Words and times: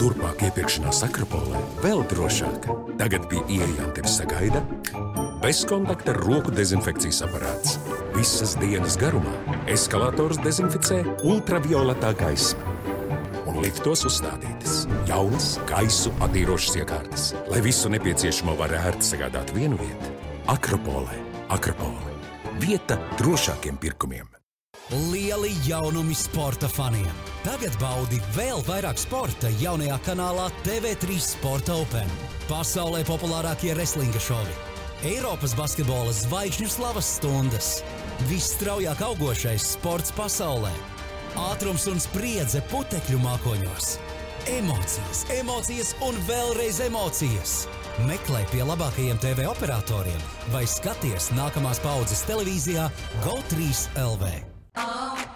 Turpmāk 0.00 0.40
iepirkšanās 0.46 1.02
Akropolē 1.04 1.58
vēl 1.82 2.00
drošāk. 2.08 2.64
Tagad 3.00 3.26
pie 3.28 3.42
ieejām 3.44 3.90
tevi 3.92 4.08
sagaida 4.08 4.62
bezkontakta 5.42 6.14
roku 6.16 6.54
dezinfekcijas 6.54 7.20
aparāts. 7.26 7.76
Visas 8.16 8.54
dienas 8.60 8.96
garumā 9.00 9.34
eskalators 9.70 10.40
dezinficē 10.44 11.02
ultravioletā 11.28 12.14
gaisma. 12.16 12.72
Un 13.44 13.60
liftos 13.60 14.06
uzstādītas 14.08 14.86
jaunas 15.10 15.58
gaisu 15.68 16.14
attīrošas 16.24 16.78
iekārtas, 16.80 17.28
lai 17.52 17.60
visu 17.64 17.92
nepieciešamo 17.92 18.56
var 18.56 18.72
ērti 18.80 19.12
sagādāt 19.12 19.52
vienu 19.52 19.76
vietu. 19.82 20.16
Akropolē, 20.52 21.20
Akropole. 21.52 22.16
Vieta 22.62 22.96
drošākiem 23.20 23.76
pirkumiem. 23.82 24.31
Lieli 24.90 25.52
jaunumi 25.66 26.14
sporta 26.14 26.68
faniem! 26.68 27.06
Tagad 27.46 27.76
baudi 27.80 28.18
vēl 28.34 28.60
vairāk 28.66 28.98
sporta 28.98 29.48
jaunajā 29.60 29.94
kanālā 30.02 30.48
TV3 30.66 31.20
Sporta 31.22 31.76
Open. 31.78 32.10
Pasaulē 32.48 33.04
populārākie 33.06 33.72
wrestlinga 33.76 34.20
šovi, 34.20 34.56
Eiropas 35.06 35.54
basketbola 35.58 36.12
zvaigžņu 36.18 36.68
slavas 36.74 37.14
stundas, 37.16 37.70
visstraujāk 38.26 39.06
augošais 39.06 39.72
sports 39.78 40.12
pasaulē, 40.18 40.74
ātrums 41.46 41.86
un 41.88 42.02
spriedze 42.02 42.60
putekļu 42.74 43.22
mākoņos, 43.22 43.96
emocijas, 44.58 45.24
emocijas 45.38 45.96
un 46.02 46.18
vēlreiz 46.28 46.82
emocijas. 46.90 47.60
Meklē 48.08 48.44
pie 48.50 48.66
labākajiem 48.66 49.18
TV 49.22 49.46
operatoriem 49.46 50.30
vai 50.50 50.66
skaties 50.66 51.30
nākamās 51.38 51.80
paudzes 51.84 52.26
televīzijā 52.26 52.90
GO3 53.22 53.76
LV. 54.10 54.51
Oh. 54.74 55.31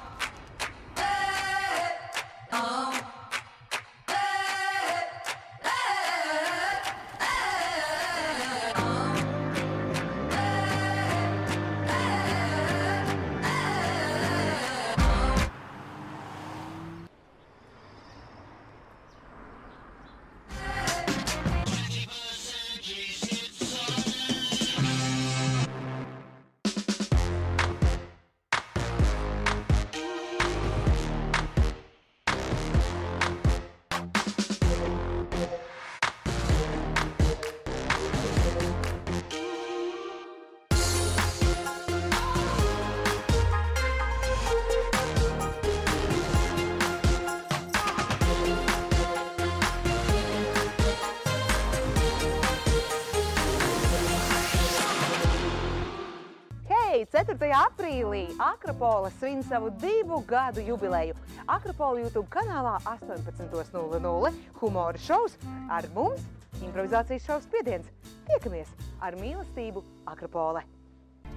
Akropola 58.77 59.11
svin 59.11 59.43
savu 59.43 59.71
divu 59.71 60.25
gadu 60.29 60.61
jubileju. 60.61 61.15
Akropola 61.47 62.01
YouTube 62.01 62.29
kanālā 62.29 62.75
18.00 62.85 64.33
humora 64.61 64.99
šovs 64.99 65.39
ar 65.71 65.89
mums 65.95 66.21
improvizācijas 66.61 67.25
šovs 67.25 67.49
spiediens. 67.49 67.89
Tiekamies 68.29 68.69
ar 69.01 69.17
mīlestību 69.17 69.81
Akropole! 70.05 70.61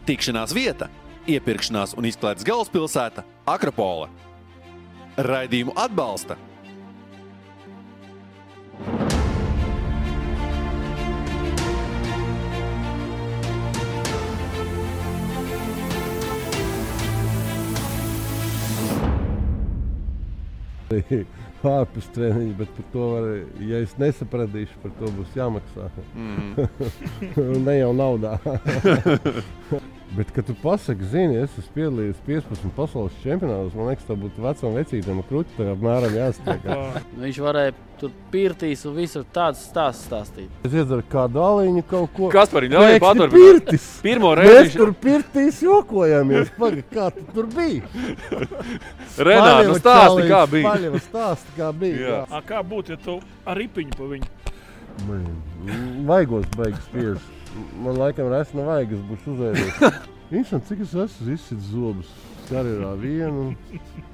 Tikšanās 0.03 0.51
vieta, 0.51 0.89
iepirkšanās 1.31 1.95
un 1.95 2.11
izklaides 2.11 2.43
galvaspilsēta- 2.43 3.23
Akropola. 3.55 4.09
Raidījumu 5.15 5.79
atbalsta 5.79 6.35
ārpus 21.75 22.07
treniņa, 22.15 22.55
bet 22.59 22.73
par 22.77 22.89
to 22.93 23.11
var, 23.13 23.29
ja 23.67 23.83
es 23.83 23.95
nesapratīšu, 23.99 24.79
par 24.83 24.95
to 24.99 25.11
būs 25.17 25.37
jāmaksā. 25.37 25.89
Mm. 26.15 26.67
ne 27.67 27.79
jau 27.79 27.93
naudā. 27.97 28.37
bet, 30.17 30.31
kad 30.35 30.45
tu 30.45 30.55
pasaki, 30.61 31.05
zini, 31.11 31.37
es 31.43 31.53
esmu 31.59 31.75
piedalījies 31.75 32.23
15 32.25 32.71
pasaules 32.77 33.19
čempionātos, 33.23 33.75
man 33.77 33.91
liekas, 33.91 34.07
tā 34.07 34.17
būtu 34.19 34.43
vecam 34.43 34.75
vecītam 34.77 35.21
kruķi, 35.29 35.55
tā 35.57 35.69
apmēram 35.73 36.17
jāstiek. 36.17 36.65
Viņš 37.23 37.39
varēja 37.45 37.75
tur 37.99 38.13
pirtīs 38.31 38.85
un 38.87 38.95
visur 38.95 39.25
tāds 39.35 39.61
stāsts 39.67 40.07
stāstīt. 40.07 40.51
Es 40.65 40.73
iedzeru 40.73 41.03
kādu 41.11 41.41
aliņu 41.43 41.83
kaut 41.89 42.13
ko. 42.15 42.29
Kas 42.33 42.51
par 42.53 42.65
viņu 42.65 42.83
paturpināt? 43.03 43.35
pirtis. 43.35 43.87
Pirmo 44.05 44.31
Mēs 44.39 44.47
reizi 44.47 44.79
tur 44.79 44.93
pirtīs 45.03 45.59
jokojamies. 45.65 46.53
Paga, 46.59 46.85
kā 46.93 47.09
tu 47.15 47.25
tur 47.35 47.49
bija? 47.53 47.89
Renāri, 49.29 49.67
nu 49.67 49.79
stāsti, 49.79 50.29
kā 50.31 50.45
bija. 50.51 50.69
Paļeva 50.69 51.03
stāsti, 51.03 51.57
kā 51.59 51.73
bija. 51.75 51.99
Jā. 51.99 52.13
Jā. 52.15 52.21
A, 52.31 52.43
kā 52.53 52.63
būtu, 52.65 52.95
ja 52.95 53.03
tu 53.03 53.19
ar 53.45 53.59
ripiņu 53.59 53.99
pa 53.99 54.13
viņu? 54.13 54.31
Man, 55.07 55.27
Vaigos 56.07 56.47
beigas 56.55 56.87
spiež. 56.87 57.27
Man 57.79 57.97
laikam 57.97 58.29
rēs 58.29 58.53
nav 58.57 58.69
vaigas, 58.69 59.01
būs 59.09 59.25
uzēdies. 59.33 59.79
Interesanti, 60.29 60.67
cik 60.69 60.83
es 60.85 60.95
esmu 61.05 61.33
izsit 61.33 61.61
zobus. 61.71 62.11
Karjerā 62.49 62.93
vienu, 62.97 63.51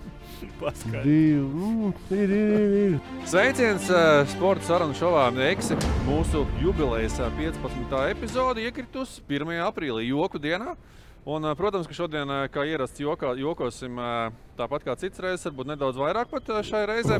divu, 1.03 1.47
nu, 1.55 1.91
ir, 2.11 2.31
ir, 2.31 2.75
ir. 2.79 2.97
Sveiciens 3.27 3.87
uh, 3.91 4.23
sporta 4.31 4.67
sarunu 4.67 4.95
šovā 4.97 5.27
Neksi. 5.35 5.77
Mūsu 6.07 6.45
jubilejas 6.63 7.17
uh, 7.19 7.31
15. 7.39 7.95
epizode 8.11 8.63
iekritus 8.63 9.19
1. 9.27 9.55
aprīlī, 9.67 10.07
joku 10.11 10.41
dienā. 10.41 10.75
Un, 11.25 11.47
protams, 11.57 11.87
ka 11.89 11.95
šodien, 11.97 12.29
kā 12.53 12.67
ierasts, 12.69 13.01
jokā, 13.01 13.31
jokosim 13.41 13.97
tāpat 14.59 14.83
kā 14.85 14.93
cits 15.01 15.23
reizes, 15.23 15.47
varbūt 15.47 15.71
nedaudz 15.71 15.97
vairāk 15.97 16.29
pat 16.29 16.51
šai 16.67 16.83
reizē. 16.91 17.17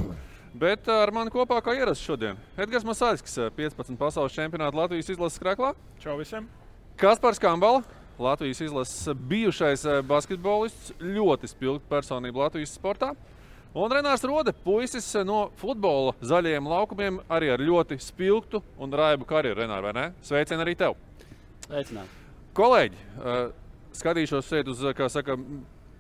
Bet 0.56 0.88
ar 0.88 1.12
mani 1.12 1.34
kopā 1.34 1.58
kā 1.60 1.74
ierasts 1.76 2.06
šodien 2.06 2.38
Edgars 2.56 2.86
Masāļskis, 2.88 3.34
uh, 3.44 3.50
15 3.58 3.98
pasaules 4.00 4.32
čempionāta 4.32 4.78
Latvijas 4.78 5.10
izlases 5.12 5.42
krēklā. 5.42 5.74
Čau 6.00 6.16
visiem! 6.16 6.46
Kaspars 6.96 7.42
Kambala, 7.44 7.82
Latvijas 8.16 8.62
izlases 8.64 9.10
bijušais 9.28 9.84
basketbolists, 10.08 10.94
ļoti 11.02 11.50
spilgta 11.52 11.92
personība 11.92 12.46
Latvijas 12.46 12.78
sportā. 12.78 13.12
Un 13.76 13.92
Renārs 13.92 14.24
Rode, 14.24 14.54
puisis 14.64 15.10
no 15.28 15.50
futbola 15.60 16.14
zaļajiem 16.24 16.72
laukumiem, 16.72 17.20
arī 17.28 17.52
ar 17.52 17.60
ļoti 17.60 18.00
spilgtu 18.00 18.64
un 18.80 18.96
raibu 18.96 19.28
karjeru. 19.28 19.60
Renār, 19.60 19.84
vai 19.84 19.92
ne? 19.98 20.06
Sveicien 20.24 20.64
arī 20.64 20.78
tev! 20.80 20.96
Aicināt. 21.68 22.08
Kolēģi, 22.56 23.02
skatīšos 24.00 24.48
šeit 24.48 24.72
uz, 24.72 24.88
kā 24.96 25.12
saka, 25.12 25.36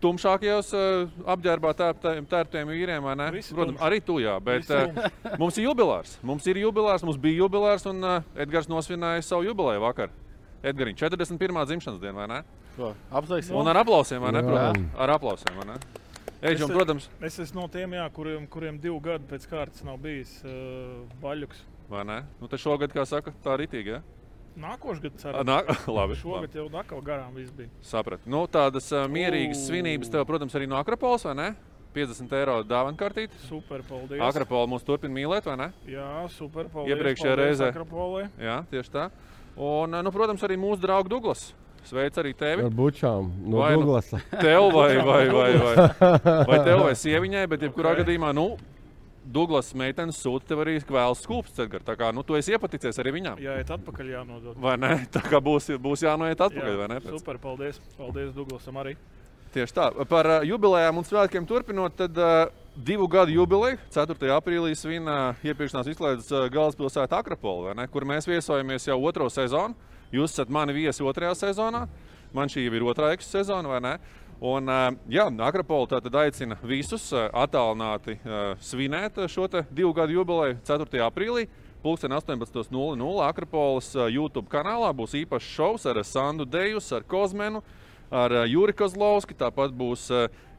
tumšākajos 0.05 0.69
eh, 0.77 1.15
apģērbā 1.35 1.71
tērptiem- 1.81 2.27
tērptiem 2.31 2.69
vīriem, 2.71 3.01
vai 3.05 3.15
ne? 3.19 3.29
Visi 3.35 3.55
Protams, 3.57 3.81
arī 3.83 3.99
tu, 4.05 4.19
jā. 4.23 4.37
Bet 4.43 4.69
eh, 4.71 5.09
mums 5.41 5.57
ir 5.57 5.65
jubilārs. 5.67 6.15
Mums 6.25 6.45
ir 6.51 6.61
jubilārs, 6.61 7.03
mums 7.07 7.17
bija 7.21 7.41
jubilārs, 7.43 7.85
un 7.89 8.03
eh, 8.13 8.21
Edgars 8.45 8.69
nosvinēja 8.71 9.25
savu 9.25 9.47
jubileju 9.49 9.81
vakar. 9.83 10.13
Edgars, 10.65 10.95
41. 10.97 11.65
dzimšanas 11.69 11.99
diena, 12.01 12.23
vai 12.23 12.27
ne? 12.31 12.39
Apsveiksim. 13.15 13.55
Un 13.55 13.67
ar 13.71 13.77
aplausiem, 13.83 14.19
vai 14.23 14.31
ne? 14.35 14.41
Protams, 14.43 14.87
ar 14.99 15.13
aplausiem, 15.15 15.59
vai 15.61 15.67
ne? 15.73 15.77
Eģi, 16.45 16.65
un, 16.65 16.69
Es- 16.69 16.75
protams, 16.75 17.05
Es 17.23 17.37
esmu 17.39 17.61
no 17.63 17.67
tiem, 17.71 17.93
jā, 17.95 18.03
kuriem, 18.13 18.43
kuriem 18.51 18.75
divu 18.81 18.97
gadu 19.01 19.23
pēc 19.29 19.45
kārtas 19.49 19.85
nav 19.87 19.97
bijis 20.03 20.33
uh, 20.45 21.05
baļķis. 21.23 21.61
vai 21.89 22.03
ne? 22.09 22.17
Nu, 22.41 22.49
te 22.51 22.57
šogad, 22.59 22.91
kā 22.93 23.05
saka, 23.07 23.31
tā 23.45 23.55
ritīgi, 23.61 23.93
ja? 23.95 24.01
Nākošais 24.55 25.01
gads, 25.03 25.25
arī 25.27 25.43
Nā, 25.49 25.57
labi, 25.97 26.15
šogad 26.15 26.45
labi. 26.45 26.59
jau 26.61 26.67
atkal 26.79 27.01
garām 27.03 27.33
viss 27.35 27.51
bija. 27.51 27.67
Sapratu. 27.83 28.23
Nu, 28.31 28.45
tādas 28.47 28.87
uh, 28.95 29.03
mierīgas 29.11 29.59
U. 29.59 29.65
svinības 29.69 30.11
tev, 30.13 30.23
protams, 30.29 30.55
arī 30.55 30.67
no 30.71 30.77
Akropols, 30.79 31.25
vai 31.27 31.33
ne? 31.35 31.49
50 31.95 32.33
eiro 32.35 32.57
dāvana 32.67 32.97
kartīte. 32.99 33.35
Super, 33.47 33.83
paldies. 33.87 34.19
Akropola 34.23 34.67
mūs 34.67 34.83
turpina 34.83 35.13
mīlēt, 35.15 35.45
vai 35.47 35.55
ne? 35.59 35.67
Jā, 35.87 36.07
super, 36.31 36.67
paldies. 36.71 36.91
Iepriekšējā 36.95 37.35
reizē. 37.39 37.69
Akropolē. 37.71 38.25
Jā, 38.39 38.57
tieši 38.71 38.91
tā. 38.95 39.05
Un, 39.55 39.95
nu, 40.03 40.11
protams, 40.11 40.43
arī 40.43 40.57
mūsu 40.59 40.81
draugs 40.83 41.07
Douglas. 41.11 41.45
Sveic 41.85 42.15
arī 42.19 42.31
tevi. 42.35 42.63
Ar 42.65 42.73
bučām 42.73 43.27
no 43.45 43.59
Vai 43.61 43.75
nu- 43.75 43.83
Douglasa. 43.85 44.17
Tev 44.41 44.71
vai, 44.73 44.95
vai, 45.05 45.21
vai, 45.29 45.51
vai, 45.61 45.75
vai 46.49 46.57
tev 46.65 46.81
vai 46.83 46.95
sieviņai, 46.97 47.43
bet 47.51 47.63
jebkurā 47.67 47.91
Ok. 47.93 47.99
gadījumā, 48.01 48.31
nu, 48.35 48.47
Douglas 49.25 49.71
meitenes 49.77 50.19
sūta 50.21 50.51
tev 50.51 50.61
arī 50.61 50.77
kvēls 50.85 51.25
Edgar. 51.63 51.81
Tā 51.81 51.95
kā, 51.97 52.11
nu, 52.13 52.23
tu 52.23 52.35
esi 52.37 52.53
iepaticies 52.53 52.99
arī 53.01 53.15
viņām. 53.17 53.41
Jā, 53.41 53.57
iet 53.61 53.71
atpakaļ 53.73 54.11
jānodod. 54.11 54.57
Vai 54.61 54.77
ne? 54.77 54.93
Tā 55.15 55.23
kā 55.25 55.41
būs, 55.41 55.71
būs 55.81 56.05
jānoiet 56.05 56.41
atpakaļ, 56.41 56.77
vai 56.83 56.89
ne? 56.93 56.99
Pēc- 57.01 57.19
super, 57.19 57.39
paldies. 57.41 57.81
Paldies 57.97 58.33
Duglasam 58.35 58.77
arī. 58.81 58.95
Tieši 59.55 59.73
tā. 59.73 59.87
Par 60.11 60.27
uh, 60.27 60.43
jubilejām 60.43 60.97
un 60.99 61.05
svētkiem 61.07 61.45
turpinot, 61.47 61.95
tad 61.95 62.17
uh, 62.19 62.49
divu 62.75 63.07
gadu 63.07 63.31
jubileju, 63.31 63.79
4. 63.95 64.31
aprīlī 64.35 64.73
svin 64.75 65.07
uh, 65.07 65.37
iepirkšanās 65.47 65.87
izklaides 65.93 66.27
uh, 66.33 66.49
galvaspilsēta 66.51 67.21
Akropola, 67.21 67.71
kur 67.87 68.03
mēs 68.03 68.27
viesojamies 68.27 68.89
jau 68.89 68.99
otro 69.07 69.29
sezonu. 69.31 69.77
Jūs 70.13 70.35
esat 70.35 70.51
mani 70.53 70.75
viesi 70.75 71.03
otrajā 71.03 71.33
sezonā, 71.39 71.85
man 72.35 72.51
šī 72.51 72.67
ir 72.67 72.83
otrā 72.85 73.13
eksu 73.15 73.39
sezona, 73.39 73.71
vai 73.71 73.79
ne? 73.83 73.93
Un, 74.43 74.67
uh, 74.67 74.89
jā, 75.07 75.29
Akropola 75.47 75.87
tātad 75.87 76.15
aicina 76.19 76.57
visus 76.67 77.07
uh, 77.15 77.29
attālināti 77.31 78.17
uh, 78.19 78.51
svinēt 78.59 79.21
šo 79.31 79.47
divu 79.71 79.93
gadu 79.95 80.17
jubileju 80.17 80.59
4. 80.67 80.99
aprīlī. 81.07 81.47
Pulksten 81.85 82.11
18.00 82.11 83.21
Akropolas 83.23 83.91
YouTube 84.09 84.49
kanālā 84.49 84.89
būs 84.97 85.13
īpašs 85.21 85.51
šovs 85.53 85.85
ar 85.85 86.01
Sandu 86.03 86.43
Dejus, 86.49 86.89
ar 86.97 87.05
Kozmenu, 87.05 87.61
ar 88.09 88.33
Juri 88.49 88.73
Kozlovski. 88.73 89.37
Tāpat 89.37 89.71
būs 89.77 90.07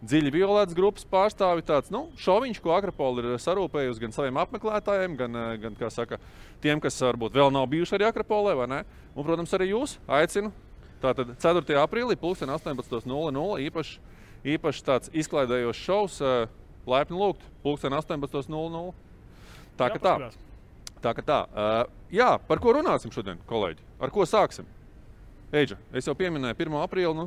dziļi 0.07 0.31
violētas 0.31 0.77
grupas 0.79 1.05
pārstāvi. 1.11 1.67
Tāds 1.67 1.91
nu, 1.91 2.07
šoviņš, 2.23 2.61
ko 2.63 2.77
Akropola 2.79 3.25
ir 3.25 3.43
sarūpējusi 3.43 4.05
gan 4.07 4.15
saviem 4.15 4.39
apmeklētājiem, 4.45 5.19
gan, 5.19 5.41
gan 5.59 5.91
saka, 5.91 6.21
tiem, 6.63 6.79
kas 6.81 7.03
varbūt 7.03 7.35
vēl 7.35 7.51
nav 7.51 7.67
bijuši 7.75 7.99
arī 7.99 8.07
Akropolē. 8.13 8.55
Un, 8.63 9.27
protams, 9.27 9.59
arī 9.59 9.73
jūs 9.75 9.99
aicinu. 10.07 10.55
Tātad 11.03 11.35
4. 11.43 11.81
aprīlī, 11.83 12.17
18.00 12.17 13.67
īpašs 13.67 13.99
īpaš 14.47 14.83
tāds 14.87 15.11
izklaidējošs 15.17 15.83
šovs. 15.83 16.21
Laipni 16.87 17.19
lūgt, 17.19 17.43
18.00. 17.67 18.83
Tā 19.77 19.89
kā 19.91 19.99
tā. 20.03 20.15
Tā 21.03 21.13
kā 21.13 21.25
tā. 21.27 21.41
Uh, 21.51 21.81
jā, 22.15 22.29
par 22.49 22.61
ko 22.63 22.77
runāsim 22.77 23.13
šodien, 23.15 23.41
kolēģi? 23.51 23.83
Ar 24.01 24.13
ko 24.15 24.25
sāksim? 24.27 24.69
Eģa, 25.55 25.77
es 25.95 26.07
jau 26.07 26.15
pieminēju 26.19 26.57
1. 26.57 26.77
aprīli. 26.83 27.13
Nu, 27.19 27.27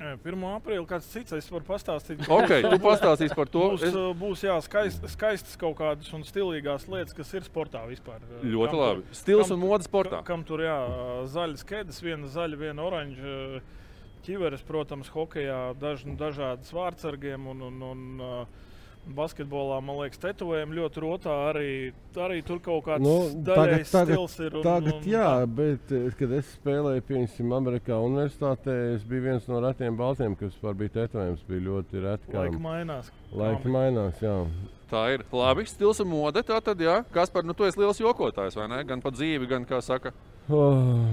1. 0.00 0.42
aprīlī 0.58 0.82
kāds 0.90 1.06
cits 1.06 1.32
es 1.36 1.46
varu 1.52 1.64
pastāstīt. 1.68 2.24
ok, 2.38 2.50
tu 2.66 2.78
pastāstīsi 2.82 3.36
par 3.38 3.46
to. 3.52 3.66
Būs, 3.76 3.84
Es, 3.86 3.94
būs 4.18 4.42
jā, 4.46 4.56
skaist, 4.66 5.04
skaistas 5.12 5.54
kaut 5.60 5.76
kādas 5.78 6.10
un 6.16 6.24
stilīgās 6.26 6.88
lietas, 6.90 7.14
kas 7.14 7.30
ir 7.38 7.46
sportā 7.46 7.84
vispār. 7.86 8.18
ļoti 8.42 8.72
Kam 8.74 8.80
labi. 8.82 9.04
Stils 9.14 9.48
kam 9.48 9.56
un 9.60 9.68
modes 9.68 9.86
sportā. 9.88 10.18
ka- 10.18 10.26
Kam 10.34 10.42
tur 10.44 10.64
jā, 10.66 10.76
zaļas 11.30 11.62
ķēdes, 11.70 12.02
viena 12.02 12.26
zaļa, 12.26 12.58
viena 12.58 12.82
oranža. 12.82 13.62
Ķiveres, 14.24 14.62
protams, 14.64 15.10
hokeja 15.12 15.74
daž, 15.76 16.06
dažādas 16.16 16.70
vārdsargiem 16.72 17.44
un, 17.52 17.58
un, 17.66 17.82
un 17.84 18.04
uh, 18.24 18.46
basketbolā, 19.14 19.80
man 19.84 19.98
liekas, 20.00 20.18
tetovējumi 20.22 20.78
ļoti 20.78 21.02
rotā. 21.04 21.34
Arī, 21.52 21.92
arī 22.16 22.38
tur 22.46 22.58
kaut 22.64 22.84
kāds 22.86 23.00
Nu, 23.04 23.16
tagad- 23.44 23.84
tagad- 23.90 24.14
stils 24.14 24.38
ir. 24.40 24.56
Un, 24.56 24.62
Tagad, 24.62 24.94
un, 24.94 25.02
jā, 25.02 25.26
tā. 25.44 25.54
bet, 25.54 25.92
eh, 25.92 26.10
kad 26.18 26.32
es 26.32 26.58
spēlēju, 26.58 27.02
piemēram, 27.02 27.52
Amerikā 27.58 27.98
Universitātē, 28.00 28.94
es 28.94 29.02
biju 29.04 29.22
viens 29.22 29.48
no 29.48 29.60
retiem 29.60 29.96
baltiem, 29.96 30.36
kas 30.38 30.52
vispār 30.54 30.74
bija 30.74 30.88
tetovējums. 31.08 31.44
Bija 31.48 31.60
ļoti 31.60 32.02
reti. 32.02 32.32
Laika 32.32 32.58
mainās. 32.58 33.10
Laika 33.34 33.68
mainās, 33.68 34.20
jā. 34.20 34.46
Tā 34.90 35.14
ir 35.14 35.24
labi. 35.32 35.64
Stils 35.66 36.00
un 36.00 36.08
mode. 36.08 36.42
Tā 36.42 36.62
tad, 36.62 36.78
jā, 36.78 37.04
kas 37.12 37.30
par 37.30 37.42
nu, 37.42 37.52
tu 37.52 37.64
esi 37.64 37.78
liels 37.80 37.98
jokotājs, 37.98 38.54
vai 38.56 38.68
ne? 38.68 38.84
Gan 38.84 39.00
par 39.00 39.12
dzīvi, 39.12 39.48
gan 39.48 39.64
kā 39.66 39.82
saka. 39.82 40.12
Oh, 40.48 41.06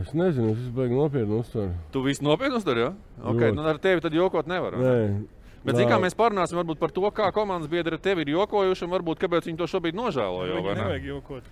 es 0.00 0.12
nezinu, 0.12 0.50
es 0.52 0.68
beigu 0.70 0.94
nopietni 0.94 1.38
uztveru. 1.40 1.72
Tu 1.90 2.02
visu 2.04 2.22
nopietni 2.22 2.56
uztver, 2.56 2.76
jā? 2.76 2.94
Okay, 3.22 3.50
Ļoti. 3.50 3.56
nu, 3.56 3.62
ar 3.66 3.78
tevi 3.78 4.00
tad 4.00 4.12
jokot 4.12 4.46
nevar. 4.46 4.72
vai 4.76 4.82
ne? 4.82 5.08
Nē, 5.08 5.26
Bet, 5.68 5.78
zini, 5.78 5.88
kā 5.90 6.00
mēs 6.02 6.16
parunāsim 6.18 6.58
varbūt 6.60 6.80
par 6.80 6.92
to, 6.96 7.04
kā 7.14 7.28
komandas 7.36 7.70
biedri 7.70 7.98
ar 7.98 8.02
tevi 8.02 8.24
ir 8.24 8.34
jokojuši 8.34 8.86
un 8.86 8.92
varbūt 8.96 9.22
kāpēc 9.22 9.48
viņi 9.50 9.60
to 9.60 9.68
šobrīd 9.70 9.98
nožēlo. 9.98 10.44
Jau, 10.48 10.60
ne? 10.64 10.74
nevajag 10.80 11.08
jokot. 11.12 11.48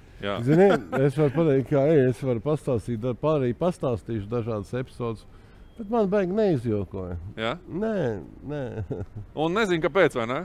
Zini, 0.46 0.68
es 1.02 1.18
varu 1.20 1.34
pateikt, 1.36 1.70
kā 1.70 1.86
ej, 1.92 2.02
es 2.10 2.22
varu 2.24 2.44
pastāstīt, 2.44 3.08
arī 3.36 3.52
pastāstīšu 3.56 4.30
dažādas 4.32 4.72
epizodes, 4.80 5.26
bet 5.78 5.90
man 5.92 6.08
beigas 6.12 6.38
neizjokoja. 6.40 7.18
Jā? 7.38 7.56
Nē, 7.68 7.96
nē. 8.52 8.62
Un 9.44 9.60
nezinu, 9.60 9.84
kāpēc, 9.84 10.16
vai 10.18 10.30
ne? 10.32 10.40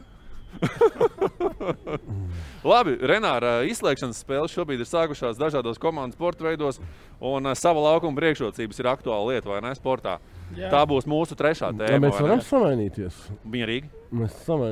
Labi, 2.71 2.93
Renāra 3.09 3.61
izslēgšanas 3.69 4.19
spēles 4.21 4.53
šobrīd 4.53 4.83
ir 4.83 4.89
sākušās 4.89 5.39
dažādos 5.39 5.79
komandas 5.81 6.17
sporta 6.17 6.45
veidos, 6.45 6.77
un 7.17 7.49
uh, 7.49 7.55
sava 7.57 7.81
laukuma 7.87 8.17
priekšrocības 8.19 8.81
ir 8.81 8.89
aktuāla 8.91 9.33
lieta, 9.33 9.49
vai 9.49 9.61
ne? 9.65 9.71
Sportā. 9.77 10.19
Jā. 10.57 10.69
Tā 10.73 10.81
būs 10.89 11.07
mūsu 11.09 11.37
trešā 11.39 11.71
Tā 11.71 11.87
tēma. 11.87 12.07
mēs 12.07 12.17
varam 12.19 12.41
samainīties. 12.43 13.17
Mierīgi. 13.47 13.87
Mēs 14.11 14.33
par 14.45 14.63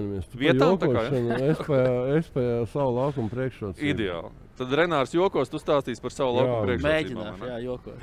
Vietām 0.41 0.75
tā 0.81 0.89
kā, 0.91 1.05
jokošanu, 1.07 2.17
Es 2.19 2.27
pa 2.35 2.41
savu 2.73 2.97
laukumu 2.97 3.31
priekšrocību. 3.31 3.93
Ideāli. 3.93 4.33
Tad 4.59 4.73
Renārs 4.75 5.15
jokos, 5.15 5.47
tu 5.47 5.61
stāstīsi 5.61 6.03
par 6.03 6.11
savu. 6.11 6.43
Mēģināšu, 6.67 7.39
vai 7.39 7.47
ne? 7.47 7.53
jā, 7.53 7.57
jokot. 7.69 7.97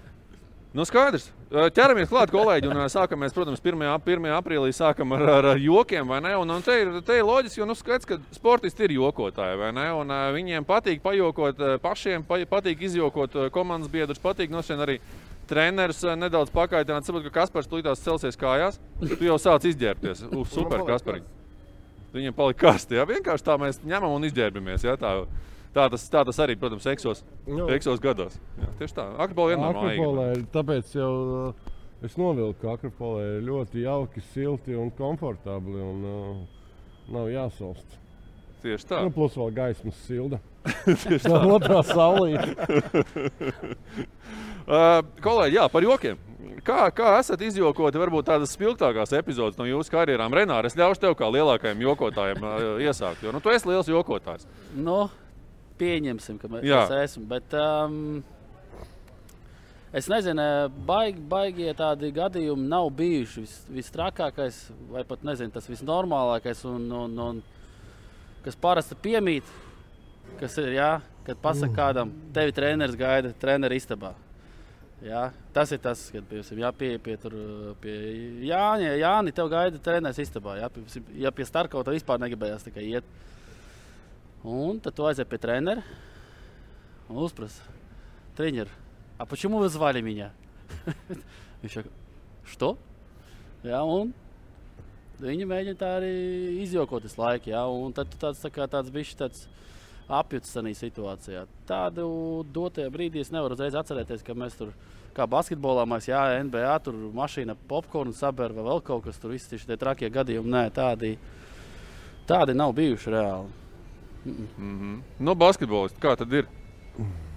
Nu, 0.76 0.84
skaidrs. 0.84 1.30
Ķeramies 1.72 2.10
klāt, 2.10 2.28
kolēģi. 2.34 2.68
Un, 2.68 2.82
sākam 2.92 3.22
mēs, 3.22 3.32
protams, 3.32 3.62
1. 3.64 3.84
ap- 3.88 4.08
1. 4.12 4.26
aprīlī 4.36 4.74
sākam 4.76 5.14
ar, 5.16 5.22
ar, 5.38 5.46
ar 5.54 5.60
jokiem. 5.62 6.10
Un, 6.12 6.50
un 6.52 6.64
te, 6.64 6.74
ir, 6.82 6.90
te 7.06 7.16
ir 7.16 7.24
loģiski, 7.24 7.62
jo 7.62 7.68
nu, 7.70 7.76
skaidrs, 7.78 8.08
ka 8.10 8.18
sportisti 8.36 8.84
ir 8.84 8.96
jokotāji. 8.98 9.70
Un, 9.96 10.12
viņiem 10.36 10.66
patīk 10.68 11.00
pajokot 11.04 11.62
pašiem, 11.80 12.26
pa, 12.28 12.42
patīk 12.50 12.84
izjokot 12.90 13.38
komandas 13.54 13.88
biedrus, 13.92 14.20
patīk 14.20 14.52
no 14.52 14.60
šiem 14.66 14.84
arī. 14.84 14.98
Treneris 15.46 16.02
nedaudz 16.18 16.50
pakaitināt, 16.50 17.06
saprot, 17.06 17.22
ka 17.28 17.40
Kaspars 17.40 17.68
tulītās 17.70 18.02
celsies 18.02 18.36
kājās. 18.36 18.80
Tu 18.98 19.28
jau 19.28 19.38
sāc 19.38 19.64
izģērbties. 19.70 20.24
Uf, 20.34 20.50
super, 20.50 20.82
Kaspari. 20.88 21.22
Viņiem 22.16 22.34
palika 22.36 22.66
karsti. 22.66 22.98
Jā, 22.98 23.04
vienkārši 23.08 23.46
tā 23.46 23.56
mēs 23.60 23.78
ņemam 23.86 24.12
un 24.16 24.26
izģērbamies. 24.26 24.84
Tā, 25.76 25.86
tas, 25.92 26.06
tā 26.08 26.22
tas 26.24 26.38
arī, 26.40 26.56
protams, 26.56 26.86
eksos, 26.88 27.20
Nu. 27.44 27.66
eksos 27.74 28.00
gados. 28.00 28.38
Jā, 28.56 28.68
tieši 28.80 28.96
tā. 28.96 29.04
Akropolē 29.20 29.56
vienmēr 29.56 30.38
ir 30.38 30.46
tāpēc 30.54 30.94
jau 30.96 31.10
uh, 31.20 31.74
es 32.06 32.16
novilku, 32.16 32.56
ka 32.62 32.76
Akropolē 32.78 33.26
ir 33.36 33.44
ļoti 33.50 33.84
jauki, 33.84 34.24
silti 34.32 34.76
un 34.78 34.88
komfortabli 34.96 35.82
un 35.84 36.06
uh, 36.08 36.42
nav 37.12 37.28
jāsalst. 37.28 37.98
Tieši 38.64 38.88
tā. 38.88 39.02
Nu, 39.04 39.12
plus 39.12 39.36
vēl 39.36 39.52
gaismas 39.54 39.98
silda. 40.08 40.40
Tieši 40.86 41.28
Tā 41.28 41.42
otrā 41.44 41.82
saulē. 41.86 42.40
Uh, 44.66 44.98
kolēģi, 45.22 45.54
jā, 45.60 45.64
par 45.70 45.84
jokiem. 45.86 46.16
Kā, 46.66 46.88
kā 46.90 47.12
esat 47.20 47.38
izjokoti 47.46 48.00
varbūt 48.02 48.26
tādas 48.26 48.50
spilgtākās 48.56 49.12
epizodes 49.14 49.54
no 49.60 49.66
jūsu 49.68 49.92
karjerām? 49.92 50.34
Renāri, 50.34 50.66
es 50.66 50.74
ļaušu 50.74 51.04
tev 51.04 51.14
kā 51.20 51.28
lielākajam 51.30 51.84
jokotājam 51.84 52.42
uh, 52.42 52.64
iesākt, 52.82 53.22
jo 53.22 53.30
nu, 53.30 53.38
tu 53.44 53.52
esi 53.54 53.70
liels 53.70 53.86
jokotājs. 53.86 54.48
Nu, 54.74 55.04
pieņemsim, 55.80 56.38
ka 56.40 56.50
Jā. 56.60 56.84
mēs 56.86 56.94
esam. 57.04 57.26
Bet, 57.30 57.54
um, 57.56 58.22
es 59.96 60.08
nezinu, 60.12 60.46
baigi, 60.88 61.22
baigie 61.30 61.74
tādi 61.78 62.12
gadījumi 62.16 62.68
nav 62.70 62.90
bijuši. 62.98 63.44
Vis, 63.44 63.58
Vistrakākais, 63.78 64.62
vai 64.92 65.04
pat 65.08 65.24
nezinu, 65.26 65.54
tas 65.54 65.68
visnormālākais, 65.70 66.64
un, 66.70 66.86
un, 67.04 67.18
un 67.28 67.42
kas 68.46 68.58
parasti 68.60 68.98
piemīt, 69.02 69.48
kas 70.40 70.56
ir, 70.62 70.76
jā, 70.76 70.92
kad 71.26 71.42
pasakā 71.42 71.74
kādam, 71.80 72.14
tevi 72.34 72.54
treneris 72.54 72.98
gaida 72.98 73.34
treneru 73.40 73.76
istabā. 73.76 74.14
Jā, 75.04 75.26
tas 75.52 75.70
ir 75.74 75.80
tas, 75.84 76.06
kad 76.08 76.24
piemēram, 76.24 76.60
jā, 76.62 76.70
pie, 76.72 76.90
pie, 77.04 77.14
tur, 77.20 77.34
pie 77.82 77.94
Jāņa, 78.48 78.94
Jāni, 78.96 79.34
tev 79.36 79.50
gaida 79.52 79.80
treneris 79.82 80.22
istabā. 80.24 80.56
Jā, 80.62 80.70
pie, 80.72 81.02
ja 81.20 81.32
pie 81.34 81.44
Starkauta 81.44 81.92
vispār 81.92 82.22
negribējās 82.22 82.64
tikai 82.64 82.86
iet. 82.94 83.10
Un 84.45 84.79
tad 84.81 84.95
tu 84.97 85.05
aizej 85.05 85.27
pie 85.29 85.37
trenera 85.37 85.83
un 87.11 87.17
uzprasa, 87.21 87.61
тренер, 88.35 88.69
а 89.17 89.25
почему 89.25 89.59
вы 89.59 89.69
звали 89.69 90.01
меня? 90.01 90.31
Viņš 91.61 91.73
saka, 91.73 91.89
что? 92.47 92.77
Jā, 93.61 93.83
un 93.85 94.13
viņi 95.21 95.45
mēģina 95.45 95.77
tā 95.77 95.89
arī 95.99 96.13
izjokot 96.63 97.03
visu 97.05 97.19
laiku. 97.21 97.51
Jā, 97.51 97.65
un 97.69 97.93
tad 97.93 98.09
tu 98.09 98.17
tāds, 98.17 98.41
tā 98.41 98.49
kā 98.49 98.65
tāds 98.65 98.89
bišķi 98.89 99.19
tāds 99.19 99.43
apjuts 100.09 100.55
tajā 100.55 100.73
situācijā. 100.79 101.45
Tādu 101.69 102.07
dotajā 102.49 102.89
brīdī 102.89 103.21
es 103.21 103.29
nevaru 103.31 103.53
uzreiz 103.53 103.77
atcerēties, 103.77 104.25
ka 104.25 104.33
mēs 104.33 104.57
tur, 104.57 104.73
kā 105.13 105.27
basketbolā, 105.29 105.85
mēs, 105.85 106.09
jā, 106.09 106.23
NBA, 106.47 106.73
tur 106.81 106.97
mašīna 107.13 107.55
popkornu 107.69 108.15
saber 108.17 108.55
vai 108.57 108.65
vēl 108.71 108.81
kaut 108.87 109.05
kas 109.05 109.21
tur, 109.21 109.35
visi 109.35 109.61
šie 109.61 109.77
trakie 109.77 110.09
gadījumi. 110.09 110.55
Nē, 110.55 110.65
tādi, 110.73 111.13
tādi 112.25 112.57
nav 112.57 112.73
bijuši 112.79 113.13
reāli. 113.13 113.59
Mm 114.26 114.78
-hmm. 114.80 115.00
Nu, 115.18 115.34
basketbolists, 115.34 116.00
kā 116.00 116.16
tad 116.16 116.32
ir? 116.32 116.46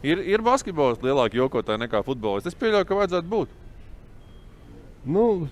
Ir, 0.03 0.17
ir 0.17 0.41
basketbolists 0.41 1.03
lielāki 1.03 1.37
jokotāji 1.37 1.83
nekā 1.83 2.03
futbolists. 2.03 2.47
Es 2.47 2.55
pieļauju, 2.55 2.85
ka 2.85 2.95
vajadzētu 2.95 3.27
būt. 3.29 3.49
Nu, 5.05 5.47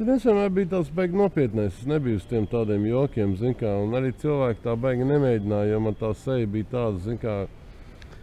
es 0.00 0.24
vienmēr 0.24 0.50
biju 0.50 0.70
tāds 0.72 0.90
beigas 0.94 1.16
nopietnais. 1.16 1.78
Es 1.78 1.86
nebiju 1.86 2.16
uz 2.16 2.24
tiem 2.24 2.46
tādiem 2.46 2.86
jokiem, 2.86 3.36
kā, 3.60 3.76
un 3.84 3.94
arī 3.94 4.12
cilvēki 4.12 4.64
tā 4.64 4.76
beigi 4.76 5.04
nemēģināja, 5.04 5.70
jo 5.72 5.80
man 5.80 5.94
tā 5.94 6.14
seja 6.14 6.46
bija 6.46 6.64
tāda, 6.72 7.16
kā, 7.22 7.36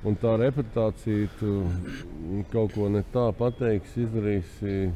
un 0.04 0.18
tā 0.22 0.36
reputācija, 0.42 1.30
tu 1.40 1.64
kaut 2.52 2.74
ko 2.74 2.90
ne 2.90 3.04
tā 3.14 3.32
pateiksi, 3.38 4.08
izdarīsi. 4.08 4.92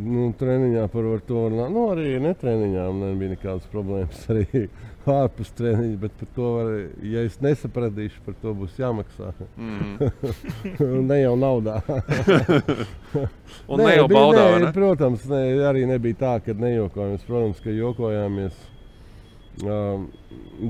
Nu, 0.00 0.28
treniņā 0.38 0.84
par 0.92 1.08
var 1.10 1.22
to 1.26 1.48
runāt. 1.50 1.72
Nu, 1.74 1.88
arī 1.90 2.14
netreniņā 2.22 2.84
man 2.92 3.08
nebija 3.08 3.34
nekādas 3.34 3.66
problēmas. 3.72 4.22
Arī 4.30 4.68
ārpus 5.08 5.52
treniņa, 5.56 5.96
bet 6.00 6.16
par 6.18 6.28
to 6.36 6.48
var, 6.56 6.70
ja 7.06 7.22
es 7.24 7.38
nesapratīšu, 7.40 8.20
par 8.26 8.34
to 8.42 8.54
būs 8.56 8.80
jāmaksā. 8.80 9.32
Mm. 9.60 11.06
ne 11.08 11.16
jau 11.20 11.34
naudā. 11.38 11.76
Un 13.70 13.80
ne 13.80 13.94
jau 13.94 14.06
baudā, 14.10 14.44
vai 14.52 14.58
nē, 14.60 14.66
ne? 14.66 14.72
protams, 14.74 15.24
ne, 15.30 15.40
arī 15.68 15.84
nebija 15.88 16.18
tā, 16.20 16.32
ka 16.44 16.54
nejokojāmies. 16.56 17.24
Protams, 17.28 17.62
ka 17.64 17.74
jokojāmies. 17.74 18.58
Um, 19.60 20.06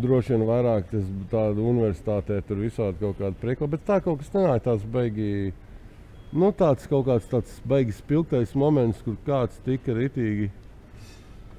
droši 0.03 0.35
vien 0.35 0.47
vairāk 0.49 0.89
tas 0.91 1.09
tāda 1.31 1.63
universitātē, 1.63 2.41
tur 2.47 2.63
visādi 2.65 2.99
kaut 3.03 3.21
kāda 3.21 3.37
priekla, 3.41 3.69
bet 3.71 3.85
tā 3.87 4.01
kaut 4.03 4.23
kas 4.23 4.33
nenāk 4.35 4.65
tāds 4.67 4.87
beigīgi. 4.91 5.53
Nu, 6.31 6.51
tāds 6.57 6.87
kaut 6.91 7.07
kāds 7.09 7.29
tāds 7.31 7.61
beigas 7.67 8.01
spilgtais 8.03 8.57
moments, 8.59 9.03
kur 9.07 9.19
kāds 9.27 9.61
tika 9.67 9.95
ritīgi 9.97 10.51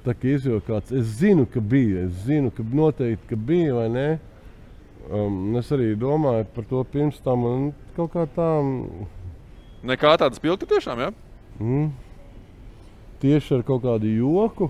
tā 0.06 0.16
kā 0.18 0.36
izjokāts. 0.36 0.94
Es 0.96 1.18
zinu, 1.20 1.46
ka 1.50 1.62
bija, 1.62 2.06
es 2.08 2.26
zinu, 2.28 2.52
ka 2.54 2.66
noteikti 2.66 3.32
ka 3.32 3.40
bija, 3.50 3.76
vai 3.78 3.88
ne? 3.94 4.08
Um, 5.10 5.56
es 5.58 5.72
arī 5.74 5.94
domāju 5.98 6.46
par 6.56 6.68
to 6.70 6.84
pirms 6.94 7.20
tam, 7.26 7.46
un 7.48 7.70
kaut 7.98 8.14
kā 8.14 8.28
tā. 8.36 8.50
Nekā 9.88 10.14
tāda 10.22 10.38
spilgta 10.38 10.70
tiešām, 10.70 11.02
jā? 11.02 11.10
Mm, 11.60 11.88
tieši 13.24 13.58
ar 13.58 13.64
kaut 13.68 13.82
kādu 13.86 14.12
joku. 14.14 14.70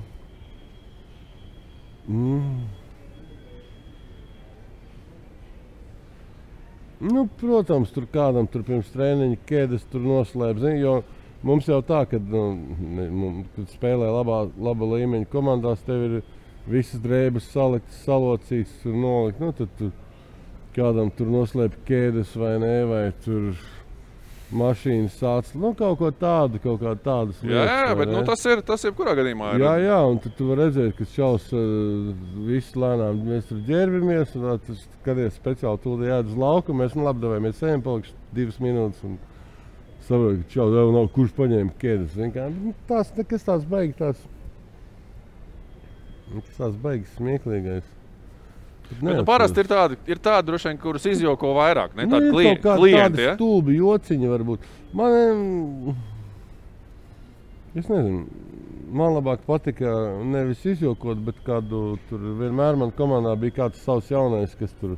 Mm. 2.07 2.61
Nu, 7.01 7.25
protams, 7.39 7.89
tur 7.89 8.05
kādam 8.13 8.45
tur 8.45 8.61
pirms 8.65 8.91
treniņa 8.93 9.39
ķēdes 9.49 9.87
tur 9.89 10.03
noslēpts. 10.05 10.67
Mums 11.47 11.65
jau 11.65 11.79
tā, 11.81 12.03
ka, 12.05 12.19
nu, 12.21 13.31
kad 13.55 13.71
spēlē 13.73 14.11
labā, 14.13 14.43
laba 14.61 14.91
līmeņa 14.93 15.29
komandās, 15.31 15.81
tev 15.87 16.03
ir 16.05 16.15
visas 16.69 17.01
drēbes 17.01 17.47
saliktas, 17.49 18.03
salocītas 18.05 18.85
un 18.85 18.99
noliktas. 19.01 19.41
Nu, 19.41 19.53
tad 19.57 19.75
tur 19.79 19.91
kādam 20.75 21.09
tur 21.17 21.31
noslēpj 21.33 21.79
ķēdes 21.87 22.35
vai 22.39 22.55
nē, 22.61 22.75
vai 22.91 23.05
tur 23.25 23.55
mašīnas 24.55 25.15
sācis. 25.15 25.55
Nu, 25.57 25.71
kaut 25.79 25.97
ko 26.01 26.11
tādu, 26.11 26.59
kaut 26.63 26.81
kā 26.81 26.93
tādas 26.99 27.39
Jā, 27.41 27.55
jā, 27.55 27.63
lietas. 27.63 27.87
vai 27.87 27.97
bet 28.01 28.11
nu, 28.11 28.21
tas 28.27 28.45
ir 28.51 28.61
tas, 28.67 28.83
jebkurā 28.85 29.15
gadījumā. 29.17 29.53
Ir. 29.55 29.63
Jā, 29.63 29.73
jā, 29.85 29.99
un 30.11 30.19
tu, 30.23 30.31
tu 30.37 30.49
vari 30.51 30.65
redzēt, 30.67 30.93
ka 30.97 31.07
šaus 31.13 31.47
uh, 31.55 32.11
viss 32.47 32.75
lēnām. 32.75 33.23
Mēs 33.31 33.47
tur 33.49 33.61
ģērbamies, 33.69 34.35
un 34.37 34.47
tad 34.49 34.65
tas 34.67 34.85
skaties 34.99 35.39
speciāli 35.39 35.83
tūlīt 35.85 36.11
jāiet 36.11 36.31
uz 36.33 36.39
lauku. 36.43 36.75
Mēs 36.77 36.97
nu, 36.99 37.07
labi 37.07 37.23
devamies 37.25 37.63
ejam, 37.63 37.83
palikšu 37.85 38.17
divas 38.35 38.59
minūtes. 38.63 39.03
Un 39.07 39.17
saprotu, 40.11 40.43
ka 40.43 40.55
šau 40.57 40.67
vēl 40.73 40.93
nav 40.97 41.09
kurš 41.15 41.33
paņēma 41.39 41.73
ķēdes. 41.81 42.19
Nu, 42.57 42.75
tās 42.89 43.11
nekas 43.17 43.47
tāds 43.47 43.65
beigas, 43.71 43.97
tās. 44.01 44.27
Tas 46.31 46.59
tās 46.59 46.77
beigas 46.83 47.17
smieklīgais. 47.17 47.89
Bet, 48.91 49.01
nu, 49.07 49.23
parasti 49.23 49.63
ir 49.63 49.69
tādi, 49.71 49.97
ir 50.11 50.19
tādi 50.19 50.49
droši 50.49 50.67
vien, 50.67 50.79
kurus 50.81 51.05
izjoko 51.07 51.53
vairāk. 51.55 51.93
Ne? 51.95 52.07
Tādi 52.11 52.27
Nu, 52.27 52.35
klien, 52.35 52.57
kādi 52.59 52.83
klienti. 52.83 53.23
Ja? 53.23 53.35
stulbi 53.37 53.77
jociņi 53.77 54.31
varbūt. 54.31 54.65
Man, 54.99 55.95
es 57.71 57.87
nezinu, 57.87 58.25
man 58.91 59.15
labāk 59.15 59.45
patika 59.47 59.93
nevis 60.27 60.65
izjokot, 60.67 61.21
bet 61.23 61.39
kādu 61.47 61.95
tur 62.09 62.25
vienmēr 62.41 62.79
man 62.81 62.91
komandā 62.97 63.37
bija 63.39 63.61
kāds 63.61 63.79
savs 63.85 64.11
jaunais, 64.11 64.55
kas 64.59 64.75
tur. 64.81 64.97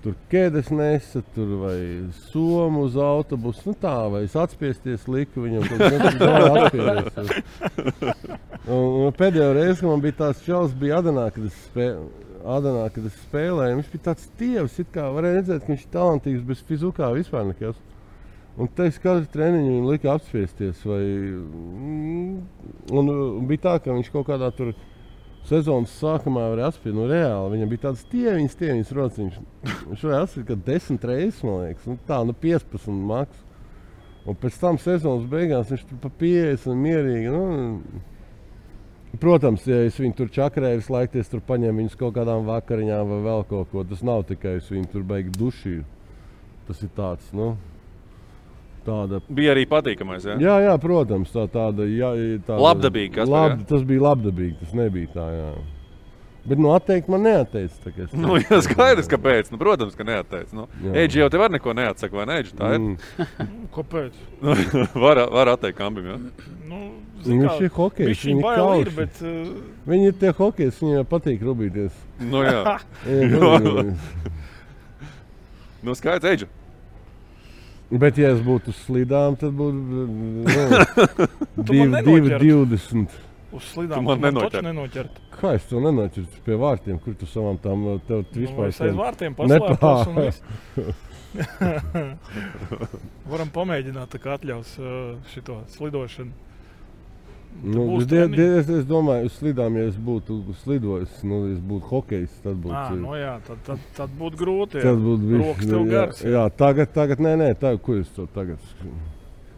Tur 0.00 0.14
ķēdes 0.32 0.70
nesa, 0.72 1.20
tur 1.34 1.50
vai 1.60 1.76
somu 2.30 2.86
uz 2.86 2.94
autobusu. 2.96 3.66
Nu 3.68 3.74
tā, 3.76 3.92
vai 4.08 4.22
es 4.24 4.36
atspiesties 4.38 5.04
liku 5.12 5.44
viņam, 5.44 5.66
atspieties. 6.62 7.34
Un, 8.64 8.80
un 9.04 9.12
pēdējo 9.18 9.50
reizi, 9.58 9.82
kad 9.82 9.90
man 9.90 10.04
bija 10.04 10.16
tāds 10.22 10.40
čels, 10.46 10.72
bija 10.80 11.02
Adanā, 11.02 11.26
kad 11.34 11.44
es, 11.50 11.58
spē, 11.66 11.90
Adanā, 12.56 12.86
kad 12.94 13.10
es 13.10 13.20
spēlēju. 13.26 13.76
Viņš 13.82 13.92
bija 13.92 14.06
tāds 14.08 14.28
tievs, 14.40 14.80
varēja 14.96 15.36
redzēt, 15.36 15.66
ka 15.66 15.72
viņš 15.74 15.84
ir 15.84 15.94
talantīgs, 15.98 16.46
bet 16.48 16.64
fizikā 16.70 17.12
vispār 17.18 17.50
nekas. 17.50 17.84
Un 18.60 18.68
te 18.76 18.88
es 18.90 18.96
katru 19.00 19.28
treniņu 19.32 19.74
viņu 19.74 19.92
liku 19.92 20.10
apspiesties. 20.12 20.80
Vai, 20.88 21.02
mm, 21.04 22.32
un, 22.96 23.12
un 23.12 23.44
bija 23.48 23.66
tā, 23.68 23.76
ka 23.84 23.92
viņš 23.92 24.10
kaut 24.16 24.28
kādā 24.32 24.48
tur 24.56 24.72
sezonas 25.48 25.92
sākumā 26.00 26.48
varēja 26.52 26.70
apspiest. 26.70 26.96
Nu, 26.96 27.06
reāli 27.10 27.54
viņam 27.54 27.70
bija 27.72 27.84
tāds 27.88 28.04
tieviņš, 28.12 28.58
tieviņš 28.60 28.92
rociņš. 28.98 29.38
Viņš 29.88 30.04
varēja 30.06 30.26
apspiest 30.26 30.48
kaut 30.50 30.66
desmit 30.66 31.06
reizes, 31.10 31.40
man 31.46 31.64
liekas. 31.64 31.88
Nu, 31.88 31.96
tā, 32.08 32.20
nu 32.26 32.36
15 32.44 33.08
maks. 33.10 33.46
Un 34.28 34.36
pēc 34.36 34.60
tam 34.60 34.78
sezonas 34.78 35.26
beigās 35.30 35.72
viņš 35.72 35.86
tur 35.88 36.00
pa 36.02 36.12
50 36.20 36.70
un 36.74 36.82
mierīgi. 36.84 37.32
Nu, 37.32 38.02
Protams, 39.18 39.64
ja 39.66 39.80
es 39.88 39.96
viņu 39.98 40.14
tur 40.20 40.28
čakarēju, 40.30 40.78
visu 40.78 40.92
laiku 40.94 41.18
es 41.18 41.30
tur 41.32 41.40
paņēmu 41.42 41.82
viņus 41.82 41.96
kaut 41.98 42.14
kādām 42.14 42.44
vakariņām 42.46 43.08
vai 43.10 43.18
vēl 43.24 43.42
kaut 43.50 43.72
ko. 43.72 43.82
Tas 43.82 44.04
nav 44.06 44.22
tikai 44.28 44.60
es 44.60 44.68
viņu 44.70 44.86
tur 44.92 45.02
beigtu 45.08 45.34
dušīju. 45.40 45.82
Tas 46.68 46.84
ir 46.86 46.92
tāds, 46.94 47.32
nu, 47.34 47.56
tāda. 48.86 49.20
Bija 49.28 49.54
arī 49.56 49.66
patīkamais. 49.70 50.24
Ja? 50.28 50.38
Jā, 50.40 50.56
jā, 50.68 50.78
protams, 50.82 51.32
tā 51.34 51.46
tāda. 51.52 51.86
Jā, 51.90 52.14
tāda 52.46 52.62
Labdabīgi, 52.64 53.12
Kaspar, 53.18 53.34
Lab, 53.36 53.58
jā? 53.58 53.68
tas 53.74 53.84
bija 53.88 54.06
labdabīgi, 54.08 54.56
tas 54.62 54.74
nebija 54.76 55.12
tā, 55.14 55.28
jā. 55.36 55.52
Bet, 56.40 56.56
nu, 56.56 56.70
atteikt 56.72 57.08
man 57.12 57.20
kā 57.20 57.60
es 57.60 58.14
Nu, 58.16 58.38
jā, 58.40 58.60
skaidrs, 58.64 59.08
kāpēc. 59.12 59.50
Nu, 59.52 59.58
protams, 59.60 59.92
ka 59.94 60.06
neatteicis. 60.08 60.54
Nu, 60.56 60.64
Jā. 60.80 60.94
Eģi 61.02 61.20
jau 61.20 61.28
te 61.32 61.40
var 61.40 61.52
neko 61.52 61.74
neatsaka, 61.76 62.16
vai 62.16 62.24
ne? 62.30 62.38
Eģi, 62.40 62.54
tā 62.56 62.70
ir. 62.74 62.80
Mm. 62.80 63.66
Kāpēc? 63.74 64.16
Nu, 64.40 64.56
var, 65.04 65.20
var 65.34 65.52
atteikt 65.52 65.76
kambim. 65.78 66.08
Ja? 66.08 66.16
Nu, 66.70 66.80
Viņš 67.20 67.66
ir 67.66 67.72
hokejs, 67.76 68.08
Viņš 68.08 68.22
ir, 68.32 68.38
kauši. 68.40 68.94
bet 68.96 69.18
uh, 69.20 69.50
Viņi 69.90 70.08
ir 70.08 70.14
tie 70.22 70.30
hokeji, 70.38 70.72
viņiem 70.80 71.08
patīk 71.10 71.44
rubīties. 71.44 71.98
Nu, 72.24 72.40
jā. 72.46 72.78
Viņiem 73.04 73.44
patīk. 73.44 74.30
Nu, 75.84 75.96
skaidrs, 75.96 76.32
Eģi. 76.32 76.48
Bet, 77.90 78.14
ja 78.22 78.28
es 78.36 78.40
būtu 78.46 78.70
slidām, 78.84 79.34
tad 79.38 79.50
būtu 79.58 79.78
nu, 79.82 80.44
Tu 81.66 81.72
man 81.74 81.90
2, 81.96 82.02
nenoķertu. 82.06 82.46
20. 82.46 83.10
uz 83.58 83.64
slidām 83.72 83.98
Tu 83.98 84.02
man 84.06 84.18
nenoķert. 84.22 84.62
nenoķert. 84.68 85.14
Kā 85.40 85.48
es 85.58 85.64
to 85.70 85.76
nenoķertu 85.82 86.36
pie 86.46 86.56
vārtiem, 86.60 86.96
kur 87.02 87.12
tu 87.18 87.26
savām 87.30 87.56
tām 87.62 87.78
tev 88.06 88.18
Nu, 88.22 88.26
vispār 88.44 88.64
es 88.70 88.78
aiz 88.84 88.94
vārtiem 88.98 89.32
viss. 90.20 90.38
Varam 93.30 93.50
pamēģināt, 93.54 94.10
kā 94.22 94.28
atļaus 94.38 94.70
uh, 94.82 94.86
šito 95.34 95.54
slidošanu. 95.74 96.32
Nu, 97.60 97.84
es, 97.98 98.06
die, 98.08 98.22
die, 98.32 98.46
es, 98.60 98.68
es 98.72 98.84
domāju, 98.88 99.26
uz 99.28 99.34
slidām, 99.36 99.74
ja 99.76 99.90
es 99.90 99.96
būtu 100.00 100.38
slidojis, 100.62 101.18
nu, 101.28 101.42
es 101.52 101.58
būtu 101.60 101.90
hokejs, 101.90 102.38
tad 102.44 102.56
būtu. 102.62 102.76
Ā, 102.78 102.94
nu 102.96 103.16
jā, 103.18 103.34
tad, 103.44 103.60
tad, 103.66 103.82
tad 103.98 104.14
būtu 104.16 104.40
grūti. 104.40 104.80
jā. 104.80 104.86
Tad 104.86 105.02
būtu. 105.04 105.34
Rokas 105.42 105.68
tev 105.68 105.92
jā, 105.92 106.04
jā, 106.36 106.44
tagad, 106.56 106.92
tagad, 106.94 107.20
nē, 107.26 107.34
nē, 107.42 107.50
tā, 107.60 107.74
ko 107.82 107.98
es 108.00 108.08
to 108.16 108.24
tagad? 108.32 108.70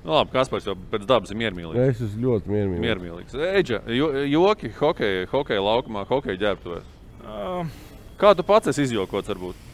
Nu, 0.03 0.17
labi, 0.17 0.35
Kaspars 0.35 0.67
jau 0.67 0.75
pēc 0.91 1.07
dabas 1.07 1.31
ir 1.31 1.39
miermīlīgs. 1.45 1.93
Es 1.93 2.03
esmu 2.09 2.27
ļoti. 2.27 2.57
Miermīlīgs. 2.83 3.39
Eģi, 3.53 3.79
jo, 3.95 4.11
joki, 4.33 4.73
hokeja, 4.81 5.29
hokeja 5.31 5.63
laukumā, 5.63 6.03
hokeja 6.09 6.41
ģērbtuvē. 6.43 6.81
Uh, 7.23 7.77
Kā 8.23 8.35
tu 8.39 8.45
pats 8.47 8.71
esi 8.71 8.85
izjokots 8.89 9.31
varbūt? 9.33 9.71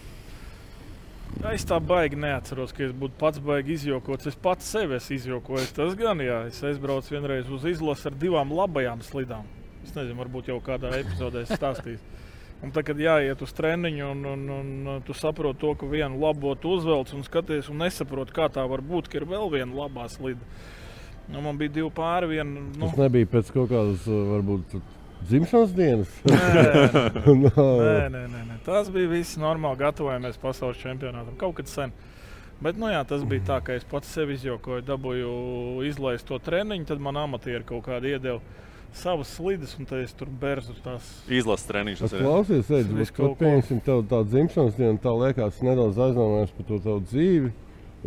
Es 1.47 1.63
tā 1.63 1.77
baigi 1.79 2.19
neatceros, 2.19 2.73
ka 2.75 2.83
es 2.89 2.93
būtu 2.99 3.15
pats 3.21 3.39
baigi 3.39 3.77
izjokots. 3.77 4.27
Es 4.27 4.35
pats 4.43 4.67
sevi 4.67 4.97
esmu 4.97 5.15
izjokojis. 5.15 5.71
Tas 5.77 5.95
gan, 5.99 6.19
jā, 6.25 6.41
es 6.51 6.59
aizbraucu 6.67 7.15
vienreiz 7.15 7.47
uz 7.55 7.67
izlasi 7.71 8.09
ar 8.11 8.17
divām 8.19 8.51
labajām 8.59 9.05
slidām. 9.07 9.47
Es 9.87 9.95
nezinu, 9.95 10.19
varbūt 10.19 10.51
jau 10.51 10.59
kādā 10.65 10.91
epizodē 10.99 11.45
es 11.47 11.55
stāstīju. 11.55 12.01
Un 12.59 12.75
tad, 12.75 12.83
kad 12.89 12.99
jāiet 12.99 13.39
uz 13.45 13.55
treniņu, 13.55 14.11
un, 14.11 14.27
un, 14.33 14.43
un 14.91 15.07
tu 15.07 15.15
saproti 15.15 15.63
to, 15.63 15.77
ka 15.79 15.87
vienu 15.87 16.19
labo 16.19 16.57
tu 16.59 16.75
uzvelc 16.75 17.15
un 17.15 17.23
skaties, 17.23 17.71
un 17.71 17.85
nesaproti, 17.85 18.35
kā 18.35 18.49
tā 18.51 18.65
var 18.67 18.83
būt, 18.83 19.07
ka 19.07 19.21
ir 19.21 19.29
vēl 19.31 19.47
viena 19.55 19.85
labā 19.85 20.09
slida. 20.11 20.43
Nu, 21.31 21.39
man 21.45 21.61
bija 21.61 21.77
divi 21.79 21.93
pāri. 21.95 22.33
Viena, 22.35 22.67
nu, 22.67 22.83
Tas 22.83 22.99
nebija 22.99 23.31
pēc 23.31 23.53
kaut 23.55 23.71
kādas, 23.71 24.09
varbūt, 24.09 24.75
dzimšanas 25.27 25.73
dienas. 25.77 26.13
nē, 26.29 27.25
no, 27.45 27.65
Nē, 27.81 28.09
nē, 28.13 28.23
nē, 28.29 28.45
nē. 28.53 28.61
Tas 28.67 28.91
bija 28.93 29.11
viss 29.11 29.39
normāli. 29.41 29.81
Gatavojamies 29.81 30.39
pasaules 30.43 30.81
čempionātam 30.83 31.37
kaut 31.41 31.57
kad 31.59 31.71
sen. 31.71 31.95
Bet 32.61 32.79
nu, 32.79 32.89
jā, 32.91 33.05
tas 33.07 33.23
bija 33.23 33.45
tā, 33.53 33.59
ka 33.63 33.77
es 33.79 33.85
pats 33.87 34.11
sev 34.11 34.33
izjokoju, 34.35 34.83
dabūju 34.87 35.35
izlaist 35.87 36.27
to 36.27 36.41
treniņu, 36.43 36.89
tad 36.89 37.03
man 37.03 37.21
amatieri 37.21 37.63
kaut 37.67 37.85
kādi 37.87 38.17
iedeva 38.17 38.41
savas 38.99 39.31
slides, 39.37 39.77
un 39.79 39.87
tad 39.87 40.03
es 40.03 40.15
tur 40.17 40.31
bērnu 40.41 40.75
tās. 40.83 41.07
Izlases 41.31 41.69
treniņš. 41.69 42.03
tas. 42.03 42.17
Klausies, 42.19 42.71
Edž, 42.81 42.91
bet 42.99 43.13
kaut 43.15 43.37
pieņemsim 43.39 43.83
tev 43.87 44.03
tādu 44.11 44.33
dzimšanas 44.33 44.79
dienu, 44.79 44.99
tā 45.05 45.13
liekas 45.15 45.61
nedaudz 45.63 46.01
aizdomājies 46.09 46.55
par 46.57 46.69
to 46.73 46.81
tavu 46.89 47.05
dzīvi, 47.07 47.53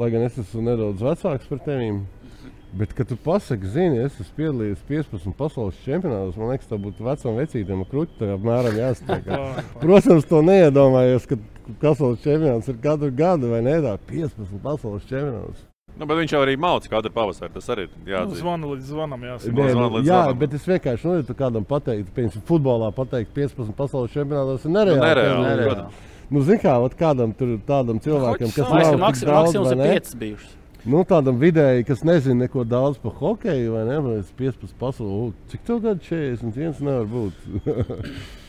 lai 0.02 0.10
gan 0.12 0.26
es 0.28 0.42
esmu 0.44 0.66
nedaudz 0.68 1.06
vecāks 1.06 1.48
par 1.48 1.64
tevīm. 1.70 2.02
Bet, 2.74 2.94
kad 2.96 3.08
tu 3.10 3.18
pasaki, 3.20 3.68
zini, 3.68 3.98
es 4.06 4.14
esmu 4.16 4.38
piedalījies 4.38 4.84
15 4.88 5.34
pasaules 5.36 5.76
čempionātos, 5.84 6.38
man 6.40 6.54
liekas, 6.54 6.70
tā 6.70 6.78
būtu 6.80 7.04
vecam 7.04 7.36
vecītam 7.36 7.82
tā 7.84 8.30
apmēram 8.38 8.78
jāsaka. 8.80 9.40
Protams, 9.84 10.24
to 10.30 10.40
neiedomājies, 10.48 11.26
ka 11.28 11.36
pasaules 11.82 12.22
čempionāts 12.24 12.70
ir 12.72 12.78
katru 12.84 13.12
gadu 13.12 13.50
vai 13.52 13.60
ne 13.66 13.76
tā 13.84 13.98
15 14.08 14.56
pasaules 14.64 15.04
čempionāts. 15.10 15.68
Nu, 16.00 16.08
bet 16.08 16.22
viņš 16.22 16.32
jau 16.32 16.40
arī 16.46 16.54
mācīja 16.56 16.94
katru 16.94 17.12
pavasari. 17.12 17.52
Tas 17.58 17.68
arī 17.76 17.90
ir 17.90 17.92
Nu, 18.06 18.12
jāatzīst. 18.14 18.40
zvana 18.40 18.70
līdz 18.72 18.88
zvanam, 18.94 19.26
jāsaka. 19.28 19.52
Nē, 19.58 19.74
nu, 19.76 19.90
jā, 20.00 20.06
zvanam. 20.08 20.40
bet 20.40 20.54
es 20.56 20.70
vienkārši 20.72 21.10
nu, 21.10 21.18
ja 21.20 21.36
kādam 21.44 21.68
pateiktu, 21.68 22.14
piemēram, 22.16 22.46
futbolā 22.48 22.94
pateikt 22.96 23.36
15 23.36 23.76
pasaules 23.76 24.16
čempionātos, 24.16 24.64
ir 24.64 24.72
nereāli. 24.72 25.04
nereāli, 25.04 25.44
Tev- 25.44 25.60
nereāli. 25.60 25.86
Nu, 26.32 26.46
zini, 26.48 26.62
kā 26.64 26.78
ot 26.80 26.96
kādam 26.96 27.36
tur, 27.36 27.58
tādam 27.68 28.00
cilvēkam, 28.00 28.48
kas 28.56 28.64
nav 28.64 28.72
sāk- 28.80 28.96
tik 28.96 29.04
Maksim, 29.04 29.28
daudz, 29.28 29.52
maksimums 29.52 29.68
vai 29.68 29.76
ir 29.76 29.84
ne? 29.84 29.92
piecas 30.00 30.16
bijušas. 30.24 30.56
Nu, 30.82 31.04
tādam 31.06 31.38
vidēji, 31.38 31.86
kas 31.86 32.02
nezina 32.08 32.48
neko 32.48 32.64
daudz 32.66 32.98
par 33.02 33.14
hokeju, 33.20 33.76
vai 33.76 33.84
ne? 33.86 33.98
Vai 34.02 34.16
es 34.24 34.32
15 34.38 34.74
pasaules, 34.80 35.36
cik 35.52 35.66
tev 35.68 35.82
gadu 35.84 36.02
41 36.08 36.82
nevar 36.82 37.12
būt. 37.12 37.44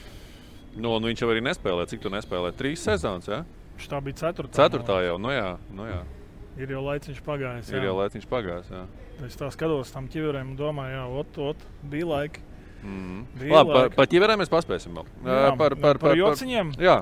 Nu, 0.73 0.95
un 0.97 1.05
viņš 1.05 1.21
jau 1.21 1.29
arī 1.29 1.43
nespēlē. 1.45 1.85
Cik 1.91 2.01
tu 2.01 2.09
nespēlē? 2.13 2.53
Trīs 2.57 2.81
sezonas. 2.87 3.29
Ja? 3.29 3.43
Viņš 3.77 3.89
tā 3.91 3.99
bija 4.05 4.21
ceturtā. 4.23 4.57
Ceturtā 4.57 5.03
jau. 5.05 5.19
Nu, 5.21 5.29
jā, 5.35 5.51
nu, 5.77 5.85
jā. 5.85 5.99
Ir 6.61 6.73
jau 6.73 6.81
laiciņš 6.87 7.19
pagājis. 7.27 7.73
Ir 7.73 7.85
jau 7.89 7.93
laiciņš 7.99 8.25
pagājis. 8.31 8.71
Jā. 8.73 8.87
Es 9.27 9.37
tā 9.37 9.51
skatos 9.53 9.93
tam 9.93 10.09
ķiverēm 10.13 10.53
un 10.53 10.57
domāju, 10.57 10.97
jā, 10.97 11.05
ot, 11.21 11.39
ot, 11.51 11.69
bija 11.93 12.09
laika. 12.09 12.43
Mm. 12.83 13.21
Labi, 13.53 13.75
par, 13.77 13.93
par 13.95 14.09
ķiverēm 14.11 14.41
mēs 14.43 14.51
paspēsim 14.53 14.97
vēl. 14.97 15.11
Jā, 15.23 15.39
Ā, 15.53 15.55
par, 15.61 15.77
par, 15.81 16.01
par 16.03 16.19
jociņiem? 16.19 16.73
Jā, 16.83 16.97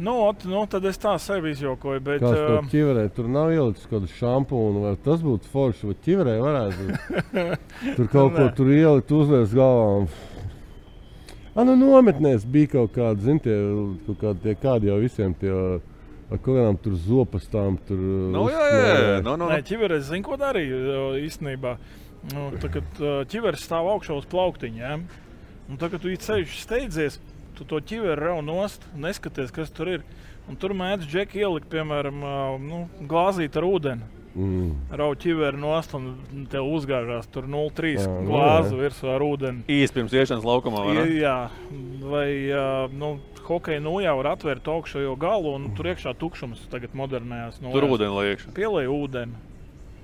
Nu, 0.00 0.14
ot, 0.30 0.44
nu, 0.48 0.62
tad 0.72 0.84
es 0.88 0.96
tā 1.00 1.12
sevi 1.20 1.50
izjokoju. 1.52 2.00
Bet, 2.06 2.22
uh, 2.24 2.38
tam 2.56 2.68
ķiverē 2.72 3.02
tur 3.12 3.26
nav 3.28 3.50
ielicis 3.52 3.84
kaut 3.84 3.98
kādu 4.06 4.14
šampūnu, 4.16 4.80
vai 4.86 4.94
tas 5.04 5.20
būtu 5.24 5.50
forši, 5.52 5.90
vai 5.90 5.96
ķiverē 6.06 6.36
varētu 6.40 6.86
būt. 6.88 6.96
Tur 7.98 8.08
kaut 8.08 8.32
ko 8.38 8.46
Nē. 8.46 8.54
tur 8.56 8.70
ielikt, 8.72 9.12
uzliek 9.12 9.52
galvā. 9.52 9.86
un- 10.00 10.08
Ah, 11.58 11.64
nu, 11.66 11.74
nometnēs 11.76 12.44
bija 12.46 12.68
kaut 12.78 12.92
kādi, 12.94 13.24
zini, 13.26 13.40
tie, 13.42 13.56
kaut 14.06 14.20
kādi, 14.20 14.40
tie 14.44 14.54
kādi 14.62 14.86
jau 14.88 14.98
visiem 15.02 15.32
tie 15.36 15.50
ar 16.30 16.38
kaut 16.38 16.54
kādām 16.54 16.76
tur 16.80 16.94
zopastām. 16.94 17.76
Tur, 17.88 17.98
nu, 17.98 18.44
jā, 18.48 18.66
jā, 18.70 18.84
jā. 18.94 19.16
Nu, 19.26 19.34
nu, 19.36 19.48
Nē, 19.50 19.58
nu. 19.58 19.66
ķiveres 19.66 20.06
zina, 20.08 20.22
ko 20.28 20.38
darīja 20.40 21.08
īstenībā. 21.26 21.74
Nu, 22.32 22.46
tā, 22.62 22.70
kad 22.78 23.02
ķiveres 23.32 23.66
stāv 23.66 23.90
augšā 23.96 24.16
uz 24.20 24.28
plauktiņa, 24.30 24.78
ja? 24.80 24.94
un 25.70 25.78
tā, 25.78 25.90
kad 25.90 26.00
tu 26.02 26.08
ceļš 26.14 26.54
steidzies, 26.64 27.18
tu 27.60 27.68
to 27.68 27.80
ķiveri 27.84 28.16
rauj 28.24 28.40
nost, 28.46 28.86
neskaties, 28.96 29.52
kas 29.52 29.72
tur 29.76 29.92
ir. 29.98 30.06
Un 30.48 30.56
tur 30.58 30.72
mēdz 30.74 31.04
džeki 31.06 31.44
ielikt, 31.44 31.68
piemēram, 31.70 32.24
nu, 32.64 32.80
glāzīt 33.06 33.54
ar 33.60 33.66
ūdeni. 33.68 34.08
Mm. 34.30 34.70
Rauj 34.94 35.16
ķiveri 35.24 35.58
nost 35.58 35.92
un 35.98 36.44
tev 36.50 36.68
uzgāžās 36.70 37.26
tur 37.34 37.48
0,3 37.50 37.96
Jā, 37.96 38.04
nu, 38.06 38.30
glāzi 38.30 38.78
virsū 38.78 39.10
ar 39.10 39.24
ūdeni. 39.26 39.64
Īsti 39.74 39.98
pirms 39.98 40.14
iešanas 40.14 40.46
laukumā. 40.46 40.84
vai 40.86 41.04
jā, 41.18 41.36
vai 42.06 42.28
nu, 42.94 43.12
hokeja 43.46 43.82
nu 43.82 43.96
jau 44.02 44.16
var 44.22 44.30
atvērt 44.36 44.70
augšējo 44.70 45.16
galu 45.20 45.56
un 45.58 45.68
tur 45.74 45.90
iekšā 45.92 46.14
tukšums 46.18 46.62
tagad 46.70 46.94
modernējās. 46.98 47.58
Nu, 47.62 47.74
Tur 47.74 47.88
ūdeni 47.90 48.14
liekš. 48.22 48.48
Pielēja 48.54 48.94
ūdeni. 48.94 49.34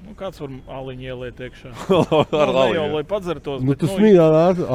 Nu, 0.06 0.14
kāds 0.14 0.38
var 0.38 0.52
aliņu 0.78 1.02
ieliet 1.10 1.40
iekšā? 1.48 1.72
Ar 2.14 2.30
nu, 2.30 2.54
ne 2.54 2.66
jau, 2.76 2.86
lai 2.94 3.02
padzertos. 3.08 3.58
Nu, 3.58 3.72
bet, 3.72 3.80
tu 3.82 3.90
smīļā 3.90 4.26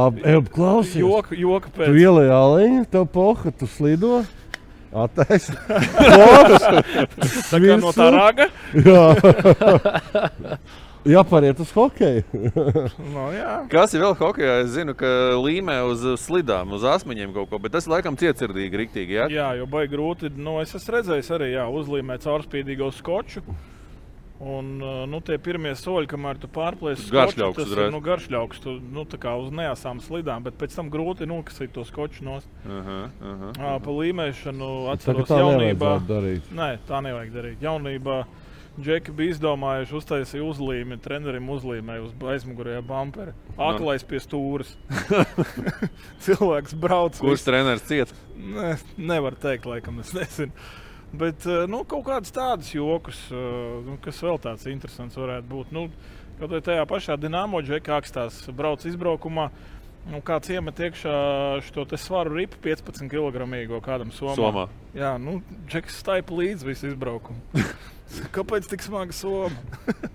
ap 0.03 0.19
klausies. 0.51 0.99
Joka, 0.99 1.37
joka 1.39 1.71
Tu 1.71 1.79
pēc. 1.79 1.95
ielēji 2.03 2.33
aliņu, 2.35 2.83
tev 2.91 3.07
poha, 3.15 3.53
tu 3.55 3.69
slido. 3.71 4.25
Attaisno. 4.91 5.55
Tā 7.47 7.61
kā 7.63 7.77
no 7.79 7.93
tā 7.95 8.09
raga. 8.11 8.49
Jā. 8.75 9.05
Jāpāriet 11.15 11.57
uz 11.63 11.71
hokeju. 11.73 12.21
No, 13.09 13.23
jā. 13.33 13.53
Kas 13.71 13.95
ir 13.95 14.03
vēl 14.03 14.13
hokeja? 14.19 14.59
Es 14.61 14.75
zinu, 14.75 14.93
ka 14.99 15.07
līmē 15.39 15.79
uz 15.89 16.03
slidām, 16.21 16.75
uz 16.77 16.83
asmeņiem 16.85 17.31
kaut 17.33 17.49
ko, 17.49 17.57
bet 17.63 17.73
tas 17.73 17.87
laikam 17.89 18.19
cietsirdīgi, 18.19 18.77
riktīgi. 18.83 19.15
Ja? 19.17 19.25
jā, 19.31 19.47
jo 19.57 19.65
baigi 19.71 19.95
grūti. 19.95 20.29
Nu, 20.35 20.59
es 20.61 20.75
esmu 20.77 20.99
redzējis 20.99 21.31
arī 21.39 21.53
jā, 21.55 21.65
uzlīmēt 21.71 22.27
caurspīdīgo 22.27 22.91
skoču. 22.99 23.41
Un 24.41 24.69
uh, 24.81 25.03
nu, 25.05 25.19
tie 25.21 25.35
pirmie 25.37 25.75
soļi, 25.77 26.07
kamēr 26.09 26.39
tu 26.41 26.47
pārplēsi 26.49 27.03
skoču, 27.03 27.13
Garšļauks 27.13 27.59
tas 27.59 27.73
ir 27.75 27.81
nu, 27.93 27.99
garšļauks. 28.01 28.61
Tu, 28.63 28.71
nu, 28.95 29.03
kā 29.21 29.35
uz 29.37 29.51
neasām 29.53 29.99
slidām, 30.01 30.41
bet 30.47 30.57
pēc 30.57 30.73
tam 30.79 30.89
grūti 30.89 31.27
nokasīt 31.29 31.75
to 31.75 31.83
skoču 31.85 32.25
nost. 32.25 32.49
Aha, 32.65 32.99
aha. 33.21 33.51
Ā, 33.53 33.73
Pa 33.85 33.93
līmēšanu 33.99 34.71
Tagad 34.71 34.95
atceros 34.95 35.29
tā 35.29 35.41
jaunībā. 35.43 35.91
darīt. 36.09 36.49
Nē, 36.57 36.71
tā 36.89 37.03
nevajag 37.05 37.35
darīt. 37.37 37.61
Jaunībā 37.61 38.23
Džeki 38.81 39.11
bija 39.11 39.33
izdomājuši 39.35 39.95
uztaisīt 39.99 40.41
uzlīmi, 40.47 40.95
trenerim 41.03 41.49
uzlīmēja 41.51 42.05
uz 42.05 42.13
aizmugurējā 42.33 42.79
bumperi. 42.87 43.33
Aklais 43.59 44.05
pie 44.07 44.21
stūres. 44.23 44.71
Cilvēks 46.25 46.75
brauc. 46.79 47.17
Kurš 47.19 47.35
viss- 47.41 47.47
treneris 47.49 47.83
ciet? 47.89 48.13
Ne, 48.39 48.77
nevar 48.97 49.35
teikt, 49.35 49.67
laikam, 49.69 49.99
es 50.01 50.13
nezinu. 50.15 50.55
Bet 51.11 51.43
eh, 51.45 51.65
nu, 51.67 51.83
kaut 51.83 52.05
kādas 52.07 52.31
tādas 52.31 52.71
joks, 52.71 53.25
eh, 53.33 53.81
nu, 53.87 53.97
kas 54.03 54.21
vēl 54.23 54.39
tāds 54.43 54.67
interesants 54.71 55.17
varētu 55.19 55.49
būt. 55.51 55.73
Nu, 55.75 55.87
kaut 56.39 56.53
vai 56.55 56.61
tajā 56.63 56.85
pašā 56.87 57.17
dīnāmo 57.19 57.61
džekā 57.65 57.99
akstās 57.99 58.45
brauc 58.55 58.85
izbraukumā. 58.87 59.49
Nu, 60.09 60.17
kāds 60.25 60.49
iemet 60.49 60.79
iekšā 60.81 61.15
šo 61.67 61.83
svaru 61.99 62.33
ripu 62.33 62.57
15 62.63 63.05
kg 63.11 63.43
kādam 63.85 64.09
somam. 64.15 64.39
Somā. 64.39 64.63
Jā, 64.97 65.11
nu, 65.21 65.41
džeks 65.69 65.99
staipa 66.01 66.33
līdzi 66.33 66.65
visu 66.71 66.89
izbraukumu. 66.89 67.43
Kāpēc 68.35 68.71
tik 68.71 68.81
smaga 68.87 69.13
soma? 69.13 69.53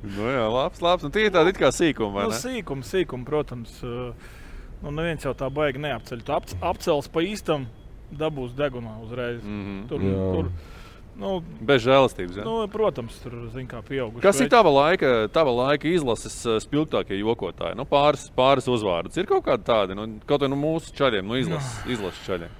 Nu, 0.00 0.24
jā, 0.32 0.46
labs, 0.48 0.80
labs. 0.80 1.04
Nu, 1.04 1.10
tie 1.12 1.26
ir 1.28 1.32
tādi 1.34 1.52
kā 1.52 1.68
sīkumi, 1.76 2.22
Nu, 2.24 2.32
sīkumi, 2.32 2.86
sīkumi, 2.88 3.26
protams. 3.28 3.74
eh, 3.84 4.38
Nu, 4.80 4.88
neviens 4.96 5.26
jau 5.26 5.34
tā 5.36 5.50
baigi 5.52 5.76
neapceļ. 5.84 6.22
Tu 6.24 6.32
ap, 6.32 6.46
apcels 6.64 7.08
pa 7.12 7.20
īstam, 7.20 7.66
dabūs 8.10 8.54
degunā 8.58 8.98
uzreiz. 9.04 9.40
Mhm. 9.44 9.80
Tur, 9.90 10.04
Jā. 10.04 10.28
tur, 10.34 10.50
nu, 11.20 11.32
Bez 11.66 11.84
žēlastības. 11.84 12.40
Ja? 12.40 12.46
nu, 12.46 12.56
protams, 12.72 13.18
tur 13.22 13.36
kā 13.70 13.82
pieauguši. 13.86 14.24
Kas 14.24 14.40
ir 14.42 14.50
tava 14.52 14.72
laika, 14.74 15.28
tava 15.32 15.52
laika 15.54 15.90
izlases 15.90 16.38
uh, 16.46 16.58
spilgtākie 16.62 17.20
jokotāji? 17.20 17.78
Nu, 17.78 17.86
pāris, 17.88 18.28
pāris 18.36 18.70
uzvārdus. 18.70 19.18
Ir 19.20 19.28
kaut 19.30 19.44
kādi 19.46 19.66
tādi, 19.68 19.98
nu, 19.98 20.08
kaut 20.26 20.46
vai 20.46 20.50
no 20.52 20.58
mūsu 20.60 20.94
čaļiem, 20.96 21.26
no 21.26 21.38
izlases, 21.40 21.84
izlases 21.90 22.26
čaļiem. 22.26 22.58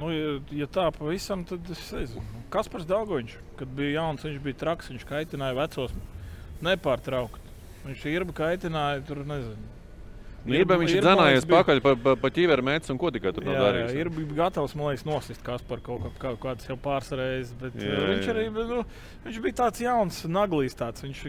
Nu, 0.00 0.08
ja, 0.14 0.36
ja 0.62 0.66
tā 0.70 0.86
pavisam, 0.94 1.42
tad 1.44 1.66
es 1.72 1.82
nezinu. 1.92 2.22
Kas 2.52 2.70
par 2.72 2.86
Dārgoņš? 2.88 3.34
Kad 3.58 3.72
bija 3.76 3.98
jauns, 3.98 4.24
viņš 4.24 4.38
bija 4.44 4.56
traks, 4.62 4.88
viņš 4.92 5.04
kaitināja 5.08 5.58
vecos 5.58 5.92
nepārtraukti. 6.64 7.52
Viņš 7.84 8.06
ir 8.08 8.24
kaitināja, 8.36 9.02
tur 9.08 9.22
nezinu. 9.28 9.79
Nu, 10.40 10.54
ir, 10.56 10.64
viņš 10.64 10.92
ir 10.94 11.04
dzinājis 11.04 11.46
pakaļ 11.50 11.80
pa, 11.84 11.92
pa, 12.00 12.14
pa 12.16 12.28
ķīveru 12.32 12.64
mētas 12.64 12.92
un 12.92 12.98
ko 13.00 13.10
tikai 13.12 13.32
tur 13.36 13.44
darījis. 13.44 13.92
ir 14.00 14.08
gatavs, 14.38 14.72
man 14.78 14.88
liekas, 14.88 15.04
nosist 15.04 15.42
kas 15.44 15.64
par 15.68 15.82
kaut, 15.84 16.06
kā, 16.06 16.12
kaut 16.22 16.38
kādas 16.44 16.68
jau 16.68 16.76
pāris 16.80 17.10
reizes. 17.12 17.52
Bet 17.60 17.76
Jā, 17.76 17.90
jā, 17.92 18.06
viņš 18.08 18.28
jā. 18.28 18.34
arī 18.34 18.46
nu, 18.54 18.78
viņš 19.26 19.40
bija 19.44 19.58
tāds 19.60 19.82
jauns, 19.84 20.22
naglīs. 20.32 20.76
Tāds. 20.80 21.04
Viņš 21.04 21.20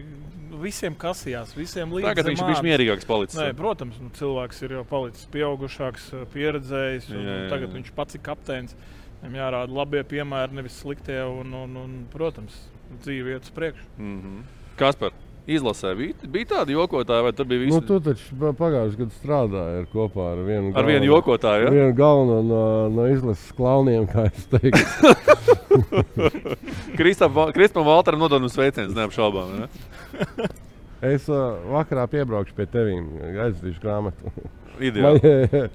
visiem 0.63 0.95
kasījās, 1.01 1.51
visiem 1.57 1.91
līdzi. 1.91 2.07
Tagad 2.07 2.29
viņš 2.31 2.43
ir 2.45 2.63
mierīgāks 2.69 3.09
palicis. 3.09 3.39
Nē, 3.39 3.49
protams, 3.57 3.99
nu, 3.99 4.11
cilvēks 4.15 4.63
ir 4.63 4.77
jau 4.77 4.85
palicis 4.87 5.27
pieaugušāks, 5.33 6.07
pieredzējis. 6.35 7.09
Un, 7.11 7.25
Jā, 7.25 7.37
jā. 7.43 7.49
Tagad 7.51 7.75
viņš 7.75 7.91
pats 7.97 8.15
ir 8.15 8.23
kapteinis. 8.25 8.77
Viņam 9.21 9.35
jārāda 9.37 9.75
labie 9.75 10.05
piemēri, 10.07 10.55
nevis 10.57 10.79
sliktie. 10.81 11.19
Un, 11.27 11.51
un, 11.57 11.75
un, 11.83 11.99
protams, 12.13 12.55
dzīve 13.03 13.35
iet 13.35 13.49
uz 13.49 13.53
priekšu. 13.59 13.91
Mm 13.99 14.15
-hmm. 14.21 14.47
Kas 14.79 14.95
par 14.95 15.11
izlasē 15.49 15.93
bija, 15.97 16.13
bija 16.33 16.49
tādi 16.55 16.75
jokotāji, 16.75 17.25
vai 17.25 17.33
tur 17.35 17.47
bija 17.49 17.63
visi? 17.63 17.75
Nu, 17.75 17.81
tu 17.85 17.99
taču 18.03 18.37
pa- 18.39 18.53
pagājušajā 18.59 18.99
gadā 19.01 19.17
strādāji 19.17 19.79
ar, 19.81 19.85
kopā 19.93 20.27
ar 20.33 20.41
vienu 20.47 20.73
Ar 20.77 20.87
vienu 20.87 21.09
jokotāju. 21.09 21.67
Ja? 21.67 21.73
Vienu 21.75 21.95
galveno 21.97 22.41
no, 22.45 22.63
no 22.93 23.07
izlases 23.11 23.53
klauniem, 23.57 24.07
kā 24.11 24.27
es 24.29 24.45
teiktu. 24.51 25.13
Kristapam 26.99 27.53
Kristapam 27.55 27.87
Valteram 27.87 28.21
nododam 28.21 28.51
sveicienus, 28.51 28.95
neapšaubām. 28.97 29.63
Ne? 29.63 30.51
Es 31.01 31.25
uh, 31.33 31.57
vakarā 31.73 32.03
piebraukšu 32.05 32.53
pie 32.53 32.67
tevis, 32.69 33.01
aizdīšu 33.47 33.81
grāmatu. 33.81 34.29
Ideāli. 34.77 35.21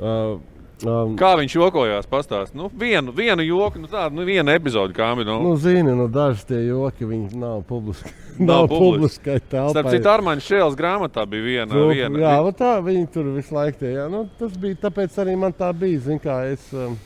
uh, 0.00 0.38
um, 0.86 1.14
Kā 1.18 1.32
viņš 1.38 1.54
jokojās, 1.56 2.08
pastāstīt. 2.10 2.56
Nu, 2.58 2.68
vienu, 2.78 3.12
vienu 3.16 3.44
joku, 3.46 3.80
nu, 3.82 3.90
tādu 3.90 4.18
nu, 4.18 4.26
vienu 4.28 4.52
epizodi, 4.54 4.94
kā 4.96 5.12
bija. 5.18 5.28
Nu, 5.28 5.38
Nu, 5.44 5.54
zini, 5.60 5.94
nu, 5.96 6.08
daži 6.12 6.46
tie 6.48 6.60
joki, 6.66 7.06
viņi 7.08 7.38
nav 7.38 7.62
publiski. 7.68 8.12
Nav 8.38 8.68
publiski. 8.72 9.38
Starp 9.48 9.90
citu, 9.92 10.10
Armāņa 10.12 10.46
Šēles 10.46 10.76
grāmatā 10.78 11.24
bija 11.28 11.46
viena. 11.46 11.70
Nu, 11.74 11.88
viena 11.92 12.22
jā, 12.24 12.34
va 12.46 12.52
tā 12.56 12.74
viņi 12.84 13.08
tur 13.14 13.32
visu 13.36 13.56
laiku 13.56 13.82
tie. 13.84 13.94
Jā, 13.98 14.08
nu, 14.12 14.24
tas 14.40 14.58
bija 14.58 14.80
tāpēc 14.86 15.18
arī 15.24 15.38
man 15.38 15.56
tā 15.56 15.72
bija. 15.76 16.02
Zin, 16.06 16.20
kā 16.22 16.40
es, 16.50 16.64
um, 16.74 16.96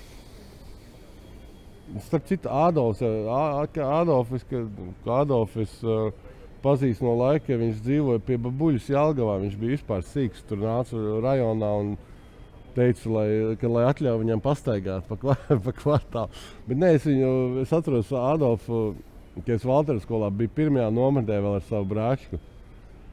starp 2.06 2.26
citu, 2.30 2.50
Adolfs, 2.50 3.02
Adolfs, 3.02 4.46
Adolfs 5.04 5.78
uh, 5.84 6.10
pazīst 6.64 7.04
no 7.04 7.14
laika, 7.18 7.50
kad 7.50 7.62
viņš 7.62 7.80
dzīvoja 7.84 8.22
pie 8.26 8.38
Babuļas 8.42 8.90
Jālgavā. 8.90 9.38
Viņš 9.44 9.56
bija 9.60 9.76
vispār 9.76 10.04
sīks, 10.06 10.44
tur 10.48 10.62
nāca 10.62 10.98
rajonā 11.24 11.72
un 11.82 11.96
teica, 12.76 13.12
lai, 13.12 13.28
ka, 13.60 13.70
lai 13.72 13.86
atļauj 13.90 14.20
viņam 14.22 14.42
pastaigāt 14.44 15.08
pa, 15.08 15.36
pa 15.66 15.76
kvartālu. 15.80 16.42
Bet 16.68 16.82
nē, 16.82 16.92
es 16.98 17.06
viņu, 17.08 17.30
es 17.64 17.72
atceros 17.74 18.12
Adolfu, 18.16 18.82
kad 19.38 19.56
es 19.56 19.64
Valteras 19.66 20.04
skolā 20.06 20.30
biju 20.32 20.52
pirmajā 20.56 20.90
nometnē 20.94 21.40
vēl 21.40 21.58
ar 21.58 21.66
savu 21.66 21.88
brāčku. 21.94 22.40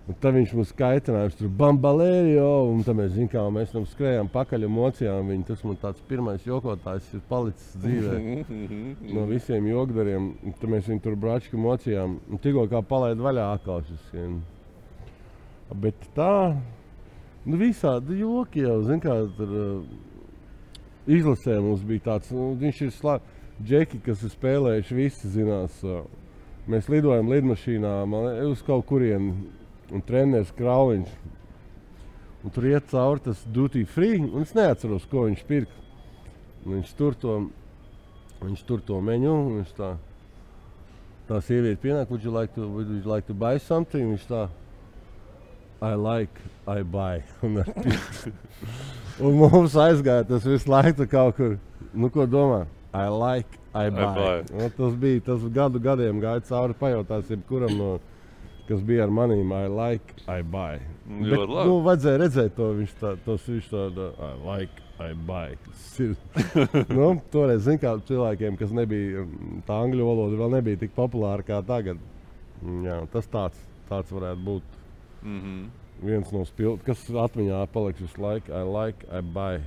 Un 0.03 0.17
tad 0.19 0.35
viņš 0.35 0.51
mums 0.57 0.71
kaitināja, 0.75 1.29
tur 1.39 1.51
bambalērio, 1.61 2.47
un 2.73 2.81
tad 2.83 2.97
mēs 2.97 3.13
zinām, 3.13 3.29
kā 3.31 3.43
mēs 3.55 3.71
tam 3.71 3.85
skrējām 3.87 4.27
pakaļ 4.33 4.65
un 4.67 4.73
mocījām 4.75 5.29
viņu. 5.31 5.45
Tas 5.47 5.61
man 5.63 5.77
tāds 5.79 6.03
pirmais 6.09 6.43
jokotājs 6.43 7.07
ir 7.15 7.21
palicis 7.29 7.69
dzīvē. 7.79 8.17
no 9.15 9.23
visiem 9.29 9.69
jogdariem. 9.71 10.33
Un 10.43 10.57
Tad 10.59 10.73
mēs 10.75 10.89
viņu 10.91 11.05
tur 11.05 11.15
brāčku 11.23 11.61
mocījām. 11.61 12.17
Un 12.27 12.43
tikko 12.43 12.65
kā 12.71 12.83
palaid 12.83 13.23
vaļā 13.23 13.47
atkal 13.55 13.79
šis. 13.87 14.11
Bet 15.85 16.03
tā, 16.17 16.33
nu 17.45 17.59
visādi 17.59 18.19
joki 18.21 18.63
jau, 18.63 18.79
zin 18.87 19.01
kā, 19.03 19.15
tur 19.37 19.53
uh, 19.59 19.85
izlasē 21.07 21.59
mums 21.61 21.83
bija 21.87 22.05
tāds, 22.11 22.31
nu, 22.31 22.53
viņš 22.59 22.81
ir 22.87 22.91
slavs. 22.95 23.29
Džeki, 23.63 23.99
kas 24.01 24.23
ir 24.25 24.31
spēlējuši, 24.33 24.95
visi 24.97 25.29
zinās. 25.29 25.75
Uh, 25.85 26.01
mēs 26.67 26.87
lidojam 26.89 27.29
lidmašīnā 27.29 27.91
lie- 28.09 28.47
uz 28.49 28.63
kaut 28.65 28.87
kurienu, 28.89 29.35
un 29.93 30.01
treneris 30.01 30.51
Krauliņš. 30.57 31.11
Un 32.43 32.51
tur 32.51 32.65
iet 32.67 32.89
cauri 32.91 33.21
tas 33.23 33.43
duty 33.45 33.85
free, 33.85 34.17
un 34.19 34.41
es 34.41 34.55
neatceros, 34.57 35.05
ko 35.07 35.27
viņš 35.29 35.43
pirka. 35.47 35.77
Un 36.65 36.79
Viņš 36.79 36.95
tur 36.97 37.15
to, 37.19 37.37
viņš 38.41 38.65
tur 38.67 38.81
to 38.83 38.99
menu, 39.03 39.35
viņš 39.59 39.71
tā, 39.77 39.93
tā 41.27 41.39
sieviete 41.43 41.79
pienāk, 41.83 42.09
would 42.09 42.23
you 42.23 42.31
like 42.31 42.53
to, 42.55 42.67
would 42.67 42.89
you 42.89 43.03
like 43.07 43.27
to 43.27 43.33
buy 43.33 43.57
something? 43.59 44.09
Viņš 44.11 44.27
tā, 44.27 44.47
I 45.83 45.93
like, 45.95 46.39
I 46.67 46.81
buy. 46.83 47.23
Un, 47.43 47.59
un 49.25 49.35
mums 49.37 49.75
aizgāja 49.75 50.23
tas 50.29 50.45
visu 50.47 50.71
laiku 50.71 51.07
kaut 51.11 51.35
kur, 51.37 51.57
nu 51.93 52.09
ko 52.13 52.25
domā? 52.29 52.63
I 52.93 53.07
like, 53.09 53.59
I 53.73 53.89
buy. 53.89 54.43
Un 54.53 54.71
tas 54.77 54.95
bija 55.01 55.23
tas 55.25 55.43
gadu 55.53 55.81
gadiem 55.81 56.21
gāja 56.23 56.43
cauri, 56.47 56.75
pajautās 56.79 57.31
jebkuram 57.33 57.73
no, 57.77 57.89
kas 58.69 58.83
bija 58.85 59.07
ar 59.07 59.11
manīm, 59.13 59.51
I 59.51 59.67
like, 59.67 60.15
I 60.29 60.39
buy. 60.45 60.79
Mm, 61.09 61.25
Bet, 61.33 61.51
nu, 61.67 61.79
vajadzēja 61.83 62.21
redzēt 62.21 62.55
to, 62.55 62.69
viņš 62.79 62.95
tā, 63.01 63.15
tos 63.25 63.49
viņš 63.49 63.67
tāda, 63.73 64.07
I 64.13 64.31
like, 64.45 64.85
I 65.03 65.11
buy. 65.27 65.57
Nu, 66.95 67.09
toreiz, 67.33 67.65
zin 67.65 67.81
kā 67.81 67.95
cilvēkiem, 68.07 68.55
kas 68.61 68.71
nebija, 68.71 69.25
mm, 69.25 69.63
tā 69.67 69.81
angļu 69.83 70.07
valoda 70.07 70.39
vēl 70.39 70.55
nebija 70.59 70.79
tik 70.85 70.93
populāra 70.95 71.43
kā 71.43 71.59
tagad. 71.67 71.99
Mm, 72.61 72.85
Jā, 72.87 73.01
tas 73.11 73.27
tāds, 73.33 73.59
tāds 73.89 74.13
varētu 74.15 74.47
būt 74.47 74.79
Mhm. 75.23 75.82
Viens 76.05 76.31
no 76.35 76.43
spilgtiem, 76.47 76.85
kas 76.91 77.05
atmiņā 77.27 77.63
paliks 77.73 78.03
visu 78.03 78.21
laiku. 78.23 78.51
I 78.53 78.63
like, 78.67 79.07
I 79.11 79.21
buy. 79.21 79.61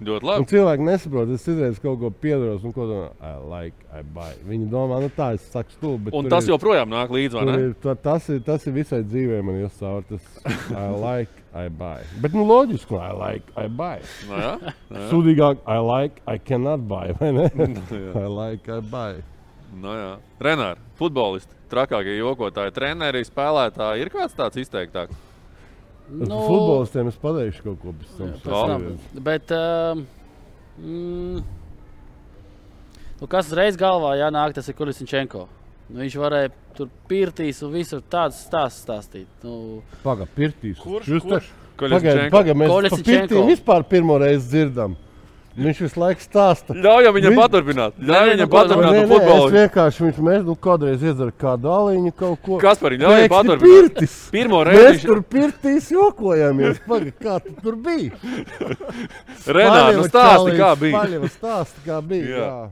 Ļoti 0.00 0.24
Un 0.24 0.28
labi. 0.30 0.44
cilvēki 0.48 0.84
nesaprot, 0.86 1.28
es 1.34 1.42
citreiz 1.44 1.76
kaut 1.82 1.98
ko 2.00 2.08
piedaros, 2.08 2.62
un 2.64 2.72
ko 2.72 2.86
domā, 2.88 3.08
I 3.20 3.32
like, 3.44 3.82
I 3.92 4.00
buy. 4.00 4.30
Viņi 4.48 4.70
domā, 4.72 4.96
nu 5.04 5.10
tā 5.12 5.34
es 5.36 5.42
saku 5.52 5.74
stulbi. 5.74 6.14
Un 6.16 6.30
tas 6.32 6.46
ir- 6.48 6.54
joprojām 6.54 6.88
nāk 6.88 7.12
līdzi, 7.12 7.36
vai 7.36 7.44
ne? 7.44 7.58
ir, 7.66 7.74
ta, 7.82 7.92
tas, 7.94 8.30
ir, 8.32 8.40
tas 8.46 8.64
ir 8.66 8.72
visai 8.78 9.02
dzīvē, 9.04 9.42
man 9.44 9.58
jāsaka, 9.60 10.04
tas 10.08 10.72
I 10.72 10.86
like, 10.96 11.28
I 11.52 11.66
buy. 11.68 12.00
Bet, 12.22 12.32
nu, 12.32 12.46
loģiski, 12.48 12.96
I 12.96 13.12
like, 13.12 13.52
I 13.60 13.66
buy. 13.68 14.00
Nu, 14.30 14.40
jā, 14.40 14.54
jā. 14.88 15.04
Sudīgāk, 15.12 15.60
I 15.68 15.78
like, 15.84 16.22
I 16.26 16.38
cannot 16.38 16.88
buy. 16.88 17.12
vai 17.20 17.32
ne? 17.36 17.50
jā. 17.52 18.24
I 18.24 18.26
like, 18.40 18.72
I 18.72 18.80
buy. 18.80 19.20
Nu, 19.76 19.92
jā. 20.00 20.14
Renāri, 20.40 20.80
futbolisti, 20.96 21.52
trakākie 21.68 22.16
jokotāji, 22.16 22.72
treneri, 22.72 23.20
spēlētāji. 23.28 24.00
Ir 24.00 24.08
kāds 24.16 24.32
tāds 24.34 24.56
izteiktāks? 24.64 25.26
Nu, 26.10 26.40
Futbolistiem 26.42 27.08
es 27.10 27.18
pateikšu 27.20 27.64
kaut 27.68 27.78
ko 27.82 27.94
pēc 27.94 28.14
tam. 28.18 28.30
Jā, 28.30 28.38
pēc 28.42 28.54
tam. 28.72 28.86
Bet, 29.26 29.52
um, 29.54 30.02
mm, 30.82 31.42
nu, 33.20 33.28
kas 33.30 33.50
uzreiz 33.52 33.78
galvā 33.78 34.16
jānāk, 34.18 34.56
tas 34.56 34.70
ir 34.70 34.76
Kulisinčenko. 34.78 35.46
Nu, 35.90 36.02
viņš 36.02 36.16
varēja 36.18 36.50
tur 36.78 36.90
pirtīs 37.10 37.62
un 37.66 37.74
visur 37.74 38.02
tādas 38.10 38.42
stāstus 38.46 38.84
stāstīt. 38.86 39.30
Nu, 39.46 39.80
Pagaid, 40.02 40.30
pirtīs. 40.34 40.78
Kurš? 40.82 41.12
Kurš? 41.26 41.52
Pagaid, 41.80 42.26
pagaid, 42.34 42.58
mēs 42.60 42.74
par 42.92 43.04
pirtīm 43.06 43.46
vispār 43.48 43.86
pirmo 43.88 44.18
reizi 44.20 44.50
dzirdam. 44.50 44.98
Viņš 45.58 45.80
visu 45.82 45.98
laiku 46.00 46.22
stāsta. 46.22 46.72
Ļauj 46.78 47.08
viņam 47.16 47.34
Vi- 47.34 47.38
paturpināt. 47.40 47.92
Nē, 47.98 48.06
Ļauj 48.06 48.26
nē, 48.28 48.34
viņam 48.34 48.46
nu, 48.46 48.52
paturpināt 48.54 48.92
Nē, 48.94 49.00
par 49.00 49.00
nē, 49.00 49.02
es 49.02 49.10
futbolu. 49.10 49.50
vienkārši 49.56 50.04
viņš 50.06 50.18
mēs 50.28 50.44
nu, 50.46 50.54
kādreiz 50.56 51.02
iedzeru 51.02 51.32
kādu 51.42 51.72
aliņu 51.74 52.12
kaut 52.16 52.38
ko. 52.46 52.58
Kas 52.62 52.78
par 52.78 52.90
viņu? 52.94 53.02
Ļauj 53.02 53.16
viņam 53.16 53.28
Pēkšņi 53.28 53.34
paturpināt. 53.34 53.90
pirtis. 53.90 54.14
Pirmo 54.30 54.60
Mēs 54.64 54.78
reizi 54.78 55.06
tur 55.06 55.22
pirtīs 55.22 55.90
jokojamies. 55.90 56.80
Paga, 56.86 57.12
kā 57.20 57.34
tu 57.42 57.54
tur 57.62 57.76
bija? 57.76 58.10
Renāri, 59.58 59.96
nu 59.98 60.04
stāsti, 60.08 60.54
kā 60.58 60.70
bija. 60.80 61.00
Paļeva 61.00 61.30
stāsti, 61.34 61.82
kā 61.86 61.98
bija. 62.06 62.30
Jā. 62.30 62.38
Jā. 62.40 62.70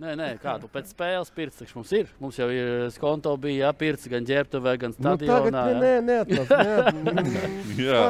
nē, 0.00 0.14
nē, 0.16 0.28
kā 0.40 0.54
tu 0.62 0.68
pēc 0.72 0.86
spēles 0.94 1.28
taču 1.34 1.76
mums 1.76 1.92
ir. 1.92 2.06
Mums 2.22 2.38
jau 2.40 2.48
ir 2.48 2.88
skonto 2.94 3.34
bija 3.42 3.66
jāpirts 3.68 4.08
gan 4.08 4.24
ģērbtuvē, 4.24 4.78
gan 4.80 4.94
Nu, 4.96 5.16
tagad 5.16 5.50
stadionā. 5.52 5.64
ne, 5.66 5.72
jā. 5.74 5.80
nē, 5.80 5.92
neatlas, 6.08 6.48
neatlas. 6.64 7.76
Jā. 7.76 8.00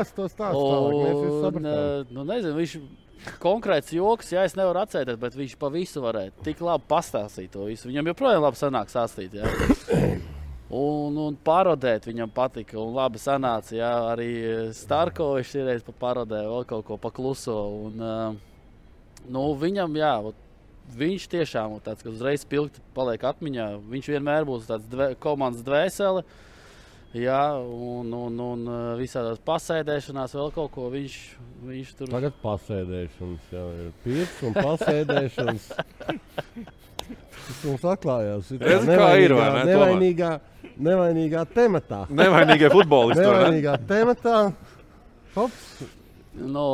Un, 0.54 1.40
sapratām. 1.42 1.66
eh, 1.66 2.04
nu, 2.14 2.24
nezinu, 2.24 2.54
viņš 2.61 2.76
konkrēts 3.42 3.94
joks, 3.94 4.33
ja 4.35 4.44
es 4.48 4.56
nevaru 4.59 4.83
atcerēties, 4.83 5.20
bet 5.20 5.38
viņš 5.38 5.56
pa 5.61 5.70
visu 5.72 6.02
varēja 6.04 6.35
tik 6.46 6.62
labi 6.64 6.88
pastāstīt 6.90 7.52
to 7.54 7.68
visu. 7.68 7.88
Viņam 7.90 8.12
joprojām 8.12 8.44
labi 8.46 8.61
sanāk 8.61 8.92
stāstīt. 8.92 9.38
Jā. 9.38 9.48
Un, 10.70 11.16
un 11.18 11.35
parodēt 11.35 12.04
viņam 12.06 12.30
patika. 12.30 12.78
Un 12.78 12.94
labi 12.94 13.18
sanāca. 13.18 13.74
Jā, 13.74 13.90
arī 14.12 14.30
Starkovičs 14.76 15.56
ir 15.59 15.66
reizes 15.66 15.98
parodē, 15.98 16.44
vēl 16.46 16.68
kaut 16.70 16.87
ko 16.87 16.98
pakluso. 17.00 17.56
Un, 17.88 18.04
uh, 18.04 19.24
nu, 19.26 19.48
viņam, 19.59 19.98
jā, 19.98 20.12
viņš 21.00 21.26
tiešām 21.33 21.74
tāds, 21.83 22.04
kas 22.04 22.14
uzreiz 22.14 22.44
spilgti 22.44 22.83
paliek 22.94 23.26
atmiņā. 23.33 23.66
Viņš 23.90 24.12
vienmēr 24.14 24.46
būs 24.46 24.70
tāds 24.70 24.87
dvē, 24.90 25.11
komandas 25.18 25.66
dvēsele. 25.66 26.22
Jā, 27.11 27.59
un, 27.59 28.12
un, 28.14 28.37
un 28.38 28.61
uh, 28.70 28.81
visādās 28.94 29.40
pasēdēšanās 29.42 30.37
vēl 30.38 30.53
kaut 30.55 30.70
ko 30.77 30.87
viņš, 30.92 31.16
viņš 31.66 31.88
tur 31.99 32.12
Tagad 32.12 32.37
pasēdēšanas 32.44 33.49
jau 33.57 33.64
ir 33.75 33.88
pirts 34.05 34.44
un 34.46 34.55
pasēdēšanas. 34.55 35.66
Tas 37.51 37.64
mums 37.66 37.85
atklājās. 37.90 38.53
it 38.55 38.62
kā 38.62 38.68
Redzi, 38.70 38.96
kā 39.01 39.09
ir, 39.18 39.35
vai 39.35 39.49
ne? 39.57 39.64
Nevainīgā, 39.73 40.31
nevainīgā 40.87 41.42
tematā. 41.51 42.05
Nevainīgie 42.14 42.70
futbolisti. 42.70 43.25
vai 43.25 43.33
ne? 43.33 43.40
Nevainīgā 43.40 43.75
tematā. 43.90 44.37
Hops. 45.35 45.66
No, 46.38 46.66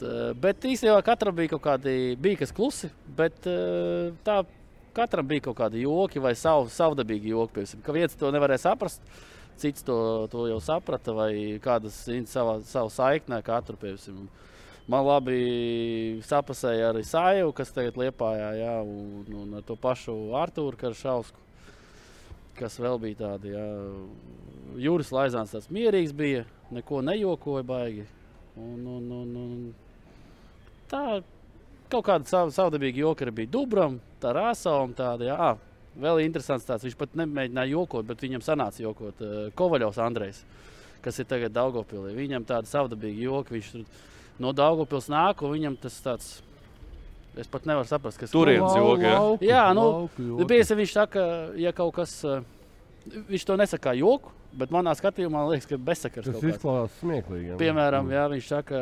t, 0.00 0.10
bet 0.42 0.66
īstenībā 0.66 0.98
katram 1.06 1.36
bija 1.38 1.54
kaut 1.54 1.62
kādi, 1.68 1.94
bija 2.18 2.42
kas 2.42 2.54
klusi, 2.56 2.90
bet 3.18 3.46
eh, 3.46 4.10
tā 4.26 4.40
katram 4.96 5.30
bija 5.30 5.46
kaut 5.46 5.60
kādi 5.60 5.84
joki 5.84 6.22
vai 6.22 6.34
sav, 6.38 6.66
savdabīgi 6.74 7.30
joki. 7.36 7.60
Piemēram, 7.60 7.86
ka 7.86 7.94
viens 7.94 8.18
to 8.18 8.34
nevarēja 8.34 8.64
saprast, 8.66 9.04
cits 9.60 9.84
to, 9.86 9.96
to 10.32 10.46
jau 10.50 10.58
saprata, 10.62 11.14
vai 11.16 11.30
kādas 11.62 11.98
ir 12.12 12.26
savā, 12.30 12.58
savu 12.66 12.92
saiknē 12.92 13.40
katru. 13.46 13.78
Piemēram. 13.80 14.28
Man 14.86 15.02
labi 15.02 16.20
sapasēja 16.22 16.92
arī 16.92 17.02
Sāju, 17.02 17.50
kas 17.56 17.72
tagad 17.74 17.96
liepājā, 17.98 18.52
jā, 18.60 18.74
un, 18.86 19.24
un 19.34 19.56
ar 19.58 19.64
to 19.66 19.74
pašu 19.82 20.14
Artūru 20.38 20.78
Karšausku, 20.78 21.42
kas 22.54 22.78
vēl 22.78 23.00
bija 23.02 23.18
tādi, 23.24 23.50
jā. 23.56 23.64
Jūras 24.86 25.10
Laizāns 25.10 25.56
tāds 25.56 25.66
mierīgs 25.74 26.14
bija, 26.14 26.44
neko 26.70 27.02
nejokoja 27.02 27.66
baigi. 27.66 28.06
Un, 28.56 28.78
un, 28.86 29.10
un, 29.12 29.34
un 29.42 30.86
tā 30.88 31.02
kaut 31.90 32.06
kāda 32.06 32.30
sav, 32.30 32.52
savdabīga 32.54 33.02
joka 33.02 33.26
arī 33.26 33.34
bija 33.42 33.52
Dubram, 33.58 33.98
tā 34.22 34.32
rāsa 34.36 34.76
un 34.84 34.94
tāda. 34.96 35.26
Jā, 35.28 35.36
Ā, 35.36 35.50
vēl 36.00 36.22
interesants 36.24 36.66
tāds, 36.68 36.84
viņš 36.86 36.96
pat 37.00 37.14
nemēģināja 37.18 37.72
jokot, 37.72 38.06
bet 38.08 38.22
viņam 38.24 38.44
sanāca 38.44 38.82
jokot 38.82 39.22
uh, 39.24 39.36
Kovaļovs 39.56 40.00
Andrejs, 40.04 40.42
kas 41.04 41.20
ir 41.22 41.28
tagad 41.30 41.54
Daugopilī. 41.56 42.14
Viņam 42.16 42.46
tāda 42.48 42.68
savdabīga 42.70 43.26
joka, 43.28 43.54
viņš 43.56 43.70
tur 43.74 43.86
no 44.42 44.52
Daugopils 44.56 45.08
nāk, 45.12 45.44
un 45.46 45.54
viņam 45.56 45.78
tas 45.80 45.98
tāds, 46.04 46.30
es 47.36 47.48
pat 47.52 47.68
nevaru 47.68 47.88
saprast, 47.88 48.20
kas 48.20 48.32
Lau- 48.64 48.80
joki, 48.82 49.06
jā? 49.50 49.62
nu, 49.76 49.86
joki. 50.18 50.48
Bieži 50.52 50.78
viņš 50.82 50.96
saka, 50.98 51.26
ja 51.60 51.72
kaut 51.76 51.94
kas, 52.00 52.18
uh, 52.24 52.42
viņš 53.30 53.46
to 53.48 53.56
nesaka 53.60 53.90
kā 53.90 53.96
joku, 53.96 54.32
bet 54.56 54.72
manā 54.72 54.92
skatījumā 54.96 55.36
man 55.36 55.50
liekas, 55.52 55.68
ka 55.68 55.76
bezsakars 55.80 56.28
Tas 56.30 56.44
izklausās 56.48 56.94
smieklīgi. 57.02 57.56
Piemēram, 57.60 58.08
jā, 58.12 58.22
viņš 58.32 58.46
saka, 58.48 58.78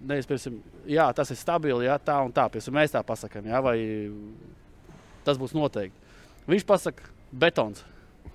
nevis, 0.00 0.28
piemēram, 0.28 0.60
jā, 0.88 1.08
tas 1.16 1.32
ir 1.32 1.40
stabils, 1.40 1.84
jā, 1.84 1.98
tā 2.00 2.16
un 2.24 2.32
tā. 2.32 2.46
Piemēram, 2.52 2.78
mēs 2.78 2.94
tā 2.94 3.02
pasakām, 3.06 3.48
jā, 3.52 3.60
vai 3.64 3.76
tas 5.26 5.40
būs 5.40 5.52
noteikti. 5.56 5.98
Viņš 6.50 6.66
pasaka, 6.66 7.10
betons. 7.32 7.84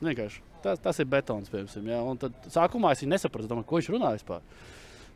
Vienkārši. 0.02 0.44
Tas, 0.64 0.80
tas 0.82 1.00
ir 1.00 1.08
betons, 1.10 1.50
piemēram. 1.52 1.88
Jā, 1.92 2.00
un 2.04 2.20
tad 2.22 2.50
sākumā 2.52 2.92
es 2.96 3.04
nesapratu, 3.08 3.50
domāju, 3.50 3.68
ko 3.70 3.80
viņš 3.80 3.90
runā 3.94 4.14
vispār. 4.16 4.46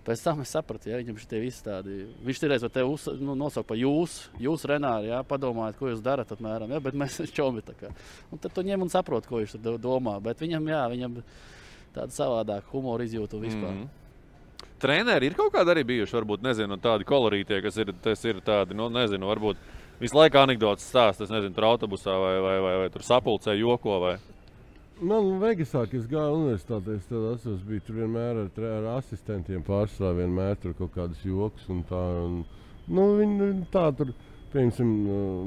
Pēc 0.01 0.23
tam 0.25 0.39
es 0.41 0.49
sapratu, 0.49 0.89
ja 0.89 0.97
viņam 0.97 1.17
šie 1.21 1.39
visi 1.43 1.62
tādi. 1.62 1.99
Viņš 2.25 2.39
toreiz 2.41 2.63
te 2.73 2.84
uz, 2.88 3.06
nu, 3.21 3.36
nosauca 3.38 3.67
par 3.69 3.77
jūs, 3.77 4.15
jūs 4.41 4.65
Renāri, 4.69 5.12
jā, 5.12 5.19
padomājiet, 5.30 5.77
ko 5.77 5.91
jūs 5.91 6.01
darat 6.01 6.32
apmēram. 6.34 6.73
Jā, 6.73 6.82
bet 6.82 6.97
mēs 6.97 7.19
esam 7.19 7.30
čomi. 7.38 7.62
tad 7.62 8.49
tu 8.49 8.63
ņem 8.65 8.82
un 8.88 8.89
saproti, 8.89 9.30
ko 9.30 9.41
viņš 9.43 9.58
tur 9.58 9.62
do- 9.67 9.77
domā. 9.82 10.17
Bet 10.23 10.41
viņam, 10.41 10.65
jā, 10.73 10.82
viņam 10.89 11.19
tāda 11.93 12.10
savādāka 12.15 12.73
humora 12.73 13.06
izjūta 13.06 13.41
vispār. 13.41 13.75
Mhm. 13.75 13.89
Treneri 14.82 15.30
ir 15.30 15.36
kaut 15.38 15.54
kādi 15.54 15.69
arī 15.75 15.84
bijuši, 15.86 16.15
varbūt 16.17 16.41
nezinu, 16.41 16.80
tādi 16.82 17.06
kolorītie, 17.06 17.60
kas 17.62 17.77
ir, 17.77 17.91
ir 18.25 18.39
tādi, 18.41 18.73
nu, 18.73 18.88
nezinu, 18.89 19.30
varbūt 19.30 19.60
visu 20.01 20.17
laiku 20.17 20.41
anekdotas 20.41 20.89
stāsta. 20.89 21.25
Es 21.25 21.33
nezinu, 21.33 21.53
tur 21.55 21.69
autobusā 21.69 22.15
vai, 22.17 22.35
vai, 22.43 22.57
vai, 22.65 22.75
vai 22.83 22.89
tur 22.93 23.05
sapulcē 23.05 23.55
joko. 23.59 23.99
Vai. 24.03 24.15
Man 25.01 25.37
Vegasā, 25.41 25.85
kad 25.89 25.97
es 25.97 26.09
gāju 26.09 26.39
universitātē, 26.39 26.97
es 26.99 27.07
tad 27.09 27.29
atceros, 27.31 27.61
biju 27.65 27.85
tur 27.87 28.01
vienmēr 28.03 28.43
ar, 28.43 28.65
ar 28.69 28.89
asistentiem 28.99 29.63
pārsvarā 29.65 30.19
vienmēr 30.19 30.59
tur 30.61 30.75
kaut 30.77 30.93
kādas 30.97 31.23
joks 31.25 31.69
un 31.73 31.79
tā. 31.89 32.01
Un, 32.25 32.43
nu, 32.85 33.07
viņi 33.17 33.47
tā 33.73 33.87
tur, 33.97 34.11
piemēram, 34.53 34.91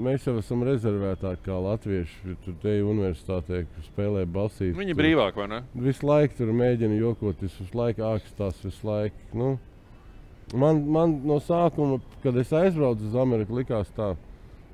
mēs 0.02 0.26
jau 0.26 0.34
esam 0.40 0.64
rezervētāki 0.66 1.46
kā 1.46 1.60
latvieši. 1.68 2.34
Tur 2.42 2.58
te 2.64 2.74
universitātē 2.82 3.62
spēlē 3.92 4.24
basīt. 4.26 4.74
Viņi 4.74 4.94
ir 4.96 4.98
brīvāki, 4.98 5.42
vai 5.44 5.48
ne? 5.52 5.62
Visu 5.86 6.10
laiku 6.10 6.40
tur 6.40 6.50
mēģina 6.64 6.98
jokoties, 6.98 7.54
visu 7.62 7.78
laiku 7.78 8.08
ākstās, 8.10 8.58
visu 8.66 8.90
laiku. 8.90 9.30
Nu, 9.38 9.54
man, 10.58 10.82
man 10.98 11.20
no 11.30 11.38
sākuma, 11.38 12.02
kad 12.26 12.42
es 12.42 12.50
aizbraucu 12.50 13.06
uz 13.06 13.14
Ameriku, 13.22 13.60
likās 13.62 13.94
tā, 13.94 14.16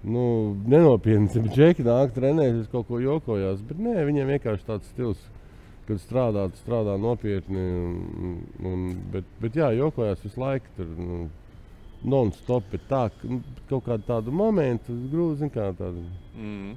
nu, 0.05 0.25
nenopietni. 0.71 1.29
Bet 1.45 1.53
džeki 1.57 1.85
nāk 1.87 2.15
trenēties, 2.17 2.71
kaut 2.73 2.89
ko 2.89 3.01
jokojās. 3.03 3.61
Bet 3.67 3.79
nē, 3.83 3.99
viņiem 4.09 4.35
vienkārši 4.37 4.67
tāds 4.69 4.89
stils. 4.95 5.21
Kad 5.89 5.99
strādā, 6.03 6.47
tad 6.51 6.59
strādā 6.63 6.95
nopietni. 7.01 7.61
Un, 7.61 8.41
un, 8.65 8.85
bet, 9.13 9.27
bet 9.43 9.57
jā, 9.59 9.73
jokojās 9.79 10.23
visu 10.25 10.41
laiku. 10.41 10.73
Tur, 10.79 10.91
nu, 10.97 11.21
Non-stop, 12.01 12.65
bet 12.73 12.87
tā, 12.89 13.11
nu, 13.29 13.43
kaut 13.69 13.85
kādu 13.85 14.07
tādu 14.09 14.33
momentu, 14.33 14.95
grūti, 15.13 15.51
kā 15.53 15.67
tādu. 15.77 16.01
Mm. 16.33 16.71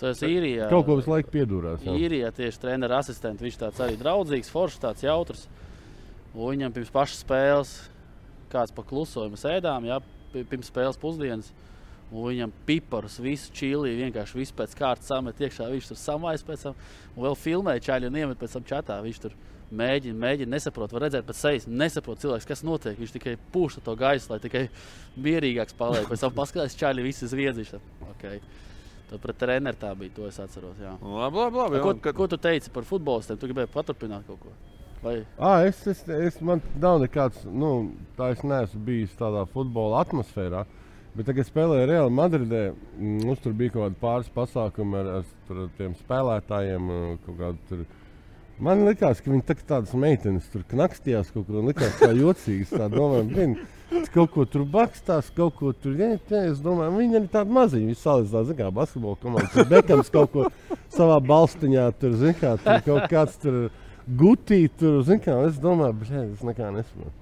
Ir 0.00 0.28
īrijā. 0.28 0.68
Kaut 0.70 0.86
ko 0.86 0.94
visu 1.00 1.10
laiku 1.10 1.32
piedūrās. 1.34 1.82
jā. 1.82 1.96
Īrijā 1.98 2.30
tieši 2.36 2.60
treneris 2.62 3.08
asistents. 3.08 3.42
Viņš 3.42 3.58
tāds 3.58 3.80
arī 3.82 3.96
draudzīgs, 3.98 4.52
foršs, 4.54 4.78
tāds 4.84 5.02
jautrs. 5.02 5.48
Un 6.30 6.46
viņam 6.54 6.76
pirms 6.76 6.92
pašas 6.94 7.24
spēles 7.24 7.72
kāds 8.52 8.70
pa 8.74 8.84
klusojumu 8.86 9.38
sēdām, 9.38 9.88
jā, 9.90 9.98
pi- 10.32 10.46
pirms 10.46 10.70
spēles 10.70 10.98
pusdienas. 11.02 11.50
Un 11.50 11.69
viņam 12.10 12.52
piparus, 12.66 13.18
visu 13.22 13.52
čili, 13.54 13.92
vienkārši 14.00 14.38
visu 14.40 14.54
pēc 14.58 14.74
kārtas 14.78 15.10
samet 15.10 15.38
iekšā. 15.40 15.68
Viņš 15.70 15.90
tur 15.92 15.98
samais 16.00 16.42
pēc 16.46 16.66
tam, 16.66 16.78
un 17.14 17.24
vēl 17.28 17.36
filmēja 17.38 17.84
čaļu 17.86 18.10
un 18.10 18.18
iemet 18.22 18.40
pēc 18.40 18.56
tam 18.58 18.66
čatā. 18.66 18.96
Viņš 19.04 19.20
tur 19.22 19.36
mēģina, 19.70 20.18
mēģina, 20.18 20.50
nesaprot, 20.56 20.90
var 20.92 21.06
redzēt 21.06 21.28
pēc 21.28 21.38
sejas, 21.38 21.68
nesaprot 21.70 22.18
cilvēks, 22.18 22.48
kas 22.50 22.64
notiek. 22.66 22.98
Viņš 22.98 23.14
tikai 23.14 23.36
pūš 23.54 23.78
to 23.86 23.94
gaisu, 23.98 24.32
lai 24.32 24.40
tikai 24.42 24.64
mierīgāks 25.16 25.76
paliek. 25.78 26.08
Pēc 26.10 26.24
tam 26.26 26.34
paskatās 26.34 26.74
čaļi, 26.78 27.06
visi 27.06 27.30
zviedzi. 27.30 27.68
Okay. 28.16 28.40
Tad 29.10 29.22
pret 29.22 29.38
treneru 29.38 29.78
tā 29.78 29.94
bija, 29.98 30.14
to 30.14 30.26
es 30.26 30.38
atceros. 30.42 30.78
Jā. 30.82 30.96
Labi, 31.02 31.38
labi. 31.38 31.56
labi 31.58 31.80
Ko, 31.82 31.94
kad- 31.94 32.14
ko 32.14 32.26
tu 32.30 32.36
teici 32.38 32.70
par 32.70 32.82
futbolistiem? 32.86 33.38
Tu 33.38 33.48
gribēji 33.50 33.70
paturpināt 33.74 34.26
kaut 34.26 34.38
ko? 34.42 34.52
Vai 35.02 35.24
À, 35.38 35.64
es, 35.66 35.80
es, 35.86 36.02
es, 36.08 36.40
man 36.44 36.60
nav 36.76 37.00
nekāds, 37.00 37.46
nu, 37.48 37.92
tā 38.18 38.32
es 38.34 38.42
neesmu 38.44 38.82
bijis 38.84 39.14
tādā 39.16 39.46
futbola 39.48 40.02
atmosfērā. 40.04 40.66
Bet, 41.10 41.26
kad 41.26 41.40
es 41.42 41.48
spēlēju 41.50 41.88
Real 41.90 42.12
Madridē, 42.14 42.68
mm, 42.70 43.24
mums 43.26 43.40
tur 43.42 43.54
bija 43.58 43.74
kaut 43.74 43.82
kādi 43.88 43.98
pāris 43.98 44.28
pasākumi 44.30 45.00
ar, 45.00 45.08
ar, 45.18 45.32
ar 45.56 45.72
tiem 45.78 45.96
spēlētājiem. 45.98 46.92
Tur. 47.66 47.82
Man 48.62 48.84
liekas, 48.86 49.22
ka 49.24 49.32
viņi 49.32 49.42
tā, 49.48 49.56
tādas 49.72 49.96
meitenes 49.98 50.46
tur 50.52 50.62
knakstījās 50.70 51.32
kaut 51.34 51.48
kur 51.48 51.58
un 51.62 51.70
likās 51.72 51.98
tā 51.98 52.12
jocīgas. 52.14 52.70
Tā 52.76 52.86
domāju, 52.92 53.26
blin, 53.32 53.56
kaut 54.14 54.30
ko 54.36 54.46
tur 54.46 54.66
bakstās, 54.70 55.32
kaut 55.34 55.58
ko 55.58 55.72
tur 55.74 55.98
domāju, 55.98 56.94
viņi 57.00 57.18
ir 57.24 57.28
tādi 57.32 57.58
maziņi. 57.58 57.90
Viņi 57.90 58.02
salīdzinās, 58.04 58.54
kā 58.60 58.70
basketbola 58.78 59.18
komanda. 59.24 59.50
Tur 59.56 59.70
Bekams 59.72 60.14
kaut 60.14 60.34
ko 60.36 60.46
savā 60.94 61.18
balstiņā, 61.26 61.88
tur, 61.98 62.14
zin 62.22 62.38
kā, 62.38 62.54
tur 62.62 62.84
kaut 62.86 63.10
kāds 63.10 63.40
tur 63.42 63.64
gutīt, 64.06 64.78
tur, 64.78 65.02
zin 65.08 65.18
kā, 65.24 65.40
es 65.48 65.58
domāju, 65.58 66.04
blin, 66.04 66.30
es 66.36 66.46
nekā 66.46 66.70
nesaprotu. 66.76 67.19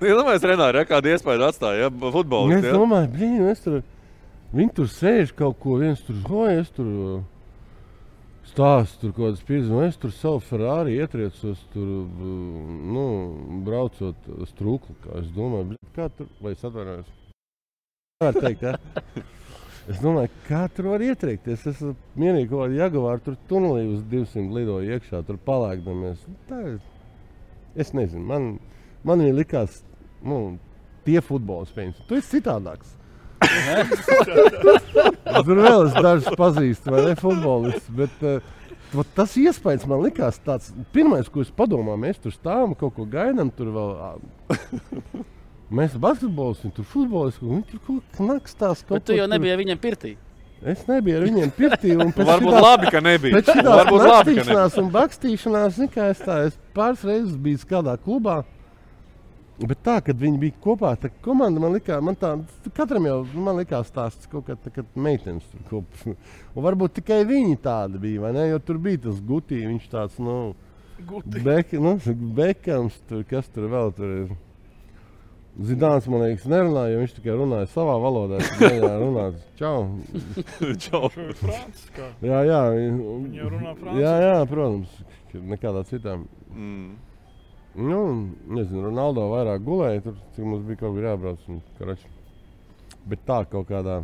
Domāju, 0.20 0.40
Renāri, 0.48 0.80
ja, 0.80 0.86
kādu 0.88 1.10
iespēju 1.12 1.44
atstāja 1.48 1.86
ja, 1.86 1.90
Un 1.90 2.14
futbolists. 2.14 2.62
Es 2.64 2.70
Ja? 2.70 2.76
domāju, 2.78 3.10
blīn, 3.16 3.42
es 3.50 3.60
tur, 3.64 3.80
viņi 4.56 4.72
tur 4.78 4.88
sēž 4.90 5.34
kaut 5.36 5.58
ko, 5.60 5.76
viens 5.82 6.00
tur 6.06 6.16
hoja, 6.28 6.60
es 6.62 6.70
tur 6.74 6.88
uh, 6.88 7.18
stāstu 8.48 9.02
tur 9.04 9.12
kaut 9.16 9.24
kādas 9.26 9.44
pieredzes, 9.46 9.82
es 9.90 9.98
tur 10.00 10.14
savu 10.16 10.40
Ferrari 10.44 10.96
ietriecos, 10.98 11.66
tur, 11.74 11.90
uh, 12.06 12.70
nu, 12.96 13.04
braucot 13.66 14.30
uz 14.40 14.54
trūklu, 14.58 14.96
es 15.20 15.28
domāju, 15.36 15.72
blīn, 15.74 15.92
kā 15.96 16.08
tur, 16.16 16.30
vai 16.40 16.54
es 16.56 16.64
atvainojos? 16.64 17.12
Var 18.20 18.36
teikt, 18.36 18.64
ja? 18.68 18.74
Es 19.90 19.98
domāju, 20.02 20.28
kā 20.46 20.64
tur 20.76 20.90
var 20.92 21.02
ietriekties. 21.02 21.62
Es 21.64 21.78
esmu 21.80 21.94
mierīgi 22.20 22.50
kaut 22.50 22.66
kādā 22.66 22.82
Jaguārā, 22.84 23.20
tur 23.24 23.38
tunelī 23.48 23.86
uz 23.94 24.02
200 24.12 24.52
lidoju 24.54 24.92
iekšā, 24.96 25.22
tur 25.26 25.38
palēkdamies. 25.46 26.20
Tā 26.50 26.58
Es 27.80 27.92
nezinu, 27.96 28.22
man, 28.26 28.46
man 29.06 29.22
viņa 29.22 29.34
likās, 29.38 29.80
nu, 30.22 30.58
tie 31.06 31.20
futbola 31.24 31.66
spēļi. 31.68 31.94
Tu 32.08 32.18
esi 32.20 32.36
citādāks. 32.38 32.96
Tur 35.44 35.60
vēl 35.64 35.86
es 35.88 35.94
dažus 35.96 36.34
pazīstu, 36.38 36.92
vai 36.92 37.04
ne 37.08 37.14
futbolistus. 37.18 37.88
Bet 37.96 38.24
uh, 38.26 39.04
tas 39.16 39.34
iespējas 39.40 39.86
man 39.90 40.02
likās 40.04 40.40
tāds, 40.44 40.72
pirmais, 40.94 41.28
ko 41.32 41.44
es 41.44 41.52
padomāju, 41.56 42.00
mēs 42.04 42.20
tur 42.22 42.34
stāvam, 42.34 42.74
kaut 42.78 42.96
ko 42.98 43.06
gaidām, 43.10 43.52
tur 43.54 43.72
vēl. 43.76 43.94
Mēs 45.70 45.92
esam 45.92 46.02
basketbolisti, 46.02 46.66
viņi 46.66 46.76
tur 46.80 46.86
futbolisti, 46.90 47.46
viņi 47.46 47.64
tur 47.70 47.82
kaut 47.86 48.02
kā 48.10 48.18
knakstās. 48.18 48.80
kaut 48.82 48.98
Bet 48.98 49.04
tu 49.06 49.14
jau 49.14 49.26
tur- 49.28 49.34
nebija 49.36 49.58
viņiem 49.60 49.78
pirtī. 49.80 50.16
Es 50.60 50.82
nebiju 50.84 51.16
ar 51.16 51.22
viņiem 51.24 51.52
pirtī. 51.56 51.94
Varbūt 51.96 52.26
šitās- 52.26 52.62
labi, 52.66 52.90
ka 52.92 53.00
nebija. 53.00 53.38
Pēc 53.38 53.46
nebija. 53.54 53.84
bakstīšanās 54.10 54.74
un 54.82 54.90
bakstīšanās, 54.92 55.78
kā 55.94 56.10
es 56.12 56.18
tā, 56.20 56.34
es 56.50 56.58
pāris 56.76 57.04
reizes 57.06 57.36
biju 57.40 57.62
kādā 57.70 57.94
klubā. 57.96 58.42
Bet 59.60 59.82
tā, 59.84 59.98
kad 60.00 60.16
viņi 60.16 60.38
bija 60.40 60.56
kopā, 60.64 60.94
tā 60.96 61.10
komanda 61.20 61.60
man 61.60 61.74
likās, 61.76 62.00
man 62.04 62.16
tā, 62.16 62.30
katram 62.76 63.04
jau 63.04 63.18
man 63.36 63.58
likās 63.60 63.90
tās 63.92 64.16
kaut 64.32 64.46
kā 64.46 64.56
tā, 64.56 64.72
kad 64.72 64.88
meitenes 64.96 65.44
tur 65.52 65.66
kopā. 65.68 66.14
Un 66.54 66.64
varbūt 66.64 66.94
tikai 67.00 67.18
viņi 67.28 67.58
tādi 67.60 68.00
bija, 68.00 68.22
vai 68.24 68.30
ne? 68.38 68.46
Jo 68.54 68.60
tur 68.64 68.80
bija 68.80 69.02
tas 69.10 69.18
gutī, 69.20 69.60
viņš 69.68 69.90
tāds, 69.92 70.16
nu, 70.22 70.36
Guti. 71.00 71.40
Bek, 71.40 71.72
nu 71.80 71.94
Bekams, 72.36 72.96
tur, 73.08 73.22
kas 73.28 73.46
tur 73.52 73.68
vēl 73.72 73.92
tur 73.96 74.10
ir. 74.18 74.32
Zidāns 75.66 76.06
man 76.08 76.22
liekas, 76.22 76.44
nerunāja, 76.48 76.92
jo 76.94 77.00
viņš 77.02 77.14
tikai 77.16 77.36
runāja 77.36 77.68
savā 77.72 77.96
valodā. 78.00 78.38
Nevarēja 78.60 78.98
runāt. 79.00 79.38
Čau! 79.58 79.88
Čau. 80.84 81.08
Jā, 82.24 82.42
jā, 82.46 82.60
Viņi 82.76 83.40
jau 83.40 83.48
runā 83.52 83.72
franciski. 83.76 84.02
jā, 84.04 84.12
jā, 84.24 84.36
protams, 84.48 84.98
nekādā 85.52 85.84
citā. 85.88 86.16
Mm. 86.54 86.94
Nu, 87.74 87.98
nezinu, 88.50 88.88
Ronaldo 88.88 89.28
vairāk 89.30 89.62
gulēja, 89.62 90.02
tur 90.02 90.46
mums 90.46 90.64
bija 90.66 90.80
kaut 90.82 90.96
kā 90.96 91.04
jābrauc. 91.06 91.44
un, 91.48 91.60
karač. 91.78 92.06
Bet 93.06 93.22
tā 93.28 93.44
kaut 93.50 93.68
kādā. 93.70 94.00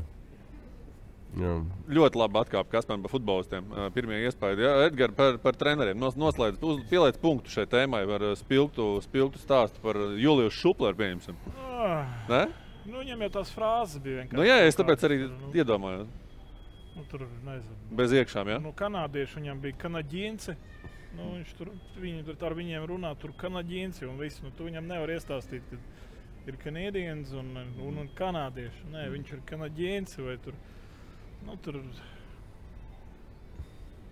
Jā. 1.37 1.57
Ļoti 1.93 2.17
labi 2.17 2.39
atkāpja 2.41 2.71
Kaspars 2.73 3.03
par 3.03 3.13
futbolistiem. 3.13 3.67
Pirmie 3.93 4.23
iespējas, 4.25 4.61
ja 4.63 4.71
Edgars, 4.87 5.17
par, 5.19 5.37
par 5.43 5.59
treneriem. 5.59 5.99
Nos, 6.01 6.15
noslēdz, 6.17 6.63
uz, 6.65 6.79
pieliec 6.89 7.19
punktu 7.21 7.53
šai 7.53 7.67
tēmai 7.69 8.05
ar 8.17 8.25
spilgtu, 8.41 8.87
spilgtu 9.05 9.43
stāstu 9.43 9.83
par 9.83 9.99
Juliju 10.17 10.55
Šupleru. 10.55 10.97
Pieņemsim. 10.97 11.37
Ah, 11.77 12.07
Ne? 12.31 12.47
Nu, 12.87 13.01
viņam 13.03 13.25
jau 13.27 13.31
tās 13.41 13.51
frāzes 13.51 13.99
bija 13.99 14.21
vienkārši. 14.23 14.39
Nu, 14.39 14.47
jā, 14.47 14.61
es 14.63 14.79
tāpēc 14.79 15.03
arī 15.09 15.19
nu, 15.27 15.51
iedomājos. 15.59 16.07
Nu, 16.97 17.03
tur, 17.11 17.27
nezinu. 17.45 17.75
Bez 17.99 18.15
iekšām, 18.15 18.49
ja? 18.55 18.59
Nu, 18.63 18.71
kanādieši 18.79 19.41
viņam 19.41 19.59
bija 19.65 19.77
kanādienci. 19.83 20.55
Nu, 21.17 21.31
viņš 21.39 21.53
tur, 21.59 21.71
viņi 22.03 22.25
tur 22.29 22.47
ar 22.49 22.55
viņiem 22.59 22.85
runā, 22.91 23.15
tur 23.21 23.33
kanādienci 23.41 24.05
un 24.09 24.19
viss. 24.21 24.43
Nu, 24.45 24.51
tu 24.57 24.67
viņam 24.69 24.87
nevar 24.91 25.13
iestāstīt, 25.15 25.65
ka 25.71 25.79
ir 26.51 26.59
kanādiens 26.63 27.33
un, 27.35 27.49
un, 27.83 28.03
un 28.05 28.11
kanādieši. 28.19 28.85
Nē, 28.93 29.07
viņš 29.15 29.33
ir 29.33 29.41
kanādienci 29.49 30.23
vai 30.27 30.37
tur. 30.45 30.55
Nu, 31.47 31.57
tur 31.63 31.81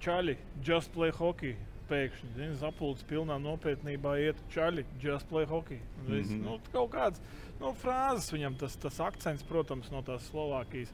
čaļi, 0.04 0.36
just 0.64 0.92
play 0.94 1.12
hockey. 1.14 1.56
Pēkšņi 1.84 2.30
zini, 2.32 2.54
zapulcis 2.56 3.04
pilnā 3.04 3.34
nopietnībā 3.44 4.14
iet 4.22 4.38
čaļi, 4.54 4.86
just 5.02 5.28
play 5.28 5.44
hockey. 5.44 5.76
Mm 5.76 6.06
Mhm. 6.06 6.22
-hmm. 6.22 6.44
nu, 6.44 6.58
kaut 6.72 6.90
kāds 6.94 7.20
nu, 7.60 7.74
frāzes 7.82 8.32
viņam, 8.32 8.56
tas, 8.58 8.76
tas 8.76 9.00
akcents, 9.00 9.42
protams, 9.42 9.90
no 9.90 10.00
tās 10.02 10.30
Slovākijas 10.30 10.92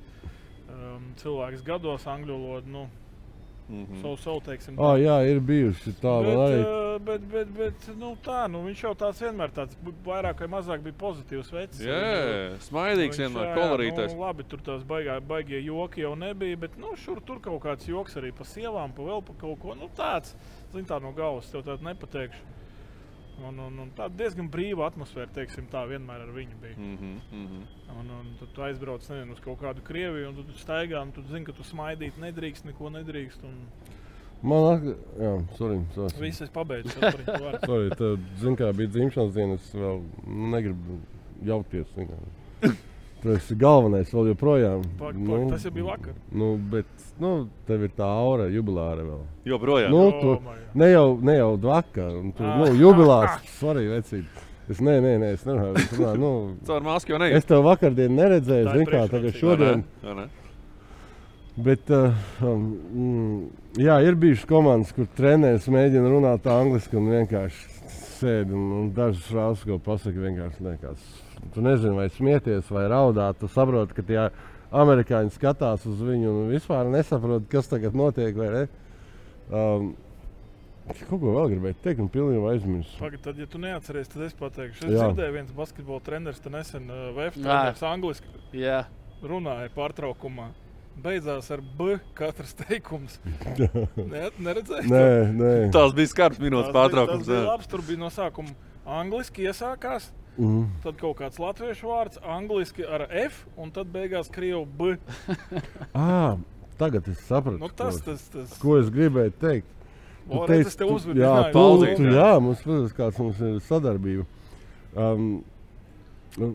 um, 0.68 1.14
cilvēks 1.16 1.62
gados, 1.62 2.06
angļu 2.06 2.34
valodā. 2.34 2.66
Nu, 2.66 2.88
Mhm. 3.70 4.00
Savu 4.02 4.16
savu, 4.18 4.40
teiksim, 4.42 4.74
Oh, 4.82 4.96
jā, 4.98 5.14
ir 5.30 5.38
bijuši 5.40 5.92
tā, 6.02 6.14
bet, 6.26 6.38
arī. 6.42 6.60
uh, 6.66 6.98
bet, 7.06 7.26
bet, 7.30 7.52
bet 7.54 7.86
nu, 7.96 8.16
tā, 8.24 8.48
nu, 8.50 8.64
viņš 8.66 8.82
jau 8.82 8.94
tāds 8.98 9.20
vienmēr 9.22 9.52
tāds 9.54 9.76
vairāk 10.04 10.40
vai 10.42 10.48
mazāk 10.56 10.82
bija 10.82 10.96
pozitīvs 10.98 11.52
vecs. 11.54 11.80
Jā, 11.86 12.00
smaidīgs, 12.66 13.14
Viņš, 13.14 13.20
vienmēr 13.22 13.54
kolorītais. 13.54 14.14
Nu, 14.16 14.24
labi, 14.24 14.42
tur 14.50 14.58
tās 14.66 14.82
baigā, 14.82 15.20
baigie 15.22 15.62
joki 15.62 16.02
jau 16.02 16.16
nebija, 16.18 16.56
bet 16.66 16.76
nu, 16.82 16.96
šur 16.98 17.20
tur 17.22 17.38
kaut 17.38 17.62
kāds 17.62 17.86
joks 17.86 18.16
arī 18.18 18.32
pa 18.34 18.44
sievām, 18.44 18.90
pa 18.96 19.02
vēl 19.06 19.22
pa 19.24 19.38
kaut 19.38 19.60
ko. 19.62 19.74
Nu, 19.78 19.88
tāds, 19.96 20.34
zin 20.74 20.84
tā 20.84 20.98
no 21.00 21.12
galvas, 21.12 21.50
tev 21.54 21.62
tādu 21.62 21.86
nepateikšu. 21.86 22.42
Un, 23.40 23.58
un, 23.58 23.78
un 23.84 23.92
tāda 23.96 24.12
diezgan 24.20 24.50
brīva 24.52 24.84
atmosfēra, 24.90 25.30
teiksim, 25.32 25.64
tā 25.72 25.86
vienmēr 25.88 26.26
ar 26.26 26.32
viņu 26.34 26.58
bija. 26.60 26.76
Mhm, 26.76 27.12
mhm. 27.32 27.62
Un, 27.96 28.10
un 28.18 28.26
tad 28.40 28.50
tu 28.56 28.64
aizbrauc 28.66 29.06
nezinu, 29.08 29.32
uz 29.32 29.40
kaut 29.44 29.60
kādu 29.62 29.84
Krieviju, 29.86 30.28
un 30.28 30.36
tu 30.36 30.44
tur 30.48 30.58
staigā, 30.60 31.00
un 31.02 31.12
tu 31.16 31.24
zini, 31.30 31.46
ka 31.48 31.54
tu 31.56 31.64
smaidīt 31.66 32.20
nedrīkst, 32.20 32.68
neko 32.68 32.92
nedrīkst. 32.98 33.46
Un 33.48 33.56
Man 34.42 34.62
liekas, 34.64 35.00
jā, 35.20 35.32
sorry. 35.58 35.80
sorry. 35.94 36.20
viss 36.20 36.40
es 36.40 36.52
pabeidzu. 36.52 36.94
Sorry, 36.96 37.90
tu 37.92 37.96
tev, 38.00 38.14
zin, 38.40 38.56
kā 38.56 38.70
bija 38.76 38.88
dzimšanas 38.94 39.34
diena, 39.36 39.58
es 39.60 39.72
vēl 39.76 40.00
negribu 40.54 41.00
jauties. 41.44 41.90
zini 41.96 42.08
kā. 42.12 42.70
Tas 43.20 43.50
ir 43.52 43.58
galvenais 43.60 44.12
vēl 44.14 44.30
joprojām. 44.30 44.84
Pak, 44.96 45.12
pak, 45.12 45.16
Nu, 45.28 45.40
tas 45.50 45.64
jau 45.66 45.72
bija 45.74 45.88
vakar. 45.90 46.14
Nu, 46.32 46.50
bet 46.72 46.86
nu, 47.20 47.32
tev 47.68 47.82
ir 47.84 47.90
tā 47.98 48.06
aura, 48.08 48.46
jubilāra 48.52 49.04
vēl. 49.04 49.22
Joprojām. 49.50 49.90
Nu, 49.92 50.04
Oh 50.06 50.20
tu, 50.22 50.36
God. 50.46 50.62
ne 50.80 50.88
jau, 50.92 51.08
ne 51.28 51.34
jau 51.36 51.50
vakar, 51.66 52.14
un 52.16 52.32
tu, 52.32 52.46
nu, 52.46 52.70
jubilārs, 52.80 53.42
svarīgi 53.58 53.92
vecīt. 53.92 54.46
Es 54.70 54.78
nē, 54.80 55.00
nē, 55.02 55.16
nē, 55.18 55.32
es 55.34 55.44
nevaru. 55.44 55.74
Es, 55.82 55.92
runāju, 55.98 56.20
nu, 56.22 56.32
Caur 56.68 56.84
masku 56.86 57.12
jau 57.12 57.18
es 57.18 57.24
neiet. 57.26 57.48
tev 57.50 57.64
vakardien 57.66 58.14
neredzēju, 58.16 58.68
zinu, 58.72 58.86
kā 58.88 59.04
tagad 59.10 59.34
šodien. 59.36 59.84
Vai 60.04 60.14
ne? 60.20 60.28
Bet, 61.60 61.90
uh, 61.92 62.14
um, 62.46 62.68
mm, 62.94 63.40
jā, 63.82 63.96
ir 64.06 64.14
bijušas 64.16 64.46
komandas, 64.48 64.92
kur 64.96 65.08
treneris 65.18 65.66
mēģina 65.68 66.08
runāt 66.08 66.46
angliski 66.48 66.96
un 66.96 67.10
vienkārši 67.10 67.66
sēdi 68.20 68.54
un, 68.56 68.70
un 68.78 68.92
dažas 68.96 69.26
frāzes, 69.28 69.66
ko 69.66 69.76
pasakā, 69.82 70.22
vienkārši 70.22 70.64
liekas. 70.70 71.10
Tu 71.54 71.64
nezini, 71.64 71.96
vai 71.96 72.08
smieties 72.12 72.68
vai 72.70 72.84
raudāt. 72.90 73.40
Tu 73.40 73.48
saproti, 73.50 73.96
ka 73.96 74.04
tie 74.06 74.20
amerikāņi 74.70 75.34
skatās 75.34 75.86
uz 75.88 76.04
viņu 76.04 76.30
un 76.30 76.52
vispār 76.52 76.90
nesaprot, 76.92 77.48
kas 77.50 77.70
tagad 77.70 77.96
notiek. 77.98 78.38
Um, 79.50 79.92
Kaut 80.90 81.20
ko 81.22 81.34
vēl 81.36 81.52
gribēju 81.52 81.76
teikt, 81.84 82.00
un 82.02 82.08
pilnībā 82.10 82.54
aizmirsu. 82.54 82.96
Pagaid, 82.98 83.20
tad, 83.22 83.38
ja 83.38 83.46
tu 83.50 83.60
neatceries, 83.62 84.08
tad 84.10 84.24
es 84.26 84.34
pateikšu. 84.38 84.88
Es 84.88 84.96
Jā. 84.96 85.04
dzirdēju, 85.04 85.34
viens 85.36 85.52
basketbola 85.54 86.02
treneris 86.02 86.42
nesen 86.50 86.90
uh, 86.90 87.20
treneris 87.36 87.84
angliski 87.86 88.32
Jā, 88.56 88.80
runāja 89.22 89.70
pārtraukumā. 89.76 90.48
Beidzās 91.00 91.46
ar 91.54 91.62
B 91.78 91.94
katrs 92.18 92.56
teikums. 92.58 93.20
Ne, 94.10 94.26
neredzēji? 94.42 94.88
to? 94.88 94.94
Nē, 94.96 95.12
nē. 95.36 95.52
Tas 95.74 95.94
bija 95.96 96.10
skarbs 96.10 96.40
minūtes 96.42 96.74
pārtraukums. 96.74 97.22
Tas 97.22 97.30
bija 97.30 97.46
labs. 97.46 97.70
Tur 97.70 97.84
bija 97.86 98.02
no 98.02 98.10
sākuma 98.12 98.56
angliski 98.98 99.46
iesākās. 99.46 100.10
Mm. 100.38 100.68
Tad 100.82 100.96
kaut 101.00 101.18
kāds 101.18 101.38
latviešu 101.42 101.88
vārds, 101.90 102.20
angliski 102.24 102.84
ar 102.86 103.06
F, 103.26 103.42
un 103.60 103.70
tad 103.74 103.90
beigās 103.92 104.30
krievu 104.32 104.62
B. 104.64 104.94
À, 105.92 106.36
tagad 106.80 107.08
es 107.12 107.18
sapratu, 107.26 107.58
Nu, 107.60 107.68
tas, 107.68 107.98
ko, 108.00 108.10
tas, 108.12 108.28
tas. 108.32 108.54
ko 108.62 108.78
es 108.80 108.88
gribēju 108.94 109.34
teikt. 109.42 109.66
Tu 110.30 110.38
O, 110.38 110.44
teici, 110.46 110.62
redz, 110.62 110.66
es 110.70 110.76
tev 110.78 110.88
tu- 110.88 110.94
uzvedu, 111.00 111.20
Jā, 111.24 111.34
tu, 111.48 111.52
paldies. 111.58 111.96
tu, 111.98 112.08
jā, 112.14 112.30
mums, 112.40 112.60
protams, 112.62 112.92
kāds 112.94 113.18
mums 113.18 113.40
ir 113.42 113.56
sadarbība. 113.66 114.24
Um, 114.94 115.24
nu, 116.38 116.50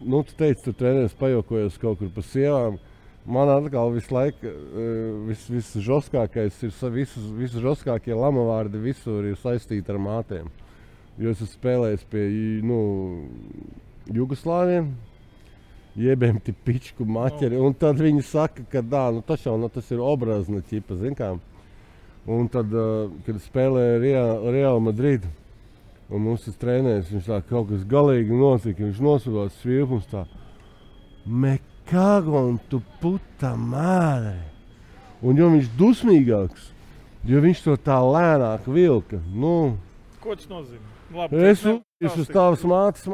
nu, 0.00 0.22
tu 0.26 0.34
teici, 0.40 0.64
tu 0.64 0.72
treneris 0.74 1.14
pajokojies 1.14 1.78
kaut 1.80 2.00
kur 2.02 2.10
pa 2.14 2.24
sievām. 2.26 2.80
Man 3.30 3.48
atkal 3.52 3.92
visu 3.94 4.14
laiku 4.16 4.48
uh, 4.48 5.28
vis, 5.28 5.44
visžoskākais 5.52 6.56
ir 6.66 6.72
sa- 6.74 6.90
visus, 6.90 7.28
visžoskākie 7.36 8.16
lamavārdi 8.16 8.80
visur 8.82 9.24
ir 9.28 9.36
saistīti 9.38 9.92
ar 9.92 10.00
mātēm. 10.02 10.48
Jo 11.20 11.34
es 11.34 11.40
esmu 11.44 11.52
spēlējis 11.52 12.04
pie 12.08 12.24
nu, 12.64 12.80
Jugoslāviem. 14.08 14.88
Jebiem 16.00 16.38
tie 16.40 16.54
pičku 16.54 17.04
maķeri. 17.04 17.58
Un 17.60 17.74
tad 17.76 18.00
viņi 18.00 18.22
saka, 18.24 18.64
ka 18.72 18.80
dā, 18.80 19.08
nu, 19.12 19.20
tas 19.26 19.42
jau 19.44 19.56
nu, 19.60 19.68
tas 19.68 19.90
ir 19.92 20.00
obrazna 20.00 20.62
ķipa, 20.64 20.96
zin 21.02 21.16
kā. 21.18 21.34
Un 22.30 22.48
tad, 22.52 22.72
kad 23.26 23.40
spēlēja 23.42 23.98
Real, 24.00 24.46
Real 24.54 24.80
Madrid, 24.80 25.26
un 26.08 26.24
mums 26.24 26.46
tas 26.46 26.56
treneris, 26.60 27.10
viņš 27.12 27.28
tā 27.28 27.40
kaut 27.48 27.68
kas 27.72 27.84
galīgi 27.90 28.40
notika. 28.40 28.86
Viņš 28.86 29.02
nosūdzās 29.04 29.60
svilpums 29.60 30.08
tā. 30.08 30.24
Me 31.26 31.58
cago 31.90 32.46
un 32.46 32.56
tu 32.70 32.80
puta 33.02 33.52
madre. 33.58 34.38
Un 35.20 35.36
jo 35.36 35.50
viņš 35.52 35.68
dusmīgāks, 35.76 36.70
jo 37.28 37.44
viņš 37.44 37.64
to 37.66 37.76
tā 37.84 37.98
lēnāk 38.00 38.64
vilka. 38.72 39.20
Nu, 39.34 39.74
Ko 40.20 40.36
tas 40.36 40.48
nozīmē? 40.50 40.86
Labi, 41.16 41.40
es 41.48 41.62
esmu 41.64 42.24
uz 42.24 42.28
tavas 42.30 42.64
mātes. 42.68 43.08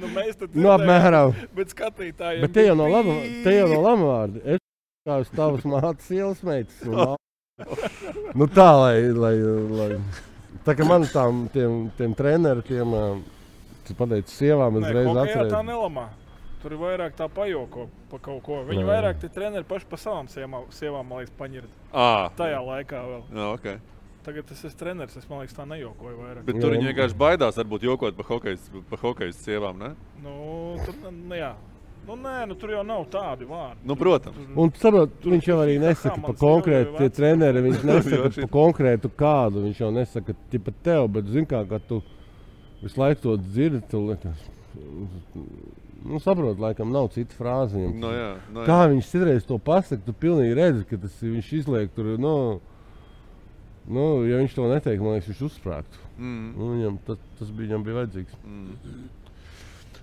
Nu, 0.00 0.08
mēs 0.14 0.38
tad 0.40 0.54
Nu, 0.56 0.70
apmēram. 0.72 1.34
Bet 1.56 1.74
skatītājiem. 1.74 2.44
Bet 2.46 2.54
te 2.56 2.64
jau 2.64 2.76
bija 2.78 2.88
laba, 2.94 3.16
te 3.44 3.54
jau 3.54 3.66
nav 3.70 3.82
laba 3.84 4.08
vārdi. 4.08 4.42
Es 4.54 4.62
kā 5.08 5.18
uz 5.24 5.32
tavas 5.36 5.66
mātes 5.68 6.08
ielas 6.16 6.40
meitas. 6.46 6.80
un 6.88 7.16
Nu 8.40 8.46
tā, 8.48 8.70
lai, 8.80 8.96
lai, 9.12 9.34
lai. 9.76 9.90
Tā 10.64 10.72
kā 10.78 10.86
man 10.88 11.04
tām, 11.12 11.44
tiem, 11.52 11.90
tiem 11.98 12.14
treneriem, 12.16 12.62
tiem, 12.64 12.94
ā, 12.96 13.04
tu 13.84 13.96
pateici 13.98 14.32
sievām, 14.38 14.78
es 14.80 14.86
Nē, 14.86 14.92
reiz 14.96 15.08
hokejā 15.10 15.26
tā 15.26 15.44
atceros. 15.44 15.66
nelamā. 15.68 16.06
Tur 16.60 16.74
ir 16.76 16.80
vairāk 16.82 17.14
tā 17.16 17.24
pajoko 17.32 17.86
par 18.10 18.20
kaut 18.20 18.42
ko. 18.44 18.58
Viņi 18.68 18.82
Nē. 18.82 18.88
vairāk 18.90 19.20
tie 19.22 19.30
treneri 19.32 19.64
paši 19.64 19.86
par 19.88 19.98
savām 20.02 20.26
sievām, 20.28 20.66
sievām 20.76 21.06
man 21.08 21.22
liekas, 21.22 21.32
paņird. 21.38 21.70
Ā, 21.92 22.28
Tajā 22.36 22.60
laikā 22.66 23.00
vēl. 23.06 23.22
jā, 23.32 23.46
ok. 23.54 23.70
Tagad 24.20 24.50
es 24.52 24.60
esmu 24.68 24.76
treneris, 24.76 25.16
es 25.16 25.24
liekas, 25.24 25.54
tā 25.56 25.64
nejokoju 25.64 26.18
vairāk. 26.20 26.44
Bet 26.44 26.58
tur 26.60 26.68
Jā. 26.68 26.76
viņi 26.76 26.90
vienkārši 26.90 27.16
baidās, 27.16 27.56
varbūt 27.56 27.86
jokot 27.88 28.16
par 28.18 28.26
hokeja, 28.28 28.58
par 28.90 29.00
hokeja 29.00 29.32
sievām. 29.32 29.78
Ne? 29.80 29.94
Nu, 30.20 30.76
tur, 30.84 30.98
nu, 31.08 31.34
jā. 31.38 31.54
Nu, 32.06 32.16
nē, 32.20 32.46
nu, 32.48 32.54
tur 32.60 32.74
jau 32.74 32.82
nav 32.84 33.06
tādi 33.12 33.48
vārdi. 33.48 33.80
Nu, 33.88 33.96
protams. 33.96 34.36
Tur, 34.36 34.52
Un 34.60 34.72
saprot, 34.76 35.16
viņš 35.24 35.48
jau 35.48 35.56
arī 35.64 35.78
nesaka 35.80 36.20
par 36.20 36.36
konkrētu 36.40 36.96
tie 37.00 37.08
treneri. 37.16 37.64
Viņš 37.70 37.82
nesaka 37.92 38.30
par 38.36 38.52
konkrētu 38.60 39.10
kādu. 39.16 39.64
Viņš 39.64 39.80
jau 39.80 39.90
nesaka 39.96 40.36
tipa 40.52 40.72
tev, 40.84 41.08
bet 41.16 41.24
zin 41.32 41.48
kā, 41.48 41.64
ka 41.68 41.80
tu 41.88 42.02
visu 42.82 43.00
laiku 43.00 43.24
to 43.24 43.36
dzirdi, 43.40 43.80
tu 43.88 44.04
liekas. 44.10 44.48
Nu, 46.04 46.20
saprot, 46.22 46.58
laikam 46.60 46.92
nav 46.94 47.10
citu 47.14 47.36
frāzi. 47.36 47.82
No, 47.92 48.10
jā, 48.14 48.32
no, 48.48 48.62
jā. 48.62 48.66
Kā 48.68 48.78
viņš 48.88 49.12
citreiz 49.12 49.46
to 49.48 49.58
pasakā, 49.60 50.00
tu 50.06 50.14
pilnīgi 50.16 50.56
redzi, 50.56 50.84
ka 50.88 50.98
tas 51.02 51.18
viņš 51.20 51.52
izliek 51.60 51.92
tur. 51.96 52.14
Nu, 52.20 52.34
nu, 53.84 54.06
ja 54.28 54.40
viņš 54.40 54.56
to 54.56 54.68
neteikt, 54.70 55.04
man 55.04 55.18
liekas, 55.18 55.28
viņš 55.32 55.46
uzsprāgtu. 55.50 56.04
Mm. 56.16 56.52
Nu, 56.56 56.70
viņam, 56.74 57.00
tas, 57.08 57.20
tas 57.38 57.50
bija, 57.52 57.68
viņam 57.68 57.84
bija 57.86 57.98
vajadzīgs. 58.00 58.38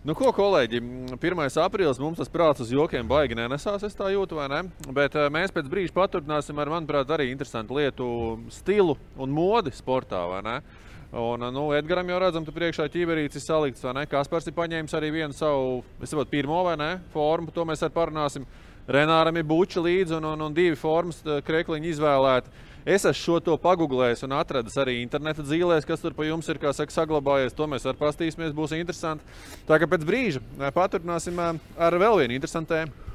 Nu, 0.08 0.14
ko, 0.16 0.30
kolēģi, 0.32 0.80
1. 1.18 1.42
aprīlis 1.60 1.98
mums 2.00 2.22
tas 2.22 2.30
prāts 2.32 2.62
uz 2.64 2.70
jokiem 2.72 3.10
baigi 3.10 3.36
nenesās, 3.36 3.82
es 3.84 3.98
tā 3.98 4.12
jūtu, 4.14 4.38
vai 4.38 4.46
ne? 4.54 4.60
Bet 4.96 5.18
eh, 5.18 5.26
mēs 5.34 5.52
pēc 5.52 5.68
brīža 5.72 5.92
paturpināsim 5.96 6.62
ar, 6.62 6.72
manuprāt, 6.72 7.10
arī 7.12 7.32
interesantu 7.32 7.76
lietu 7.76 8.08
stilu 8.54 8.96
un 9.20 9.34
modi 9.34 9.74
sportā, 9.76 10.22
vai 10.30 10.44
ne? 10.46 10.56
Un, 11.08 11.40
nu, 11.56 11.70
Edgars 11.72 12.10
jau 12.10 12.20
redzam, 12.20 12.44
tu 12.44 12.52
priekšā 12.52 12.90
ķīverītis 12.92 13.46
salikts, 13.48 13.84
vai 13.86 13.94
ne? 13.96 14.06
Kaspars 14.12 14.50
ir 14.50 14.56
paņēmis 14.58 14.96
arī 14.98 15.12
vienu 15.16 15.36
savu, 15.36 15.86
es 16.04 16.12
saprotu, 16.12 16.34
pirmo 16.34 16.60
vai 16.68 16.76
ne, 16.80 16.90
formu, 17.14 17.54
to 17.56 17.64
mēs 17.68 17.86
arī 17.86 17.96
parunāsim. 17.96 18.48
Renāram 18.92 19.36
ir 19.40 19.48
buči 19.48 19.80
līdzi 19.84 20.18
un, 20.20 20.28
un, 20.34 20.44
un 20.48 20.56
divi 20.56 20.76
formas 20.80 21.24
krekliņi 21.48 21.94
izvēlēti. 21.94 22.52
Es 22.88 23.04
esmu 23.04 23.20
šo 23.20 23.40
to 23.44 23.56
pagūglējis 23.60 24.24
un 24.24 24.36
atradis 24.38 24.78
arī 24.80 25.02
interneta 25.02 25.44
dzīvēs, 25.44 25.88
kas 25.88 26.00
tur 26.00 26.14
pa 26.16 26.24
jums 26.24 26.48
ir 26.48 26.60
saka, 26.72 26.94
saglabājies. 26.96 27.56
To 27.56 27.68
mēs 27.68 27.84
arī 27.84 28.00
paskatīsimies, 28.00 28.56
būs 28.56 28.76
interesanti. 28.78 29.28
Tā 29.68 29.80
kā 29.80 29.90
pēc 29.92 30.06
brīža 30.08 30.40
eh, 30.40 30.72
paturpināsim 30.72 31.36
eh, 31.36 31.60
ar 31.76 32.00
vēl 32.00 32.22
vienu 32.22 32.40
interesantu 32.40 32.76
tēmu. 32.76 33.07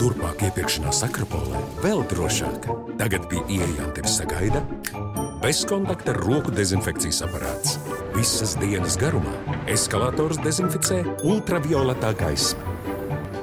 Turpmāk 0.00 0.40
iepirkšanās 0.46 1.02
Akropolē 1.04 1.58
vēl 1.82 2.00
drošāk. 2.08 2.64
Tagad 3.00 3.26
pie 3.28 3.42
ieejām 3.52 3.90
tevi 3.92 4.08
sagaida 4.08 4.62
bezkontakta 5.42 6.14
roku 6.16 6.54
dezinfekcijas 6.54 7.20
aparāts. 7.26 7.76
Visas 8.16 8.54
dienas 8.62 8.96
garumā 9.00 9.34
eskalators 9.70 10.40
dezinficē 10.44 11.02
ultravioletā 11.28 12.14
gaisma. 12.16 12.72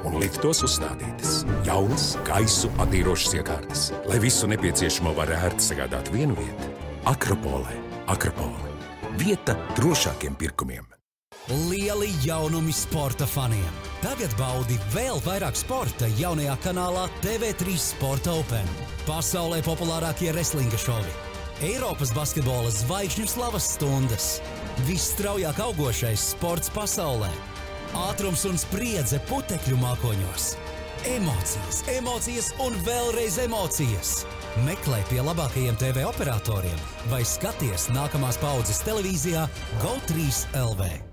Un 0.02 0.18
liftos 0.18 0.64
uzstādītas 0.66 1.44
jaunas 1.68 2.16
gaisu 2.26 2.72
attīrošas 2.82 3.36
iekārtas, 3.38 3.86
lai 4.10 4.18
visu 4.22 4.50
nepieciešamo 4.50 5.14
var 5.14 5.30
ērti 5.36 5.70
sagādāt 5.70 6.10
vienu 6.10 6.34
vietu. 6.40 6.74
Akropolē, 7.10 7.78
Akropole. 8.10 8.74
Vieta 9.20 9.54
drošākiem 9.78 10.34
pirkumiem. 10.40 10.89
Lieli 11.48 12.10
jaunumi 12.24 12.72
sporta 12.72 13.26
faniem! 13.26 13.72
Tagad 14.04 14.32
baudi 14.36 14.76
vēl 14.92 15.18
vairāk 15.24 15.56
sporta 15.56 16.06
jaunajā 16.18 16.52
kanālā 16.60 17.06
TV3 17.24 17.78
Sporta 17.80 18.34
Open. 18.36 18.68
Pasaulē 19.06 19.62
populārākie 19.64 20.30
wrestlinga 20.34 20.78
šovi, 20.78 21.16
Eiropas 21.64 22.12
basketbola 22.16 22.70
zvaigžņu 22.76 23.26
slavas 23.32 23.72
stundas, 23.72 24.28
visstraujāk 24.88 25.64
augošais 25.64 26.30
sports 26.36 26.70
pasaulē, 26.76 27.32
ātrums 28.06 28.44
un 28.48 28.60
spriedze 28.60 29.20
putekļu 29.32 29.80
mākoņos. 29.80 30.54
Emocijas, 31.16 31.82
emocijas 31.96 32.54
un 32.60 32.76
vēlreiz 32.84 33.40
emocijas! 33.40 34.18
Meklē 34.68 35.00
pie 35.08 35.24
labākajiem 35.24 35.78
TV 35.80 36.04
operatoriem 36.04 36.88
vai 37.08 37.24
skaties 37.24 37.88
nākamās 37.96 38.36
paudzes 38.42 38.84
televīzijā 38.84 39.48
GO3 39.80 40.28
LV. 40.68 41.09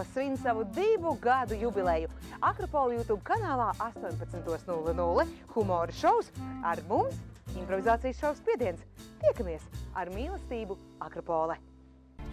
Akropola 0.00 0.12
svin 0.14 0.36
savu 0.36 0.64
divu 0.64 1.18
gadu 1.22 1.54
jubileju. 1.54 2.08
Akropola 2.40 2.94
YouTube 2.94 3.20
kanālā 3.20 3.72
18.00 3.78 5.26
humora 5.54 5.92
šovs 5.92 6.30
ar 6.64 6.80
mums 6.88 7.14
improvizācijas 7.52 8.20
šovs 8.20 8.40
spiediens. 8.40 8.80
Tiekamies 9.20 9.62
ar 9.94 10.08
mīlestību 10.14 10.78
Akropole! 11.04 11.58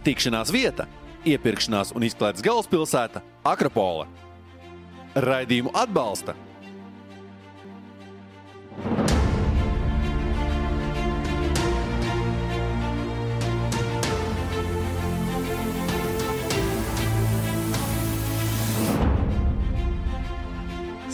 Tikšanās 0.06 0.54
vieta, 0.54 0.88
iepirkšanās 1.28 1.92
un 1.92 2.08
izklaides 2.08 2.46
galvaspilsēta- 2.46 3.22
Akropola. 3.52 4.08
Raidījumu 5.16 5.76
atbalsta 5.76 6.36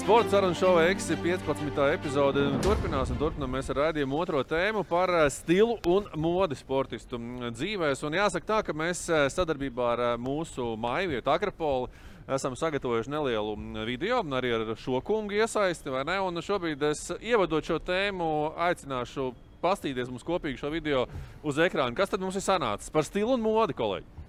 Sports 0.04 0.32
sarunu 0.32 0.54
šova 0.54 0.82
Eksi 0.84 1.16
15. 1.24 1.94
epizode 1.94 2.42
turpinās 2.60 3.08
un 3.14 3.20
turpinām 3.22 3.54
mēs 3.56 3.70
ar 3.72 3.78
raidījumu 3.80 4.18
otro 4.20 4.42
tēmu 4.44 4.82
par 4.84 5.08
eh, 5.16 5.30
stilu 5.32 5.78
un 5.88 6.10
modi 6.20 6.58
sportistu 6.60 7.16
mm, 7.16 7.54
dzīvēs. 7.56 8.02
Un 8.04 8.18
jāsaka 8.18 8.50
tā, 8.50 8.58
ka 8.68 8.76
mēs 8.76 9.06
eh, 9.08 9.22
sadarbībā 9.32 9.86
ar 9.94 10.04
eh, 10.04 10.18
mūsu 10.20 10.74
mājvietu 10.76 11.32
Akropolu 11.32 11.88
esam 12.28 12.58
sagatavojuši 12.60 13.14
nelielu 13.14 13.54
mm, 13.56 13.86
video 13.88 14.18
arī 14.36 14.52
ar 14.58 14.74
šo 14.76 15.00
kungu 15.08 15.38
iesaisti, 15.38 15.88
vai 15.96 16.04
ne? 16.10 16.18
Un 16.20 16.44
šobrīd 16.44 16.84
es 16.90 17.06
ievadot 17.22 17.64
šo 17.64 17.80
tēmu 17.80 18.28
aicināšu 18.68 19.30
pastīties 19.64 20.12
mums 20.12 20.28
kopīgi 20.28 20.60
šo 20.66 20.74
video 20.76 21.06
uz 21.48 21.64
ekrāna. 21.64 21.96
Kas 21.96 22.12
tad 22.12 22.20
mums 22.20 22.36
ir 22.36 22.44
sanācis 22.44 22.92
par 22.92 23.08
stilu 23.08 23.38
un 23.38 23.48
modi, 23.48 23.80
kolēģi? 23.80 24.20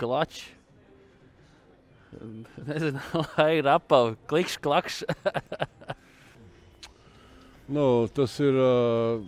Klačs. 0.00 0.61
Nezinu, 2.68 3.00
lai 3.36 3.50
ir 3.60 3.68
apavi, 3.72 4.16
klikšķi, 4.30 4.62
klakšķi. 4.68 5.12
Nu, 7.72 8.04
tas 8.12 8.34
ir 8.42 8.56
uh, 8.58 9.22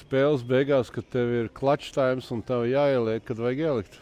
spēles 0.00 0.40
beigās, 0.48 0.88
kad 0.90 1.06
tev 1.12 1.28
ir 1.36 1.50
klačs 1.54 1.92
times 1.94 2.26
un 2.34 2.40
tev 2.42 2.64
jāieliek, 2.66 3.22
kad 3.22 3.38
vajag 3.38 3.60
ielikt. 3.62 3.98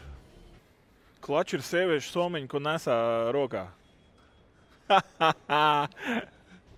Klačs 1.25 1.59
ir 1.59 1.65
sieviešu 1.67 2.15
somiņa, 2.15 2.49
ko 2.49 2.63
nesā 2.65 2.97
rokā. 3.35 3.67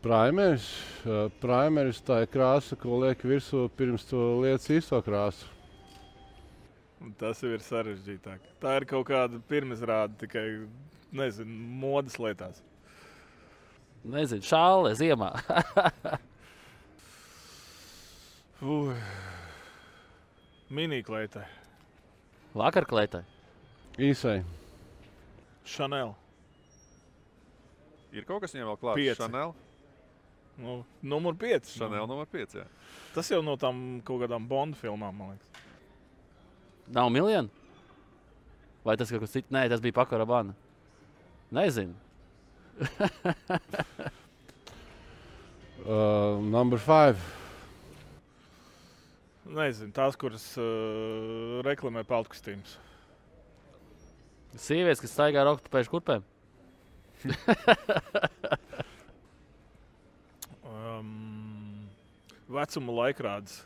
Primeris, 0.03 0.67
uh, 1.05 1.29
primeris 1.43 2.01
tā 2.07 2.25
ir 2.25 2.33
krāsa, 2.33 2.81
ko 2.81 2.99
liek 3.05 3.23
virsū 3.29 3.69
pirms 3.77 4.09
tu 4.09 4.25
lietas 4.43 4.73
īsto 4.73 4.99
krāsu. 5.05 5.53
Tas 7.21 7.39
jau 7.45 7.53
ir 7.55 7.63
sarežģītāk. 7.63 8.51
Tā 8.63 8.79
ir 8.81 8.89
kaut 8.89 9.07
kāda 9.13 9.39
pirmizrāde 9.47 10.17
tikai 10.25 10.47
nezinu, 11.17 11.59
modes 11.83 12.19
lietās. 12.23 12.63
Nezinu, 14.07 14.45
šāle 14.47 14.95
ziemā. 14.99 15.33
Ui. 18.63 18.95
Minīklētai, 20.77 21.45
Vakar 22.57 22.87
klētai. 22.89 23.21
Īsai. 24.01 24.41
Chanel. 25.69 26.15
Ir 28.17 28.25
kaut 28.25 28.41
kas 28.45 28.55
viņam 28.55 28.71
vēl 28.71 28.79
klāts? 28.81 28.97
Pieci. 28.97 29.19
Chanel. 29.21 29.53
Nu, 30.57 30.79
numur 31.05 31.37
5. 31.37 31.69
Chanel 31.77 32.09
numur 32.09 32.29
5. 32.33 32.57
Jā. 32.63 32.65
Tas 33.13 33.29
jau 33.29 33.43
no 33.45 33.59
tām 33.61 34.01
kaut 34.07 34.23
kādām 34.25 34.47
Bonda 34.49 34.79
filmām, 34.81 35.19
man 35.19 35.35
liekas. 35.35 35.63
Nav 36.97 37.11
miljonu? 37.13 37.53
Vai 38.87 38.97
tas 38.97 39.13
kaut 39.13 39.27
kas 39.27 39.35
cits? 39.37 39.53
Nē, 39.53 39.67
tas 39.69 39.83
bija 39.85 39.99
pakarabana. 39.99 40.57
Nezinu. 41.51 41.95
Uh, 45.87 46.43
number 46.43 46.79
five. 46.83 47.15
Nezinu, 49.47 49.93
tās, 49.95 50.17
kuras 50.19 50.43
uh, 50.59 51.61
reklamē 51.63 52.03
peltkostīmus. 52.09 52.73
Sievietes, 54.59 54.99
kas 55.05 55.15
staigā 55.15 55.45
ar 55.45 55.53
oktopēšu 55.53 55.93
kurpēm. 55.93 56.27
Um, 60.67 61.87
vecuma 62.51 62.95
laikrādes. 63.03 63.61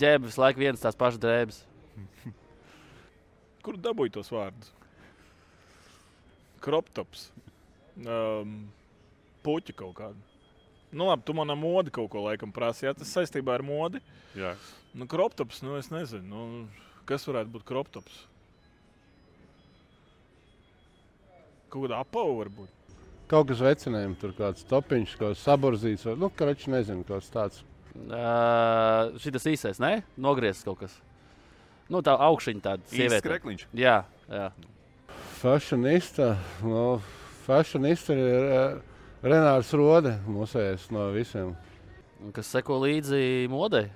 Ģērbs 0.00 0.30
visu 0.30 0.40
laiku 0.40 0.62
viens 0.62 0.82
tās 0.82 0.96
pašas 0.98 1.20
drēbes. 1.22 1.60
Kur 3.64 3.76
dabūj 3.80 4.12
tos 4.14 4.30
vārdus? 4.32 4.72
Kroptops. 6.64 7.28
Um, 8.00 8.70
puķi 9.44 9.74
kaut 9.76 9.96
kādu. 9.98 10.28
Nu, 10.90 11.06
labi, 11.06 11.22
tu 11.26 11.34
manā 11.36 11.54
modi 11.54 11.92
kaut 11.94 12.10
ko 12.12 12.24
laikam 12.24 12.52
prasīji. 12.54 12.88
Ja? 12.90 12.96
Tas 12.98 13.12
saistībā 13.14 13.54
ar 13.58 13.64
modi. 13.66 14.00
Jā. 14.38 14.54
Nu, 14.96 15.06
kroptops, 15.10 15.62
nu, 15.62 15.76
es 15.78 15.90
nezinu, 15.92 16.26
nu, 16.26 16.90
kas 17.06 17.26
varētu 17.28 17.52
būt 17.54 17.66
kroptops. 17.68 18.24
Kaut 21.70 21.86
kāda 21.86 22.00
apava 22.02 22.32
varbūt. 22.40 22.96
Kaut 23.30 23.46
kas 23.46 23.60
vecinājums, 23.62 24.18
tur 24.18 24.32
kāds 24.34 24.66
topiņš, 24.66 25.12
kaut 25.20 25.36
kas 25.36 25.44
saborzīts, 25.46 26.08
vai 26.08 26.16
nu, 26.18 26.32
karāč, 26.34 26.66
nezinu, 26.72 27.06
kas 27.06 27.30
tāds. 27.30 27.62
Uh, 27.94 29.14
Šis 29.22 29.46
īsais, 29.52 29.78
ne? 29.82 30.00
Nogriezts 30.18 30.66
kaut 30.66 30.80
kas. 30.82 30.96
Nu, 31.90 32.00
tā 32.06 32.14
augšņa 32.22 32.60
tāda 32.62 32.86
sieviete. 32.86 33.24
krekliņš. 33.26 33.64
Jā, 33.74 33.96
jā. 34.30 34.50
Fashionista, 35.40 36.36
nu, 36.62 37.00
fashionista 37.46 38.14
ir 38.14 38.46
uh, 38.46 38.76
Renārs 39.26 39.72
Rode, 39.74 40.12
mūsējais 40.30 40.86
no 40.94 41.08
visiem. 41.14 41.56
Kas 42.36 42.52
seko 42.52 42.76
līdzi 42.84 43.48
modei? 43.50 43.88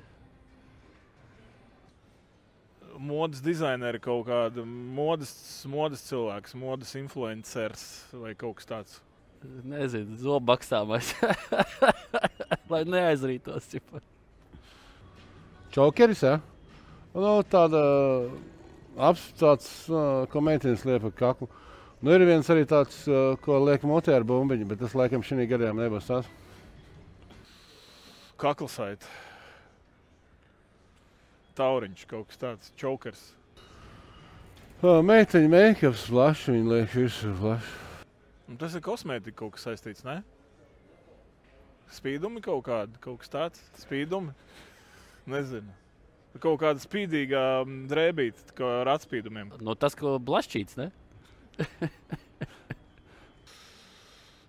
Modes 3.05 3.43
dizaineri 3.45 4.01
kaut 4.03 4.25
kāda 4.27 4.65
modes, 4.67 5.35
modes 5.69 6.03
cilvēks, 6.09 6.55
modes 6.59 6.95
influenceris 6.99 7.85
vai 8.17 8.33
kaut 8.39 8.59
kas 8.59 8.71
tāds. 8.71 8.99
Nezinu, 9.45 10.17
zobakstāmais. 10.19 11.13
Lai 12.73 12.83
neaizrītos. 12.89 13.69
ķipa. 13.75 14.01
Čokeris, 15.75 16.23
ja? 16.25 16.39
Nu, 17.15 17.35
tāda 17.47 17.81
apstāts, 18.99 19.69
ko 20.33 20.41
meitenes 20.43 20.83
liek 20.87 21.05
pa 21.05 21.13
kaklu. 21.15 21.47
Nu, 22.03 22.11
ir 22.11 22.25
viens 22.27 22.49
arī 22.51 22.65
tāds, 22.69 23.05
ko 23.45 23.61
liek 23.63 23.85
mutē 23.87 24.17
ar 24.17 24.27
bumbiņu, 24.27 24.67
bet 24.69 24.83
tas 24.83 24.97
laikam 24.99 25.23
šī 25.23 25.47
gadījumā 25.47 25.87
nebūs 25.87 26.11
tas. 26.11 26.27
Kaklasaita. 28.43 29.07
Tauriņš 31.55 32.03
kaut 32.11 32.27
kas 32.33 32.41
tāds, 32.43 32.73
čokers. 32.75 33.23
Meiteņa 34.83 35.53
make-ups 35.55 36.09
plašs, 36.11 36.49
viņa 36.51 36.73
liek 36.73 36.91
virsū 36.99 37.31
plašs. 37.39 37.71
Un 38.51 38.59
tas 38.61 38.75
ir 38.75 38.83
kosmētika 38.85 39.39
kaut 39.39 39.55
kas 39.55 39.69
saistīts, 39.71 40.03
ne? 40.05 40.19
Spīdumi 41.95 42.43
kaut 42.43 42.67
kādi, 42.67 42.99
kaut 43.01 43.23
kas 43.23 43.31
tāds. 43.33 43.63
Spīdumi. 43.81 44.35
Nezinu. 45.31 45.71
Kaut 46.43 46.59
kāda 46.61 46.83
spīdīga 46.83 47.41
mm, 47.65 47.85
drēbīte, 47.91 48.51
kā 48.59 48.67
ar 48.83 48.89
atspīdumiem. 48.97 49.53
Nu, 49.63 49.75
tas, 49.79 49.95
ko 49.99 50.17
blašķīts, 50.19 50.79
ne? 50.81 50.91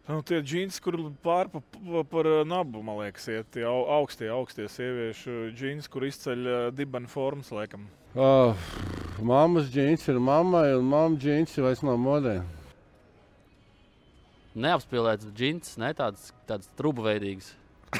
Nu, 0.06 0.20
tie 0.22 0.38
džins, 0.46 0.76
kur 0.86 0.94
pārpa 1.26 1.64
pa- 1.74 2.04
par 2.06 2.28
ā, 2.30 2.44
nabu, 2.46 2.78
man 2.86 3.00
liekas, 3.02 3.24
iet 3.34 3.48
tie 3.56 3.64
au- 3.66 3.88
augstie, 3.90 4.28
augstie 4.30 4.68
sieviešu 4.70 5.48
džins, 5.58 5.88
kur 5.90 6.06
izceļ 6.06 6.44
ā, 6.46 6.60
dibena 6.78 7.10
formas, 7.10 7.50
laikam. 7.50 7.88
Uh, 8.14 8.54
mammas 9.18 9.66
džins 9.74 10.06
ir 10.08 10.20
mammai, 10.22 10.76
un 10.78 10.86
mammas 10.92 11.18
džins 11.24 11.58
ir 11.58 11.66
vairs 11.66 11.82
nav 11.82 11.98
modē. 11.98 12.36
Neapspēlēts 14.54 15.26
džins, 15.34 15.74
ne 15.82 15.90
tāds, 15.98 16.30
tāds 16.46 16.70
trubuveidīgs. 16.78 17.50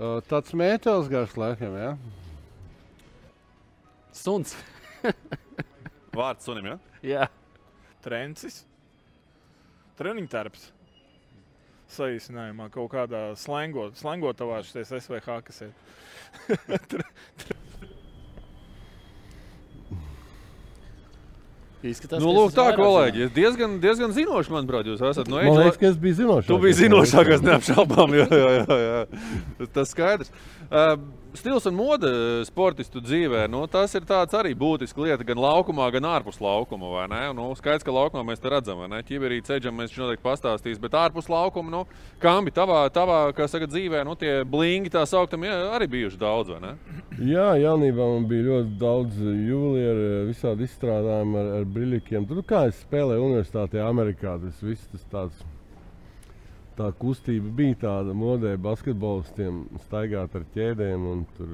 Tāds 0.00 0.54
mētelis 0.56 1.08
gars, 1.12 1.34
laikam, 1.36 1.74
ja? 1.76 1.90
Suns. 4.16 4.54
Vārds 6.16 6.48
sunim, 6.48 6.70
ja? 6.70 6.78
Jā. 7.04 7.26
Trencis. 8.04 8.62
Treniņtērps. 10.00 10.70
Saīsinājumā 11.92 12.70
kaut 12.72 12.88
kādā 12.94 13.20
slengot, 13.36 13.98
slengotavā 14.00 14.62
šis 14.64 14.94
SVH, 14.96 15.36
kas 15.44 15.60
ir. 15.66 15.72
Izskatās, 21.82 22.20
Nu, 22.22 22.30
lūk, 22.30 22.52
tā, 22.54 22.68
kolēģi. 22.78 23.24
Es 23.26 23.32
diezgan, 23.34 23.80
diezgan 23.82 24.12
zinoši, 24.14 24.52
manuprāt, 24.54 24.86
jūs 24.86 25.00
esat. 25.02 25.26
No 25.30 25.40
Man 25.42 25.58
liekas, 25.58 25.80
ka 25.80 25.88
es 25.90 25.96
biju 25.98 26.18
zinošs. 26.20 26.46
Tu 26.46 26.58
biji 26.62 26.76
zinošākais, 26.84 27.42
neapšaubām. 27.42 28.14
Jā, 28.20 28.28
jā, 28.30 28.52
jā, 28.60 28.78
jā. 28.86 29.66
Tas 29.74 29.90
skaidrs. 29.90 30.30
Uh, 30.70 30.94
stils 31.38 31.66
un 31.68 31.76
mode 31.76 32.10
sportistu 32.48 33.00
dzīvē, 33.02 33.44
nu, 33.50 33.64
tas 33.70 33.94
ir 33.96 34.06
arī 34.08 34.52
būtisks 34.58 34.98
lieta 35.00 35.24
gan 35.26 35.40
laukumā, 35.40 35.88
gan 35.94 36.08
ārpus 36.12 36.40
laukuma. 36.42 37.06
Nu, 37.36 37.50
skaidrs, 37.58 37.84
ka 37.86 37.94
laukumā 37.94 38.24
mēs 38.28 38.42
te 38.42 38.50
redzam, 38.52 38.82
vai 38.82 38.90
ne? 38.92 39.02
Ķiberī 39.06 39.40
ceļam 39.46 39.78
mēs 39.80 39.94
noteikti 39.96 40.24
pastāstīs, 40.24 40.80
bet 40.82 40.96
ārpus 40.98 41.30
laukuma, 41.32 41.72
nu, 41.72 41.82
kambi 42.22 42.52
tavā, 42.54 42.84
tavā 42.92 43.20
saka, 43.46 43.68
dzīvē, 43.70 44.04
nu, 44.08 44.16
tie 44.18 44.42
blingi 44.48 44.92
tā 44.92 45.04
sauktam, 45.08 45.46
jā, 45.48 45.56
arī 45.76 45.88
bijuši 45.96 46.20
daudz? 46.20 46.52
Jā, 47.22 47.52
jaunībā 47.60 48.10
man 48.16 48.28
bija 48.30 48.48
ļoti 48.50 48.76
daudz 48.80 49.22
juvelieru, 49.22 50.26
visādi 50.28 50.66
izstrādājumi 50.68 51.38
ar, 51.38 51.50
ar 51.60 51.66
brīvīkiem. 51.76 52.28
Tur 52.28 52.42
kā 52.46 52.66
es 52.70 52.82
spēlēju 52.86 53.30
universitātē, 53.30 53.82
Amerikā. 53.86 54.38
Tas 54.42 54.62
viss 54.64 54.90
tas 54.92 55.08
tāds. 55.12 55.51
Tā 56.82 56.88
kustība 56.98 57.46
bija 57.54 57.76
tāda 57.78 58.14
modē, 58.18 58.56
basketbolistiem 58.58 59.60
staigāt 59.84 60.32
ar 60.34 60.46
ķēdēm. 60.50 61.04
Tur, 61.36 61.52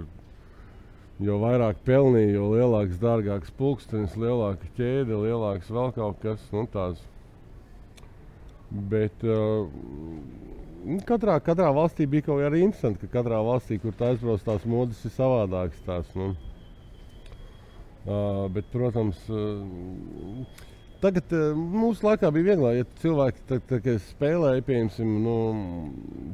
jo 1.20 1.34
vairāk 1.42 1.82
pelnīja, 1.84 2.30
jo 2.38 2.46
lielāks, 2.54 2.96
dārgāks 3.02 3.52
pulkstenis, 3.58 4.14
lielāka 4.16 4.70
ķēde, 4.78 5.18
lielāks 5.26 5.68
vēl 5.68 5.92
kaut 5.98 6.22
kas 6.22 6.46
nu, 6.54 6.64
tāds. 6.72 7.02
Bet 8.94 9.20
uh, 9.28 9.68
katrā, 11.10 11.36
katrā 11.44 11.74
valstī 11.76 12.08
bija 12.08 12.30
kaut 12.30 12.40
kas 12.40 12.48
arī 12.48 12.64
interesants, 12.64 13.04
ka 13.04 13.12
katrā 13.18 13.42
valstī, 13.44 13.76
kur 13.84 13.92
tā 14.00 14.14
aizbrauc, 14.14 14.48
tās 14.48 14.64
modes 14.64 15.04
ir 15.04 15.12
savādākas. 15.18 15.84
Tās, 15.90 16.16
nu. 16.16 16.30
uh, 18.06 18.46
bet, 18.56 18.72
protams, 18.72 19.20
uh, 19.28 20.64
tagad 21.02 21.32
uh, 21.36 21.52
mūsu 21.56 22.06
laikā 22.08 22.30
bija 22.34 22.50
vieglāk, 22.52 22.76
ja 22.80 22.88
cilvēki 23.02 23.46
tā, 23.48 23.60
tā, 23.70 23.80
tā, 23.84 23.96
spēlēja, 24.10 24.64
piemēram, 24.66 25.16
nu, 25.24 25.38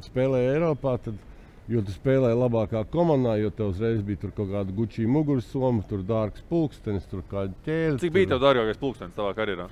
spēlēja 0.09 0.57
Eiropā. 0.57 0.97
Tad, 1.05 1.23
Jo 1.65 1.79
tu 1.81 1.89
spēlēji 1.89 2.37
labākā 2.37 2.83
komandā, 2.93 3.39
jo 3.41 3.49
tev 3.49 3.71
uzreiz 3.71 4.03
bija 4.05 4.19
tur 4.21 4.29
kaut 4.37 4.51
kāda 4.51 4.73
gučīga 4.77 5.09
mugursoma, 5.09 5.81
tur 5.89 6.03
dārgs 6.05 6.43
pulkstenis, 6.45 7.07
tur 7.09 7.23
kāda 7.25 7.55
ķēde. 7.65 7.95
Cik 8.03 8.13
bija 8.13 8.29
tev 8.35 8.43
dārgākais 8.43 8.77
pulkstenis 8.77 9.15
tavā 9.17 9.31
karjerā? 9.33 9.65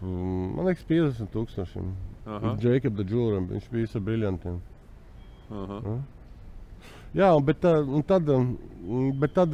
Mm, 0.00 0.54
Man 0.56 0.70
liekas, 0.70 0.86
50 0.88 1.28
tūkstoši. 1.34 1.82
Aha. 2.32 2.54
Jacob 2.64 2.96
de 2.96 3.04
Džūram, 3.10 3.50
viņš 3.52 3.68
bija 3.74 3.90
ar 4.00 4.04
briljantiem. 4.08 4.56
Aha. 5.52 5.96
Jā, 7.20 7.28
bet, 7.44 7.60
tā- 7.60 7.84
un 7.84 8.08
tad, 8.08 8.32
mm, 8.32 9.12
bet 9.20 9.34
tad 9.36 9.52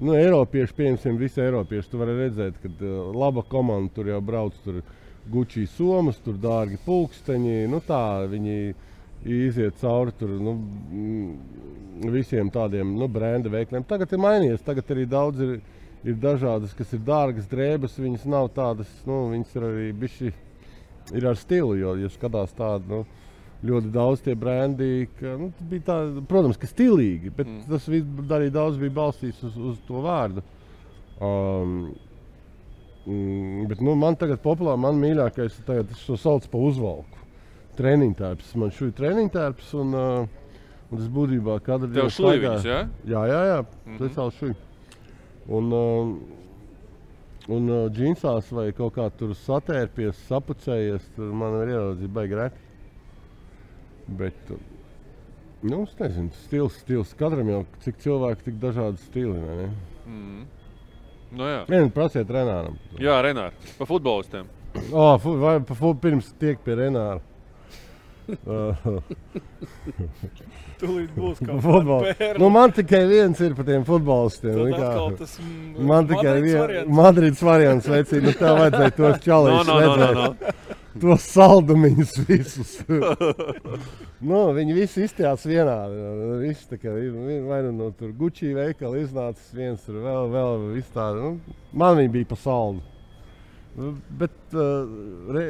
nu, 0.00 0.14
Eiropieši, 0.16 0.76
piemēram, 0.76 1.18
visi 1.20 1.42
Eiropieši, 1.44 1.90
tu 1.90 2.00
vari 2.00 2.16
redzēt, 2.18 2.60
ka 2.62 2.70
uh, 2.72 3.10
laba 3.16 3.44
komanda 3.46 3.92
tur 3.94 4.10
jau 4.10 4.20
brauc, 4.24 4.56
tur 4.64 4.80
gučī 5.30 5.66
somas, 5.68 6.18
tur 6.24 6.38
dārgi 6.40 6.80
pulksteņi, 6.84 7.66
nu 7.70 7.82
tā 7.86 8.26
viņi 8.30 8.56
iziet 9.24 9.76
cauri 9.80 10.14
tur, 10.18 10.32
nu, 10.40 10.54
mm, 10.56 12.10
visiem 12.12 12.48
tādiem 12.50 12.94
nu, 12.96 13.08
brenda 13.08 13.52
veikliem. 13.52 13.84
Tagad 13.84 14.12
ir 14.12 14.22
mainījies, 14.22 14.64
tagad 14.64 14.90
arī 14.94 15.04
daudz 15.08 15.42
ir, 15.44 15.58
ir 16.08 16.16
dažādas, 16.20 16.72
kas 16.76 16.94
ir 16.96 17.04
dārgas 17.04 17.48
drēbes, 17.50 17.98
viņas 18.00 18.24
nav 18.32 18.48
tādas, 18.56 18.88
nu, 19.08 19.26
viņas 19.34 19.58
ir 19.58 19.68
arī 19.68 19.90
ir 21.14 21.26
ar 21.26 21.36
stilu, 21.38 21.74
jo, 21.78 21.94
ja 22.00 22.10
skatās 22.12 22.54
tādu, 22.56 23.00
nu, 23.00 23.19
ļoti 23.66 23.90
daudz 23.92 24.22
tie 24.24 24.34
brendi, 24.38 25.08
ka, 25.18 25.34
nu, 25.36 25.50
tas 25.56 25.66
bija 25.68 25.86
tā, 25.90 25.96
protams, 26.28 26.58
ka 26.60 26.68
stilīgi, 26.70 27.32
bet 27.36 27.48
mm. 27.48 27.66
tas 27.68 27.88
viss 27.92 28.32
arī 28.36 28.48
daudz 28.54 28.78
bija 28.80 28.94
balstīts 28.96 29.42
uz, 29.44 29.58
uz 29.72 29.82
to 29.88 30.00
vārdu. 30.04 30.44
Um, 31.20 31.90
mm, 33.04 33.66
bet 33.68 33.82
nu, 33.84 33.94
man 34.00 34.16
tagad 34.20 34.40
populāri, 34.44 34.80
man 34.80 35.00
mīļākais 35.02 35.60
ir 35.60 35.82
es 35.82 36.06
to 36.06 36.16
sauc 36.20 36.48
par 36.48 36.64
uzvalku. 36.70 37.20
Treniņu 37.76 38.16
tērps. 38.16 38.54
Man 38.60 38.72
šūja 38.76 38.96
treniņu 38.96 39.32
tērps 39.36 39.74
un, 39.80 39.92
uh, 39.96 40.56
un 40.88 40.98
tas 41.02 41.12
būtībā 41.12 41.60
katru 41.64 41.92
Tev 41.92 42.10
šuja 42.16 42.40
viņus, 42.40 42.66
ja? 42.68 42.80
Jā, 43.08 43.26
jā, 43.28 43.44
jā. 43.52 43.60
Mhm. 43.84 44.00
speciāli 44.00 44.36
šūja. 44.40 44.58
Un, 45.50 45.70
uh, 45.76 46.10
un 47.52 47.68
uh, 47.68 47.84
džinsās 47.92 48.50
vai 48.56 48.70
kaut 48.76 48.96
kā 48.96 49.06
tur 49.20 49.36
satērpies, 49.36 50.24
sapucējies, 50.32 51.12
tur 51.16 51.32
man 51.36 51.60
ir 51.60 51.76
ieraudzījis 51.76 52.16
baigi 52.16 52.40
reti. 52.40 52.69
Bet, 54.18 54.50
uh, 54.50 54.58
nu, 55.62 55.82
es 55.86 55.94
nezinu, 56.00 56.30
stils, 56.44 56.78
stils. 56.82 57.12
Katram 57.18 57.48
jau 57.52 57.60
cik 57.84 58.00
cilvēku, 58.02 58.42
tik 58.48 58.56
dažādi 58.62 58.98
stili. 59.04 59.38
Ne? 59.38 59.68
Mm. 60.06 60.40
Nu, 61.30 61.46
jā. 61.46 61.60
Vienu 61.70 61.92
prasiet 61.94 62.30
Renāram. 62.34 62.74
jā, 62.98 63.20
Renāri, 63.22 63.54
pa 63.78 63.86
futbolistiem. 63.86 64.48
Oh, 64.90 65.14
fu, 65.22 65.36
vai 65.38 65.58
pa 65.66 65.74
fu, 65.78 65.92
pirms 65.98 66.32
tiek 66.40 66.58
pie 66.64 66.74
Renāra. 66.78 67.20
Tūlīt 70.80 71.10
būs 71.16 71.40
kaut 71.42 71.60
Futbolu. 71.64 72.12
Nu, 72.38 72.48
man 72.52 72.72
tikai 72.74 73.02
viens 73.10 73.40
ir 73.42 73.56
par 73.58 73.66
tiem 73.68 73.82
futbolistiem. 73.86 74.54
Nu 74.70 75.14
tas, 75.18 75.34
man 75.76 76.06
tikai 76.08 76.36
viens. 76.44 76.86
Madrids 77.00 77.42
variants. 77.44 77.88
Vecīt, 77.90 78.22
nu, 78.24 78.32
tev 78.38 78.60
vajadzēja 78.60 78.94
tos 78.96 79.16
No, 79.16 79.22
čalīšus. 79.26 79.66
no, 79.70 79.76
no, 79.80 79.94
no, 79.98 80.10
no. 80.20 80.30
Tos 81.02 81.26
saldumiņus 81.30 82.12
visus. 82.26 82.72
nu, 84.28 84.40
viņi 84.56 84.74
visi 84.74 85.04
izstājās 85.06 85.44
vienādi. 85.46 86.00
Visi, 86.42 86.66
tā 86.72 86.80
kā, 86.82 86.94
vai 87.46 87.60
nu 87.66 87.74
no 87.76 87.90
tur 87.94 88.10
Gucci 88.18 88.50
veikala 88.56 88.98
iznācis 88.98 89.52
viens, 89.54 89.84
tur 89.86 90.00
vēl, 90.02 90.30
vēl 90.34 90.64
viss 90.74 90.94
tādi. 90.94 91.22
Nu, 91.22 91.58
man 91.78 91.98
viņi 92.00 92.14
bija 92.16 92.30
pa 92.32 92.40
saldu. 92.40 92.82
Nu, 93.78 93.92
Bet 94.18 94.34
uh, 94.58 94.90
re, 95.30 95.44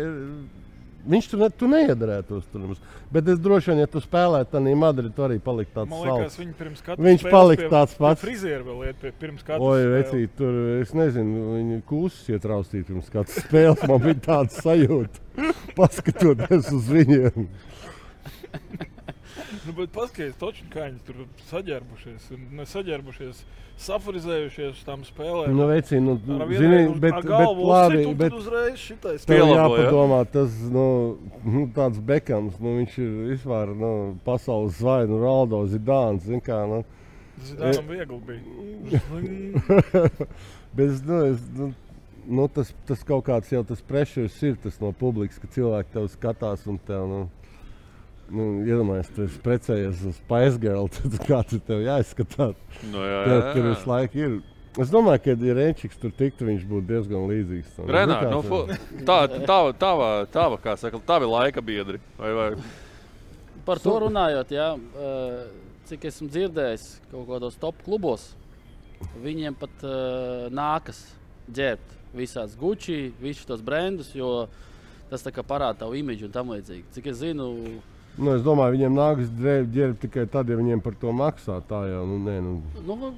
viņš 1.08 1.28
tur 1.30 1.38
ne, 1.44 1.48
tu 1.50 1.68
neiedarētos 1.70 2.44
tur. 2.52 2.60
mums. 2.60 2.80
Bet 3.10 3.28
es 3.28 3.38
droši 3.42 3.70
vien, 3.72 3.80
ja 3.82 3.86
tu 3.90 3.98
spēlētu, 4.02 4.50
tad 4.52 4.68
Madrid 4.78 5.14
tu 5.16 5.22
arī 5.26 5.38
paliktu 5.42 5.74
tāds 5.80 5.90
salds. 5.90 6.36
viņi 6.38 6.54
pirms 6.58 6.82
katra 6.86 7.04
Viņš 7.04 7.24
palika 7.30 7.62
pie- 7.62 7.70
tāds 7.72 7.94
pats. 7.98 8.20
Pie 8.20 8.26
frizieru 8.28 8.64
vēl 8.68 8.86
iet 8.90 9.00
pie 9.00 9.12
pirms 9.18 9.42
katras 9.42 9.60
Oi, 9.66 9.86
vecīt, 9.96 10.36
tur 10.36 10.60
es 10.80 10.92
nezinu, 10.94 11.46
viņa 11.56 11.80
kūsas 11.90 12.28
ietraustīt 12.36 12.86
pirms 12.86 13.10
katras 13.10 13.40
spēles. 13.46 13.86
Man 13.88 13.98
bija 14.04 14.20
tāds 14.28 14.60
sajūta, 14.62 15.44
paskatoties 15.78 16.70
uz 16.72 16.88
viņiem. 16.92 17.48
Nu, 19.66 19.72
bet 19.76 19.90
paskatieties, 19.92 20.36
toču, 20.40 20.64
kā 20.72 20.86
viņi 20.86 21.02
tur 21.04 21.24
saģērbušies, 21.50 22.28
ne 22.56 22.64
saģērbušies, 22.68 23.42
safurizējušies 23.80 24.80
tām 24.86 25.02
spēlēm. 25.04 25.52
Nu, 25.56 25.66
vecīt, 25.68 26.00
nu, 26.04 26.14
zini, 26.48 26.78
uz- 26.88 27.00
bet, 27.02 27.18
bet 27.26 27.58
labi, 27.60 28.06
bet 28.16 28.36
uzreiz 28.36 28.78
šitais 28.80 29.26
tev 29.28 29.34
Pielabo, 29.36 29.76
ja? 29.76 29.84
jāpadomā, 29.84 30.20
tas, 30.32 30.56
nu, 30.72 30.86
nu 31.44 31.66
tāds 31.76 32.00
Bekams, 32.00 32.56
nu, 32.60 32.78
viņš 32.80 32.96
ir 33.04 33.12
vispār, 33.34 33.74
nu, 33.76 33.92
pasaules 34.24 34.80
zvaigznes, 34.80 35.12
nu, 35.12 35.20
Raldo 35.24 35.60
Zidāns, 35.68 36.24
zin 36.28 36.40
kā, 36.44 36.62
nu. 36.70 36.80
Zidānam 37.44 37.92
viegli 37.92 38.20
bija. 38.30 39.00
Bet 40.76 41.04
nu, 41.04 41.20
es, 41.26 41.44
nu, 41.56 41.72
nu, 42.26 42.48
tas, 42.48 42.72
tas 42.88 43.02
kaut 43.06 43.24
kāds 43.26 43.50
jau 43.52 43.62
tas 43.66 43.80
pressures 43.84 44.36
ir 44.46 44.56
tas 44.62 44.76
no 44.82 44.92
publikas, 44.96 45.40
ka 45.42 45.50
cilvēki 45.50 45.96
tev 45.96 46.08
skatās 46.12 46.66
un 46.70 46.78
tev. 46.86 47.06
Nu, 47.10 47.20
Nu, 48.30 48.44
Iedomājieties, 48.62 49.10
tu 49.16 49.24
esi 49.26 49.40
precējies 49.42 50.02
uz 50.12 50.18
Paisgālu, 50.30 50.86
tad 50.96 51.16
kā 51.26 51.40
tur 51.50 51.62
tev 51.66 51.80
jāizskatās. 51.82 52.56
Nu, 52.92 53.02
jā, 53.02 53.20
Tev 53.26 53.36
jā, 53.36 53.52
tur 53.54 53.62
jā. 53.64 53.70
visu 53.74 53.90
laiku 53.90 54.20
ir. 54.24 54.36
Es 54.78 54.92
domāju, 54.92 55.22
ka, 55.24 55.34
ja 55.48 55.54
Renčiks 55.58 55.98
tur 55.98 56.12
tiktu, 56.14 56.46
viņš 56.46 56.62
būtu 56.70 56.86
diezgan 56.86 57.24
līdzīgs. 57.26 57.72
tam. 57.74 57.88
Renāri, 57.90 58.28
Nu, 58.30 58.42
tur- 58.46 58.70
tā, 59.08 59.16
tava, 59.48 59.72
tava, 59.74 60.10
tava, 60.30 60.58
kā 60.62 60.76
saka, 60.78 61.00
tavi 61.08 61.26
laika 61.26 61.60
biedri. 61.64 61.98
Vai, 62.20 62.30
vai? 62.38 62.50
Par 63.66 63.82
to 63.82 63.96
runājot, 64.06 64.54
jā, 64.54 64.68
eh, 64.78 65.40
cik 65.90 66.06
esmu 66.06 66.30
dzirdējis 66.30 66.86
kaut 67.10 67.26
kādos 67.28 67.58
top 67.58 67.82
klubos, 67.82 68.28
viņiem 69.24 69.56
pat 69.58 69.82
uh, 69.82 70.46
nākas 70.54 71.00
ģērbt 71.50 71.96
visādus 72.14 72.54
gučī, 72.60 73.10
visus 73.20 73.46
tos 73.48 73.62
brendus, 73.64 74.10
jo 74.14 74.46
tas 75.10 75.24
tā 75.24 75.32
kā 75.34 75.42
parāda 75.42 75.80
tavu 75.82 75.96
imidžu 75.98 76.28
un 76.28 76.34
tam 76.34 76.52
līdzīgi. 76.54 76.84
Cik 76.94 77.08
es 77.10 77.16
zinu, 77.24 77.48
Nu, 78.18 78.34
es 78.34 78.42
domāju, 78.44 78.74
viņiem 78.76 78.96
nākas 78.96 79.30
ģērbt 79.38 80.00
tikai 80.02 80.26
tad, 80.28 80.50
ja 80.50 80.58
viņiem 80.58 80.82
par 80.84 80.96
to 81.00 81.12
maksā. 81.14 81.60
Tā 81.68 81.84
jau 81.88 82.02
nu, 82.08 82.18
nē, 82.26 82.36
nu. 82.44 82.56
nu, 82.88 83.12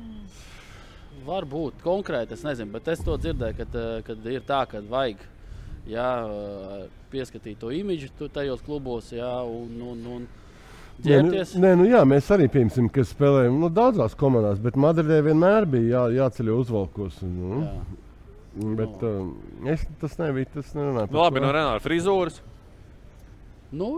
varbūt 1.27 1.81
konkrēti, 1.85 2.37
es 2.37 2.45
nezinu, 2.47 2.73
bet 2.75 2.91
es 2.93 3.03
to 3.05 3.17
dzirdēju, 3.19 3.57
kad, 3.63 3.79
eh, 3.79 4.03
kad 4.07 4.27
ir 4.27 4.45
tā, 4.47 4.63
ka 4.69 4.83
vajag 4.91 5.25
jā, 5.89 6.11
eh, 6.29 6.87
pieskatīt 7.13 7.59
to 7.59 7.73
imidžu 7.75 8.29
tajos 8.29 8.63
klubos, 8.63 9.11
jā, 9.13 9.35
un, 9.47 9.75
un, 9.81 10.07
un 10.17 10.31
Nē, 11.03 11.23
nu, 11.23 11.33
ģērbties. 11.33 11.55
nē, 11.59 11.71
nu 11.81 11.87
jā, 11.89 12.03
mēs 12.07 12.29
arī 12.31 12.47
piemēram, 12.53 12.91
kas 12.93 13.11
spēlējam 13.15 13.57
nu, 13.59 13.71
daudzās 13.73 14.15
komandās, 14.19 14.61
bet 14.63 14.77
Madridē 14.79 15.23
vienmēr 15.25 15.65
bija 15.67 15.89
jā, 15.89 16.03
jāceļ 16.21 16.51
uzvalkos. 16.53 17.17
Nu, 17.27 17.63
Jā. 17.65 18.75
bet 18.79 19.03
um, 19.09 19.33
es, 19.73 19.83
tas 19.99 20.19
nebija. 20.21 20.51
Tas 20.53 20.75
nerunāja 20.77 21.09
Nu, 21.11 21.23
labi, 21.25 21.41
no 21.43 21.51
Renāra 21.51 21.81
frizūras. 21.83 22.39
Nu, 23.73 23.89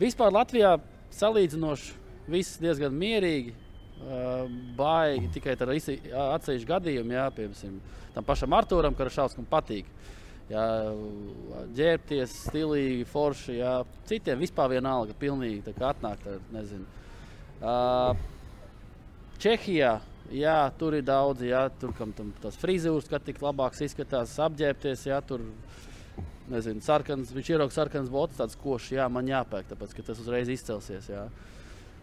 vispār 0.00 0.34
Latvijā 0.34 0.76
salīdzinoši 1.16 1.94
viss 2.32 2.60
diezgan 2.62 2.94
mierīgi. 2.96 3.54
Uh, 3.96 4.50
baigi 4.76 5.30
tikai 5.32 5.54
ar 5.56 5.70
atsevišķu 5.72 6.68
gadījumu, 6.68 7.14
jā, 7.16 7.22
piemēram, 7.32 7.78
tam 8.12 8.26
pašam 8.28 8.52
Arthūram, 8.52 8.96
Karašauskas 8.98 9.46
patīk. 9.48 9.88
Jā, 10.46 10.64
ģērbties, 11.74 12.34
stilīgi, 12.46 13.06
forši. 13.10 13.56
Jā. 13.56 13.72
Citiem 14.06 14.44
vispār 14.44 14.76
vienalga, 14.76 15.16
pilnīgi 15.18 15.64
tā 15.66 15.74
kā 15.74 15.90
atnākt. 15.90 16.28
Nezinu. 16.54 16.84
Uh, 17.56 18.12
Čehijā, 19.42 19.96
jā, 20.32 20.58
tur 20.78 20.94
ir 20.96 21.02
daudz, 21.06 21.42
jā, 21.48 21.66
tur 21.80 21.96
kam 21.96 22.12
tam 22.16 22.30
tas 22.42 22.56
frizūrs, 22.60 23.08
kad 23.10 23.24
tik 23.26 23.42
labāks 23.42 23.82
izskatās, 23.84 24.36
apģērbties, 24.46 25.08
jā, 25.10 25.18
tur 25.26 25.42
nezinu, 26.52 26.82
sarkans, 26.84 27.32
viņš 27.34 27.52
ierauga 27.54 27.74
sarkans 27.74 28.10
botas, 28.12 28.40
tāds 28.40 28.58
košs, 28.60 28.92
jā, 28.96 29.06
man 29.12 29.28
jāpērk, 29.30 29.70
tāpēc, 29.72 29.94
ka 29.96 30.08
tas 30.10 30.20
uzreiz 30.22 30.50
izcelsies. 30.52 31.08
Jā. 31.10 31.26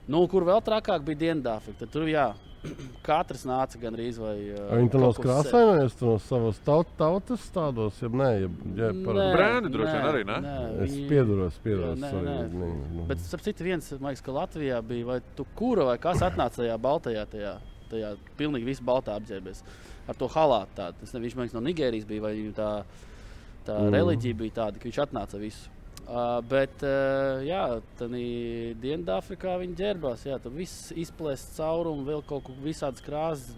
Nu, 0.10 0.26
kur 0.32 0.44
vēl 0.48 0.60
trakāk 0.66 1.06
bija 1.08 1.22
Dienvidāfrika, 1.22 1.88
tur 1.92 2.10
jā, 2.12 2.32
katrs 3.08 3.44
nāca 3.48 3.80
gan 3.80 3.96
rīz 3.98 4.18
vai. 4.20 4.36
Uh, 4.52 4.72
Viņi 4.80 4.92
tur 4.94 5.06
krāsainojas 5.24 5.96
no 6.02 6.16
savas 6.24 6.60
taut, 6.66 6.92
tautas 7.00 7.46
tādos, 7.56 8.00
ja 8.04 8.10
nē, 8.12 8.30
ja, 8.44 8.50
ja 8.80 8.92
par 9.06 9.20
brēni 9.36 9.72
droši 9.74 9.94
vien 9.96 10.10
arī, 10.10 10.26
ne? 10.28 10.40
nē 10.44 10.58
es 10.88 10.98
pieduros, 11.12 11.60
pieduros. 11.64 12.04
Jā, 12.04 12.12
nē, 12.12 12.28
nē. 12.28 12.36
nē, 12.52 12.74
nē. 12.98 13.08
Bet, 13.12 13.24
starp 13.24 13.46
citu, 13.48 13.68
viens, 13.68 13.90
man 14.00 14.12
liekas, 14.12 14.26
ka 14.26 14.36
Latvijā 14.36 14.84
bija, 14.92 15.10
vai 15.14 15.20
tu 15.38 15.48
kura 15.58 15.88
vai 15.92 15.98
kas 16.04 16.24
atnāca 16.26 16.64
tajā 16.64 16.78
baltajā, 16.84 17.26
tajā, 17.32 17.56
tajā 17.92 18.14
pilnīgi 18.40 18.72
visu 18.74 18.86
baltā 18.88 19.18
apģērbies 19.20 19.64
ar 20.08 20.20
to 20.20 20.28
halātu 20.32 20.78
tādu. 20.78 21.00
Es 21.04 21.14
nezinu, 21.14 21.28
viņš 21.28 21.36
man 21.38 21.46
liekas 21.48 21.58
no 21.58 21.64
Nigērijas 21.64 22.08
bija, 22.10 22.24
vai 22.26 22.34
tā, 22.56 22.70
tā 23.68 23.78
mm. 23.80 23.96
reliģija 23.96 24.40
bija 24.42 24.58
tāda, 24.64 24.80
ka 24.80 24.90
viņš 24.90 25.00
atnāca 25.06 25.40
visu. 25.42 25.72
Uh, 26.04 26.42
bet, 26.52 26.82
uh, 26.84 27.40
jā, 27.48 27.62
tādā 27.96 28.20
Dienvidāfrikā 28.84 29.56
viņi 29.62 29.78
ģērbās. 29.80 30.26
Jā, 30.28 30.36
tur 30.44 30.52
viss 30.58 30.92
izplēsts 31.00 31.56
caurumi, 31.62 32.04
vēl 32.10 32.26
kaut 32.28 32.44
kur 32.50 32.58
visādas 32.64 33.04
krāsas. 33.06 33.56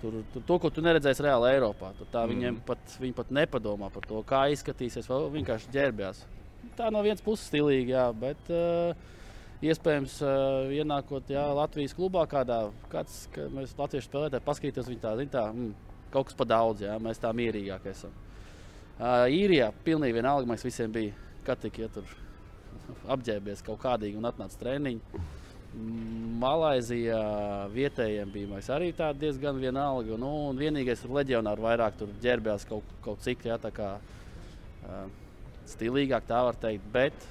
Tur, 0.00 0.18
tur, 0.34 0.42
to, 0.44 0.56
ko 0.60 0.68
tu 0.74 0.82
neredzēsi 0.84 1.22
reāli 1.24 1.52
Eiropā. 1.54 1.92
Tur 1.96 2.10
tā 2.10 2.24
mm. 2.24 2.32
viņiem 2.34 2.58
pat, 2.66 2.96
pat 3.20 3.30
nepadomā 3.38 3.92
par 3.94 4.08
to, 4.10 4.24
kā 4.26 4.42
izskatīsies. 4.52 5.06
Vēl 5.08 5.30
vienkārši 5.38 5.70
ģērbjās. 5.78 6.24
Tā 6.74 6.90
no 6.90 7.04
vienas 7.06 7.22
puses 7.22 7.46
stilīgi, 7.46 7.94
jā, 7.94 8.08
bet 8.18 8.50
uh, 8.50 9.14
iespējams, 9.62 10.18
uh, 10.26 10.74
ienākot 10.74 11.30
jā, 11.30 11.46
Latvijas 11.54 11.94
klubā, 11.94 12.26
kādā 12.30 12.64
kāds, 12.90 13.28
mēs 13.54 13.76
latviešu 13.78 14.10
spēlētāji 14.10 14.48
paskatītos, 14.48 14.90
viņi 14.90 15.02
tā, 15.04 15.14
tā 15.30 15.46
mm, 15.52 15.72
kaut 16.10 16.32
kas 16.32 16.38
pa 16.40 16.48
daudz, 16.50 16.82
jā, 16.88 16.98
mēs 17.02 17.22
tā 17.22 17.30
mierīgāk 17.36 17.86
esam. 17.94 18.23
Īrijā 19.00 19.72
pilnīgi 19.84 20.14
vienalga, 20.14 20.48
mēs 20.50 20.64
visiem 20.66 20.92
bijām 20.94 21.24
kad 21.44 21.60
tik 21.60 21.78
ja 21.82 21.88
tur 21.92 22.08
apģērbies 23.12 23.62
kaut 23.64 23.80
kādīgi 23.82 24.18
un 24.18 24.28
atnāca 24.28 24.58
treniņi. 24.60 25.22
Malaisijā 26.38 27.18
vietējiem 27.74 28.30
bija 28.30 28.60
arī 28.76 28.92
diezgan 29.18 29.58
vienalga. 29.58 30.16
Nu, 30.20 30.30
un 30.50 30.60
vienīgais 30.60 31.02
leģionārs 31.04 31.64
vairāk 31.64 31.98
tur 31.98 32.12
ģērbjās 32.22 32.66
kaut, 32.70 32.94
kaut 33.02 33.24
cik 33.26 33.44
jā, 33.48 33.58
tā 33.58 33.72
kā, 33.74 33.88
uh, 33.98 35.08
stilīgāk, 35.72 36.28
tā 36.30 36.44
var 36.46 36.60
teikt. 36.62 36.86
Bet 36.94 37.26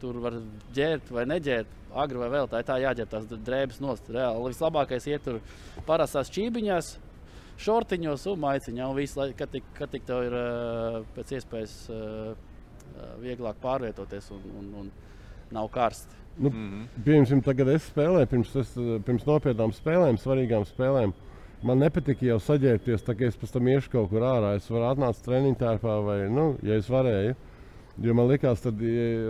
tur 0.00 0.18
var 0.24 0.40
ģērbt 0.74 1.12
vai 1.12 1.26
neģērbt, 1.28 1.78
agri 1.92 2.22
vai 2.24 2.30
vēl. 2.32 2.48
Tā 2.48 2.62
ir 2.62 2.70
tā 2.70 2.80
jāģērb 2.86 3.12
tās 3.12 3.28
drēbes 3.36 3.82
nost. 3.84 4.08
Reāli 4.08 4.48
vislabākais 4.48 5.10
ir 5.12 5.22
tur 5.22 5.42
parastās 5.86 6.32
čībiņās. 6.32 6.94
Šortiņos 7.62 8.26
un 8.32 8.40
maiciņā, 8.42 8.88
un 8.88 8.96
visu 8.98 9.20
laiku, 9.20 9.36
kad 9.38 9.52
tik, 9.52 9.68
kad 9.76 9.92
tik 9.92 10.06
tev 10.08 10.24
ir 10.26 10.34
uh, 10.38 10.98
pēc 11.16 11.36
iespējas 11.38 11.76
uh, 11.92 12.32
vieglāk 13.22 13.60
pārvietoties 13.62 14.30
un, 14.34 14.42
un, 14.58 14.72
un 14.82 14.90
nav 15.54 15.68
karsti. 15.72 16.18
Nu, 16.38 16.48
mm 16.48 16.70
-hmm. 16.70 17.04
Piemēram, 17.04 17.42
tagad 17.44 17.68
es 17.68 17.90
spēlēju, 17.90 18.26
pirms, 18.26 18.56
es, 18.56 18.72
pirms 19.06 19.26
nopietnām 19.28 19.72
spēlēm, 19.72 20.16
svarīgām 20.16 20.64
spēlēm. 20.64 21.12
Man 21.62 21.78
nepatika 21.78 22.26
jau 22.26 22.38
saģērbties, 22.40 23.04
tā 23.06 23.14
kā 23.14 23.28
es 23.28 23.36
pēc 23.36 23.52
tam 23.52 23.68
iešu 23.68 23.90
kaut 23.90 24.08
kur 24.10 24.24
ārā. 24.26 24.56
Es 24.56 24.70
varu 24.70 24.88
atnākt 24.88 25.22
treniņu 25.22 25.58
tērpā, 25.60 25.98
vai, 26.04 26.28
nu, 26.28 26.56
ja 26.62 26.74
es 26.74 26.88
varēju. 26.90 27.36
Jo 28.00 28.14
man 28.16 28.30
liekas, 28.30 28.62
tad, 28.64 28.78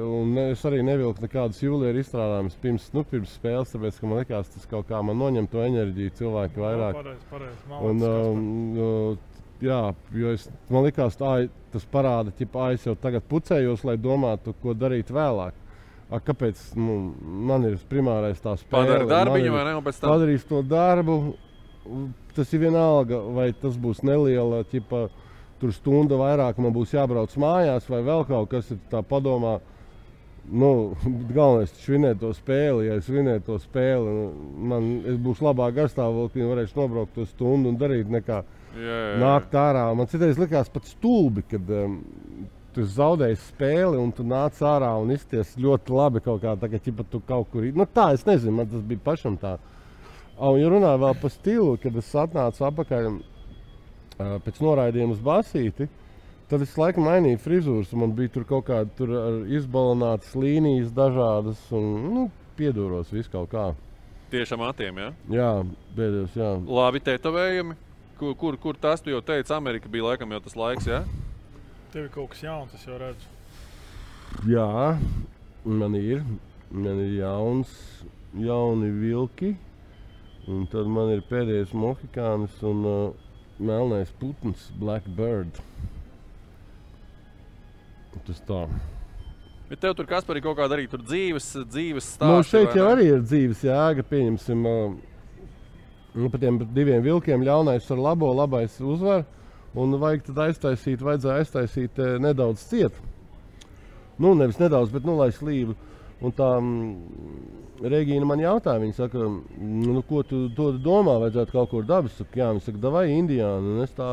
un 0.06 0.36
es 0.38 0.60
arī 0.68 0.84
nevilku 0.86 1.24
nekādus 1.24 1.58
jūlijā 1.64 1.96
izstrādājumus 1.98 2.60
pirms, 2.62 2.84
nu, 2.94 3.02
pirms 3.10 3.32
spēles, 3.34 3.72
tāpēc, 3.74 3.98
ka 3.98 4.06
man 4.06 4.20
liekas, 4.20 4.52
tas 4.54 4.68
kaut 4.70 4.86
kā 4.86 5.00
man 5.02 5.18
noņem 5.18 5.48
to 5.50 5.64
enerģiju 5.64 6.14
cilvēki 6.20 6.62
vairāk. 6.62 6.94
No, 6.94 7.02
pareiz, 7.02 7.24
pareiz. 7.32 7.64
Un, 7.88 8.04
um, 8.06 9.42
jā, 9.66 9.80
jo 10.14 10.36
es, 10.36 10.46
man 10.70 10.86
liekas, 10.86 11.18
tā, 11.18 11.32
tas 11.74 11.88
parāda, 11.90 12.30
ka 12.38 12.68
es 12.70 12.86
jau 12.86 12.94
tagad 13.02 13.26
pucējos, 13.26 13.82
lai 13.88 13.96
domātu, 13.98 14.54
ko 14.62 14.76
darīt 14.78 15.10
vēlāk. 15.10 15.58
A, 16.12 16.20
kāpēc 16.20 16.60
nu, 16.76 16.98
man 17.48 17.64
ir 17.66 17.78
primārais 17.88 18.38
tā 18.44 18.54
spēle? 18.60 18.84
Padarīt 18.84 19.10
darbiņu 19.10 19.52
vai 19.54 19.62
ne? 19.64 19.74
Tam... 19.88 20.10
Padarīs 20.10 20.44
to 20.46 20.60
darbu. 20.62 21.18
Tas 22.36 22.52
ir 22.54 22.62
vienalga, 22.62 23.18
vai 23.34 23.48
tas 23.58 23.74
būs 23.80 24.04
neliela, 24.06 24.60
ķipa, 24.70 25.06
tur 25.62 25.74
stunda 25.74 26.18
vairāk, 26.18 26.58
man 26.62 26.74
būs 26.74 26.96
jābrauc 26.96 27.34
mājās, 27.38 27.86
vai 27.90 28.02
vēl 28.06 28.26
kaut 28.26 28.50
kas 28.50 28.72
ir 28.74 28.80
tā 28.90 29.02
padomā. 29.06 29.60
Nu, 30.42 30.96
galvenais 31.36 31.70
ir 31.76 31.94
vinēt 31.94 32.18
to 32.18 32.32
spēli. 32.34 32.88
Ja 32.88 32.96
es 32.98 33.10
vinēju 33.10 33.44
to 33.46 33.58
spēli, 33.62 34.16
nu, 34.16 34.24
man 34.72 34.88
būs 35.22 35.42
labāk 35.44 35.76
garstāvokļi, 35.78 36.48
varēšu 36.50 36.80
nobraukt 36.80 37.14
to 37.14 37.28
stundu 37.30 37.70
un 37.70 37.78
darīt 37.78 38.10
nekā 38.10 38.40
jā, 38.42 38.82
jā, 38.82 39.20
nākt 39.22 39.54
ārā. 39.54 39.86
Man 39.94 40.10
citreiz 40.10 40.40
likās 40.42 40.72
pat 40.72 40.90
stulbi, 40.90 41.46
kad 41.46 41.70
um, 41.78 42.00
tu 42.74 42.88
zaudēji 42.90 43.38
spēli 43.44 44.00
un 44.02 44.10
tu 44.16 44.26
nāc 44.26 44.58
ārā 44.66 44.90
un 44.98 45.14
izties 45.14 45.54
ļoti 45.62 45.94
labi 45.94 46.24
kaut 46.26 46.42
kā. 46.42 46.56
Tā 46.58 46.72
kā 46.72 46.82
ķipa, 46.82 47.06
tu 47.12 47.22
kaut 47.28 47.52
kur 47.54 47.70
nu, 47.70 47.86
tā, 47.86 48.10
es 48.16 48.26
nezinu, 48.26 48.58
man 48.58 48.72
tas 48.72 48.82
bija 48.82 49.06
pašam 49.12 49.38
tā. 49.38 49.60
Un, 50.42 50.56
ja 50.58 50.66
runā 50.72 50.96
vēl 50.98 51.14
par 51.22 51.30
stilu, 51.30 51.76
kad 51.78 51.94
es 52.00 52.08
atnācu 52.18 52.66
atpakaļ 52.66 53.12
uh, 53.12 53.20
pēc 54.44 54.60
noraidījuma 54.64 55.16
uz 55.16 55.22
basīti, 55.24 55.88
tad 56.50 56.64
es 56.64 56.74
laikam 56.78 57.06
mainīju 57.08 57.40
frizūras. 57.42 57.94
Man 57.98 58.14
bija 58.16 58.34
tur 58.34 58.46
kaut 58.48 58.68
kāda 58.68 59.22
izbalinātas 59.52 60.34
līnijas, 60.38 60.92
dažādas, 60.96 61.62
un 61.74 61.88
nu, 62.16 62.26
piedūros 62.58 63.12
visu 63.14 63.32
kaut 63.32 63.50
kā. 63.54 63.70
Tiešām 64.32 64.62
matiem, 64.64 64.96
jā? 64.96 65.08
Jā, 65.32 65.50
beidzot, 65.96 66.36
jā. 66.38 66.52
Labi, 66.64 67.02
tetovējumi. 67.04 67.76
Kur, 68.16 68.36
kur, 68.38 68.56
kur 68.60 68.78
tas 68.80 69.02
tu 69.02 69.10
jau 69.12 69.20
teici? 69.24 69.52
Amerika 69.52 69.90
bija 69.92 70.12
laikam 70.12 70.30
jau 70.32 70.40
tas 70.44 70.56
laiks, 70.56 70.86
jā? 70.88 71.02
Tev 71.92 72.06
ir 72.06 72.12
kaut 72.14 72.30
kas 72.32 72.44
jauns, 72.44 72.72
es 72.76 72.86
jau 72.86 72.96
redzu. 73.00 73.28
Jā, 74.48 74.96
man 75.66 75.96
ir. 75.98 76.22
Man 76.72 77.02
ir 77.02 77.18
jauns, 77.18 77.72
jauni 78.40 78.88
vilki. 79.02 79.52
Un 80.48 80.64
tad 80.72 80.88
man 80.88 81.12
ir 81.12 81.20
pēdējais 81.28 81.74
mohikāns 81.76 82.56
un 82.66 82.86
uh, 82.88 83.21
melnais 83.62 84.10
putns, 84.20 84.70
Blackbird. 84.80 85.60
Tas 88.26 88.42
tā. 88.46 88.66
Bet 89.70 89.80
tev 89.80 89.94
tur 89.96 90.06
kas 90.06 90.26
par 90.26 90.36
kaut 90.44 90.58
kādu 90.58 90.76
arī 90.76 90.84
dzīves, 90.90 91.46
dzīves 91.72 92.10
stāstu? 92.16 92.28
Nu, 92.28 92.44
šeit 92.44 92.76
jau 92.76 92.90
arī 92.92 93.08
ir 93.14 93.24
dzīves 93.24 93.64
jēga. 93.64 94.04
Pieņemsim, 94.06 94.68
Nu, 96.12 96.28
par 96.28 96.42
tiem 96.42 96.58
diviem 96.76 97.00
vilkiem 97.00 97.44
ļaunais 97.44 97.86
ar 97.88 98.00
labo, 98.04 98.28
labais 98.36 98.74
uzvar. 98.84 99.24
Un 99.72 99.96
vajag 99.96 100.26
tad 100.26 100.42
aiztaisīt, 100.44 101.00
vajadzēja 101.00 101.40
aiztaisīt 101.40 102.00
nedaudz 102.20 102.66
ciet. 102.68 102.98
Nu, 104.20 104.34
nevis 104.36 104.60
nedaudz, 104.60 104.92
bet 104.92 105.06
nu, 105.08 105.14
lai 105.16 105.30
slīdu. 105.32 105.72
Un 106.22 106.34
tā 106.36 106.50
mm, 106.60 107.71
Regīna 107.82 108.26
man 108.28 108.42
jautāja, 108.42 108.78
viņa 108.82 108.94
saka, 108.94 109.26
nu, 109.58 110.02
ko 110.06 110.22
tu 110.26 110.44
domā, 110.54 111.16
vajadzētu 111.24 111.54
kaut 111.54 111.72
kur 111.72 111.86
dabas. 111.88 112.14
Saka, 112.18 112.38
jā, 112.38 112.50
viņa 112.54 112.66
saka, 112.66 112.92
vai 112.94 113.06
Indijāna. 113.14 113.86
Tā, 113.96 114.10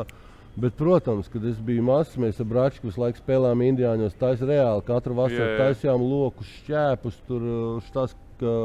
bet, 0.59 0.78
protams, 0.80 1.30
kad 1.30 1.45
es 1.45 1.59
biju 1.63 1.84
mazs, 1.86 2.15
mēs 2.22 2.41
ar 2.41 2.49
Bračku 2.49 2.89
visu 2.89 3.03
laiku 3.03 3.22
spēlējām 3.22 3.65
Indijāņos. 3.67 4.17
Tā 4.22 4.34
ir 4.36 4.47
reāli. 4.49 4.86
Katru 4.88 5.20
vasaru 5.20 5.59
taisījām 5.59 6.05
lokus, 6.05 6.55
šķēpus, 6.61 7.20
tur 7.30 7.51
štās. 7.89 8.17
Ka, 8.39 8.55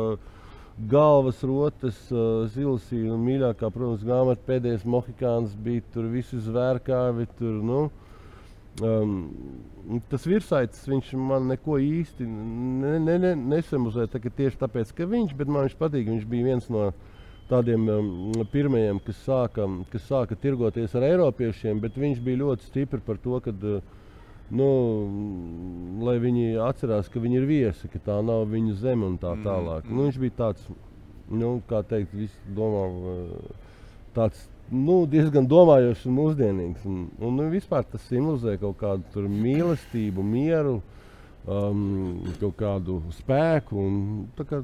galvas 0.91 1.43
rotas, 1.47 1.99
uh, 2.11 2.47
zilasīja. 2.51 3.13
Un 3.15 3.23
mīļākā, 3.27 3.71
protams, 3.75 4.03
grāmata 4.07 4.43
pēdējais 4.47 4.87
mohikāns 4.89 5.55
bija 5.65 5.85
tur 5.95 6.09
visi 6.11 6.41
zvērkāvi. 6.43 7.29
Tur, 7.39 7.61
nu, 7.63 7.81
um, 8.83 9.17
tas 10.11 10.27
virsaicis 10.27 10.87
viņš 10.91 11.11
man 11.21 11.51
neko 11.53 11.79
īsti 11.83 12.27
ne, 12.27 12.95
ne, 13.03 13.19
ne, 13.23 13.35
nesamuzēja 13.55 14.15
tā, 14.15 14.23
tieši 14.25 14.61
tāpēc, 14.63 14.95
ka 14.97 15.09
viņš, 15.11 15.35
man 15.45 15.67
viņš 15.67 15.77
patīk. 15.81 16.09
Viņš 16.11 16.25
bija 16.31 16.49
viens 16.53 16.71
no 16.73 16.89
tādiem 17.51 17.85
um, 17.93 18.09
pirmajiem, 18.53 19.03
kas 19.05 19.21
sāka, 19.27 19.69
kas 19.93 20.09
sāka 20.09 20.39
tirgoties 20.41 20.95
ar 20.97 21.07
eiropiešiem, 21.11 21.83
bet 21.83 22.01
viņš 22.01 22.25
bija 22.25 22.43
ļoti 22.43 22.71
stipri 22.71 23.05
par 23.05 23.21
to, 23.21 23.37
ka 23.45 23.53
uh, 23.53 24.01
nu, 24.53 24.69
lai 26.05 26.17
viņi 26.23 26.57
atcerās, 26.65 27.09
ka 27.13 27.23
viņi 27.23 27.41
ir 27.41 27.47
viesi, 27.49 27.91
ka 27.93 28.01
tā 28.03 28.19
nav 28.25 28.47
viņu 28.53 28.75
zeme 28.81 29.07
un 29.09 29.19
tā 29.21 29.35
mm, 29.37 29.45
tālāk. 29.47 29.87
Mm. 29.89 29.97
Nu, 29.97 30.09
viņš 30.09 30.19
bija 30.21 30.37
tāds, 30.41 30.67
nu, 31.33 31.55
kā 31.69 31.81
teikt, 31.89 32.17
domā, 32.57 32.85
tāds 34.17 34.45
nu, 34.75 35.05
diezgan 35.11 35.47
domājošs 35.51 36.05
un 36.11 36.17
mūsdienīgs. 36.19 36.85
Un, 36.91 37.07
un 37.23 37.37
nu, 37.39 37.47
vispār 37.53 37.87
tas 37.89 38.03
simbolizē 38.11 38.57
kaut 38.61 38.77
kādu 38.83 39.25
mīlestību, 39.31 40.25
mieru, 40.27 40.81
um, 41.47 42.21
kaut 42.41 42.57
kādu 42.61 42.99
spēku. 43.21 43.79
Un, 43.79 44.29
kā 44.43 44.63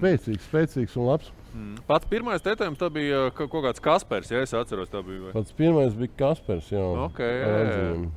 spēcīgs, 0.00 0.46
spēcīgs 0.48 0.96
un 0.96 1.08
labs. 1.10 1.30
Mm. 1.54 1.74
Pats 1.86 2.08
pirmais 2.10 2.42
tetovējums 2.42 2.80
tā 2.80 2.88
bija 2.90 3.28
ka- 3.36 3.46
kaut 3.46 3.62
kāds 3.68 3.82
Kaspars, 3.84 4.30
ja 4.32 4.40
es 4.42 4.54
atceros, 4.56 4.88
tā 4.90 5.02
bija. 5.06 5.26
vai? 5.28 5.32
Pats 5.36 5.52
pirmais 5.54 5.94
bija 5.94 6.10
Kaspars. 6.18 6.70
Jā, 6.72 6.82
Ok, 7.04 7.20
ar 7.20 7.28
jā, 7.30 7.48
jā. 7.48 7.64
atzīmi. 7.68 8.10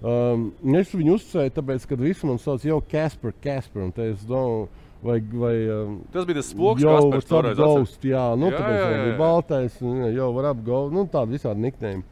Um, 0.00 0.46
es 0.80 0.94
viņu 0.96 1.18
uzsvēru, 1.18 1.52
tāpēc, 1.58 1.84
ka 1.86 1.96
visi 2.00 2.24
man 2.26 2.38
sauc 2.40 2.62
jau 2.64 2.78
Kaspar, 2.80 3.34
Kaspar. 3.44 3.82
un 3.84 3.92
te 3.92 4.06
Es 4.14 4.22
domāju, 4.24 4.68
vai, 5.02 5.18
vai 5.20 5.54
um, 5.74 6.00
Tas 6.12 6.26
bija 6.28 6.40
tas 6.40 6.50
spoks, 6.52 6.84
Kaspars 6.84 7.28
toreiz 7.28 7.54
atceros. 7.54 7.76
apgaust, 7.76 8.04
jā, 8.04 8.24
nu, 8.36 8.50
Jā, 8.50 8.52
jā, 8.52 8.58
tāpēc 8.58 8.76
jā, 8.76 8.80
jā, 8.80 8.90
jā, 8.90 9.04
bija 9.04 9.12
jā. 9.12 9.20
baltais, 9.20 9.78
un, 9.84 10.02
jā, 10.02 10.10
jau 10.18 10.32
var 10.36 10.50
apgaust, 10.50 10.96
nu, 10.96 11.06
tādi 11.12 11.38
visādi 11.38 11.64
niknējumi. 11.66 12.04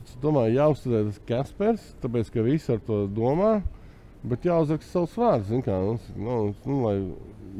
Es 0.00 0.14
domāju, 0.22 0.56
jāuzsver 0.56 1.10
tas 1.10 1.20
Kaspars, 1.28 1.90
tāpēc, 2.02 2.32
ka 2.32 2.46
visi 2.46 2.72
ar 2.74 2.80
to 2.86 3.02
domā, 3.12 3.52
bet 4.24 4.48
jāuzraksta 4.48 4.90
savs 4.94 5.18
vārds, 5.20 5.50
zin 5.52 5.62
kā, 5.64 5.76
nu, 5.84 5.98
nu, 6.16 6.38
nu, 6.64 6.80
lai, 6.86 6.96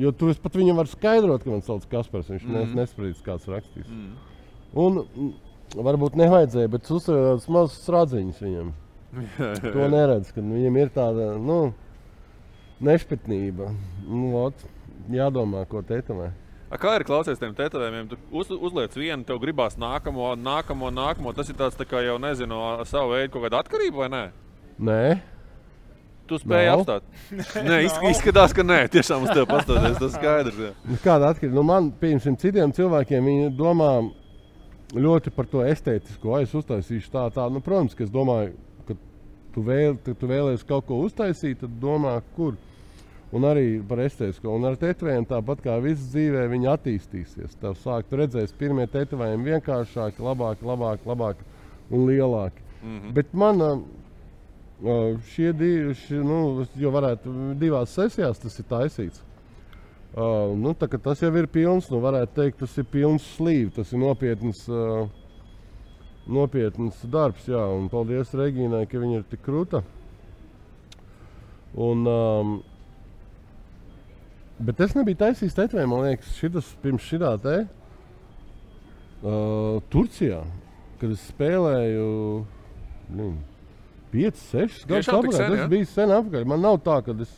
jo 0.00 0.12
tu 0.16 0.32
pat 0.42 0.56
viņam 0.58 0.80
var 0.80 0.90
skaidrot, 0.90 1.44
ka 1.44 1.52
man 1.52 1.62
sauc 1.66 1.84
Kaspars, 1.90 2.32
viņš 2.32 2.48
mm. 2.48 2.58
Mhm. 2.64 2.80
nesprīdis 2.80 3.22
kāds 3.26 3.48
rakstīs. 3.50 3.88
Mm. 3.88 4.10
Un 4.80 5.34
varbūt 5.76 6.16
nevajadzēja, 6.18 6.70
bet 6.72 6.90
uzsver 6.90 7.20
tādas 7.28 7.48
mazas 7.52 7.92
radziņas 7.94 8.40
viņam. 8.46 8.72
To 9.74 9.86
neredz, 9.90 10.28
kad 10.30 10.44
viņam 10.46 10.76
ir 10.78 10.90
tāda, 10.94 11.32
nu, 11.42 11.72
nešpatnība. 12.84 13.70
Nu, 14.08 14.30
ot, 14.46 14.64
jādomā, 15.12 15.64
ko 15.70 15.82
tetovē. 15.86 16.30
A, 16.70 16.78
Kā 16.78 16.92
ir 17.00 17.04
klausies 17.08 17.40
tiem 17.40 17.50
tetovējumiem? 17.58 18.12
Tu 18.12 18.18
uz, 18.30 18.50
uzliec 18.54 18.94
vienu, 18.94 19.24
tev 19.26 19.40
gribās 19.42 19.74
nākamo, 19.80 20.32
nākamo, 20.38 20.92
nākamo. 20.94 21.32
Tas 21.34 21.50
ir 21.50 21.58
tāds 21.58 21.74
tā 21.78 21.86
kā 21.90 22.04
jau 22.06 22.14
nezinu, 22.22 22.60
savu 22.86 23.16
veidu 23.16 23.32
kaut 23.34 23.48
kāda 23.48 23.64
atkarība 23.64 24.04
vai 24.04 24.08
nē? 24.14 24.24
Nē, 24.78 25.02
Tu 26.30 26.36
spēj 26.38 26.66
Nav. 26.68 26.80
apstāt. 26.84 27.06
Nē, 27.66 27.76
izsk- 27.88 28.04
izskatās, 28.06 28.52
ka 28.54 28.62
nē, 28.62 28.84
tiešām 28.94 29.24
uz 29.26 29.32
tevi 29.34 29.48
pastoties. 29.50 29.96
Tas 29.98 30.12
skaidrs. 30.14 30.60
Jā. 30.62 30.68
nu, 30.86 30.98
kāda 31.02 31.32
atkarība. 31.34 31.56
Nu, 31.58 31.64
man, 31.66 31.88
piemēram, 31.98 32.36
citiem 32.38 32.70
cilvēkiem, 32.76 33.26
viņi 33.26 33.48
domā 33.58 33.88
ļoti 34.94 35.32
par 35.34 35.48
to 35.50 35.64
estētisko. 35.66 36.36
Es 36.38 36.54
uztaisīšu 36.54 37.10
tā, 37.10 37.24
tā. 37.34 37.48
Nu, 37.50 37.58
protams, 37.66 37.96
ka 37.98 38.06
es 38.06 38.12
domāju, 38.14 38.54
ka 38.86 38.94
tu, 39.56 39.64
vēl, 39.66 39.98
tu, 40.06 40.14
tu 40.14 40.30
vēlēsies 40.30 40.62
kaut 40.70 40.86
ko 40.86 41.00
uztaisīt, 41.02 41.64
tad 41.64 41.74
domā, 41.82 42.20
kur. 42.36 42.54
Un 43.30 43.46
arī 43.46 43.78
par 43.86 44.00
estētisko. 44.02 44.50
Un 44.56 44.66
ar 44.66 44.76
tetovējumiem 44.78 45.28
tāpat 45.30 45.62
kā 45.62 45.76
viss 45.82 46.08
dzīvē, 46.10 46.48
viņi 46.50 46.70
attīstīsies. 46.72 47.54
Tev 47.60 47.76
sāk 47.78 48.08
tu 48.10 48.18
redzēs, 48.18 48.56
pirmie 48.58 48.88
tetovējumi 48.90 49.52
vienkāršāki, 49.52 50.24
labāki, 50.26 50.66
labāki, 50.66 51.06
labāki 51.06 51.46
un 51.94 52.08
lielāki. 52.08 52.64
Mm 52.82 52.98
-hmm. 52.98 53.12
Bet 53.14 53.34
man 53.34 53.62
ā, 53.62 53.70
ā, 54.82 55.18
šie 55.34 55.52
divi, 55.52 55.94
šie, 55.94 56.22
nu, 56.26 56.66
jau 56.74 56.90
varētu 56.90 57.54
divās 57.58 57.94
sesijās 57.94 58.38
tas 58.38 58.58
ir 58.58 58.64
taisīts. 58.64 59.22
Uh, 60.10 60.56
nu, 60.58 60.74
tā, 60.74 60.88
tas 60.98 61.20
jau 61.22 61.30
ir 61.36 61.46
pilns, 61.46 61.86
nu, 61.90 62.00
varētu 62.00 62.34
teikt, 62.34 62.58
tas 62.58 62.78
ir 62.78 62.84
pilns 62.84 63.22
slīvs. 63.36 63.74
Tas 63.74 63.92
ir 63.92 63.98
nopietns, 63.98 64.68
uh, 64.68 65.06
nopietns 66.26 67.04
darbs. 67.04 67.46
Jā, 67.46 67.62
un 67.78 67.88
paldies 67.88 68.34
Regīnai, 68.34 68.88
ka 68.90 68.98
viņa 68.98 69.20
ir 69.20 69.22
tik 69.30 69.44
krūta. 69.46 69.84
Un, 71.78 72.02
um, 72.06 72.62
bet 74.66 74.80
es 74.84 74.96
nebiju 74.96 75.18
taisījis 75.20 75.56
tetovējumu, 75.56 75.96
man 75.96 76.08
liekas, 76.08 76.32
šis 76.38 76.72
pirms 76.82 77.06
šī 77.06 77.20
te 77.44 77.56
uh, 79.22 79.78
Turcijā, 79.92 80.40
kad 81.00 81.14
es 81.14 81.22
spēlēju. 81.30 82.10
Nu, 83.10 83.30
5, 84.12 84.42
6 84.50 84.84
gadus 84.90 85.08
atpakaļ. 85.08 85.36
sen, 85.36 85.52
Tas 85.52 85.62
ja? 85.62 85.68
bija 85.70 85.86
sen 85.86 86.12
atpakaļ. 86.14 86.44
Man 86.50 86.62
nav 86.64 86.80
tā, 86.86 86.98
ka 87.06 87.14
es, 87.22 87.32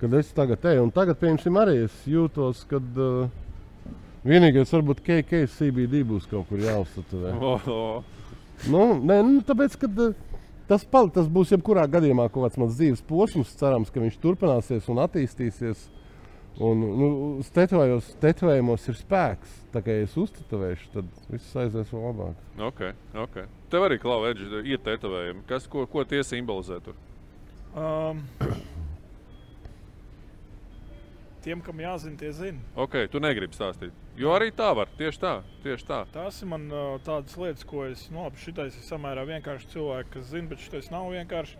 kad 0.00 0.16
es 0.16 0.32
tagad 0.36 0.64
eju. 0.72 0.86
Un 0.86 0.92
tagad, 0.94 1.20
piemēram, 1.20 1.60
arī 1.62 1.76
es 1.86 1.96
jūtos, 2.08 2.64
ka 2.70 2.80
uh, 2.80 3.28
vienīgais 4.24 4.72
varbūt 4.72 5.02
KKCBD 5.04 6.04
būs 6.08 6.28
kaut 6.30 6.48
kur 6.50 6.62
jāuzsver. 6.62 7.32
Oh, 7.36 7.68
oh. 7.68 8.28
Nu, 8.72 8.92
nē, 9.00 9.20
nu, 9.26 9.40
tāpēc, 9.46 9.76
kad, 9.84 10.00
uh, 10.00 10.14
tas, 10.70 10.84
pal, 10.88 11.10
tas 11.12 11.28
būs 11.28 11.52
jebkurā 11.52 11.84
gadījumā 11.90 12.28
kaut 12.32 12.46
kāds 12.46 12.60
mans 12.62 12.78
dzīves 12.78 13.04
posms. 13.08 13.52
Cerams, 13.60 13.92
ka 13.92 14.04
viņš 14.04 14.20
turpināsies 14.22 14.88
un 14.92 15.02
attīstīsies. 15.04 15.88
Un, 16.60 16.82
nu, 17.00 17.06
tetovējumos 17.54 18.84
ir 18.90 18.98
spēks. 18.98 19.54
Tā 19.72 19.80
kā 19.84 19.94
es 20.02 20.12
uztetovēšu, 20.20 20.90
tad 20.92 21.08
viss 21.32 21.56
aizies 21.56 21.88
vēl 21.94 22.02
labāk. 22.10 22.42
Okay, 22.68 22.92
okay. 23.16 23.48
Tev 23.72 23.86
arī 23.86 23.96
klauvēģi 24.02 24.60
ir 24.68 24.82
tetovējumi. 24.84 25.46
Kas, 25.48 25.64
ko, 25.70 25.86
ko 25.88 26.04
tie 26.04 26.20
simbolizē 26.28 26.76
tur? 26.84 26.98
Um, 27.72 28.20
tiem, 31.40 31.62
kam 31.64 31.80
jāzina, 31.80 32.18
tie 32.20 32.34
zina. 32.36 32.60
Okay, 32.84 33.08
tu 33.08 33.22
negribi 33.24 33.56
stāstīt. 33.56 33.96
Jo 34.20 34.34
arī 34.36 34.50
tā 34.52 34.68
var. 34.76 34.92
Tieši 34.98 35.22
tā. 35.22 35.38
Tieši 35.64 35.88
tā. 35.88 36.02
Tās 36.12 36.42
ir 36.44 36.52
man 36.52 36.68
tādas 37.06 37.38
lietas, 37.40 37.64
ko 37.64 37.86
es. 37.88 38.04
Nu, 38.12 38.26
labi, 38.26 38.42
šitais 38.44 38.76
ir 38.76 38.84
samērā 38.84 39.24
vienkārši 39.30 39.72
cilvēki, 39.72 40.12
kas 40.18 40.28
zina, 40.34 40.52
bet 40.52 40.66
šitais 40.66 40.92
nav 40.92 41.08
vienkārši. 41.16 41.56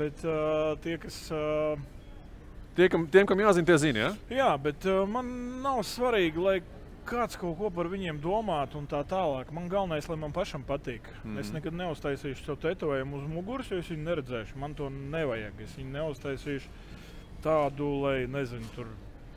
Bet 0.00 0.24
uh, 0.24 0.72
tie, 0.80 0.96
kas. 1.02 1.26
Uh, 1.28 1.76
Tie, 2.74 2.88
kam, 2.90 3.06
tiem, 3.06 3.26
kam 3.26 3.38
jāzina, 3.38 3.66
tie 3.68 3.76
zina. 3.78 3.98
Ja? 4.00 4.12
jā, 4.34 4.48
bet 4.58 4.86
uh, 4.90 5.04
man 5.06 5.28
nav 5.62 5.82
svarīgi, 5.86 6.40
lai 6.42 6.56
kāds 7.06 7.36
kaut 7.38 7.54
ko 7.60 7.68
par 7.70 7.86
viņiem 7.92 8.18
domātu 8.22 8.80
un 8.80 8.88
tā 8.90 9.02
tālāk. 9.06 9.52
Man 9.54 9.68
galvenais, 9.70 10.08
lai 10.10 10.16
man 10.18 10.32
pašam 10.34 10.64
patīk. 10.66 11.06
Mm. 11.22 11.38
Es 11.42 11.52
nekad 11.54 11.76
neuztaisīšu 11.76 12.46
savu 12.48 12.58
tetovējumu 12.64 13.20
uz 13.20 13.28
muguras, 13.30 13.70
jo 13.70 13.78
es 13.82 13.90
viņu 13.92 14.06
neredzēšu. 14.08 14.58
Man 14.58 14.74
to 14.74 14.88
nevajag. 14.90 15.60
Es 15.66 15.76
viņu 15.78 15.92
neuztaisīšu 15.98 16.72
tādu, 17.44 17.90
lai 18.06 18.20
nezinu. 18.30 18.70
Tur, 18.76 18.92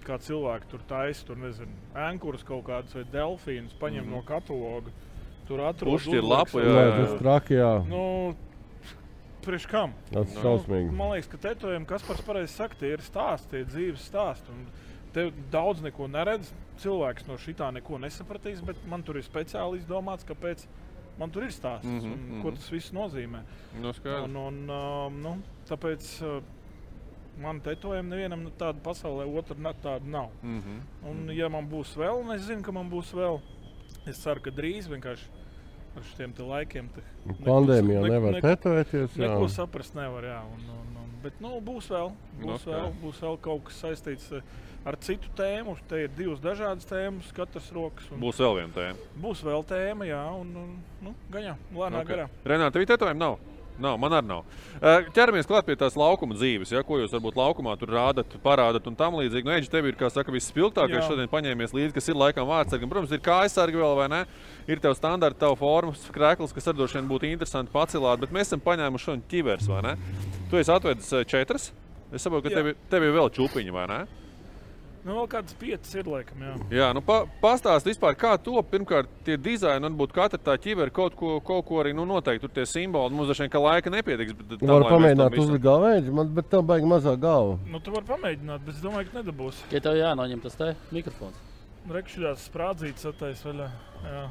Kā 0.08 0.16
cilvēki 0.24 0.70
tur 0.72 0.80
taisa, 0.88 1.26
tur 1.28 1.36
nezinu, 1.36 1.74
ēnkurus 2.00 2.46
kaut 2.48 2.62
kādus 2.70 2.94
vai 2.96 3.02
delfīnus, 3.12 3.74
paņem 3.76 4.06
mm 4.06 4.14
no 4.16 4.22
kataloga. 4.24 4.94
Tur 5.50 5.60
atrod 5.68 5.98
Pušķi 5.98 6.14
ir 6.14 6.22
uzliek 6.22 6.30
lapu, 6.32 6.54
savu- 6.54 6.64
Jā, 6.64 6.86
Jā, 6.86 6.94
jā, 7.02 7.18
traki, 7.20 7.58
jā. 7.60 7.72
Nu, 7.92 8.04
priekš 9.48 9.70
kam? 9.72 9.96
Tas 10.12 10.36
ir 10.36 10.44
šausmīgi. 10.44 10.92
Man 10.92 11.16
liekas, 11.16 11.32
ka 11.32 11.40
tetovējumi, 11.48 11.88
kas 11.90 12.06
par 12.08 12.22
pareizi 12.28 12.54
saka, 12.54 12.78
tie 12.80 12.94
ir 12.98 13.06
stāsti, 13.06 13.50
tie 13.54 13.64
ir 13.64 13.72
dzīves 13.72 14.10
stāsti. 14.12 14.54
Un 14.54 14.68
Te 15.18 15.32
daudz 15.52 15.82
neko 15.82 16.06
neredz. 16.12 16.52
Cilvēks 16.78 17.26
no 17.26 17.40
šitā 17.42 17.72
neko 17.74 17.98
nesapratīs, 17.98 18.60
bet 18.62 18.78
man 18.90 19.02
tur 19.02 19.18
ir 19.18 19.26
speciāli 19.26 19.80
izdomāts, 19.80 20.28
kāpēc 20.28 20.68
man 21.18 21.32
tur 21.34 21.48
ir 21.48 21.54
stāsts 21.56 21.88
mm 21.88 21.96
Mhm, 21.96 22.06
-hmm, 22.06 22.14
un 22.14 22.36
mhm. 22.36 22.42
ko 22.44 22.52
tas 22.52 22.70
viss 22.72 22.92
nozīmē. 22.94 23.42
Nu, 23.82 23.94
skaidrs. 23.94 24.28
Un, 24.28 24.36
un, 24.36 24.70
um, 24.70 25.22
nu, 25.22 25.32
tāpēc 25.70 26.10
uh, 26.22 26.44
man 27.42 27.62
tetovējumi 27.62 28.10
nevienam 28.10 28.44
nu, 28.44 28.52
tāda 28.60 28.78
pasaulē, 28.84 29.26
otra 29.40 29.58
ne- 29.58 29.74
tāda 29.84 30.06
nav. 30.06 30.30
Mm 30.44 30.62
-hmm. 30.62 31.10
Un, 31.10 31.30
ja 31.34 31.50
man 31.50 31.70
būs 31.70 31.98
vēl, 31.98 32.22
un 32.22 32.32
es 32.36 32.42
zinu, 32.42 32.62
ka 32.62 32.72
man 32.72 32.92
būs 32.92 33.14
vēl, 33.14 33.42
es 34.06 34.18
ceru, 34.24 34.40
ka 34.42 34.52
drīz 34.52 34.88
vienkārši 34.88 35.26
ar 35.98 36.06
šiem 36.14 36.34
laikiem. 36.48 36.88
neko 37.26 37.44
Pandēmijā 37.48 38.02
neko- 38.04 38.14
nevar 38.14 38.38
neko- 38.38 38.48
tetovēties. 38.54 39.18
jā. 39.18 39.26
Neko 39.26 39.50
saprast 39.50 39.96
nevar. 39.98 40.24
Jā, 40.24 40.40
un, 40.46 40.64
un, 40.78 40.96
un, 41.04 41.10
bet 41.24 41.34
nu, 41.44 41.58
būs 41.62 41.90
vēl, 41.92 42.12
būs, 42.42 42.62
Ok. 42.64 42.72
vēl, 42.74 42.94
būs 43.04 43.20
vēl 43.26 43.38
kaut 43.42 43.64
kas 43.66 43.82
saistīts 43.84 44.32
eh, 44.38 44.42
ar 44.86 44.96
citu 45.04 45.28
tēmu. 45.36 45.76
Te 45.90 46.04
ir 46.06 46.10
divas 46.16 46.40
dažādas 46.40 46.86
tēmas, 46.88 47.34
katras 47.34 47.72
rokas. 47.76 48.06
un 48.12 48.20
Būs 48.22 48.38
vēl 48.40 48.56
viena 48.62 48.74
tēma. 48.74 48.98
būs 49.20 49.44
vēl 49.44 49.66
tēma, 49.68 50.06
jā, 50.08 50.24
un, 50.40 50.56
un 50.56 50.78
nu, 51.02 51.16
gaņā, 51.32 51.56
lēnā 51.74 52.02
okay. 52.04 52.16
garā. 52.16 52.30
Renāta, 52.46 52.74
tev 52.74 52.82
ir 52.82 52.92
tetovējumi? 52.94 53.20
Nav. 53.20 53.40
Nav, 53.78 53.98
man 54.02 54.16
arī 54.18 54.28
nav. 54.30 54.44
Ķeramies 55.14 55.48
klāt 55.50 55.68
pie 55.68 55.76
tās 55.78 55.98
laukuma 56.00 56.34
dzīves, 56.38 56.72
ja, 56.74 56.82
ko 56.86 56.98
jūs 56.98 57.14
varbūt 57.14 57.38
laukumā 57.38 57.76
tur 57.78 57.92
rādat, 57.94 58.36
parādat 58.44 58.88
un 58.90 58.98
tam 58.98 59.18
līdzīgi. 59.20 59.46
Nu, 59.46 59.54
Eģi, 59.54 59.70
tev 59.74 59.90
ir, 59.90 59.98
kā 60.00 60.10
saka, 60.14 60.34
viss 60.34 60.50
spilgtākais 60.50 60.98
Jā. 60.98 61.06
šodien 61.12 61.30
paņēmies 61.32 61.76
līdzi, 61.78 61.94
kas 61.96 62.10
ir 62.10 62.18
laikam 62.18 62.50
vārdsargi. 62.50 62.90
Protams, 62.90 63.14
ir 63.14 63.24
kājasargi 63.26 63.82
vēl, 63.82 63.96
vai 64.02 64.08
ne? 64.14 64.22
Ir 64.70 64.82
tev 64.84 64.98
standarta, 64.98 65.44
tev 65.46 65.58
formas, 65.62 66.06
krēkls, 66.14 66.56
kas 66.58 66.72
droši 66.74 67.00
vien 67.00 67.10
būtu 67.12 67.30
interesanti 67.30 67.74
pacelāt, 67.74 68.24
bet 68.26 68.34
mēs 68.34 68.50
esam 68.50 68.64
paņēmuši 68.66 69.10
šodien 69.10 69.26
ķivers, 69.34 69.70
vai 69.70 69.84
ne? 69.92 69.98
Tu 70.50 70.62
esi 70.62 70.74
atvedis 70.74 71.14
četras. 71.30 71.72
Es 72.14 72.24
saprotu, 72.24 72.48
ka 72.48 72.56
Jā. 72.56 72.64
tev, 72.64 72.88
tev 72.90 73.06
ir 73.06 73.14
vēl 73.18 73.30
čūpiņi, 73.38 73.74
vai 73.76 73.86
ne? 73.94 74.06
Nu, 75.08 75.14
vēl 75.22 75.28
kādas 75.32 75.56
piecas 75.56 75.94
ir, 75.96 76.08
laikam, 76.12 76.42
jā. 76.44 76.54
Jā, 76.76 76.88
nu 76.92 77.00
pa, 77.06 77.22
pastāsti 77.40 77.94
vispār, 77.94 78.16
kā 78.20 78.34
to 78.44 78.60
pirmkārt 78.68 79.08
tie 79.24 79.38
dizaini, 79.40 79.86
un 79.88 79.94
varbūt 79.96 80.12
katra 80.18 80.40
tā 80.50 80.58
ķivera 80.60 80.92
kaut 80.92 81.16
ko, 81.16 81.38
kaut 81.40 81.64
ko 81.70 81.78
arī 81.80 81.94
nu, 81.96 82.04
noteikti 82.10 82.44
tur 82.44 82.52
tie 82.58 82.66
simboli. 82.68 83.16
Mums 83.16 83.32
dažiem 83.32 83.48
ka 83.54 83.62
laika 83.64 83.94
nepietiks. 83.94 84.36
Bet, 84.36 84.58
tam, 84.60 84.68
mēs 84.68 84.84
tam 84.84 84.90
pamēģināt 84.98 85.38
uzlikt 85.40 85.64
galvēģi, 85.64 86.12
man- 86.20 86.34
bet 86.36 86.50
tev 86.52 86.66
baigi 86.68 86.90
mazā 86.92 87.14
galva. 87.18 87.56
Nu, 87.72 87.80
tu 87.80 87.94
vari 87.96 88.10
pamēģināt, 88.12 88.66
bet 88.68 88.76
es 88.76 88.82
domāju, 88.84 89.08
ka 89.14 89.22
nedabūs. 89.22 89.62
Ja 89.72 89.80
tev 89.80 89.96
jānoņem 90.02 90.44
tas 90.44 90.60
te 90.60 90.74
mikrofons. 90.92 91.40
Rekšļās 91.88 92.50
sprādzītas 92.52 93.08
attais 93.14 93.46
vaļā. 93.48 93.70
Jā. 94.04 94.26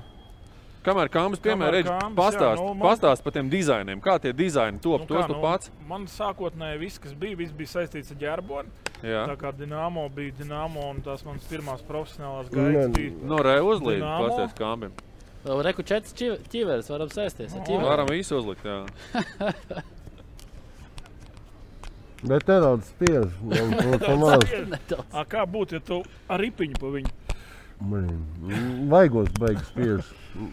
Kamēr 0.87 1.09
kāmas, 1.11 1.41
piemēram, 1.43 1.81
ir 1.83 1.89
kāmas, 1.89 2.13
jā, 2.13 2.17
pastāst, 2.21 2.61
nu, 2.63 2.75
man- 2.79 2.87
pastāst 2.87 3.23
par 3.27 3.33
tiem 3.35 3.49
dizainiem, 3.51 3.99
kā 4.05 4.21
tie 4.23 4.31
dizaini 4.33 4.79
top. 4.81 5.01
Nu, 5.03 5.07
tos 5.11 5.25
kā, 5.25 5.27
tu 5.33 5.41
pats. 5.43 5.71
Man 5.89 6.05
sākotnēji 6.07 6.79
viss, 6.79 6.99
kas 7.03 7.13
bija, 7.19 7.37
viss 7.41 7.51
bija 7.53 7.73
saistīts 7.73 8.13
ar 8.15 8.21
ģērboni. 8.23 8.71
Jā. 9.03 9.25
Tā 9.27 9.35
kā 9.41 9.51
Dienāmo 9.53 10.07
bija 10.15 10.33
Dienāmo 10.39 10.87
un 10.93 11.03
tās 11.03 11.25
manas 11.27 11.43
pirmās 11.51 11.83
profesionālās 11.89 12.49
Nē. 12.51 12.55
gaitas 12.55 12.95
bija. 12.95 13.13
No 13.27 13.37
reja 13.43 13.63
uzlīd, 13.67 13.99
Dinamo. 13.99 14.29
pastāst 14.29 14.55
kāmbiem. 14.63 14.93
Vēl 15.47 15.63
reku 15.67 15.83
četras 15.83 16.15
ķiv- 16.15 16.41
ķiveres 16.55 16.89
varam 16.91 17.09
sēsties 17.09 17.53
ar 17.55 17.61
O. 17.61 17.65
ķiverēm. 17.67 17.91
Varam 17.91 18.07
visu 18.15 18.39
uzlikt, 18.39 18.63
jā. 18.65 18.87
Bet 22.27 22.47
nedaudz 22.51 22.89
spiež. 22.95 23.29
Kā 25.29 25.45
būtu, 25.47 25.77
ja 25.77 25.81
tu 25.85 26.03
ar 26.29 26.41
ripiņu 26.41 26.79
pa 26.81 26.87
viņu? 26.95 27.11
Man 27.81 28.89
vaigos 28.91 29.29
beigas 29.37 29.67
spiež. 29.69 30.07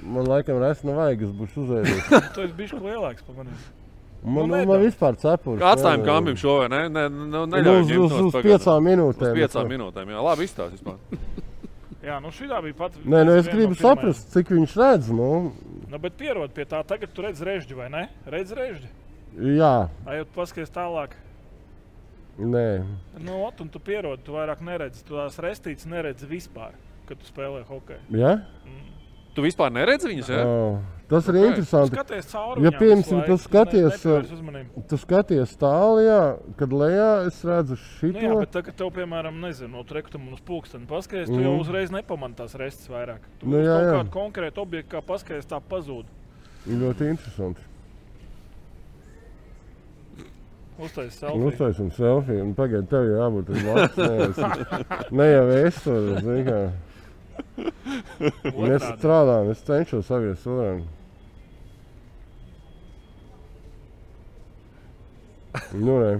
Man 0.04 0.28
laikam 0.28 0.60
rest 0.64 0.84
nav 0.88 0.98
vaigas, 1.00 1.32
būs 1.38 1.56
uzēdis. 1.60 2.10
Tu 2.36 2.44
esi 2.48 2.54
bijis 2.58 2.74
lielāks 2.76 3.24
par 3.28 3.38
mani. 3.40 3.56
Man, 4.24 4.34
Nu, 4.36 4.48
man 4.48 4.60
nedaudz. 4.64 4.86
vispār 4.88 5.18
cepurs. 5.20 5.60
Kā 5.60 5.74
atstājam 5.76 6.04
kampim 6.08 6.38
šo 6.40 6.58
vai 6.62 6.68
ne? 6.72 6.82
ne, 6.90 7.02
ne, 7.12 7.42
ne 7.52 7.62
Nu, 7.64 7.74
uz, 7.82 7.90
uz, 7.92 8.14
uz 8.30 8.38
piecām 8.44 8.86
minūtēm. 8.88 9.34
Uz 9.36 9.40
piecām 9.40 9.68
minūtēm. 9.72 10.12
Jā, 10.16 10.22
labi 10.24 10.48
izstāst 10.48 10.78
vispār. 10.78 10.96
Jā, 12.08 12.18
nu 12.24 12.32
šī 12.36 12.48
bija 12.52 12.76
pat. 12.76 12.96
Nē, 13.04 13.20
nu 13.28 13.36
es 13.40 13.46
no 13.48 13.52
gribu 13.56 13.76
pirmajām. 13.76 13.82
saprast, 13.84 14.32
cik 14.36 14.52
viņš 14.56 14.76
redz. 14.80 15.12
Nu, 15.16 15.30
Nu, 15.94 16.00
bet 16.02 16.16
pierod 16.18 16.50
pie 16.56 16.64
tā, 16.66 16.80
tagad 16.90 17.12
tu 17.14 17.22
redz 17.22 17.38
režģi 17.46 17.76
vai 17.78 17.86
ne? 17.94 18.08
Redz 18.26 18.50
režģi. 18.58 18.88
jā, 19.60 19.74
Ai, 20.10 20.16
tu 20.26 20.32
paskaties 20.36 20.72
tālāk. 20.74 21.12
nē. 22.40 22.84
Nu, 23.22 23.44
ot, 23.46 23.60
un 23.62 23.70
tu 23.70 23.80
pierod, 23.80 24.24
tu 24.26 24.34
vairāk 24.34 24.64
neredzi. 24.66 25.04
Tu 25.06 25.14
tās 25.14 25.38
restītes 25.38 25.86
neredzi 25.86 26.26
vispār, 26.26 26.74
kad 27.14 27.22
tu 27.24 27.30
spēlē 27.32 27.64
hokeju. 27.70 28.00
Ja? 28.20 28.34
Tu 29.34 29.42
vispār 29.42 29.72
neredzi 29.74 30.12
viņus? 30.12 30.28
Ja? 30.30 30.44
Oh, 30.46 30.76
tas 31.10 31.26
ir 31.32 31.38
Ok. 31.40 31.46
interesanti. 31.48 31.96
Skaties 31.96 32.28
cauri. 32.30 32.62
Ja 32.68 32.70
piemēram, 32.78 33.24
tu 33.26 33.38
skaties, 33.42 34.04
ne- 34.06 34.20
uzmanību. 34.36 34.84
Tu 34.92 34.98
skaties 35.02 35.56
tālāk, 35.58 36.38
kad 36.60 36.70
lejā 36.70 37.08
es 37.28 37.40
redzu 37.44 37.78
Nu, 38.04 38.12
jā, 38.14 38.30
šo. 38.30 38.40
bet 38.44 38.52
tagad, 38.52 38.76
tev, 38.78 38.92
piemēram, 38.94 39.40
nezinu, 39.42 39.72
no 39.74 39.84
trekuma 39.84 40.34
uz 40.38 40.40
pulksteni 40.46 40.86
paskaties, 40.86 41.26
tu 41.32 41.40
Mhm. 41.40 41.44
jau 41.48 41.56
uzreiz 41.64 41.90
nepamani 41.90 42.36
tās 42.36 42.54
restes 42.54 42.88
vairāk. 42.88 43.26
Tu 43.40 43.48
Nu, 43.50 43.58
jā, 43.58 43.74
kaut 43.74 43.90
jā. 43.90 43.94
kādu 43.98 44.10
konkrētu 44.14 44.58
objektu, 44.68 44.90
kā 44.94 45.02
paskaties, 45.02 45.46
tā 45.50 45.60
pazūd. 45.60 46.06
Ļoti 46.70 47.10
interesanti. 47.10 47.62
Uztaisīt 50.80 51.12
selfiju. 51.22 51.48
Uztaisim 51.52 51.92
selfiju. 51.92 52.42
un 52.44 52.54
Pagaidiet, 52.56 52.90
tev 52.90 53.06
jābūt 53.06 53.50
blakus. 53.64 55.12
Ne, 55.12 55.24
jau 55.24 55.48
es 55.66 55.76
tur 55.84 56.20
zinu. 56.22 56.72
Mēs 58.58 58.84
strādājam, 58.98 59.50
es 59.54 59.64
cenšos 59.68 60.10
saviest 60.10 60.50
urānu. 60.50 60.86
Nu, 65.74 65.98
ne. 66.02 66.14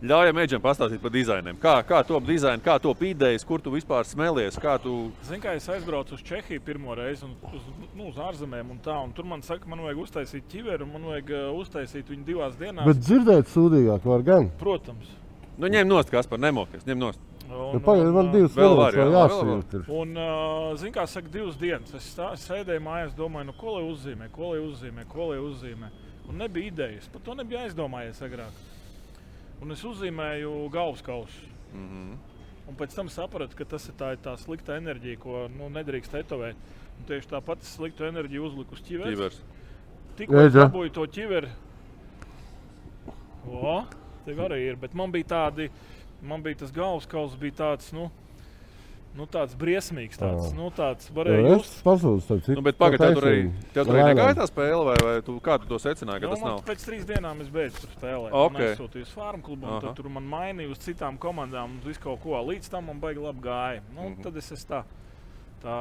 Ļaujam 0.00 0.36
mēģinām 0.38 0.62
pastāstīt 0.64 1.00
par 1.02 1.12
dizainiem. 1.12 1.58
Kā, 1.60 1.74
kā 1.84 1.98
top 2.08 2.24
dizaini, 2.24 2.62
kā 2.64 2.78
top 2.80 3.02
idejas, 3.04 3.44
kur 3.44 3.60
tu 3.60 3.72
vispār 3.74 4.06
smēlies, 4.08 4.56
tu 4.80 4.94
Zini, 5.28 5.42
kā 5.42 5.52
es 5.58 5.68
aizbraucu 5.68 6.16
uz 6.16 6.22
Čehiju 6.24 6.62
pirmo 6.64 6.96
reizi, 6.96 7.26
un 7.28 7.34
uz, 7.52 7.66
nu, 7.92 8.08
uz 8.08 8.16
ārzemēm, 8.16 8.72
un 8.72 8.80
tā, 8.80 8.96
un 8.96 9.12
tur 9.12 9.28
man 9.28 9.44
saka, 9.44 9.68
man 9.68 9.84
vajag 9.84 10.00
uztaisīt 10.00 10.48
ķiveru, 10.48 10.88
man 10.88 11.04
vajag 11.12 11.34
uh, 11.36 11.50
uztaisīt 11.60 12.08
viņu 12.14 12.24
divās 12.30 12.56
dienās. 12.56 12.88
Bet 12.88 13.04
dzirdēt 13.04 13.52
sūdīgāk 13.52 14.08
var 14.08 14.24
gan. 14.24 14.48
Protams. 14.62 15.19
Nu, 15.58 15.68
ņem 15.68 15.88
nost, 15.88 16.10
kas 16.12 16.28
par 16.30 16.40
nemokies. 16.40 16.86
Ņem 16.88 16.98
nost. 17.00 17.20
Un, 17.50 17.80
Pagaidiet, 17.82 18.14
man 18.14 18.28
uh, 18.28 18.32
divas 18.34 18.54
vēl 18.54 18.76
minūtes 18.76 18.96
vēl 18.96 19.08
vēl 19.10 19.16
jāsajūt. 19.16 19.72
Un, 19.90 20.20
zini, 20.78 20.92
kā 20.94 21.06
saka, 21.10 21.32
divas 21.34 21.58
dienas. 21.58 21.94
Es 21.98 22.06
stā, 22.12 22.30
sēdēju 22.38 22.82
mājās, 22.84 23.14
domāju, 23.18 23.48
nu, 23.50 23.54
ko 23.58 23.74
lai 23.74 23.82
uzzīmē, 23.88 24.30
ko 24.34 24.52
lai 24.52 24.60
uzzīmē, 24.62 25.06
ko 25.10 25.30
lai 25.32 25.40
uzzīmē. 25.42 25.90
Un 26.30 26.38
nebija 26.38 26.70
idejas, 26.70 27.08
par 27.10 27.24
to 27.26 27.34
nebija 27.34 27.64
aizdomājies 27.66 28.22
agrāk. 28.22 28.60
Un 29.60 29.74
es 29.74 29.82
uzzīmēju 29.84 30.52
galvaskausu. 30.72 31.48
Mm 31.74 31.88
-hmm. 31.88 32.18
Un 32.70 32.76
pēc 32.78 32.94
tam 32.94 33.08
sapratu, 33.08 33.56
ka 33.56 33.64
tas 33.64 33.88
ir 33.88 33.94
tā, 33.98 34.12
tā 34.16 34.36
slikta 34.38 34.76
enerģija, 34.76 35.18
ko 35.18 35.48
nu, 35.58 35.68
nedrīkst 35.74 36.12
tetovēt. 36.14 36.56
Un 36.98 37.06
tieši 37.08 37.28
tāpat 37.32 37.64
es 37.64 37.72
sliktu 37.74 38.04
enerģiju 38.04 38.44
uzliku 38.46 38.76
uz 38.76 38.82
ķiveres. 38.86 39.40
Tikko 40.16 40.44
dabūju 40.54 40.92
to 40.94 41.06
ķiveri. 41.06 41.50
O, 43.48 43.84
tev 44.24 44.38
arī 44.48 44.60
ir. 44.70 44.76
Bet 44.76 44.94
man 44.94 45.12
bija 45.12 45.24
tādi, 45.36 45.70
man 46.22 46.42
bija 46.42 46.62
tas 46.64 46.72
galvaskauls, 46.72 47.36
bija 47.40 47.52
tāds, 47.60 47.92
nu, 47.96 48.10
nu 49.16 49.26
tāds 49.26 49.56
briesmīgs. 49.58 50.18
Tāds, 50.20 50.52
nu, 50.54 50.68
tāds 50.70 51.08
varēja 51.16 51.56
Es 51.56 51.64
just. 51.64 51.80
pazūdu 51.86 52.20
starp 52.22 52.44
citu. 52.46 52.54
Nu, 52.60 52.62
bet 52.62 52.76
pagaidi, 52.78 53.02
tev 53.02 53.14
tur 53.18 53.26
arī, 53.30 53.40
tev 53.74 53.88
tur 53.88 53.96
arī 53.98 54.04
negāja 54.14 54.36
tā 54.38 54.46
spēle, 54.46 54.84
vai, 54.86 54.96
vai 55.02 55.14
tu, 55.26 55.34
kā 55.42 55.56
tu 55.58 55.66
to 55.66 55.80
secināji, 55.82 56.20
ka 56.22 56.28
Nu, 56.30 56.34
tas 56.36 56.44
nav? 56.46 56.60
pēc 56.68 56.84
trīs 56.86 57.04
dienām 57.08 57.40
es 57.42 57.48
beidzu 57.50 57.82
tur 57.82 57.90
spēlēt. 57.96 58.30
Ok. 58.32 58.54
Okay. 58.54 58.70
Es 58.70 58.78
sūtīju 58.78 59.08
uz 59.08 59.14
farmu 59.18 59.42
klubu, 59.48 59.66
un 59.66 59.80
tad 59.82 59.96
tur 59.98 60.08
man 60.14 60.28
mainīja 60.30 60.70
uz 60.70 60.78
citām 60.86 61.18
komandām, 61.18 61.74
un 61.74 61.80
visu 61.84 62.00
kaut 62.06 62.22
ko. 62.22 62.38
Līdz 62.52 62.70
tam 62.70 62.86
man 62.86 63.00
baigi 63.02 63.18
labi 63.26 63.40
gāja. 63.48 63.82
Nu, 63.94 64.10
Mhm. 64.10 64.22
Tad 64.22 64.36
es 64.36 64.52
esmu 64.52 64.68
tā. 64.76 64.84
tā 65.64 65.76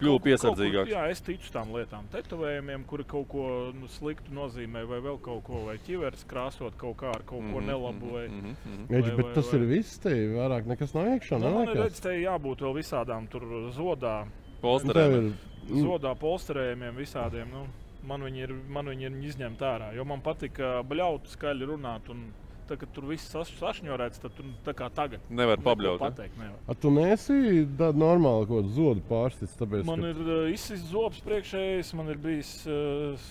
Kļuvu 0.00 0.20
piesardzīgāks. 0.26 0.90
Jā, 0.92 1.04
es 1.10 1.20
ticu 1.24 1.48
tām 1.54 1.70
lietām. 1.72 2.04
Tetovējumiem, 2.12 2.82
kuri 2.86 3.04
kaut 3.08 3.28
ko 3.32 3.72
nu, 3.72 3.86
sliktu 3.88 4.34
nozīmē, 4.36 4.82
vai 4.90 4.98
vēl 5.00 5.16
kaut 5.24 5.42
ko, 5.46 5.62
vai 5.70 5.78
ķiveres 5.86 6.26
krāsot 6.28 6.76
kaut 6.76 6.98
kā 7.00 7.14
ar 7.14 7.22
kaut 7.24 7.40
ko 7.48 7.60
Mhm, 7.62 7.66
nelabu. 7.70 8.10
Vai... 8.12 8.26
mhm, 8.28 8.56
mhm. 8.66 8.84
Eģi, 8.90 9.08
vai- 9.08 9.16
bet 9.16 9.24
vai- 9.24 9.34
tas 9.34 9.50
vai- 9.52 9.60
ir 9.60 9.66
viss. 9.66 9.98
Te 9.98 10.10
vairāk 10.10 10.66
nekas 10.66 10.92
nav 10.94 11.06
iekšā. 11.14 11.40
Nu, 11.40 11.50
man 11.54 11.68
redz, 11.74 12.00
te 12.00 12.10
jābūt 12.20 12.60
vēl 12.66 12.74
visādām 12.76 13.28
tur 13.28 13.40
zodā, 13.72 14.26
ir 14.62 15.32
Mm. 15.66 15.82
zodā 15.82 16.12
polsterējumiem, 16.14 16.94
visādiem. 16.94 17.48
Nu, 17.50 17.66
man 18.06 18.20
viņi 18.22 18.38
ir, 18.42 18.52
man 18.68 18.86
viņi 18.86 19.02
ir 19.08 19.10
izņemti 19.32 19.64
ārā, 19.66 19.94
jo 19.96 20.04
man 20.04 20.20
patika 20.20 20.82
bļaut, 20.86 21.26
skaļi 21.26 21.66
runāt. 21.66 22.08
Un, 22.10 22.32
tā, 22.68 22.76
kad 22.80 22.90
tur 22.96 23.06
viss 23.10 23.28
sas, 23.32 23.50
sašņorēts, 23.60 24.20
tad 24.22 24.34
tur 24.36 24.48
tā 24.66 24.74
kā 24.76 24.88
tagad. 24.94 25.20
Nevar 25.30 25.58
pabļaut. 25.64 26.00
Pateikt, 26.02 26.36
nevar. 26.40 26.58
A, 26.68 26.74
tu 26.74 26.90
nesi 26.94 27.36
tāda 27.78 27.94
normāla 27.98 28.46
kaut 28.48 28.60
kāda 28.64 28.74
zodu 28.76 29.04
pārstāvis. 29.08 29.56
Tāpēc, 29.60 29.84
Man 29.88 30.02
ka- 30.04 30.10
ir 30.14 30.20
uh, 30.26 30.50
izsis 30.52 30.82
zobs 30.90 31.20
priekšējais, 31.26 31.94
man 31.98 32.10
ir 32.14 32.20
bijis 32.22 32.52
uh, 32.66 33.30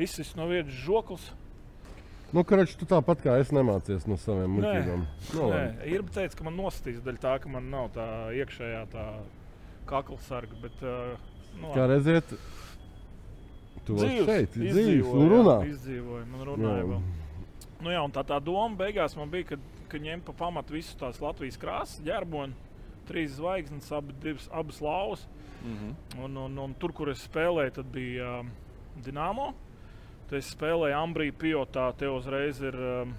izsis 0.00 0.34
no 0.38 0.46
vietas 0.50 0.72
žoklis. 0.86 1.28
Nu, 2.30 2.44
karač, 2.46 2.76
tu 2.78 2.86
tāpat 2.86 3.24
kā 3.24 3.32
es 3.42 3.48
nemācies 3.50 4.04
no 4.06 4.14
saviem 4.22 4.52
Nē. 4.54 4.60
muļķībām. 4.60 5.00
Nu, 5.34 5.48
Nē, 5.50 5.60
labi. 5.74 5.90
ir 5.96 6.04
teicis, 6.14 6.36
ka 6.38 6.44
man 6.46 6.54
nostīs 6.60 7.00
daļa 7.02 7.18
tā, 7.24 7.32
ka 7.42 7.50
man 7.50 7.66
nav 7.72 7.88
tā 7.96 8.06
iekšējā 8.38 8.84
tā 8.92 9.06
kakla 9.90 10.18
sarga. 10.28 10.54
Bet, 10.62 10.76
uh, 10.86 11.18
nu, 11.58 11.72
Kā 11.74 11.88
redziet, 11.90 12.30
tu 13.88 13.96
Dzīvs, 13.98 14.28
šeit, 14.28 14.54
dzīves, 14.54 14.76
izdzīvoju, 14.76 15.16
un 15.24 15.32
runā. 15.34 15.56
jā, 15.64 15.72
Izdzīvoju, 15.74 16.26
man 16.30 16.46
runāja. 16.52 17.00
Nu, 17.80 17.90
jā, 17.92 18.00
tā, 18.12 18.24
tā 18.28 18.36
doma 18.44 18.76
beigās 18.76 19.14
man 19.16 19.30
bija, 19.32 19.52
ka, 19.54 19.56
ka 19.88 19.98
ņem 19.98 20.20
pa 20.26 20.32
pamatu 20.36 20.74
visu 20.76 20.96
tās 21.00 21.20
Latvijas 21.22 21.56
krāsas, 21.60 22.02
ģerboni, 22.04 22.52
trīs 23.08 23.38
zvaigznes, 23.38 23.88
abi, 23.96 24.12
divas, 24.22 24.48
abas 24.52 24.80
lauvas. 24.84 25.26
Mhm. 25.64 25.94
Un, 26.24 26.36
un, 26.46 26.58
un 26.58 26.74
tur, 26.80 26.92
kur 26.96 27.10
es 27.12 27.24
spēlēju, 27.28 27.72
tad 27.80 27.88
bija 27.92 28.40
um, 28.40 28.50
Dienāmo. 29.04 29.50
Tad 30.28 30.38
es 30.38 30.52
spēlēju 30.54 30.96
Ambrija 30.96 31.32
Pjotā. 31.40 31.88
Te 31.98 32.08
uzreiz 32.08 32.60
ir 32.64 32.76
um, 32.76 33.14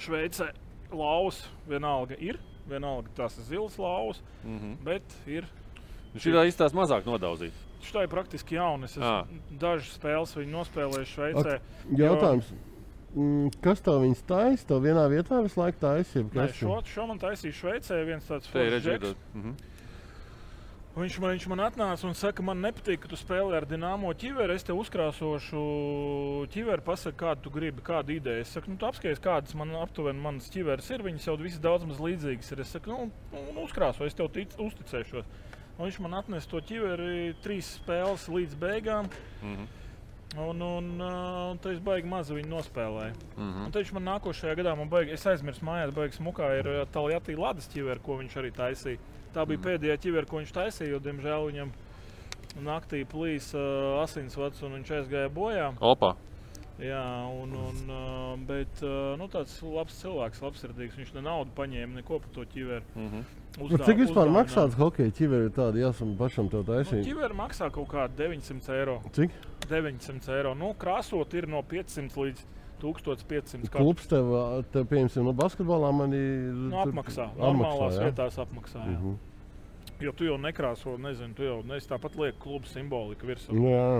Šveicē 0.00 0.52
lauvas. 0.92 1.42
Vienalga 1.68 2.16
ir. 2.20 2.38
Vienalga 2.68 3.10
tās 3.16 3.36
ir 3.40 3.48
zilas 3.48 3.76
lauvas, 3.80 4.20
Mhm. 4.44 4.76
bet 4.86 5.16
ir. 5.26 5.48
Šī 6.14 6.32
tā 6.36 6.44
izstāsta 6.46 6.76
mazāk 6.76 7.04
nodaudzīt. 7.08 7.52
Šī 7.82 8.04
ir 8.04 8.08
praktiski 8.12 8.54
jauna. 8.54 8.84
Es 8.86 8.96
esmu 8.96 9.40
dažas 9.58 9.96
spēles 9.98 10.36
viņu 10.38 10.52
nospēlēju 10.60 11.08
Šveicē. 11.10 11.58
Jautājums. 11.98 12.52
Mm, 13.12 13.50
Kas 13.60 13.82
tev 13.84 14.00
viņas 14.00 14.22
taisa? 14.24 14.66
Tev 14.70 14.80
vienā 14.86 15.04
vietā 15.12 15.42
visu 15.44 15.60
laiku 15.60 15.82
taisa? 15.82 16.22
Nē, 16.32 16.48
šo, 16.56 16.78
šo 16.88 17.04
man 17.10 17.20
taisīja 17.20 17.58
Šveicē 17.58 18.00
viens 18.08 18.28
tāds 18.28 18.48
redzēt. 18.56 19.12
Mhm. 19.34 19.52
Viņš 20.92 21.14
man, 21.24 21.30
viņš 21.32 21.44
man 21.48 21.60
atnāca 21.64 22.04
un 22.04 22.12
saka, 22.12 22.44
man 22.44 22.58
nepatīk, 22.60 22.98
ka 23.00 23.08
tu 23.08 23.16
spēlē 23.16 23.56
ar 23.62 23.64
dīnāmo 23.64 24.10
ķiveri. 24.12 24.58
Es 24.58 24.66
tev 24.68 24.76
uzkrāsošu 24.82 25.62
ķiveri, 26.52 26.84
pasaki, 26.84 27.16
kādu 27.22 27.46
tu 27.46 27.52
gribi, 27.54 27.80
kādu 27.84 28.12
ideju. 28.12 28.44
Es 28.44 28.52
saku, 28.52 28.74
nu, 28.74 28.76
apskaties, 28.84 29.22
kādas 29.24 29.56
man 29.56 29.72
aptuveni 29.80 30.20
manas 30.20 30.50
ķiveres 30.52 30.90
ir. 30.92 31.04
Viņas 31.06 31.30
jau 31.30 31.38
visas 31.40 31.62
daudz 31.64 31.88
maz 31.88 31.96
līdzīgas 31.96 32.52
ir. 32.52 32.60
Es 32.60 32.74
saku, 32.76 32.92
nu, 32.92 33.08
nu 33.32 33.64
uzkrāso, 33.64 34.04
es 34.04 34.16
tev 34.18 34.28
tic, 34.36 34.52
uzticēšos. 34.60 35.32
Un 35.78 35.86
viņš 35.86 36.00
man 36.04 36.18
atnesa 36.20 36.52
to 36.52 36.60
ķiveri 36.60 37.32
trīs 37.40 37.72
spēles 37.78 38.28
līdz 38.28 38.60
beigām. 38.60 39.08
Mhm. 39.40 39.70
Un, 40.38 40.60
un, 40.64 40.86
uh, 41.00 41.50
un 41.52 41.58
tad 41.60 41.74
es 41.74 41.80
baigi 41.84 42.08
maz 42.08 42.30
viņu 42.32 42.48
nospēlēju. 42.48 43.16
Mhm. 43.36 43.64
Un 43.66 43.70
tad 43.74 43.82
viņš 43.82 43.92
man 43.98 44.06
nākošajā 44.08 44.54
gadā, 44.56 44.72
man 44.78 44.88
baigi, 44.88 45.12
es 45.12 45.26
aizmirsu 45.28 45.64
mājās, 45.68 45.92
beigas 45.92 46.18
mukā 46.24 46.48
ir 46.58 46.68
uh, 46.72 46.86
Taljatī 46.94 47.36
Ladas 47.36 47.68
ķiveri, 47.68 48.00
ko 48.02 48.16
viņš 48.22 48.36
arī 48.40 48.50
taisīja. 48.56 48.98
Tā 49.34 49.44
bija 49.46 49.58
Mhm. 49.60 49.66
pēdējā 49.68 49.96
ķiveri, 50.06 50.26
ko 50.30 50.40
viņš 50.40 50.52
taisīja, 50.56 50.88
jo, 50.94 50.98
diemžēl, 51.04 51.46
viņam 51.52 51.72
naktī 52.64 53.04
plīs 53.08 53.52
uh, 53.54 54.02
asinsvads 54.02 54.62
un 54.62 54.72
viņš 54.80 54.90
aizgāja 55.02 55.28
bojā. 55.32 55.72
Opa. 55.80 56.14
Jā, 56.82 57.04
un, 57.28 57.52
un, 57.52 57.82
uh, 57.92 58.36
bet 58.48 58.80
uh, 58.82 59.12
nu, 59.20 59.28
tāds 59.28 59.58
labs 59.62 59.94
cilvēks, 60.02 60.40
labsirdīgs. 60.42 60.96
Viņš 60.98 61.12
ne 61.14 61.20
naudu 61.28 61.52
paņēma, 61.54 62.00
neko 62.00 62.18
par 62.24 62.32
to 62.34 62.44
ķiveri. 62.56 62.82
Mhm. 62.96 63.22
Nu, 63.60 63.76
cik 63.84 63.98
vispār 64.00 64.30
maksā 64.32 64.64
tas 64.64 64.74
hockey 64.80 65.12
ķiveri? 65.12 65.50
Tāda 65.52 65.76
jāsam 65.76 66.16
pašam 66.16 66.48
Nu, 66.50 66.62
taisīt. 66.64 67.04
ķiveri 67.04 67.36
maksā 67.36 67.68
kaut 67.70 67.88
kādi 67.92 68.16
900 68.16 68.72
eiro. 68.80 69.02
Cik? 69.12 69.30
900 69.70 70.34
eiro. 70.36 70.54
Nu, 70.58 70.72
krāsot 70.78 71.36
ir 71.38 71.48
no 71.50 71.62
500 71.68 72.18
līdz 72.24 72.46
1500 72.82 73.62
eiro. 73.62 73.74
Klubs 73.76 74.08
tev, 74.10 74.32
tev 74.74 74.88
pieņemsim, 74.90 75.26
no 75.26 75.34
basketbolā 75.36 75.92
man 75.96 76.16
ir. 76.16 76.50
Nu, 76.70 76.80
apmaksā. 76.82 77.30
Normālās 77.38 77.98
jā? 77.98 78.08
vietās 78.08 78.40
apmaksā. 78.42 78.82
Jā. 78.86 78.98
Mhm. 78.98 79.20
Jo 80.02 80.10
tu 80.18 80.26
jau 80.26 80.34
nekrāso, 80.40 80.96
nezinu, 80.98 81.34
tu 81.38 81.46
jau 81.46 81.60
neesi 81.62 81.86
tāpat 81.86 82.16
lieku 82.18 82.40
klubu 82.42 82.66
simbolika 82.66 83.26
virsū. 83.26 83.54
Nu, 83.54 83.68
Jā. 83.70 83.90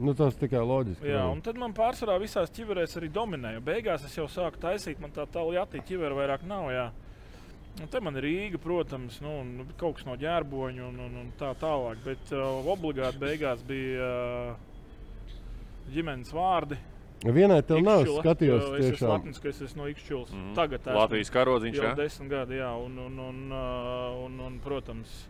Nu, 0.00 0.14
tas 0.16 0.36
tikai 0.40 0.60
loģiski. 0.64 1.04
Jā, 1.12 1.22
un 1.28 1.42
tad 1.44 1.58
man 1.60 1.74
pārsvarā 1.76 2.16
visās 2.20 2.50
ķiverēs 2.56 2.96
arī 2.98 3.10
dominēja. 3.12 3.60
Beigās 3.64 4.06
es 4.08 4.16
jau 4.16 4.24
sāku 4.30 4.60
taisīt, 4.62 5.00
man 5.02 5.12
tā 5.12 5.26
tālāk 5.28 5.76
ķivera 5.88 6.16
vairāk 6.16 6.46
nav. 6.48 6.70
Jā. 6.72 6.86
Un 7.80 7.88
te 7.88 8.00
man 8.04 8.16
ir 8.20 8.26
Rīga, 8.26 8.60
protams, 8.60 9.20
nu, 9.24 9.64
kaut 9.80 9.98
kas 9.98 10.08
no 10.08 10.16
ģērboņa 10.20 10.88
un, 10.88 10.98
un, 11.06 11.14
un 11.22 11.30
tā 11.40 11.52
tālāk. 11.60 12.00
Bet 12.04 12.32
uh, 12.34 12.64
obligāti 12.72 13.20
beigās 13.20 13.62
bija 13.68 14.08
uh, 14.08 14.71
ģimenes 15.90 16.32
vārdi. 16.32 16.76
Vienai 17.22 17.62
tev 17.62 17.78
nav 17.82 18.02
Uh, 18.72 18.78
Es 18.78 18.86
esmu 18.96 19.08
latnis, 19.08 19.38
ka 19.38 19.48
es 19.48 19.60
esmu 19.62 19.82
no 19.82 19.88
Ikšķulas. 19.88 20.32
Mm. 20.32 20.38
-hmm. 20.38 20.54
Tagad 20.54 20.80
esmu 20.82 20.94
Latvijas 20.94 21.30
karodziņš, 21.30 21.76
jau 21.76 21.84
jā? 21.84 21.94
desmit 21.96 22.30
gadi, 22.30 22.54
jā, 22.54 22.70
un, 22.84 22.98
un, 22.98 23.18
un, 23.18 23.52
uh, 23.52 24.24
un, 24.24 24.40
un 24.40 24.58
protams, 24.58 25.28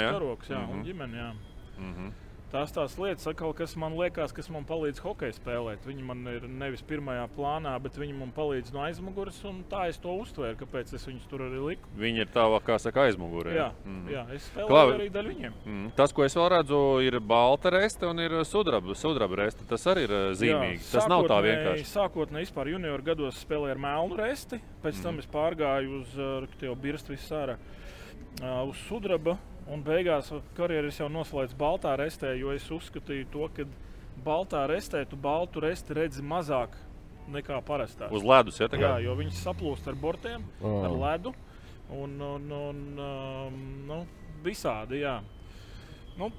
jā? 0.00 0.12
Karoks, 0.12 0.48
jā, 0.50 0.58
mm 0.58 0.64
-hmm. 0.64 0.70
un 0.72 0.76
Mhm. 0.78 0.84
ģimene, 0.86 1.16
jā. 1.16 1.32
Mhm. 1.78 2.12
Tās 2.48 2.70
tās 2.72 2.94
lietas, 2.96 3.26
atkal, 3.28 3.50
kas 3.52 3.74
man 3.76 3.92
liekas, 3.92 4.32
kas 4.32 4.46
man 4.48 4.64
palīdz 4.64 5.02
hokeja 5.04 5.34
spēlēt. 5.36 5.82
Viņi 5.84 6.00
man 6.08 6.22
ir 6.32 6.46
nevis 6.48 6.80
pirmajā 6.80 7.26
plānā, 7.36 7.74
bet 7.84 7.98
viņi 8.00 8.14
man 8.16 8.30
palīdz 8.32 8.70
no 8.72 8.80
aizmugures. 8.86 9.42
Tā 9.68 9.82
es 9.90 9.98
to 10.00 10.14
uztvēru, 10.22 10.56
kāpēc 10.62 10.94
es 10.96 11.04
viņus 11.04 11.26
tur 11.28 11.44
arī 11.44 11.60
liku. 11.66 11.90
Viņi 12.00 12.22
ir 12.24 12.30
tā, 12.32 12.46
kā 12.64 12.78
saka, 12.80 13.04
aizmugurē. 13.04 13.52
Jā, 13.52 13.66
Mhm. 13.84 14.08
jā 14.08 14.22
es 14.32 14.48
spēlēju 14.48 14.68
Klau- 14.72 14.94
arī 14.96 15.10
daļu 15.12 15.34
viņiem. 15.34 15.52
Mm. 15.66 15.92
Tas, 15.94 16.10
ko 16.12 16.24
es 16.24 16.34
vēl 16.34 16.48
redzu, 16.56 16.80
ir 17.06 17.20
balta 17.20 17.68
reste 17.70 18.06
un 18.08 18.18
ir 18.18 18.30
sudraba, 18.48 18.94
sudraba 18.96 19.36
reste. 19.36 19.68
Tas 19.68 19.84
arī 19.84 20.04
ir 20.08 20.10
uh, 20.10 20.32
zīmīgi. 20.32 20.80
Jā, 20.80 20.92
Tas 20.92 21.06
nav 21.06 21.24
tā 21.28 21.42
vienkārši. 21.44 21.84
Sākotnēji 21.84 22.48
vispār 22.48 22.72
junioru 22.72 23.04
gados 23.04 23.44
spēlēju 23.44 23.70
ar 23.76 23.76
melnu 23.76 24.16
resti, 24.16 24.58
pēc 24.82 24.94
Mhm. 24.94 25.02
tam 25.02 25.18
es 25.18 25.26
pārgāju 25.26 26.00
uz 26.00 26.18
uh, 26.18 26.46
jau 26.62 26.74
birstu 26.74 27.08
visu 27.12 27.28
ārā. 27.34 27.58
Uh, 28.40 28.70
uz 28.70 28.76
sudraba 28.88 29.36
un 29.68 29.84
beigās 29.84 30.30
karjeras 30.56 30.98
jau 31.00 31.08
noslēdzu 31.12 31.56
baltā 31.58 31.94
restē, 32.00 32.32
jo 32.40 32.52
es 32.54 32.66
uzskatīju 32.72 33.28
to, 33.32 33.48
ka 33.54 33.66
baltā 34.24 34.64
restē 34.70 35.04
tu 35.08 35.16
baltu 35.16 35.62
resti 35.62 35.96
redzi 35.96 36.24
mazāk 36.24 36.76
nekā 37.32 37.60
parastā. 37.66 38.08
Uz 38.14 38.24
ledus, 38.24 38.58
ja 38.60 38.68
tā 38.70 38.80
Jā, 38.80 38.94
kā. 38.96 39.04
jo 39.04 39.14
viņš 39.18 39.42
saplūst 39.42 39.88
ar 39.90 39.98
bortiem, 40.00 40.44
Ā. 40.62 40.74
ar 40.88 40.96
ledu 40.96 41.34
un, 41.92 42.16
un, 42.20 42.50
un 42.52 42.82
um, 43.04 43.62
nu, 43.88 44.02
visādi. 44.44 45.02
Jā. 45.02 45.18
Nu, 46.18 46.30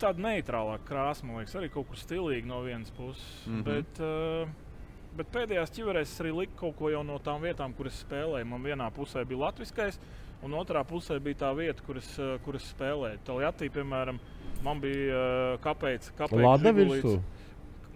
tāda 0.00 0.22
neitrālāka 0.28 0.86
krāsa, 0.88 1.26
man 1.26 1.40
liekas, 1.40 1.56
arī 1.58 1.70
kaut 1.72 1.88
kur 1.90 2.00
stilīga 2.00 2.48
no 2.48 2.62
vienas 2.66 2.92
puses. 2.94 3.24
Mm. 3.46 3.54
-hmm. 3.54 3.64
bet, 3.64 4.00
uh, 4.04 5.12
bet 5.16 5.32
pēdējās 5.34 5.74
ķiverēs 5.74 6.12
es 6.12 6.20
arī 6.20 6.34
liku 6.42 6.56
kaut 6.56 6.76
ko 6.76 7.02
no 7.02 7.18
tām 7.18 7.42
vietām, 7.42 7.74
kuras 7.74 8.04
spēlēju. 8.04 8.44
Man 8.44 8.62
vienā 8.62 8.90
pusē 8.92 9.24
bija 9.24 9.46
latviskais, 9.46 10.00
un 10.46 10.54
otrā 10.58 10.84
pusē 10.86 11.18
bija 11.22 11.42
tā 11.44 11.50
vieta, 11.56 11.82
kuras, 11.86 12.08
uh, 12.20 12.36
kuras 12.44 12.68
spēlēju. 12.74 13.22
Taljatī, 13.26 13.70
piemēram, 13.74 14.20
man 14.64 14.80
bija 14.82 15.18
uh, 15.18 15.58
kāpēc, 15.64 16.12
kāpēc 16.18 16.44
Lada 16.44 16.74
virsū. 16.76 17.18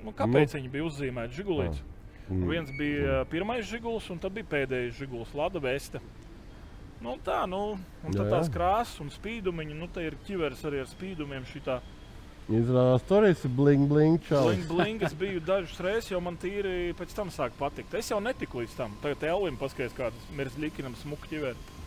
Nu, 0.02 0.14
kāpēc 0.18 0.56
viņi 0.58 0.72
bija 0.72 0.88
uzzīmēti 0.88 1.38
žigulīts? 1.38 1.84
Mm. 2.28 2.44
Viens 2.48 2.74
bija 2.78 3.22
uh, 3.22 3.30
pirmais 3.30 3.66
žiguls, 3.68 4.08
un 4.10 4.20
tad 4.22 4.34
bija 4.34 4.48
pēdējais 4.56 4.98
žiguls, 4.98 5.34
Lada 5.38 5.62
Vesta. 5.62 6.02
Nu, 7.02 7.16
tā, 7.18 7.40
nu, 7.50 7.74
un 8.06 8.14
tad 8.14 8.22
Jā, 8.22 8.28
jā. 8.28 8.34
tās 8.36 8.50
krāsas 8.54 9.00
un 9.02 9.10
spīdumiņi, 9.10 9.74
nu, 9.74 9.88
tā 9.90 10.04
ir 10.06 10.14
ķiveres 10.26 10.62
arī 10.68 10.84
ar 10.84 10.90
spīdumiem. 10.90 11.46
Šitā. 11.50 11.80
Izrādās, 12.50 13.02
tur 13.06 13.26
esi 13.26 13.50
bling, 13.50 13.88
bling, 13.90 14.22
čau. 14.26 14.44
Bling, 14.48 14.66
bling, 14.70 15.02
es 15.06 15.14
biju 15.18 15.42
dažas 15.46 15.78
reizes, 15.82 16.10
jo 16.12 16.18
man 16.22 16.38
tīri 16.42 16.92
pēc 16.98 17.14
tam 17.14 17.30
sāk 17.34 17.54
patikt. 17.58 17.94
Es 17.98 18.10
jau 18.10 18.18
netiku 18.22 18.62
līdz 18.62 18.74
tam. 18.78 18.94
Tagad 19.02 19.22
Elvim 19.30 19.58
paskaidrs, 19.58 19.94
kādas 19.98 20.30
mirzlikinam 20.38 20.94
smuku 21.02 21.30
ķiveri. 21.30 21.81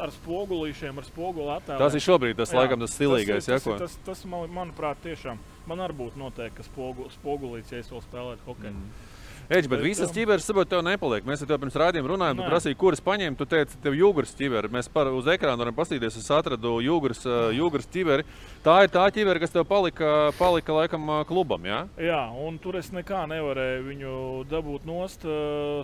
Ar 0.00 0.10
spogulīšiem, 0.14 0.98
ar 0.98 1.04
spoguli 1.04 1.50
attēliem. 1.52 1.78
Tas 1.78 1.94
ir 1.94 2.00
šobrīd 2.00 2.36
tas, 2.36 2.52
Jā, 2.52 2.62
laikam, 2.62 2.80
tas 2.80 2.94
stilīgais. 2.96 3.44
Tas, 3.44 3.66
ir- 3.66 3.72
ja, 3.72 3.78
tas, 3.78 3.96
tas, 3.96 3.98
tas 4.06 4.24
man, 4.24 4.48
manuprāt, 4.48 4.96
tiešām. 5.04 5.38
Man 5.66 5.78
arī 5.78 5.94
būtu 5.94 6.16
noteikti, 6.16 6.56
ka 6.56 6.62
spogu, 6.66 7.10
spogulīts, 7.12 7.72
ja 7.72 7.78
es 7.78 7.90
vēl 7.92 8.02
spēlētu 8.02 8.46
hokeju. 8.46 8.72
Mm. 8.72 9.10
Eģi, 9.52 9.68
bet 9.68 9.80
Bet, 9.80 9.84
visas 9.84 10.08
um, 10.08 10.14
ķiveres 10.14 10.46
saprot, 10.46 10.68
tev 10.70 10.80
nepaliek. 10.86 11.24
Mēs 11.26 11.42
ar 11.42 11.48
tevi 11.50 11.60
pirms 11.64 11.76
rādījuma 11.76 12.08
runājām, 12.12 12.38
tu 12.38 12.44
prasīji, 12.46 12.78
kuras 12.78 13.02
paņēmi. 13.04 13.36
Tu 13.36 13.46
teici, 13.50 13.76
tev 13.82 13.96
jūgas 13.98 14.32
ķiveri. 14.38 14.70
Mēs 14.72 14.88
par, 14.88 15.10
uz 15.12 15.26
ekrāna 15.28 15.58
varam 15.58 15.74
paskatīties, 15.76 16.16
es 16.16 16.30
atradu 16.32 16.76
jūgas, 16.80 17.20
uh, 17.26 17.50
jūgas 17.52 17.88
ķiveri. 17.92 18.24
Tā 18.64 18.78
ir 18.86 18.92
tā 18.94 19.04
ķiveri, 19.12 19.42
kas 19.42 19.52
tev 19.52 19.66
palika, 19.68 20.32
palika 20.38 20.78
laikam 20.78 21.10
uh, 21.10 21.20
klubam. 21.28 21.66
Ja? 21.68 21.82
Jā, 22.00 22.22
un 22.32 22.56
tur 22.62 22.78
es 22.80 22.88
nekā 22.94 23.26
nevarēju 23.34 23.84
viņu 23.90 24.14
dabūt 24.48 24.86
nost 24.88 25.26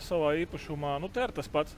savā 0.06 0.32
īpašumā. 0.46 0.96
Nu, 1.02 1.10
te 1.12 1.26
ir 1.26 1.34
tas 1.36 1.50
pats. 1.50 1.76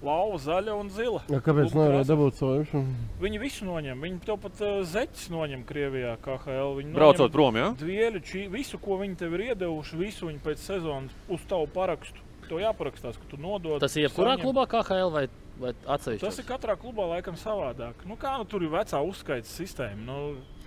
Lauva, 0.00 0.38
zaļa 0.40 0.74
un 0.80 0.88
zila. 0.88 1.20
Ja, 1.28 1.42
kāpēc 1.44 1.74
krāsa. 1.74 2.04
dabūt 2.08 2.38
savu 2.38 2.60
īpašumu? 2.62 3.08
Viņi 3.20 3.40
visu 3.42 3.66
noņem. 3.68 4.00
Viņi 4.06 4.20
tev 4.24 4.38
pat 4.40 4.62
uh, 4.64 4.78
zeķis 4.88 5.26
noņem 5.32 5.64
Krievijā, 5.68 6.14
KHL. 6.24 6.72
Viņi 6.78 6.96
Braucot 6.96 7.34
prom, 7.34 7.58
ja? 7.60 7.66
Dvieļu, 7.76 8.22
či, 8.24 8.46
visu, 8.52 8.80
ko 8.80 8.96
viņi 9.02 9.18
tev 9.20 9.36
ir 9.36 9.50
iedevuši, 9.50 9.98
visu 10.00 10.30
viņi 10.30 10.40
pēc 10.46 10.64
sezonas 10.64 11.18
uz 11.28 11.44
tavu 11.50 11.68
parakstu. 11.74 12.24
Tev 12.46 12.62
jāparakstās, 12.62 13.20
ka 13.20 13.28
tu 13.28 13.36
nodod. 13.40 13.76
Tas 13.82 13.92
ir 13.98 14.08
jebkurā 14.08 14.38
saņem. 14.38 14.46
klubā, 14.46 14.64
kā 14.72 14.80
HL 14.88 15.12
vai, 15.12 15.26
vai 15.60 15.74
atsevišķi. 15.84 16.24
Tas 16.24 16.40
ir 16.40 16.48
katrā 16.48 16.78
klubā 16.80 17.10
laikam 17.12 17.36
savādāk. 17.38 18.00
Nu, 18.08 18.16
kā 18.18 18.38
nu, 18.40 18.48
tur 18.48 18.64
ir 18.64 18.72
vecā 18.72 19.04
uzskaits 19.04 19.52
sistēma? 19.60 20.00
Nu, 20.08 20.18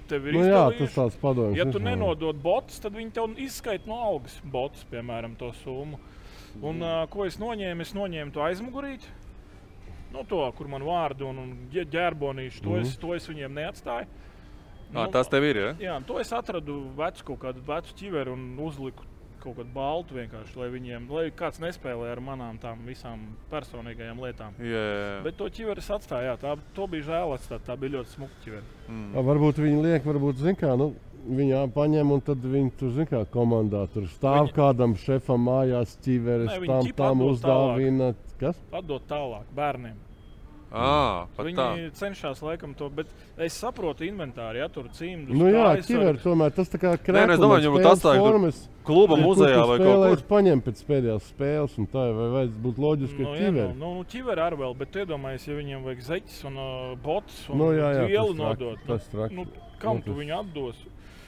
tev 0.08 0.30
ir 0.30 0.38
Nu, 0.38 0.46
jā, 0.46 0.62
tas 0.78 0.96
tāds 0.96 1.18
padomjas. 1.20 1.58
Ja 1.58 1.66
tu 1.74 1.82
nenodod 1.84 2.38
botus, 2.44 2.78
tad 2.86 2.94
viņi 2.96 3.18
tev 3.18 3.34
izskaita 3.42 3.90
no 3.90 3.98
algas 4.06 4.38
botus, 4.46 4.86
piemēram, 4.94 5.34
to 5.42 5.50
summu. 5.64 6.00
Un, 6.62 6.86
uh, 6.86 7.04
ko 7.10 7.26
es 7.26 7.40
noņēmu? 7.42 7.82
Es 7.82 7.96
noņēmu 7.98 8.34
to 8.36 8.46
aizmugurīti. 8.46 9.10
Nu, 10.14 10.22
to, 10.30 10.44
kur 10.58 10.70
man 10.70 10.86
vārdu 10.86 11.26
un, 11.32 11.40
un 11.42 11.54
ģērbonīšu, 11.74 12.62
to, 12.64 12.78
es, 12.82 12.94
to 13.02 13.16
es 13.16 13.26
viņiem 13.30 13.56
neatstāju. 13.58 14.12
Nā, 14.94 15.08
tas 15.10 15.30
tev 15.32 15.48
ir. 15.48 15.58
Ja? 15.58 15.72
Jā, 15.82 15.96
to 16.06 16.20
es 16.22 16.30
atradu 16.38 16.84
vecu, 16.98 17.32
kaut 17.32 17.42
kādu 17.48 17.64
vecu 17.66 17.96
ķiveru 17.98 18.36
un 18.38 18.44
uzliku 18.62 19.08
kaut 19.44 19.58
kādu 19.58 19.74
baltu 19.76 20.16
vienkārši, 20.16 20.56
lai 20.56 20.70
viņiem, 20.72 21.08
lai 21.12 21.24
kāds 21.36 21.60
nespēlē 21.60 22.12
ar 22.14 22.22
manām 22.24 22.60
tām 22.62 22.86
visām 22.88 23.26
personīgajām 23.52 24.22
lietām. 24.24 24.56
Jā, 24.62 24.84
jā, 24.84 25.02
jā. 25.02 25.18
Bet 25.26 25.38
to 25.40 25.50
ķiveru 25.58 25.84
es 25.84 25.90
atstāju, 25.92 26.30
jā, 26.30 26.36
tā, 26.40 26.54
to 26.78 26.88
bija 26.92 27.10
žēl 27.10 27.34
atstāt, 27.36 27.66
tā 27.68 27.76
bija 27.80 27.98
ļoti 27.98 28.16
smuka 28.16 28.40
ķivera. 28.46 28.64
Mm. 28.88 29.10
A, 29.12 29.26
Varbūt 29.32 29.60
viņi 29.66 29.82
liek, 29.84 30.08
varbūt 30.08 30.40
zina, 30.46 30.56
kā. 30.60 30.72
Nu, 30.80 30.94
Viņa 31.24 31.60
paņem, 31.72 32.10
un 32.12 32.22
tad 32.22 32.42
viņi 32.44 32.72
tur 32.80 32.90
zina, 32.92 33.06
kā 33.08 33.22
komandā 33.32 33.86
tur 33.94 34.10
stāv 34.12 34.50
viņi... 34.50 34.56
kādam 34.58 34.96
šefam 35.00 35.46
mājās, 35.48 35.94
ķiveres 36.04 36.50
Nē, 36.52 36.66
tam, 36.68 36.90
tam 36.98 37.22
uzdāvina. 37.30 38.10
Kas? 38.42 38.58
Atdot 38.76 39.06
tālāk 39.08 39.46
bērniem. 39.56 39.96
À, 40.74 41.28
Viņi 41.38 41.54
tā. 41.54 41.66
cenšas 41.94 42.40
laikam 42.42 42.72
to, 42.74 42.88
bet 42.90 43.06
es 43.38 43.54
saprotu 43.62 44.08
inventāru, 44.08 44.58
ja 44.58 44.66
tur 44.74 44.88
cīmēs. 44.90 45.30
Nu 45.38 45.52
jā, 45.54 45.68
ķiveri 45.86 46.18
tomēr 46.24 46.50
tas 46.56 46.72
tā 46.74 46.80
kā 46.82 46.96
Nē, 46.98 47.28
nu, 47.28 47.36
es 47.36 47.42
domāju, 47.44 47.62
viņam 47.62 47.76
būtu 47.78 47.90
atstāja 47.92 48.24
tur 48.26 48.48
kluba 48.88 49.20
muzejā 49.22 49.60
vai 49.70 49.76
kaut 49.78 50.02
kur. 50.08 50.24
Paņem 50.32 50.64
pēc 50.66 50.82
pēdējās 50.90 51.28
spēles, 51.30 51.76
un 51.78 51.86
tā 51.94 52.08
vai 52.18 52.26
vajadzētu 52.40 52.64
būt 52.66 52.82
loģiski, 52.88 53.22
Nu, 53.22 53.30
ka 53.30 53.38
jā, 53.38 53.52
nu, 53.54 53.60
ķiveri. 53.60 53.78
nu, 53.84 53.92
nu, 54.00 54.08
ķiveri 54.16 54.44
arī 54.48 54.60
vēl, 54.64 54.74
bet 54.82 54.98
iedomājieties, 55.04 55.46
ja 55.48 55.60
viņiem 55.62 55.86
vajag 55.86 56.02
zeķis 56.10 56.42
un 56.50 56.58
uh, 56.58 56.98
botus 57.06 57.38
un 57.54 57.62
Nu, 57.62 57.70
jā, 57.78 57.94
jā, 58.00 58.08
vielu 58.10 58.34
nodot. 58.42 58.82
tas 58.90 59.06
traki. 59.14 59.38
Nu, 59.38 59.46
kam 59.78 60.02
Nu, 60.02 60.08
tu 60.08 60.10
tas- 60.10 60.20
viņu 60.24 60.40
atdos? 60.42 60.82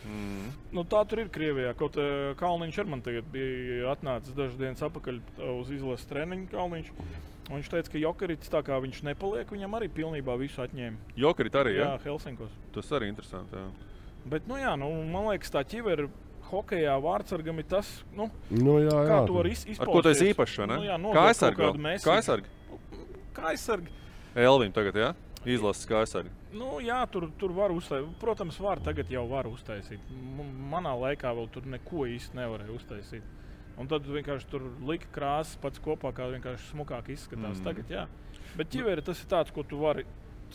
Mm. 0.06 0.50
Nu, 0.76 0.84
tā 0.86 1.02
tur 1.10 1.20
ir 1.24 1.30
Krievijā. 1.34 1.72
Kaut 1.80 1.96
kā 1.98 2.36
Kalniņš 2.40 2.80
ar 2.84 2.86
mani 2.92 3.02
tagad 3.06 3.30
bija 3.34 3.92
atnācis 3.96 4.36
dažas 4.38 4.58
dienas 4.60 4.84
atpakaļ 4.86 5.18
uh, 5.20 5.62
uz 5.62 5.72
izlases 5.74 6.06
treniņu. 6.12 6.48
Kalniņš. 6.52 6.92
Un 7.46 7.60
viņš 7.60 7.70
teica, 7.70 7.92
ka 7.94 8.00
Jokarits 8.02 8.50
tā 8.50 8.62
kā 8.66 8.78
viņš 8.82 9.04
nepaliek, 9.06 9.50
viņam 9.54 9.76
arī 9.78 9.90
pilnībā 9.94 10.34
visu 10.42 10.62
atņēma. 10.64 10.98
Jokerit 11.16 11.54
arī. 11.62 11.76
Jā, 11.78 11.92
Ja? 11.94 11.98
Helsinkos. 12.06 12.54
Tas 12.74 12.90
arī 12.98 13.10
interesanti. 13.12 13.54
Jā. 13.56 13.68
Bet, 14.26 14.48
nu, 14.50 14.58
jā, 14.58 14.72
nu, 14.82 14.90
man 15.14 15.28
liekas, 15.30 15.52
tā 15.54 15.62
ķivera 15.62 16.08
hokejā 16.50 16.96
vārdsargam 17.02 17.58
ir 17.62 17.68
tas, 17.70 17.88
nu, 18.14 18.30
Nu, 18.50 18.80
jā, 18.82 18.90
jā. 18.90 19.04
kā 19.10 19.20
tur- 19.20 19.28
to 19.28 19.34
var 19.34 19.46
iz- 19.50 19.66
izpausties. 19.66 19.80
Ar 19.82 20.02
ko 20.02 20.10
esi 20.10 20.32
īpašs? 20.34 20.58
Nu, 20.70 20.80
jā, 20.86 20.98
kā 21.14 21.28
aizsargi? 21.30 22.46
Kā 23.36 23.52
aizsargi? 23.54 23.94
Elvim 24.36 24.72
tagad, 24.76 24.96
jā? 24.96 25.14
Izlases 25.46 25.90
aizsargi. 25.94 26.32
Nu, 26.58 26.80
jā, 26.82 26.98
tur, 27.12 27.28
tur 27.40 27.54
var 27.54 27.74
uztaisīt. 27.76 28.18
Protams, 28.22 28.58
var 28.64 28.82
tagad 28.84 29.12
jau 29.14 29.26
var 29.30 29.50
uztaisīt. 29.50 30.02
Manā 30.72 30.96
laikā 30.98 31.32
vēl 31.38 31.50
tur 31.54 31.68
neko 31.70 32.08
īsti 32.10 32.40
nevarēja 32.40 32.74
uztaisīt. 32.76 33.34
Un 33.78 33.90
tad 33.92 34.08
vienkārši 34.08 34.48
tur 34.50 34.70
lika 34.88 35.10
krāsas 35.14 35.60
pats 35.62 35.82
kopā, 35.84 36.14
kā 36.16 36.30
vienkārši 36.32 36.72
smukāk 36.72 37.12
izskatās. 37.14 37.60
Mm. 37.60 37.66
Tagad, 37.68 37.92
jā. 37.92 38.06
Bet 38.56 38.72
ķiveri 38.72 39.04
tas 39.06 39.20
ir 39.22 39.30
tāds, 39.32 39.52
ko 39.54 39.66
tu 39.68 39.82
vari 39.82 40.06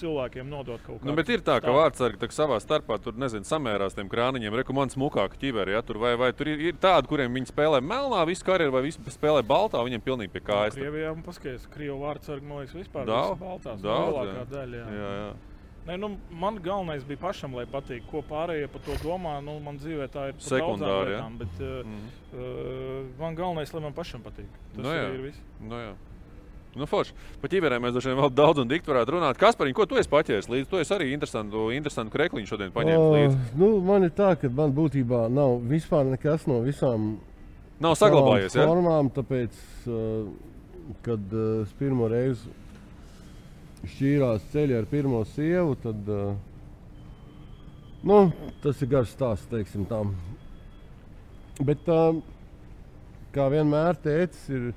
cilvēkiem 0.00 0.48
nodot 0.50 0.80
kaut 0.86 1.02
Nu, 1.04 1.12
kādā 1.12 1.16
bet 1.20 1.28
ir 1.34 1.42
tā, 1.46 1.58
ka 1.64 1.74
vārdsargi 1.76 2.18
savā 2.34 2.56
starpā 2.64 2.96
tur 3.04 3.14
nezinu, 3.20 3.44
samērās 3.48 3.94
tiem 3.98 4.08
krāniņiem. 4.12 4.56
Rekomendācija 4.62 4.98
smukāka 4.98 5.38
ķiveri. 5.40 5.76
Ja? 5.76 5.82
Tur, 5.86 6.00
vai, 6.02 6.14
vai 6.20 6.32
tur 6.36 6.48
ir, 6.52 6.60
ir 6.70 6.78
tādi, 6.80 7.08
kuriem 7.12 7.36
viņi 7.38 7.52
spēlē 7.52 7.82
melnā 7.84 8.24
visu 8.28 8.44
karjeru, 8.48 8.72
vai 8.78 8.82
visi 8.88 9.04
spēlē 9.14 9.44
baltā, 9.46 9.84
viņiem 9.86 10.02
pilnīgi 10.08 10.32
pie 10.34 10.42
kājas. 10.48 10.74
tur. 10.74 10.82
Krievijā 10.88 11.12
un 11.14 11.22
paskatās, 11.26 11.68
Krievu 11.76 12.00
vārdsargi, 12.06 12.46
man 12.50 12.64
liekas, 12.64 12.74
vispār 12.80 13.06
Daudz, 13.06 13.38
baltās. 13.40 13.80
lielākā 14.10 14.44
daļa. 14.50 14.82
Jā. 14.82 14.90
Jā, 14.98 15.14
jā. 15.20 15.30
Nē, 15.80 15.94
nu, 15.96 16.10
man 16.36 16.58
galvenais 16.60 17.04
bija 17.08 17.18
pašam, 17.22 17.54
lai 17.56 17.64
patīk, 17.64 18.04
ko 18.10 18.20
pārējie 18.28 18.66
par 18.68 18.82
to 18.84 18.92
domā. 19.00 19.38
Nu, 19.42 19.54
man 19.64 19.78
dzīvē 19.80 20.10
tā 20.12 20.26
ir 20.28 20.34
jā. 21.08 21.16
lietām, 21.16 21.38
bet 21.40 21.62
Mm. 21.88 22.02
uh, 22.36 23.06
man 23.18 23.34
galvenais, 23.38 23.72
lai 23.74 23.80
man 23.86 23.94
pašam 23.96 24.20
patīk. 24.22 24.50
Tas 24.74 24.84
Nu, 24.84 24.90
jā. 24.92 25.06
ir 25.14 25.22
viss. 25.24 25.40
Nu, 25.60 25.80
jā. 25.80 25.94
Nu, 26.78 26.86
forši. 26.86 27.14
Par 27.42 27.50
ķīverēm 27.50 27.82
mēs 27.82 27.96
vien 28.04 28.18
vēl 28.20 28.30
daudz 28.30 28.60
un 28.62 28.68
dikti 28.70 28.92
varētu 28.92 29.16
runāt. 29.16 29.38
Kas 29.40 29.56
par 29.58 29.66
viņu, 29.66 29.74
ko 29.74 29.86
tu 29.90 29.98
esi 29.98 30.10
paķēris 30.10 30.46
līdzi? 30.52 30.68
Tu 30.70 30.78
esi 30.78 30.94
arī 30.94 31.08
interesantu, 31.16 31.64
interesantu 31.74 32.14
krekliņu 32.14 32.46
šodien 32.46 32.70
paņēmis 32.74 33.14
līdzi. 33.16 33.38
Uh, 33.40 33.56
nu, 33.58 33.70
man 33.88 34.06
ir 34.06 34.12
tā, 34.14 34.36
ka 34.38 34.50
man 34.54 34.74
būtībā 34.76 35.24
nav 35.34 35.56
vispār 35.66 36.06
nekas 36.12 36.46
no 36.50 36.60
visām 36.62 37.16
Nav 37.80 37.96
saglabājies, 37.96 38.54
ja? 38.54 38.68
formām, 38.68 39.08
tāpēc, 39.16 39.56
uh, 39.88 40.28
kad 41.06 41.34
uh, 41.34 41.62
es 41.64 41.72
pirmo 41.78 42.10
reizi 42.12 42.52
šķīrās 43.88 44.44
ceļā 44.52 44.82
ar 44.82 44.88
pirmo 44.90 45.24
sievu, 45.32 45.74
tad 45.80 46.10
uh, 46.12 46.34
nu, 48.04 48.20
tas 48.62 48.84
ir 48.84 48.92
garš 48.92 49.16
stāsts, 49.16 49.48
teiksim 49.50 49.88
tā. 49.88 50.04
Bet 51.64 51.88
kā 53.34 53.48
vienmēr 53.52 53.98
tēcis 54.04 54.46
ir, 54.52 54.70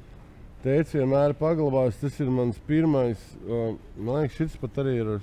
tēcis 0.64 0.98
vienmēr 1.00 1.34
ir 1.34 1.38
paglabājis, 1.40 2.02
tas 2.02 2.20
ir 2.24 2.32
mans 2.32 2.60
pirmais, 2.68 3.22
man 3.46 4.20
liekas, 4.22 4.38
šis 4.40 4.58
pat 4.62 4.80
arī 4.84 4.96
ir, 5.02 5.14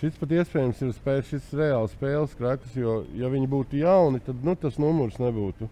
šis 0.00 0.18
pat 0.20 0.34
iespējams 0.40 0.82
ir 0.82 0.94
spēles, 0.96 1.30
šis 1.30 1.50
reāls 1.60 1.94
spēles 1.96 2.36
krakas, 2.38 2.74
jo, 2.76 3.00
ja 3.16 3.30
viņi 3.32 3.50
būtu 3.52 3.80
jauni, 3.80 4.22
tad 4.26 4.42
nu, 4.44 4.56
tas 4.58 4.80
numurs 4.82 5.20
nebūtu. 5.22 5.68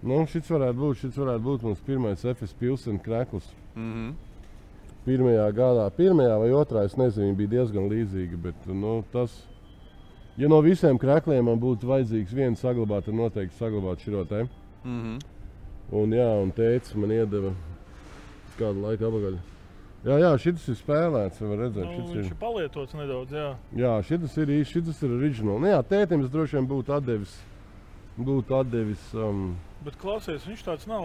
Nu, 0.00 0.22
šis 0.32 0.48
varētu 0.48 0.80
būt, 0.80 1.00
šis 1.02 1.16
varētu 1.20 1.44
būt 1.44 1.64
mans 1.68 1.80
pirmais 1.84 2.22
FS 2.24 2.56
pilsēta 2.56 3.02
krekls. 3.04 3.48
Mm 3.74 3.92
-hmm. 3.92 4.12
Pirmajā 5.04 5.50
gadā, 5.56 5.90
pirmajā 5.96 6.38
vai 6.38 6.50
otrā, 6.50 6.84
es 6.84 6.96
nezinu, 6.96 7.36
bija 7.36 7.48
diezgan 7.48 7.88
līdzīgi. 7.88 8.36
Bet, 8.36 8.66
nu, 8.66 9.04
tas, 9.12 9.46
ja 10.36 10.48
no 10.48 10.60
visiem 10.60 10.98
krākliem 10.98 11.44
man 11.44 11.60
būtu 11.60 11.86
vajadzīgs 11.86 12.34
viens 12.34 12.60
saglabāt, 12.60 13.04
tad 13.04 13.14
noteikti 13.14 13.56
saglabāt 13.56 14.00
šo 14.00 14.24
te. 14.24 14.46
Mm 14.84 15.02
-hmm. 15.02 15.39
Un, 15.90 16.12
jā, 16.14 16.28
un 16.42 16.52
teica, 16.54 16.98
man 17.02 17.10
iedeva 17.14 17.50
kādu 18.58 18.84
laiku 18.84 19.08
apakaļ. 19.08 19.38
Jā, 20.06 20.16
jā 20.22 20.28
šis 20.40 20.68
ir 20.72 20.76
spēlēts. 20.78 21.40
Redzēt, 21.42 21.84
Nu, 21.84 21.96
šis 21.96 22.12
viņš 22.14 22.20
ir. 22.22 22.28
ir 22.30 22.36
palietots 22.40 22.94
nedaudz. 22.96 23.34
Jā. 23.36 23.48
Jā, 23.76 23.94
šis 24.06 24.36
ir 24.40 24.52
īsts, 24.60 24.76
šis 24.76 25.02
ir 25.04 25.16
oriģināls. 25.18 25.60
Nu, 25.60 25.68
jā, 25.68 25.80
tētim 25.84 26.22
es 26.24 26.30
droši 26.32 26.56
vien 26.56 26.68
būtu 26.70 26.94
atdevis. 26.96 27.34
Būtu 28.20 28.56
atdevis 28.60 29.02
um, 29.16 29.56
Bet 29.84 29.96
klausies, 29.96 30.44
viņš 30.44 30.64
tāds 30.66 30.86
nav, 30.88 31.04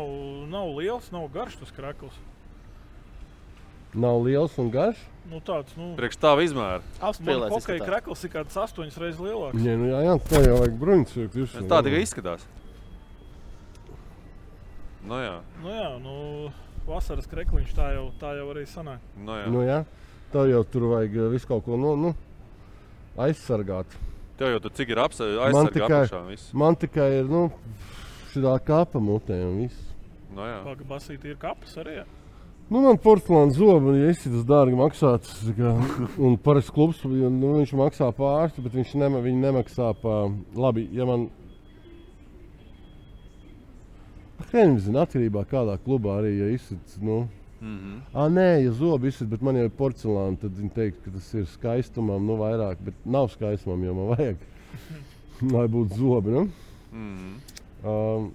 nav 0.52 0.72
liels, 0.76 1.08
nav 1.16 1.30
garš 1.32 1.56
tas 1.62 1.72
krakls. 1.72 2.16
nav 3.96 4.20
liels 4.26 4.58
un 4.60 4.68
garš. 4.72 5.00
Nu, 5.32 5.40
tāds, 5.40 5.72
nu, 5.80 5.94
Priekš 5.96 6.18
tā 6.20 6.34
izmēra. 6.44 6.82
Apspēlēts. 7.00 7.54
hokeja 7.56 7.86
krakls 7.88 8.24
ir 8.28 8.34
kāds 8.34 8.58
astoņas 8.60 8.98
reizes 9.00 9.22
lielāks. 9.24 9.64
Jā, 9.64 9.78
nu, 9.80 9.88
jā, 9.90 10.02
jā, 10.04 10.16
tā 10.28 10.42
jau 10.44 10.58
vajag 10.60 10.76
bruņus. 10.82 11.56
Tā 11.72 11.80
tikai 11.88 12.02
izskatās. 12.04 12.44
Nu, 15.06 15.20
jā. 15.22 15.36
Nu, 15.62 15.70
jā, 15.70 15.90
nu, 16.02 16.16
vasaras 16.88 17.28
krekliņš 17.30 17.74
tā 17.78 17.92
jau, 17.94 18.08
tā 18.22 18.34
jau 18.40 18.50
arī 18.54 18.66
sanāk. 18.70 19.04
Nu, 19.22 19.38
jā. 19.38 19.46
Nu, 19.54 19.62
jā, 19.66 19.80
tā 20.34 20.48
jau 20.50 20.64
tur 20.66 20.90
vajag 20.96 21.20
uh, 21.20 21.30
visu 21.34 21.50
kaut 21.50 21.66
ko 21.68 21.78
nu, 21.78 21.94
nu, 22.00 22.14
aizsargāt. 23.22 23.94
Tev 24.40 24.56
jau 24.56 24.64
tur 24.66 24.74
cik 24.76 24.92
ir 24.92 25.00
Man 25.00 25.46
aizsargāts 25.48 26.12
tikai-. 26.12 26.42
Man 26.58 26.80
tikai 26.82 27.10
ir 27.22 27.30
nu, 27.30 27.48
šī 28.34 28.58
kapa 28.66 29.00
mutē 29.00 29.38
un 29.46 29.62
viss. 29.64 29.94
Nu, 30.34 30.44
jā. 30.44 30.60
Pagabasīt 30.66 31.24
ir 31.30 31.38
kapas 31.40 31.78
arī. 31.84 32.02
jā. 32.02 32.08
Nu, 32.66 32.82
man 32.82 32.98
porcelāna 32.98 33.54
zoba, 33.54 33.94
ja 33.94 34.10
es 34.10 34.24
tas 34.26 34.46
dārgi 34.50 34.74
maksāts, 34.80 35.36
un 36.18 36.34
parasts 36.42 36.74
klubs, 36.74 37.04
nu, 37.06 37.52
viņš 37.60 37.76
maksā 37.78 38.08
pārstu, 38.18 38.64
bet 38.66 38.74
viņš 38.74 38.96
nema, 38.98 39.22
viņi 39.22 39.44
nemaksā 39.44 39.94
pa 40.02 40.24
labi, 40.58 40.88
ja 40.98 41.06
man... 41.06 41.30
Viņi 44.52 44.80
zina, 44.88 45.06
atkarībā 45.06 45.46
kādā 45.50 45.78
klubā 45.84 46.20
arī, 46.20 46.38
ja 46.40 46.52
izsits, 46.54 47.00
nu... 47.02 47.26
Mm 47.62 47.78
-hmm. 47.78 48.00
Ah, 48.14 48.30
nē, 48.30 48.64
ja 48.64 48.72
zobi 48.72 49.08
izsit, 49.08 49.28
bet 49.30 49.42
man 49.42 49.56
jau 49.56 49.64
ir 49.64 49.72
porcelāna, 49.78 50.38
tad 50.38 50.52
viņi 50.52 50.70
teikt, 50.76 51.04
ka 51.04 51.12
tas 51.12 51.34
ir 51.34 51.46
skaistumam, 51.46 52.26
nu 52.26 52.36
vairāk, 52.38 52.78
bet 52.80 52.94
nav 53.06 53.30
skaistumam, 53.30 53.84
jo 53.84 53.94
man 53.94 54.18
vajag, 54.18 54.38
lai 55.56 55.68
būtu 55.68 55.98
zobi, 55.98 56.32
nu? 56.32 56.50
Mm 56.94 57.16
-hmm. 57.18 57.56
Um, 57.86 58.32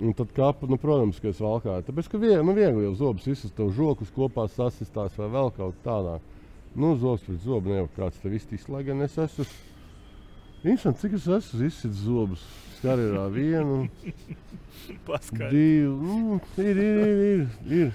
un 0.00 0.12
tad, 0.12 0.32
kāpa, 0.34 0.66
nu, 0.68 0.76
protams, 0.76 1.20
ka 1.20 1.28
es 1.28 1.40
valkāju. 1.40 1.82
Tāpēc, 1.86 2.10
ka 2.10 2.18
viegli, 2.18 2.44
nu, 2.44 2.54
viegli 2.54 2.84
jau 2.84 2.94
zobus 2.94 3.26
izsist, 3.26 3.54
tev 3.56 3.70
žokus 3.70 4.10
kopā 4.10 4.48
sasistās 4.48 5.18
vai 5.18 5.28
vēl 5.28 5.52
kaut 5.56 5.74
tādā. 5.84 6.18
Nu, 6.74 6.96
zobs 6.98 7.22
pret 7.22 7.40
zobu 7.40 7.70
nevar 7.70 7.88
kāds 7.96 8.18
tev 8.18 8.34
iztīs, 8.34 8.68
lai 8.68 8.82
gan 8.82 9.02
es 9.02 9.18
esmu. 9.18 9.46
Interesanti, 10.64 11.00
cik 11.00 11.12
es 11.12 11.26
esmu 11.26 11.66
izsits 11.68 12.02
zobus. 12.02 12.42
Karjerā 12.84 13.26
vienu, 13.32 13.82
Paskaidro. 15.08 15.50
divu, 15.50 15.98
nu, 16.04 16.40
ir, 16.60 16.80
ir, 16.86 17.04
ir, 17.04 17.22
ir, 17.28 17.46
ir. 17.82 17.92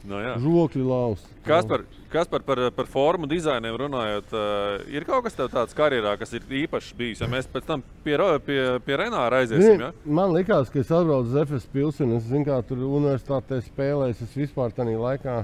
Nu, 0.00 0.16
jā. 0.16 0.32
žokļi 0.40 0.82
lausti. 0.86 1.28
Kas 1.44 1.66
par, 1.68 1.82
kas 2.12 2.28
par, 2.30 2.40
par, 2.46 2.60
par 2.72 2.86
formu 2.88 3.28
dizainiem 3.28 3.74
runājot, 3.82 4.30
uh, 4.32 4.86
ir 4.88 5.04
kaut 5.08 5.26
kas 5.26 5.36
tāds 5.36 5.76
karjerā, 5.76 6.14
kas 6.20 6.32
ir 6.38 6.46
īpašs 6.62 6.94
bijis. 6.96 7.20
Ja 7.20 7.28
mēs 7.28 7.48
pēc 7.52 7.66
tam 7.68 7.84
pie, 8.04 8.16
pie, 8.46 8.58
pie 8.86 8.96
Renāra 8.96 9.42
aiziesim, 9.44 9.84
ja? 9.84 9.90
Man 10.08 10.32
liekas, 10.32 10.72
ka 10.72 10.80
es 10.80 10.92
atbraucu 10.94 11.28
uz 11.28 11.36
FS 11.44 11.68
pilsētu. 11.74 12.16
Es 12.16 12.30
zinu, 12.30 12.46
kā 12.48 12.62
tur 12.64 12.80
universitātē 12.86 13.60
spēlēju. 13.66 14.16
Es 14.24 14.40
vispār 14.40 14.72
tajā 14.76 14.96
laikā. 14.96 15.36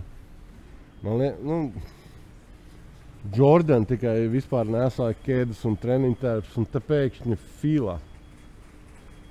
Man 1.05 1.21
liekas, 1.21 1.45
nu, 1.45 1.61
Jordan 3.37 3.85
tikai 3.89 4.23
vispār 4.33 4.69
nesāja 4.71 5.17
ķēdes 5.27 5.65
un 5.69 5.77
treniņu 5.83 6.21
tērpus, 6.23 6.57
un 6.61 6.69
te 6.73 6.81
pēkšņi 6.81 7.39
fila. 7.61 8.01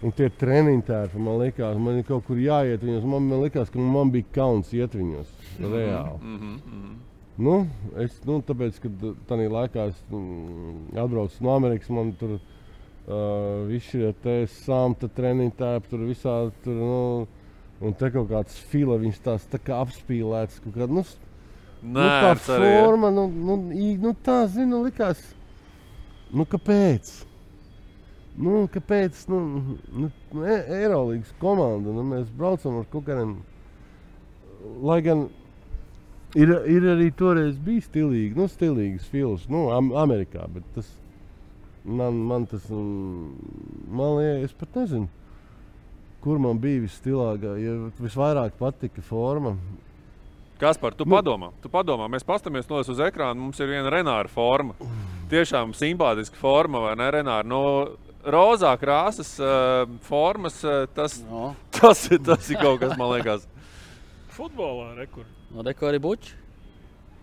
Un 0.05 0.13
tie 0.13 0.27
treniņu 0.29 0.83
tērpi, 0.85 1.17
man 1.25 1.39
liekas, 1.41 1.77
man 1.81 1.97
ir 1.97 2.05
kaut 2.05 2.27
kur 2.27 2.37
jāiet 2.37 2.83
viņos. 2.85 3.05
Man, 3.09 3.25
man 3.31 3.41
liekas, 3.41 3.71
ka 3.73 3.81
man 3.81 4.11
bija 4.13 4.27
kauns 4.35 4.69
iet 4.75 4.93
viņos. 4.93 5.31
Reāli. 5.57 6.19
Mm 6.21 6.37
-hmm, 6.37 6.57
mm 6.61 6.81
-hmm. 6.81 6.95
Nu, 7.35 7.67
es, 7.99 8.15
nu, 8.23 8.37
tāpēc, 8.47 8.77
kad 8.79 9.01
tajā 9.27 9.49
laikā 9.51 9.89
es 9.89 9.97
mm, 10.07 10.95
atbraucu 10.95 11.43
no 11.43 11.55
Amerikas, 11.55 11.89
man 11.89 12.13
tur 12.15 12.37
uh, 12.37 13.65
viss 13.67 13.91
te 14.23 14.35
samta 14.47 15.07
treniņi 15.07 15.51
tēpi, 15.59 15.89
tur 15.89 15.99
visā 15.99 16.35
tur, 16.63 16.73
nu, 16.73 17.27
un 17.81 17.93
te 17.93 18.09
kaut 18.13 18.29
kāds 18.29 18.55
fila, 18.71 18.95
viņš 19.01 19.19
tās 19.25 19.47
tā 19.51 19.59
kā 19.59 19.81
apspīlēts, 19.83 20.61
kāda, 20.63 20.87
nu, 20.87 21.03
nu, 21.83 21.99
tā 21.99 22.31
Nē, 22.31 22.55
arī. 22.55 22.71
ja. 22.71 22.85
forma, 22.85 23.11
nu, 23.11 23.27
nu, 23.27 23.57
nu 23.99 24.15
tā, 24.23 24.47
zinu, 24.47 24.85
likās, 24.85 25.19
nu, 26.31 26.45
kāpēc? 26.45 27.11
Nu, 28.37 28.65
kāpēc? 28.67 29.21
Nu, 29.31 29.39
nu, 29.95 30.09
nu, 30.33 30.43
E- 30.43 30.65
Eirolandes 30.81 31.31
komanda. 31.39 31.93
Nu, 31.95 32.03
mēs 32.03 32.27
braucam 32.35 32.81
ar 32.81 32.87
kaut 32.91 33.05
kādiem. 33.07 33.37
Lai 34.83 34.97
gan 35.05 35.27
ir, 36.35 36.51
ir 36.67 36.87
arī 36.95 37.11
toreiz 37.15 37.55
bija 37.63 37.85
stilīgi, 37.85 38.35
nu, 38.35 38.49
stilīgs 38.51 39.07
filmas, 39.11 39.45
nu, 39.47 39.69
am, 39.71 39.93
Amerikā. 39.95 40.47
Bet 40.51 40.67
tas 40.75 40.89
man, 41.85 42.17
man 42.27 42.45
tas, 42.49 42.65
mm, 42.67 43.31
man 43.93 44.17
liekas, 44.17 44.49
es 44.49 44.57
pat 44.59 44.75
nezinu, 44.81 45.07
kur 46.25 46.41
man 46.41 46.59
bija 46.59 46.83
visstilīgākā. 46.83 47.55
Ja 47.61 47.77
visvairāk 48.03 48.57
patika 48.59 49.01
forma. 49.05 49.55
Kas 50.59 50.77
par 50.79 50.93
tu 50.95 51.03
Nu. 51.05 51.15
padomā? 51.17 51.51
Tu 51.61 51.69
padomā, 51.69 52.07
mēs 52.11 52.23
paskatāmies 52.23 52.67
no 52.69 52.79
uz 52.79 52.99
ekrāna. 52.99 53.35
Mums 53.35 53.59
ir 53.59 53.67
viena 53.67 53.91
Renāra 53.91 54.29
forma. 54.31 54.73
Tiešām 55.29 55.73
simpātiska 55.75 56.35
forma, 56.39 56.79
vai 56.79 56.95
ne? 56.95 57.09
Renāra. 57.11 57.43
No 57.45 57.89
rozā 58.33 58.71
krāsas 58.81 59.33
uh, 59.41 59.85
formas. 60.07 60.57
Uh, 60.65 60.85
tas, 60.95 61.19
No, 61.29 61.53
tas, 61.75 62.05
ir- 62.11 62.21
tas 62.25 62.49
ir 62.51 62.57
kaut 62.61 62.79
kas, 62.81 62.95
man 62.99 63.13
liekas. 63.15 63.45
Futbolā 64.35 64.93
rekur. 64.97 65.23
no 65.55 65.63
deko 65.63 65.87
arī 65.91 65.99
buči. 66.03 66.33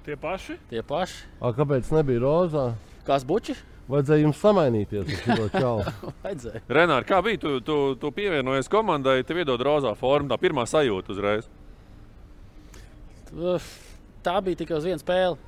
Tie 0.06 0.16
paši. 0.18 0.56
Tie 0.70 0.80
paši. 0.82 1.26
A, 1.40 1.52
kāpēc 1.54 1.90
nebija 1.94 2.22
rozā? 2.24 2.64
Kāds 3.06 3.22
buči? 3.28 3.54
Vajadzēja 3.92 4.22
jums 4.24 4.38
samainīties 4.40 5.10
ar 5.30 5.42
šo. 5.52 5.72
Vajadzēja. 6.24 6.62
Renāra, 6.70 7.04
kā 7.06 7.18
bija? 7.22 7.38
Tu, 7.42 7.52
tu, 7.66 7.76
tu 8.00 8.10
pievienojies 8.14 8.70
komandai, 8.72 9.20
tev 9.26 9.42
iedod 9.42 9.60
rozā 9.66 9.92
formu. 9.98 10.30
Tā 10.32 10.38
pirmā 10.42 10.64
sajūta 10.70 11.12
uzreiz. 11.14 11.46
Tā 14.22 14.34
bija 14.44 14.58
tikai 14.62 14.76
uz 14.78 14.86
vienu 14.86 15.00
spēli. 15.02 15.38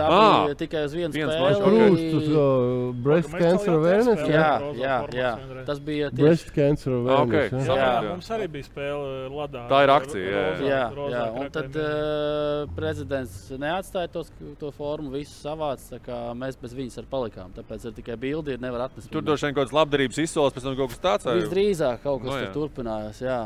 Tā 0.00 0.06
Ā, 0.08 0.20
bija 0.46 0.56
tikai 0.62 0.82
uz 0.88 0.94
vienu 0.96 1.12
viens 1.14 1.32
spēli. 1.34 1.60
Krūtis, 1.60 2.28
uh, 2.32 2.94
breast 3.04 3.34
cancer 3.34 3.74
awareness. 3.76 4.22
jā? 4.24 4.48
Jā, 4.80 4.94
Rozā 5.04 5.18
jā. 5.20 5.32
Tas 5.68 5.82
bija 5.84 6.08
tieši 6.10 6.22
Breast 6.24 6.52
cancer 6.56 6.94
awareness. 6.96 7.52
Ok, 7.52 7.60
jā. 7.60 7.76
Jā, 7.76 7.90
jā, 8.00 8.02
mums 8.08 8.30
arī 8.36 8.48
bija 8.56 8.68
spēle 8.68 9.12
Latvijā. 9.34 9.64
Tā 9.70 9.80
ir 9.84 9.92
akcija, 9.96 10.24
jā, 10.24 10.44
jā. 10.64 10.66
Jā, 10.70 10.82
jā. 11.14 11.24
un 11.42 11.52
tad 11.54 11.80
uh, 11.80 12.64
prezidents 12.76 13.36
neatstāja 13.60 14.10
tos, 14.16 14.32
to 14.60 14.72
formu, 14.76 15.12
visu 15.14 15.36
savāc. 15.36 15.84
tā 15.92 16.00
kā 16.04 16.20
Mēs 16.40 16.56
bez 16.60 16.72
viņas 16.76 17.00
arī 17.02 17.10
palikām. 17.10 17.52
Tāpēc 17.56 17.88
ir 17.90 17.96
tikai 18.00 18.16
bildi, 18.20 18.56
ir 18.56 18.62
nevar 18.62 18.86
atnest. 18.88 19.10
Tur 19.12 19.24
droši 19.26 19.48
vien 19.48 19.54
kaut 19.58 19.66
kāds 19.66 19.76
labdarības 19.76 20.22
izsoles, 20.24 20.54
pēc 20.56 20.66
tam 20.68 20.78
kaut 20.78 20.94
kas 20.94 21.04
tāds. 21.04 21.28
Visdrīzāk 21.42 22.00
kaut 22.06 22.22
kas 22.24 22.30
Nu, 22.30 22.36
no, 22.36 22.40
jā. 22.40 22.50
tur 22.54 22.68
turpinājās. 22.68 23.20
Jā. 23.24 23.40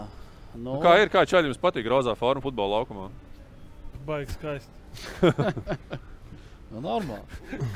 Nu, 0.55 0.77
Nu, 0.77 0.81
kā 0.83 0.95
ir? 1.03 1.11
Kā 1.11 1.25
čaļi 1.27 1.51
jums 1.51 1.59
patīk 1.59 1.89
rozā 1.91 2.15
forma 2.19 2.45
futbola 2.45 2.79
laukumā? 2.79 3.09
Baigs 4.07 4.37
skaisti. 4.37 4.71
Nu, 6.75 6.81
normāli. 6.83 7.23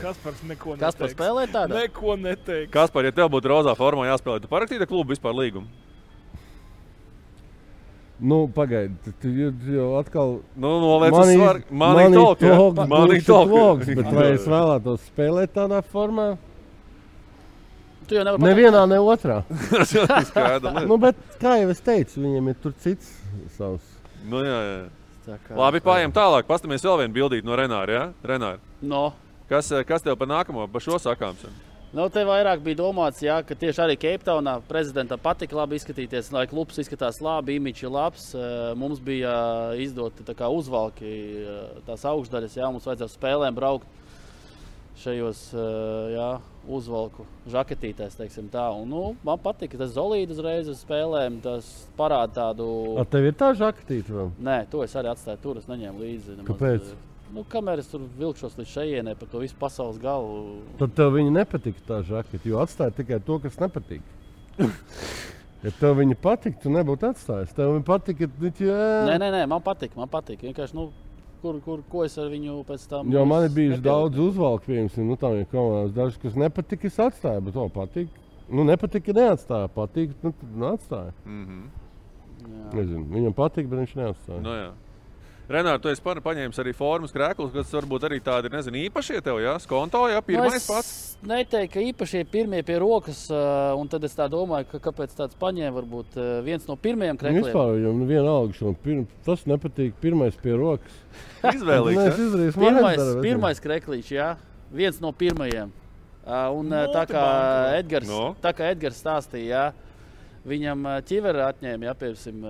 Kas 0.00 0.16
par 0.18 0.34
neko 0.48 0.74
Kas 0.80 0.96
par 0.98 1.06
neteiks. 1.06 1.14
spēlē 1.14 1.44
tādā? 1.52 1.82
Neko 1.84 2.16
neteiks. 2.18 2.72
Kas 2.74 2.90
par, 2.90 3.06
ja 3.06 3.12
tev 3.14 3.28
būtu 3.30 3.46
rozā 3.52 3.76
formā 3.78 4.08
jāspēlē, 4.10 4.40
tu 4.42 4.50
parakstītu 4.50 4.88
klubu 4.90 5.14
vispār 5.14 5.36
līgumu? 5.38 5.68
Nu, 8.18 8.48
pagaidi, 8.50 8.96
tu, 9.22 9.28
jau- 9.30 9.92
atkal 10.00 10.40
Nu, 10.58 10.72
noliec 10.82 11.14
uz 11.14 11.28
svaru. 11.36 11.60
Manī 11.70 12.08
talk, 12.16 12.40
jā. 12.42 12.56
Manī 12.90 13.20
talk. 13.22 13.84
Bet 13.86 14.10
vai 14.16 14.32
es 14.34 14.46
vēlētos 14.50 15.04
spēlēt 15.12 15.54
tādā 15.54 15.78
formā? 15.86 16.32
Tu 18.08 18.16
jau 18.16 18.24
nevari 18.24 18.42
Nevienā, 18.42 18.82
ne 18.88 18.98
otrā. 18.98 19.44
Skaidrs. 20.32 20.86
nu, 20.88 20.96
bet, 20.98 21.14
kā 21.38 21.60
jau 21.60 21.70
es 21.70 21.80
teicu, 21.84 22.18
viņiem 22.24 22.48
ir 22.50 22.56
tur 22.62 22.72
cits 22.82 23.12
savs. 23.54 23.84
Nu, 24.26 24.40
jā, 24.42 24.58
jā. 24.66 24.78
Pateikt. 25.28 25.56
Labi, 25.58 25.80
pārējām 25.84 26.14
tālāk. 26.16 26.46
Paskatāmies 26.48 26.84
vēl 26.86 27.02
vienu 27.02 27.16
bildīti 27.16 27.46
no 27.48 27.56
Renāra. 27.58 27.94
Ja? 27.94 28.04
Renāra. 28.24 28.60
No. 28.80 29.12
Kas, 29.48 29.70
eh, 29.72 29.84
kas 29.84 30.02
tev 30.04 30.16
par 30.20 30.28
nākamo, 30.28 30.66
par 30.70 30.84
šo 30.84 30.98
sakāms? 31.00 31.46
Nu, 31.92 32.04
te 32.12 32.20
vairāk 32.20 32.60
bija 32.60 32.76
domāts, 32.82 33.22
jā, 33.24 33.38
ka 33.46 33.54
tieši 33.56 33.80
arī 33.80 33.94
Keiptaunā 33.96 34.58
prezidentam 34.68 35.18
patika 35.18 35.56
labi 35.56 35.78
izskatīties, 35.78 36.28
lai 36.32 36.44
klubs 36.46 36.76
izskatās 36.76 37.22
labi, 37.24 37.56
imīķis 37.56 37.86
ir 37.86 37.94
labs. 37.94 38.26
Eh, 38.34 38.74
Mums 38.76 39.00
bija 39.00 39.32
eh, 39.72 39.84
izdoti 39.86 40.26
tā 40.26 40.36
kā 40.36 40.50
uzvalki 40.52 41.14
tās 41.86 42.04
augšdaļas, 42.04 42.58
jā, 42.60 42.68
mums 42.72 42.84
vajadzēja 42.84 43.14
spēlēm 43.16 43.56
braukt 43.56 43.86
šajos 45.02 45.42
eh, 45.54 46.14
jā, 46.14 46.28
uzvalku 46.78 47.26
žaketītēs. 47.50 48.18
Un, 48.44 48.88
nu, 48.90 49.02
man 49.26 49.40
patika 49.42 49.80
tas 49.80 49.94
zolīds 49.96 50.36
uzreiz 50.36 50.70
uz 50.70 50.82
spēlēm, 50.84 51.40
tas 51.44 51.68
parāda 51.98 52.34
tādu... 52.42 52.68
Ar 53.00 53.08
tev 53.10 53.28
ir 53.30 53.36
tā 53.38 53.52
žakatīte 53.58 54.14
vēl? 54.14 54.32
Nē, 54.44 54.58
to 54.72 54.82
es 54.86 54.96
arī 54.98 55.12
atstāju 55.12 55.42
tur, 55.44 55.62
es 55.62 55.70
neņēmu 55.70 56.04
līdzi. 56.04 56.36
nemaz. 56.40 56.50
Kāpēc? 56.50 56.92
Nu, 57.34 57.44
kamēr 57.44 57.82
es 57.82 57.90
tur 57.90 58.06
vilkšos 58.18 58.56
līdz 58.56 58.70
šejienei, 58.72 59.16
pa 59.18 59.26
to 59.28 59.42
visu 59.42 59.56
pasaules 59.60 59.98
galu. 60.00 60.62
Tad 60.80 60.94
tev 60.96 61.12
viņa 61.18 61.34
nepatika 61.42 61.84
tā 61.90 61.98
žakete, 62.08 62.48
jo 62.48 62.62
atstāja 62.62 62.94
tikai 63.00 63.20
to, 63.24 63.40
kas 63.44 63.60
nepatīk. 63.60 64.14
Ja 65.58 65.72
tev 65.74 65.96
viņa 65.98 66.14
patika, 66.22 66.60
tu 66.62 66.70
nebūtu 66.70 67.08
atstājis. 67.08 67.50
Tev 67.56 67.72
viņa 67.74 67.86
patika, 67.86 68.28
ka 68.30 68.50
jā, 68.62 68.82
Nē, 69.08 69.16
nē, 69.18 69.30
nē, 69.34 69.40
man 69.50 69.62
patīk. 69.66 69.96
Man 69.98 70.10
patīk. 70.10 70.44
Vienkārši, 70.46 70.76
nu, 70.78 70.84
kur, 71.42 71.60
kur, 71.64 71.82
ko 71.90 72.04
es 72.06 72.16
ar 72.18 72.30
viņu 72.32 72.56
pēc 72.68 72.86
tam. 72.90 73.12
Jo 73.12 73.24
man 73.28 73.46
ir 73.46 73.52
bijuši 73.54 73.82
daudz 73.84 74.18
uzvalku, 74.22 74.68
piemēram, 74.68 75.06
nu, 75.08 75.18
tādiem 75.20 75.46
komandām. 75.52 75.92
Dažs, 75.96 76.18
kas 76.22 76.38
nepatika, 76.38 76.90
es 76.90 76.98
atstāju, 77.02 77.44
bet 77.48 77.58
man 77.60 77.72
patīk. 77.74 78.10
Nu, 78.48 78.64
nepatika, 78.64 79.12
neatstāja. 79.12 79.68
Patīk, 79.74 80.14
nu, 80.24 80.32
nu, 80.54 80.66
atstāja. 80.72 81.12
Mm 81.26 81.46
-hmm. 81.46 81.64
Jā. 82.48 82.68
Nezinu, 82.78 83.04
viņam 83.12 83.34
patīk, 83.36 83.68
bet 83.68 83.78
viņš 83.84 83.96
neatstāja. 83.96 84.40
nu, 84.40 84.54
jā. 84.56 84.70
Renāri, 85.48 85.80
tu 85.80 85.88
esi 85.88 86.02
pa- 86.04 86.12
paņēmis 86.20 86.58
arī 86.60 86.74
formas 86.76 87.12
krēklus, 87.14 87.54
kas 87.54 87.70
varbūt 87.72 88.02
arī 88.04 88.18
tādi 88.20 88.50
nezinu, 88.52 88.82
īpašie 88.90 89.22
tev, 89.24 89.38
jā, 89.40 89.54
skonto, 89.64 90.02
jā, 90.12 90.18
pirmais 90.20 90.50
Nu, 90.52 90.56
es 90.58 90.66
pats. 90.68 90.90
Neteiktu, 91.24 91.72
ka 91.72 91.80
īpaši 91.86 92.20
pirmie 92.28 92.60
pie 92.62 92.76
rokas, 92.82 93.22
un 93.32 93.88
tad 93.88 94.04
es 94.04 94.12
tā 94.14 94.26
domāju, 94.28 94.68
ka 94.74 94.78
kāpēc 94.90 95.14
tāds 95.16 95.38
paņēma 95.40 95.72
varbūt 95.78 96.18
viens 96.44 96.68
no 96.68 96.76
pirmajiem 96.76 97.16
Nu, 97.16 97.22
krekliem. 97.22 97.46
Vispār 97.48 97.72
viņam 97.78 98.04
vienalga, 98.10 98.58
šo 98.60 98.74
pirm, 98.84 99.06
tas 99.24 99.46
nepatīk. 99.48 99.96
Pirmais 100.04 100.36
pie 100.36 100.52
rokas. 100.52 101.00
Izvēlīgs. 101.56 102.54
Pirmais, 102.54 103.02
pirmais 103.24 103.60
kreklīšs, 103.64 104.12
jā, 104.12 104.28
viens 104.70 105.00
no 105.00 105.12
pirmajiem. 105.16 105.72
Un 106.28 106.72
uh, 106.76 106.84
tā 106.92 107.06
kā. 107.08 107.24
Edgars, 107.80 108.06
No. 108.06 108.34
tā 108.44 108.52
kā 108.52 108.68
Edgars 108.74 109.00
stāstīja, 109.00 109.48
jā, 109.48 109.66
viņam 110.48 110.86
ķiveri 111.08 111.44
atņēma, 111.44 111.88
jā, 111.88 111.94
piemēram, 112.00 112.40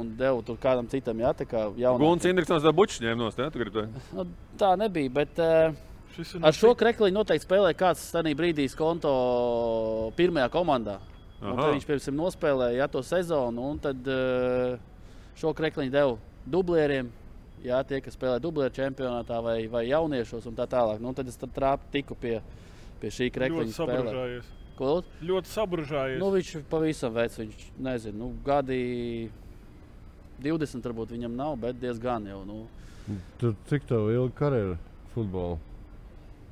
un 0.00 0.14
deva 0.18 0.44
tur 0.46 0.60
kādam 0.62 0.88
citam, 0.92 1.20
jā, 1.22 1.32
tā 1.36 1.46
kā 1.48 1.66
jaunam. 1.78 2.04
Guns 2.04 2.28
Indriksons 2.28 2.64
tā 2.64 2.72
bučs 2.76 3.02
ņēma 3.02 3.18
nost, 3.20 3.42
jā, 3.42 3.50
tu 3.52 3.60
gribi 3.62 3.74
to? 3.74 3.84
Nu, 4.16 4.26
tā 4.60 4.72
nebija, 4.80 5.12
bet 5.18 5.42
ar 5.42 6.56
šo 6.56 6.72
krekliņu 6.78 7.18
noteikti 7.18 7.44
spēlēja 7.44 7.76
kāds 7.82 8.06
tajā 8.14 8.32
brīdī 8.38 8.68
konto 8.78 9.12
pirmajā 10.16 10.48
komandā. 10.54 10.98
Viņš 11.36 11.84
pirms 11.84 12.08
tam 12.08 12.16
nospēlēja 12.22 12.80
jā, 12.80 12.88
to 12.88 13.02
sezonu, 13.04 13.70
un 13.74 13.80
tad 13.84 14.08
šo 15.36 15.52
krekliņu 15.56 15.92
deva 15.92 16.16
dublieriem. 16.48 17.12
Jā, 17.66 17.80
tie, 17.88 17.98
kas 18.04 18.14
spēlē 18.14 18.36
dublieru 18.40 18.72
čempionātā 18.76 19.40
vai, 19.42 19.58
vai 19.72 19.86
jauniešos, 19.88 20.44
un 20.46 20.56
tā 20.56 20.68
tālāk. 20.70 21.00
Nu, 21.02 21.12
tad 21.16 21.28
es 21.28 21.38
trāpu 21.40 21.88
tiku 21.92 22.16
pie, 22.20 22.36
pie 23.00 23.10
šī 23.10 23.26
ļoti 23.26 23.34
krekliņa 23.36 23.72
spēlē. 23.72 23.96
sabružājies. 24.04 24.50
Lūdzu? 24.78 25.04
Ļoti 25.24 25.52
sabružājies. 25.54 26.18
Nu, 26.20 26.30
viņš 26.34 26.50
pavisam 26.70 27.14
vecs, 27.16 27.38
viņš 27.40 27.66
nezina, 27.80 28.18
nu, 28.20 28.32
gadi 28.44 29.30
20 30.42 30.84
varbūt 30.84 31.14
viņam 31.16 31.36
nav, 31.38 31.56
bet 31.62 31.78
diezgan 31.80 32.26
jau. 32.28 32.42
Nu, 32.44 32.66
Tur 33.40 33.54
cik 33.70 33.86
tev 33.88 34.08
ilga 34.10 34.34
karjera 34.36 34.76
futbolā? 35.14 35.58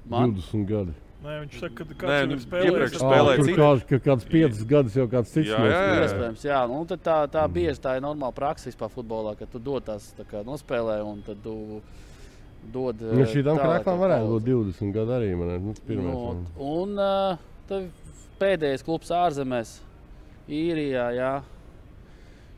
man, 0.08 0.34
20 0.36 0.66
gadi. 0.68 0.94
Nē, 1.24 1.34
viņš 1.40 1.54
saka, 1.60 1.84
ka 1.88 2.06
Nē, 2.06 2.16
kāds 2.20 2.28
nu, 2.28 2.34
ir 2.36 2.40
spēlējis. 2.44 2.94
ar- 2.94 3.00
spēlēja 3.00 3.36
tur 3.36 3.46
citu. 3.48 3.58
kāds, 3.60 3.84
ka 3.88 3.98
kāds 4.04 4.24
5 4.28 4.64
gadus 4.68 4.94
jau 4.98 5.06
kāds 5.08 5.30
cits 5.32 5.48
Jā, 5.48 5.58
jā, 5.64 5.78
jā. 5.80 6.02
Iespējams, 6.04 6.42
jā. 6.44 6.58
Nu, 6.68 6.84
tā, 6.84 7.16
tā 7.32 7.44
bieži 7.48 7.80
tā 7.80 7.94
ir 7.96 8.02
normāla 8.04 8.34
praksa 8.36 8.68
vispār 8.68 8.90
futbolā, 8.92 9.32
ka 9.38 9.46
tu 9.46 9.58
dod 9.58 9.84
tās 9.84 10.10
tā 10.18 10.24
kā 10.28 10.42
nospēlē 10.44 10.98
un 11.04 11.22
tad 11.24 11.40
tu 11.42 11.80
dod. 12.72 13.00
Nu, 13.00 13.24
šīm 13.24 13.42
tālāk 13.48 13.64
krāklām 13.64 13.98
varētu 14.04 14.28
būt 14.36 14.44
20 14.50 14.92
gadi 14.92 15.16
arī. 15.16 15.30
Man, 15.36 15.54
nu, 15.64 15.74
pirmais, 15.88 16.12
Nu, 16.12 16.24
man. 16.28 16.46
un 16.60 16.98
uh, 16.98 17.38
pēdējais 18.44 18.84
klubs 18.84 19.12
ārzemēs, 19.14 19.78
īrijā, 20.50 21.04
jā, 21.16 21.34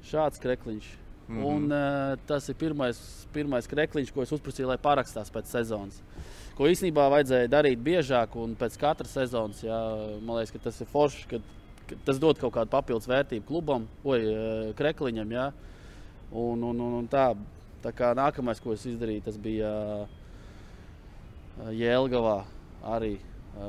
šāds 0.06 0.42
krekliņš. 0.42 0.88
Mm. 1.26 1.36
-hmm. 1.36 1.46
Un 1.46 1.72
uh, 1.72 2.18
tas 2.26 2.48
ir 2.48 2.54
pirmais, 2.54 2.98
pirmais 3.32 3.66
krekliņš, 3.66 4.12
ko 4.14 4.22
es 4.22 4.32
uzprasīju, 4.32 4.68
lai 4.70 4.78
parakstās 4.78 5.30
pēc 5.30 5.50
sezonas. 5.50 6.00
Ko 6.56 6.70
īstenībā 6.70 7.08
vajadzēja 7.12 7.50
darīt 7.52 7.82
biežāk 7.82 8.36
un 8.38 8.54
pēc 8.56 8.78
katras 8.80 9.12
sezonas. 9.12 9.62
Jā, 9.62 9.80
man 10.22 10.38
liekas, 10.38 10.52
ka 10.54 10.58
tas 10.58 10.80
ir 10.80 10.86
forši, 10.86 11.26
ka, 11.28 11.40
ka 11.88 11.98
tas 12.04 12.18
dod 12.22 12.38
kaut 12.38 12.54
kādu 12.54 12.70
papildus 12.70 13.10
vērtību 13.10 13.46
klubam, 13.46 13.88
vai 14.04 14.20
uh, 14.22 14.74
krekliņam. 14.78 15.32
Jā. 15.32 15.52
Un, 16.32 16.62
un, 16.62 16.80
un, 16.80 16.94
un 17.02 17.08
tā, 17.08 17.34
tā 17.82 17.92
kā 17.92 18.14
nākamais, 18.14 18.62
ko 18.62 18.72
es 18.72 18.86
izdarīju, 18.86 19.26
tas 19.26 19.36
bija 19.36 19.72
uh, 20.06 21.70
Jēlgavā 21.74 22.44
arī 22.86 23.16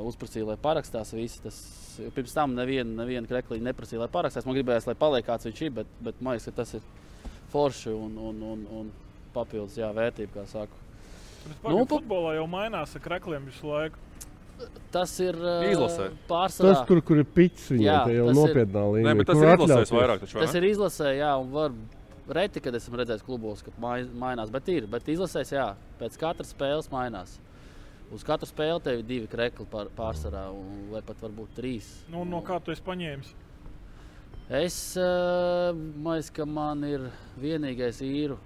uzprasīja, 0.07 0.45
lai 0.51 0.57
parakstās 0.61 1.13
visi. 1.15 1.41
Tas, 1.43 1.57
pirms 2.15 2.33
tam 2.35 2.55
neviena 2.57 3.03
nevien 3.03 3.27
krekliņa 3.29 3.69
neprasīja, 3.71 4.03
lai 4.03 4.09
parakstās. 4.13 4.45
Man 4.47 4.57
gribējās, 4.57 4.87
lai 4.89 4.95
paliek 4.99 5.25
kāds 5.27 5.47
viņš 5.49 5.61
ir, 5.67 5.71
bet, 5.81 5.93
bet 6.03 6.19
man 6.21 6.35
liekas, 6.37 6.49
ka 6.51 6.57
tas 6.61 6.73
ir 6.77 6.83
forši 7.53 7.93
un, 7.95 8.17
un, 8.29 8.41
un, 8.53 8.65
un 8.81 8.91
papildus 9.35 9.77
jā, 9.79 9.89
vērtība, 9.95 10.41
kā 10.41 10.45
saka. 10.51 10.83
Bet 11.63 11.71
Nu, 11.71 11.85
futbolā 11.87 12.35
jau 12.35 12.47
mainās 12.51 12.95
ar 12.97 13.03
krekliem 13.05 13.45
visu 13.47 13.69
laiku. 13.71 14.03
Tas 14.91 15.11
ir 15.21 15.35
uh, 15.37 15.61
Izlasē. 15.69 16.07
pārsvarā. 16.27 16.73
Tas 16.73 16.87
tur, 16.89 16.99
kur 17.05 17.19
ir 17.21 17.27
pits, 17.29 17.67
Jā, 17.77 17.99
tā 18.07 18.15
jau 18.15 18.31
nopietnā 18.33 18.83
līmenī. 18.89 19.21
Nē, 19.21 19.25
tas 19.29 19.37
kur 19.37 19.45
ir 19.45 19.53
izlasējis 19.61 19.91
vairāk. 19.93 20.23
Taču, 20.23 20.37
vai 20.39 20.45
Tas 20.47 20.55
ir 20.57 20.65
izlasē, 20.65 21.11
jā, 21.19 21.29
un 21.37 21.51
var 21.53 21.75
reti, 22.39 22.63
kad 22.65 22.75
esmu 22.75 22.97
redzējis 22.99 23.23
klubos, 23.27 23.61
ka 23.63 23.71
mai- 23.79 24.07
mainās. 24.17 24.49
Bet 24.51 24.67
ir, 24.73 24.87
bet 24.89 25.05
izlasēs, 25.13 25.53
jā, 25.53 25.67
pēc 26.01 26.17
katras 26.19 26.49
spēles 26.55 26.89
mainās. 26.91 27.37
Uz 28.13 28.23
katru 28.23 28.47
spēli 28.47 28.83
tev 28.83 29.01
ir 29.01 29.07
divi 29.07 29.27
krekli 29.27 29.65
pār, 29.67 29.89
pārsvarā, 29.97 30.45
un, 30.55 30.85
vai 30.93 31.01
pat 31.03 31.19
varbūt 31.25 31.57
trīs. 31.57 31.89
Nu, 32.11 32.23
no 32.27 32.39
kā 32.45 32.61
tu 32.63 32.71
esi 32.71 32.85
paņēmis? 32.85 33.33
Es 34.47 34.77
domāju, 34.95 36.29
ka 36.37 36.45
man 36.47 36.85
ir 36.87 37.09
vienīgais 37.41 37.99
īru 38.05 38.37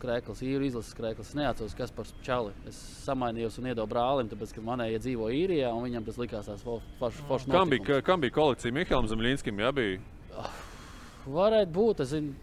krēsls, 0.00 0.40
īru 0.44 0.64
izlases 0.68 0.96
krēsls. 0.96 1.32
Es 1.32 1.36
neatceros, 1.36 1.76
kas 1.76 1.92
par 1.94 2.08
čali. 2.24 2.54
Es 2.68 2.78
samainījos 3.04 3.58
un 3.60 3.68
iedevu 3.70 3.86
brālim, 3.90 4.30
tāpēc, 4.30 4.54
ka 4.56 4.64
manējie 4.64 5.02
dzīvo 5.04 5.28
īrijā, 5.36 5.72
un 5.76 5.84
viņam 5.84 6.08
tas 6.08 6.20
likās 6.20 6.48
tās 6.48 6.64
foršas 6.64 7.28
forš 7.28 7.48
Kam 7.52 7.72
bija, 7.72 8.00
kam 8.04 8.24
bija 8.24 8.36
kolekcija 8.36 8.74
Mihālam 8.74 9.08
Zemļinskam? 9.10 9.60
Jā, 9.64 9.72
bija. 9.76 10.00
Varētu 11.28 11.76
būt. 11.76 12.02
Es 12.04 12.12
zinu, 12.12 12.34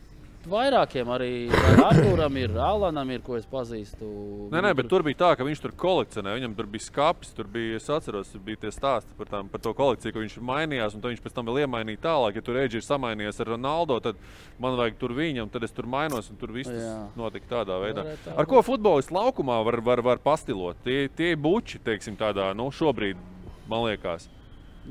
vairākiem 0.50 1.10
arī 1.14 1.32
vai 1.52 1.74
Arturam 1.86 2.38
ir, 2.40 2.54
Alanam 2.58 3.10
ir, 3.14 3.22
ko 3.26 3.36
es 3.38 3.46
pazīstu. 3.50 4.08
Nē, 4.54 4.62
nē, 4.66 4.72
bet 4.78 4.90
tur 4.92 5.04
bija 5.06 5.20
tā, 5.20 5.30
ka 5.38 5.46
viņš 5.48 5.62
tur 5.64 5.74
kolekcionēja. 5.78 6.40
Viņam 6.40 6.56
tur 6.58 6.70
bija 6.72 6.86
skats, 6.88 7.34
tur 7.38 7.50
bija, 7.52 7.78
es 7.78 7.90
atceros, 7.92 8.32
bija 8.46 8.64
tie 8.64 8.72
stāsti 8.74 9.14
par, 9.18 9.30
tām, 9.30 9.52
par 9.52 9.64
to 9.64 9.74
kolekciju, 9.78 10.16
ka 10.16 10.24
viņš 10.24 10.38
mainījās, 10.52 10.98
un 10.98 11.06
viņš 11.06 11.24
pēc 11.26 11.38
tam 11.38 11.50
vēl 11.50 11.62
iemainīja 11.66 12.04
tālāk. 12.08 12.40
Ja 12.40 12.46
tur 12.48 12.60
Reģis 12.60 12.82
ir 12.82 12.88
samainījies 12.90 13.42
ar 13.44 13.54
Ronaldo, 13.54 14.00
tad 14.04 14.20
man 14.62 14.78
vajag 14.80 15.00
tur 15.02 15.16
viņam, 15.18 15.52
tad 15.54 15.68
es 15.68 15.76
tur 15.78 15.90
mainos, 15.90 16.30
un 16.34 16.42
tur 16.42 16.54
viss 16.56 16.72
Jā. 16.72 16.98
notika 17.20 17.50
tādā 17.62 17.80
veidā. 17.84 18.06
Varētu 18.08 18.30
tā 18.30 18.38
Ar 18.42 18.50
ko 18.50 18.62
futbolists 18.66 19.14
laukumā 19.14 19.62
var, 19.68 19.82
var, 19.86 20.04
var 20.06 20.22
pastilot? 20.24 20.80
Tie, 20.86 21.06
tie 21.16 21.34
buči, 21.36 21.82
teiksim, 21.84 22.18
tādā, 22.20 22.52
nu, 22.58 22.72
šobrīd, 22.74 23.20
man 23.70 23.90
liekas, 23.90 24.30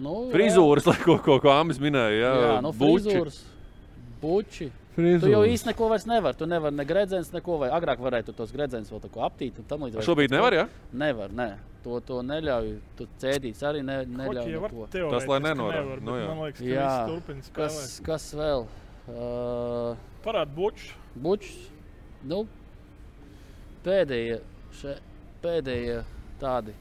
Nu, 0.01 0.29
frizūras, 0.31 0.87
lai 0.87 1.01
ko, 1.03 1.17
ko, 1.19 1.41
ko 1.43 1.51
Amis 1.51 1.81
minēja. 1.83 2.15
Jā, 2.15 2.29
Jā, 2.31 2.43
jā 2.47 2.59
nu, 2.63 2.71
buči. 2.79 3.09
frizūras, 3.11 3.41
buči. 4.97 5.23
Tu 5.25 5.33
jau 5.33 5.41
īsti 5.47 5.71
neko 5.71 5.89
vairs 5.93 6.07
nevari. 6.11 6.39
Tu 6.41 6.49
nevari 6.51 6.77
ne 6.77 6.87
gredzens, 6.89 7.33
neko. 7.35 7.59
Vai 7.63 7.71
agrāk 7.77 8.03
varētu 8.03 8.35
tos 8.37 8.53
gredzens 8.55 8.91
vēl 8.93 9.03
tā 9.05 9.11
kā 9.13 9.25
aptīt. 9.29 9.59
un 9.63 9.69
tam 9.71 9.87
līdzīgi. 9.87 10.07
Šobrīd 10.07 10.35
nevar, 10.35 10.57
jā? 10.57 10.67
Nevar, 10.93 11.35
nē. 11.37 11.49
To, 11.85 12.01
to 12.05 12.21
neļauj. 12.27 12.75
Tu 12.99 13.09
cēdīts 13.23 13.65
arī 13.65 13.83
ne, 13.87 14.03
neļauj. 14.05 14.53
Neko. 14.53 14.87
teorētiski 14.93 15.17
Tas, 15.17 15.29
lai 15.31 15.41
nenorāda. 15.47 15.99
Nu, 16.05 16.17
jā. 16.21 16.29
man 16.29 16.43
liekas, 16.45 16.61
ka 16.61 16.71
Jā. 16.71 16.95
Kas, 17.57 17.83
kas 18.05 18.31
vēl? 18.37 18.67
Uh, 19.11 19.97
Parāda 20.25 20.53
bučus. 20.55 20.93
Bučs. 21.17 21.55
Nu, 22.21 22.45
pēdējie, 23.85 24.41
še, 24.77 24.99
pēdējie 25.43 26.03
tādi. 26.41 26.75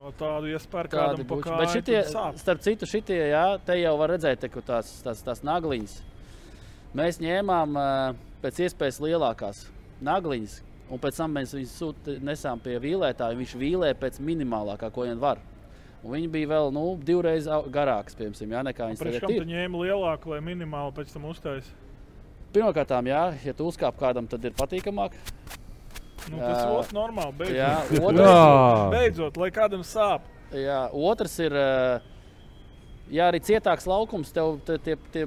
No 0.00 0.14
tādu 0.16 0.48
iespēju 0.48 0.88
kādam 0.88 1.26
pa 1.26 1.36
buči. 1.36 1.44
kāju, 1.44 1.58
Bet 1.60 1.74
šitie, 1.74 1.98
starp 2.40 2.62
citu, 2.64 2.88
šitie, 2.88 3.18
jā, 3.34 3.44
te 3.66 3.76
jau 3.76 3.92
var 4.00 4.14
redzēt, 4.14 4.40
te, 4.40 4.62
tās, 4.64 4.94
tās, 5.04 5.20
tās 5.26 5.42
nagliņas. 5.44 5.98
Mēs 6.96 7.20
ņēmām 7.22 7.76
pēc 8.42 8.64
iespējas 8.66 8.98
lielākās 9.04 9.64
nagliņas, 10.02 10.56
un 10.90 10.98
pēc 11.02 11.20
tam 11.20 11.36
mēs 11.36 11.52
viņus 11.54 11.74
sūta, 11.78 12.16
nesām 12.24 12.62
pie 12.62 12.78
vīlētāja. 12.82 13.38
Viņš 13.38 13.52
vīlē 13.60 13.92
pēc 14.00 14.18
minimālākā, 14.26 14.90
ko 14.94 15.06
vien 15.06 15.20
var. 15.22 15.38
Un 16.00 16.14
viņi 16.16 16.30
bija 16.32 16.48
vēl 16.54 16.70
nu, 16.72 16.84
divreiz 17.04 17.44
garākas, 17.70 18.16
piemēram, 18.16 18.54
jā, 18.56 18.62
nekā 18.70 18.86
tagad 18.96 19.20
kam 19.20 19.34
ir. 19.34 19.42
tu 19.44 19.50
ņēmi 19.52 19.82
lielāku, 19.84 20.32
lai 20.32 20.40
minimāli 20.40 20.94
pēc 20.96 21.12
tam 21.12 21.26
uztaisītu? 21.28 21.76
Pirmkārt, 22.50 22.90
jā, 23.06 23.20
ja 23.44 23.52
tu 23.54 23.68
uzkāp 23.70 23.98
kādam, 24.00 24.26
tad 24.26 24.42
ir 24.48 24.56
patīkamāk. 24.58 25.12
Nu, 26.30 26.38
tas 26.40 26.64
Jā. 26.64 26.70
ir 26.82 26.94
normāli. 26.96 27.36
Beidzot. 27.38 27.56
Jā, 27.56 27.68
Jā. 27.90 28.00
otrs, 28.08 28.94
Beidzot, 28.94 29.36
lai 29.40 29.50
kādam 29.54 29.84
sāp. 29.86 30.26
jā, 30.56 30.80
otrs 30.92 31.36
ir, 31.44 31.54
ja 33.14 33.28
arī 33.30 33.40
cietāks 33.46 33.86
laukums, 33.86 34.32
tev 34.34 34.58
te- 34.66 34.78
tie, 34.82 34.96
tie 35.14 35.26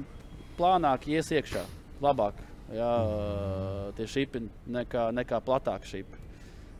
plānāk 0.58 1.08
ies 1.10 1.30
iekšā. 1.34 1.62
Labāk. 2.04 2.40
Jā, 2.74 2.90
tie 3.96 4.06
šipi 4.08 4.44
nekā, 4.72 5.08
nekā 5.14 5.40
platāki 5.44 5.90
šipi. 5.90 6.22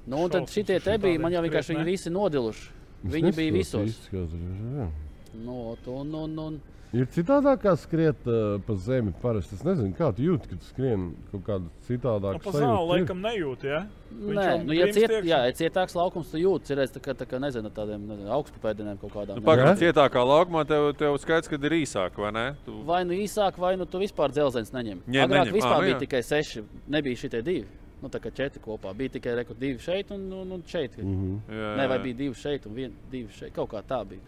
Nu, 0.09 0.25
un 0.25 0.33
tad 0.33 0.49
šitie 0.53 0.79
te 0.85 0.97
bija, 1.01 1.21
man 1.21 1.33
jau 1.33 1.43
vienkārši 1.45 1.75
viņi 1.75 1.87
visi 1.89 2.13
nodiluši. 2.13 2.71
Viņi 3.15 3.33
bija 3.37 3.53
visos. 3.55 4.01
Nu, 4.13 5.75
un, 5.75 6.15
un, 6.15 6.39
un, 6.39 6.59
Ir 6.95 7.09
citādāk, 7.11 7.59
kā 7.65 7.73
skriet 7.75 8.29
uh, 8.31 8.61
pa 8.63 8.77
zemi. 8.79 9.11
Parasti 9.19 9.57
es 9.57 9.65
nezinu, 9.67 9.91
kā 9.99 10.13
tu 10.15 10.23
jūti, 10.23 10.53
kad 10.53 10.67
skrien 10.69 11.09
kaut 11.33 11.43
kādu 11.49 11.71
citādāku 11.89 12.39
Nu, 12.39 12.43
pa 12.45 12.53
zāli 12.55 12.85
laikam 12.93 13.23
nejūt, 13.25 13.65
ja? 13.67 13.81
Viņš 14.15 14.39
Nē, 14.39 14.45
nu, 14.63 14.77
ja, 14.77 14.87
ciet, 14.95 15.15
jā, 15.27 15.41
ja 15.49 15.57
cietāks 15.59 15.97
laukums, 15.99 16.31
tu 16.31 16.39
jūti, 16.39 16.71
ir 16.71 16.85
tā, 16.95 17.03
kā, 17.03 17.17
tā 17.19 17.27
kā 17.27 17.41
nezinu, 17.43 17.73
tādiem 17.75 18.05
nezinu, 18.07 18.31
augstpēdieniem 18.37 19.01
kaut 19.01 19.11
kādām. 19.11 19.41
Nu, 19.41 19.43
jā. 19.43 19.47
Pagaidām, 19.49 19.75
Jā? 19.75 19.81
cietākā 19.89 20.23
laukumā 20.31 20.63
tev, 20.71 20.93
tev 21.01 21.19
skaidrs, 21.19 21.51
ka 21.51 21.59
ir 21.59 21.75
īsāk, 21.81 22.21
vai 22.23 22.31
ne? 22.37 22.45
Tu... 22.63 22.77
Vai 22.87 23.01
nu 23.09 23.19
īsāk, 23.19 23.59
vai 23.59 23.73
nu 23.81 23.89
tu 23.91 23.99
vispār 24.03 24.31
dzelzceļš 24.37 24.71
neņem. 24.77 25.03
Ņem, 25.09 25.27
Agrāk 25.27 25.49
neņem. 25.49 25.59
vispār 25.59 25.75
Ā, 25.75 25.81
nu 25.81 25.89
bija 25.89 25.97
jā. 25.97 26.05
tikai 26.05 26.23
seši, 26.31 26.63
nebija 26.95 27.23
šitie 27.25 27.43
divi. 27.43 27.67
Nu, 28.05 28.13
tā 28.13 28.21
kā 28.23 28.31
četri 28.37 28.63
kopā. 28.63 28.95
Bija 28.95 29.17
tikai 29.17 29.35
reku, 29.41 29.59
divi 29.59 29.83
šeit 29.83 30.15
un, 30.15 30.29
un, 30.45 30.55
un 30.59 30.63
šeit. 30.69 30.95
Mm 31.01 31.19
-hmm. 31.19 31.59
Jā, 31.59 31.75
Nē, 31.81 31.89
vai 31.89 31.99
jā. 31.99 32.03
bija 32.03 32.17
divi 32.23 32.35
šeit 32.35 32.67
un 32.67 32.75
vien, 32.75 32.97
divi 33.11 33.33
šeit. 33.33 33.55
Kaut 33.55 33.71
kā 33.73 33.83
tā 33.83 34.05
bija. 34.07 34.21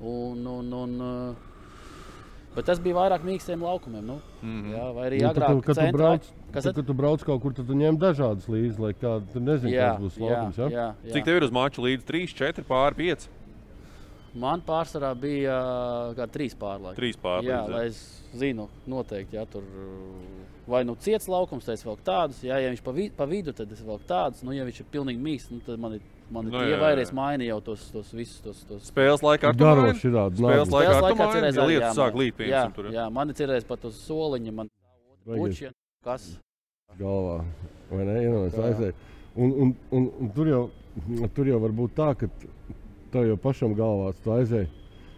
Un, 0.00 0.46
un, 0.46 0.72
un, 0.72 1.00
uh, 1.00 1.55
bet 2.56 2.66
tas 2.66 2.80
bija 2.82 2.96
vairāk 2.96 3.22
mīkstiem 3.28 3.62
laukumiem. 3.62 4.02
Nu. 4.06 4.18
Mm. 4.42 4.62
-hmm. 4.62 4.74
Jā, 4.74 4.86
vai 4.96 5.06
arī 5.10 5.20
Nu, 5.22 5.28
agrāk, 5.28 5.54
tu- 5.54 5.62
kad 5.62 5.76
tu 5.76 5.80
centrā- 5.82 5.92
brauc, 5.92 6.32
Kas 6.52 6.64
tad, 6.64 6.74
kad 6.74 6.86
tu 6.86 6.94
brauc 6.94 7.22
kaut 7.24 7.42
kur, 7.42 7.52
tad 7.52 7.66
tu 7.66 7.74
ņem 7.74 7.98
dažādas 7.98 8.48
līdzi, 8.48 8.78
lai 8.80 8.92
kādu 8.94 9.24
tu 9.32 9.40
nezini, 9.40 9.72
Jā, 9.72 9.92
kāds 9.92 10.00
būs 10.00 10.16
jā, 10.18 10.30
laukums. 10.30 10.56
Ja? 10.56 10.68
jā, 10.68 10.94
jā. 11.04 11.12
Cik 11.12 11.24
tev 11.24 11.36
ir 11.36 11.42
uz 11.44 11.50
mača 11.50 11.82
līdzi 11.82 12.04
3, 12.04 12.34
4, 12.34 12.64
pāri 12.64 12.94
5? 12.96 13.28
Man 14.34 14.60
pārsvarā 14.60 15.14
bija 15.18 15.56
kā 16.16 16.26
trīs 16.28 16.54
pārlaiki. 16.54 16.96
3 16.96 17.16
pāri. 17.22 17.46
Jā, 17.46 17.68
lai 17.68 17.86
es 17.86 18.22
zinu, 18.34 18.68
noteikti, 18.86 19.34
ja 19.36 19.44
tur 19.46 19.62
vai 20.66 20.82
nu 20.84 20.94
ciets 20.98 21.28
laukums, 21.28 21.64
tad 21.64 21.74
es 21.78 21.84
vēl 21.86 21.96
tādus, 22.04 22.42
jā, 22.42 22.58
ja 22.60 22.70
viņš 22.72 22.82
pa, 22.82 22.92
vid 22.92 23.12
pa 23.16 23.24
vidu, 23.24 23.52
tad 23.52 23.70
es 23.72 23.80
vēl 23.80 24.00
tādus, 24.06 24.42
nu, 24.42 24.52
ja 24.52 24.64
viņš 24.64 24.80
ir 24.80 24.86
pilnīgi 24.92 25.22
mīksts, 25.22 25.50
nu, 25.50 25.60
tad 25.64 25.78
man 25.78 25.94
ir, 25.94 26.00
man 26.30 26.46
ir 26.48 26.52
Nu, 26.52 26.58
nu, 26.58 26.64
tie 26.66 26.78
vairs 26.80 27.10
jā. 27.10 27.14
maini 27.14 27.46
jau 27.50 27.60
tos, 27.64 27.84
tos 27.94 28.12
visus 28.14 28.40
tos. 28.44 28.64
tos. 28.68 28.88
Spēles 28.90 29.22
laikā 29.22 29.50
ar 29.52 29.58
Garo 29.60 29.84
šādi 29.92 30.00
Spēles 30.00 30.40
nagli. 30.40 30.46
laikā 30.46 30.64
Spēles 30.70 31.02
laikā 31.06 31.28
cerēs 31.36 31.56
ja 31.60 31.66
lietas 31.70 31.96
sāk 31.98 32.14
līt, 32.18 32.34
jā, 32.40 32.46
piemēram, 32.46 32.74
tur. 32.74 32.90
jā, 32.94 33.06
man 33.12 33.28
ir 33.30 33.38
cerējis 33.40 33.68
pat 33.68 33.84
uz 33.90 34.00
soliņa, 34.06 34.52
man 34.52 34.70
puķi, 35.26 35.70
kas. 36.04 36.26
galvā. 36.98 37.44
Vai 37.90 38.04
ne? 38.04 38.16
Iedomājies, 38.24 38.56
Jā. 38.56 38.70
aizēj. 38.72 38.92
Un, 39.36 39.52
un, 39.62 39.74
un, 39.94 40.06
un 40.24 40.30
tur, 40.34 40.48
jau, 40.50 40.62
tur 41.36 41.46
jau 41.46 41.58
var 41.62 41.70
būt 41.76 41.92
tā, 41.94 42.08
ka 42.18 42.26
tev 43.12 43.26
jau 43.28 43.36
pašam 43.36 43.74
galvā 43.78 44.12
tu 44.24 44.32
aizēji. 44.34 44.70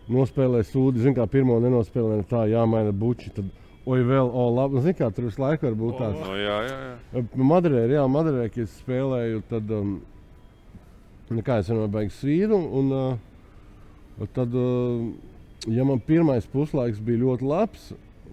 Nospēlē 0.09 0.63
sūdi, 0.65 1.01
zini, 1.05 1.15
kā 1.17 1.27
pirmo 1.29 1.59
nenospēlē, 1.61 2.23
tā 2.29 2.47
jāmaina 2.49 2.93
buči. 2.97 3.31
Tad, 3.37 3.49
oi, 3.87 4.01
vēl, 4.09 4.29
o, 4.33 4.47
labi. 4.57 4.81
Zini, 4.85 4.97
kā 4.99 5.11
tur 5.13 5.29
visu 5.29 5.41
laiku 5.41 5.69
var 5.69 5.77
būt 5.81 5.99
tāds. 6.01 6.21
No, 6.25 6.37
jā, 6.37 6.57
jā, 6.69 6.79
jā. 7.13 7.25
Madrē, 7.37 7.83
jā, 7.93 8.05
Madrē, 8.09 8.49
kad 8.53 8.65
es 8.65 8.77
spēlēju, 8.83 9.43
tad, 9.49 9.71
um, 9.77 9.99
nu, 11.31 11.45
kā 11.45 11.61
es 11.61 11.71
vienmēr 11.71 11.91
beigšu 11.93 12.17
svīru. 12.23 12.59
Un, 12.81 12.93
uh, 12.95 14.27
tad, 14.37 14.55
uh, 14.57 15.07
ja 15.71 15.87
man 15.89 16.03
pirmais 16.05 16.49
puslaiks 16.51 17.01
bija 17.05 17.25
ļoti 17.25 17.49
labs, 17.49 17.91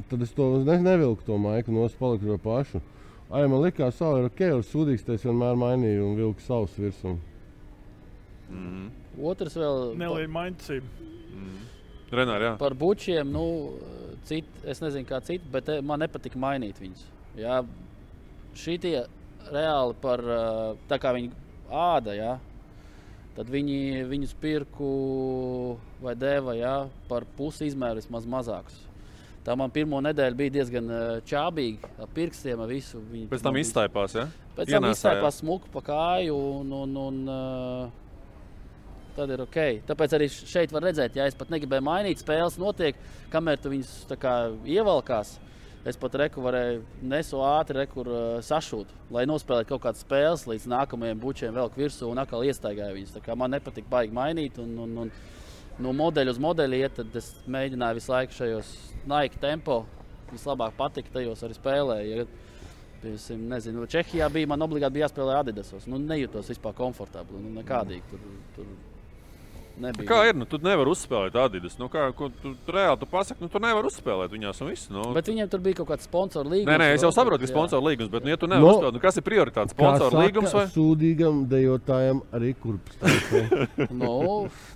tad 0.10 0.26
es 0.26 0.34
to 0.36 0.50
ne, 0.64 0.78
nevilku 0.84 1.26
to 1.28 1.38
maiku, 1.42 1.74
no 1.76 1.86
es 1.88 1.96
paliku 2.00 2.34
to 2.34 2.40
pašu. 2.44 2.84
Ai, 3.34 3.48
man 3.50 3.64
likās, 3.64 3.98
ka 3.98 4.12
ir 4.20 4.28
ok, 4.30 4.44
ar 4.60 4.68
sūdīgs 4.68 5.08
es 5.16 5.26
vienmēr 5.26 5.58
mainīju 5.58 6.06
un 6.06 6.20
vilku 6.20 6.44
savus 6.46 6.76
virsmu. 6.78 7.16
Otrs 9.26 9.56
vēl 9.58 9.96
Nelīdz 9.98 10.32
maņķisību. 10.36 11.06
Renāri, 12.16 12.46
jā. 12.46 12.52
par 12.62 12.76
bučiem, 12.78 13.32
nu, 13.34 13.46
cit, 14.30 14.48
es 14.64 14.80
nezinu, 14.84 15.08
kā 15.10 15.20
citi, 15.26 15.48
bet 15.52 15.72
man 15.84 16.04
nepatika 16.04 16.40
mainīt 16.40 16.78
viņus. 16.80 17.02
Jā, 17.42 17.58
šitie 18.56 18.94
reāli 19.50 19.98
par 20.04 20.22
tā 20.88 21.00
kā 21.02 21.16
viņi 21.18 21.34
āda, 21.74 22.14
jā, 22.16 22.36
tad 23.36 23.52
viņi 23.52 24.06
viņus 24.10 24.34
pirku 24.42 24.90
vai 26.04 26.16
deva 26.20 26.56
jā, 26.58 26.76
par 27.10 27.28
pusi 27.38 27.70
izmēru 27.70 28.02
vismaz 28.02 28.28
mazākus. 28.30 28.82
Tā 29.46 29.54
man 29.54 29.70
pirmo 29.70 30.00
nedēļu 30.02 30.38
bija 30.40 30.54
diezgan 30.56 30.88
eh, 30.90 31.04
čābīga, 31.30 31.92
ar 32.02 32.10
pirkstiem, 32.16 32.64
ar 32.64 32.72
visu. 32.72 33.02
Viņi 33.12 33.28
Pēc 33.30 33.44
tam 33.46 33.60
izstaipās, 33.60 34.16
jā? 34.18 34.26
Pēc 34.56 34.72
tam 34.72 34.80
Ienāsā, 34.80 34.90
jā. 34.90 34.98
izstāpās 34.98 35.38
smuku 35.44 35.70
pa 35.74 35.84
kāju, 35.86 36.40
un, 36.64 36.72
un, 36.80 36.96
un 37.04 37.20
uh, 37.30 38.06
tad 39.16 39.36
ir 39.36 39.44
ok. 39.46 39.60
Tāpēc 39.92 40.16
arī 40.18 40.30
šeit 40.34 40.74
var 40.74 40.88
redzēt, 40.88 41.20
ja 41.20 41.28
es 41.30 41.38
pat 41.38 41.54
negribēju 41.54 41.86
mainīt, 41.86 42.24
spēles 42.24 42.58
notiek, 42.62 42.98
kamēr 43.34 43.62
tu 43.62 43.74
viņus 43.76 43.94
kā 44.22 44.36
ievelkās. 44.66 45.36
Es 45.86 46.00
pat 46.02 46.16
reku 46.18 46.42
varēju 46.42 46.80
nesu 47.06 47.42
ātri 47.46 47.84
rekur, 47.84 48.08
uh, 48.10 48.38
sašūt, 48.46 48.90
lai 49.14 49.28
nospēlētu 49.30 49.70
kaut 49.70 49.84
kādas 49.84 50.02
spēles 50.02 50.48
līdz 50.50 50.66
nākamajiem 50.72 51.20
bučiem, 51.22 51.54
vēl 51.54 51.70
virsū 51.76 52.10
un 52.10 52.22
atkal 52.24 52.46
iestaigāju 52.48 52.96
viņus. 52.98 53.20
Man 53.38 53.54
nepatika 53.54 53.92
baigi 53.92 54.16
mainīt. 54.18 54.58
Un, 54.64 54.72
un, 54.82 54.96
un, 55.04 55.12
no 55.86 55.94
modeļa 55.94 56.34
uz 56.34 56.42
modeļa 56.42 56.80
iet, 56.80 56.98
tad 56.98 57.20
es 57.22 57.30
mēģināju 57.46 58.00
visu 58.00 58.16
laiku 58.16 58.40
šajos 58.40 58.74
Nike 59.12 59.42
tempo. 59.44 59.84
Vislabāk 60.32 60.74
patika 60.80 61.20
tajos 61.20 61.46
arī 61.46 61.60
spēlēju. 61.60 62.18
Ja, 62.18 62.26
Piemēram, 63.06 63.46
nezinu, 63.52 63.86
Čehijā 63.92 64.26
bija 64.34 64.50
man 64.50 64.66
obligāti 64.66 65.04
jāspēlē 65.04 65.38
Adidasos. 65.38 65.86
Nu, 65.86 66.00
nejūtos 66.02 66.50
vispār 66.50 66.74
komfortabli. 66.78 67.38
Nu, 67.44 67.52
nekādīgi 67.60 68.02
tur, 68.10 68.24
tur 68.56 68.72
nebija. 69.82 70.08
Kā 70.10 70.20
ir? 70.30 70.38
Nu, 70.38 70.48
tu 70.50 70.60
nevari 70.64 70.92
uzspēlēt 70.92 71.36
Adidas. 71.40 71.78
Nu, 71.82 71.90
kā, 71.92 72.08
ko, 72.18 72.30
tu, 72.42 72.54
tu 72.66 72.76
reāli 72.76 73.00
tu 73.02 73.10
pasaki, 73.10 73.44
nu, 73.44 73.50
tu 73.52 73.62
nevari 73.64 73.90
uzspēlēt 73.90 74.34
viņās 74.34 74.62
un 74.64 74.72
viss. 74.72 74.90
Nu. 74.94 75.08
Bet 75.16 75.30
viņiem 75.32 75.50
tur 75.52 75.64
bija 75.66 75.82
kaut 75.82 75.92
kāds 75.94 76.08
sponsors 76.08 76.50
līgums. 76.52 76.70
Nē, 76.72 76.78
nē, 76.82 76.90
es 76.96 77.06
jau 77.06 77.12
saprotu, 77.16 77.44
ka 77.46 77.52
sponsoru 77.52 77.90
līgums, 77.90 78.12
bet, 78.14 78.26
nu, 78.26 78.34
ja 78.34 78.40
tu 78.42 78.50
nevari 78.50 78.64
No- 78.64 78.72
no, 78.72 78.78
uzspēlēt, 78.80 78.98
nu, 78.98 79.04
kas 79.04 79.20
ir 79.20 79.26
prioritāte? 79.28 79.76
Sponsoru 79.76 80.22
līgums 80.24 80.56
vai? 80.56 80.66
Sūdīgam 80.74 81.44
dejotājam 81.52 82.24
arī 82.36 82.54
taisnē. 83.02 83.68
Nu, 84.06 84.16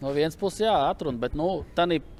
no 0.02 0.12
vienas 0.16 0.38
puses, 0.40 0.64
jā, 0.66 0.76
atrunāt, 0.90 1.20
bet 1.22 1.36
nu, 1.38 1.64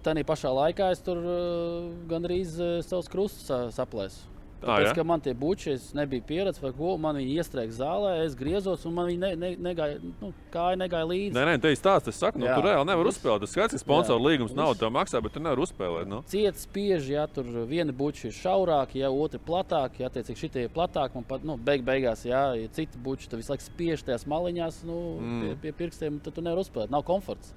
tādā 0.06 0.24
pašā 0.28 0.52
laikā 0.54 0.92
es 0.96 1.04
tur 1.06 1.20
uh, 1.20 1.90
gandrīz 2.10 2.58
uh, 2.60 2.80
savus 2.86 3.10
krustus 3.12 3.48
sa 3.50 3.62
saplēsu. 3.74 4.29
Tā, 4.60 4.68
Tāpēc, 4.68 4.86
jā? 4.90 4.94
ka 4.98 5.04
man 5.08 5.22
tie 5.24 5.32
buči, 5.40 5.72
es 5.78 5.86
nebiju 5.96 6.24
pieredzējis, 6.28 6.60
vai 6.66 6.72
ko 6.76 6.96
man 7.00 7.16
viņi 7.16 7.36
iestrēga 7.40 7.76
zālē, 7.78 8.10
es 8.26 8.34
griezos, 8.36 8.82
un 8.90 8.96
man 8.98 9.08
viņi 9.08 9.22
ne, 9.22 9.30
ne, 9.40 9.52
negāja, 9.70 10.02
nu, 10.20 10.34
kāja 10.52 10.76
negāja 10.82 11.08
līdzi. 11.08 11.32
Nē, 11.38 11.46
nē, 11.48 11.54
te 11.64 11.72
ir 11.72 11.80
stāsts. 11.80 12.12
Es 12.12 12.20
saku, 12.20 12.42
nu, 12.42 12.50
Jā. 12.50 12.58
tu 12.60 12.66
reāli 12.68 12.90
nevari 12.90 13.14
uzspēlēt. 13.14 13.46
Tas 13.46 13.54
skaidrs, 13.56 13.78
ka 13.78 13.84
sponsoru 13.86 14.20
Jā. 14.20 14.26
līgums 14.34 14.58
naudu 14.58 14.82
tev 14.82 14.92
maksā, 14.98 15.24
bet 15.24 15.38
tu 15.38 15.44
nevari 15.46 15.64
uzspēlēt. 15.64 16.12
Nu. 16.12 16.20
Ciets 16.28 16.68
spiež, 16.68 17.08
ja 17.08 17.24
tur 17.32 17.48
viena 17.72 17.96
buča 17.96 18.28
ir 18.28 18.36
šaurāka, 18.36 19.00
ja 19.00 19.14
otra 19.16 19.40
platāka, 19.40 20.04
ja 20.04 20.12
attiecīgi 20.12 20.44
šitie 20.44 20.68
ir 20.68 20.76
platāki, 20.76 21.16
man 21.16 21.28
pat, 21.32 21.48
nu, 21.48 21.56
beig 21.56 21.88
beigās, 21.88 22.28
ja, 22.28 22.50
ja 22.60 22.76
citi 22.76 23.00
buči 23.00 23.32
tur 23.32 23.40
visu 23.40 23.56
laiku 23.56 23.64
spiež 23.64 24.04
tajās 24.04 24.28
maliņās, 24.28 24.84
nu, 24.90 25.02
mm. 25.24 25.42
pie, 25.46 25.56
pie 25.64 25.78
pirkstiem, 25.86 26.20
tad 26.26 26.36
tu 26.36 26.44
nevari 26.44 26.68
uzspēlēt, 26.68 26.92
nav 26.92 27.08
komforts. 27.08 27.56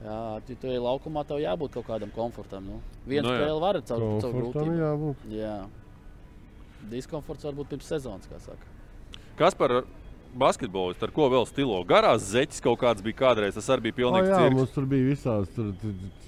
Jā, 0.00 0.40
tu, 0.48 0.56
ej 0.64 0.80
laukumā, 0.80 1.26
tev 1.28 1.42
jābūt 1.42 1.74
kaut 1.76 1.86
kādam 1.90 2.10
komfortam. 2.14 2.64
Nu. 2.64 2.78
Vienu 3.04 3.28
Nu, 3.28 3.34
jā. 3.36 3.42
spēli 3.44 3.60
var 3.60 3.78
caur, 3.84 4.06
caur 4.56 4.72
jābūt. 4.80 5.26
Jā. 5.36 5.58
Diskomforts 6.90 7.44
var 7.44 7.52
būt 7.52 7.68
pirms 7.74 7.84
sezonas, 7.92 8.26
kā 8.30 8.38
saka. 8.40 8.64
Kas 9.36 9.54
par 9.54 9.82
basketbolistu, 10.38 11.04
ar 11.08 11.10
ko 11.10 11.26
vēl 11.32 11.46
stilo? 11.48 11.80
Garās 11.84 12.22
zeķis 12.30 12.62
kaut 12.62 12.78
kāds 12.80 13.02
bija 13.02 13.16
kādreiz. 13.18 13.54
Tas 13.58 13.68
arī 13.74 13.88
bija 13.88 13.96
pilnīgi 14.00 14.30
jā, 14.30 14.38
cirks. 14.38 14.56
mums 14.56 14.70
tur 14.76 14.86
bija 14.86 15.06
visās. 15.10 15.48
Tur, 15.54 15.72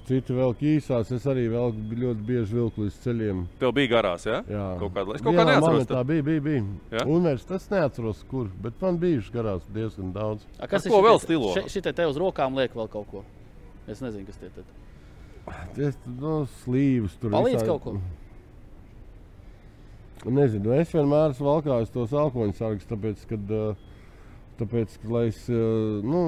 citi 0.09 0.35
vēl 0.35 0.55
īsās. 0.73 1.13
Es 1.15 1.27
arī 1.31 1.45
vēl 1.53 1.73
ļoti 2.03 2.27
bieži 2.27 2.57
vilku 2.59 2.83
līdz 2.87 2.97
ceļiem. 3.05 3.45
Tev 3.61 3.73
bija 3.77 3.93
garās, 3.95 4.27
jā? 4.27 4.41
Jā, 4.51 4.65
Kaut 4.81 4.93
kāda- 4.97 5.15
es 5.15 5.23
kā 5.23 5.31
Vienā 5.31 5.45
neatceros 5.47 5.87
momentā 5.87 6.05
Bija, 6.07 6.23
bija. 6.23 6.41
bija. 6.41 6.65
Jā? 6.91 7.07
Universitātes 7.07 7.71
neatceros, 7.71 8.25
kur. 8.29 8.49
Bet 8.61 8.81
man 8.83 8.99
bija 8.99 9.21
garās 9.33 9.63
diezgan 9.73 10.13
daudz. 10.13 10.43
A, 10.59 10.65
Ar 10.65 10.69
ko 10.81 11.03
vēl 11.03 11.21
stilo? 11.21 11.55
Šitie 11.55 11.93
te 11.95 12.07
uz 12.07 12.17
rokām 12.17 12.57
liek 12.57 12.75
vēl 12.75 12.91
kaut 12.91 13.07
ko. 13.11 13.25
Es 13.87 14.01
nezinu, 14.01 14.27
kas 14.27 14.37
tie 14.37 14.47
ir. 14.47 14.65
Es 15.89 15.97
no 16.07 16.47
slīvas 16.65 17.19
tur 17.21 17.31
Palīdz 17.31 17.63
visādi- 17.63 17.67
kaut 17.67 17.83
ko? 17.83 18.01
Nezinu, 20.23 20.71
es 20.79 20.93
vienmēr 20.95 21.33
esmu 21.33 21.49
valkājis 21.49 21.91
tos 21.91 22.13
alkohola 22.15 22.53
sargus, 22.55 22.87
tāpēc, 22.87 23.25
kad, 23.27 23.49
uh, 23.51 23.73
tāpēc, 24.61 24.95
ka, 25.03 25.09
lai 25.11 25.25
es, 25.33 25.41
uh, 25.51 25.99
nu, 26.07 26.21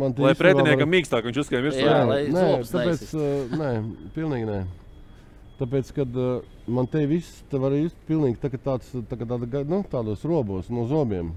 man 0.00 0.14
Lai 0.16 0.32
īstenībā 0.32 0.38
pretiniekam 0.40 0.86
var- 0.86 0.92
mīkstāk 0.94 1.28
viņš 1.28 1.40
uzskrēja 1.42 1.66
virsū. 1.66 1.82
Jā, 1.84 1.98
lai 2.08 2.22
nē, 2.32 2.44
zobus 2.54 2.72
tāpēc, 2.72 2.88
neizsist. 2.88 3.14
uh, 3.20 3.58
nē, 3.60 3.70
pilnīgi 4.16 4.48
nē. 4.48 4.62
Tāpēc, 5.60 5.90
kad 5.94 6.16
man 6.66 6.88
te 6.90 7.04
viss 7.06 7.44
te 7.52 7.60
var 7.62 7.76
just 7.76 7.94
pilnīgi 8.08 8.40
tā, 8.42 8.48
tāds, 8.58 8.88
tā, 9.10 9.18
tāda, 9.20 9.60
nu, 9.70 9.84
tādos 9.92 10.24
robos 10.26 10.66
no 10.72 10.86
zobiem. 10.90 11.28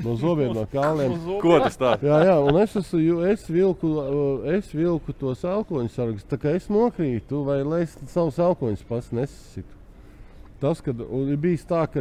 No 0.00 0.14
zobiem, 0.16 0.54
no 0.56 0.62
kāliem. 0.72 1.18
Ko 1.42 1.58
tas 1.60 1.76
tāds? 1.76 2.06
Jā, 2.06 2.22
jā, 2.24 2.36
un 2.40 2.56
es, 2.62 2.78
esmu, 2.80 3.18
es, 3.28 3.44
vilku, 3.52 3.90
es 4.54 4.70
vilku 4.72 5.12
tos 5.12 5.42
elkoņu 5.44 5.92
sargus. 5.92 6.24
Tā 6.24 6.38
kā 6.40 6.54
es 6.56 6.70
nokrītu, 6.72 7.42
vai 7.44 7.58
lai 7.66 7.82
es 7.84 7.98
savus 8.08 8.38
elkoņus 8.40 8.86
pats 8.88 9.12
nesasitu. 9.12 9.75
Tas, 10.60 10.80
kad 10.80 11.00
ir 11.00 11.36
bijis 11.40 11.66
tā, 11.68 11.82
ka 11.92 12.00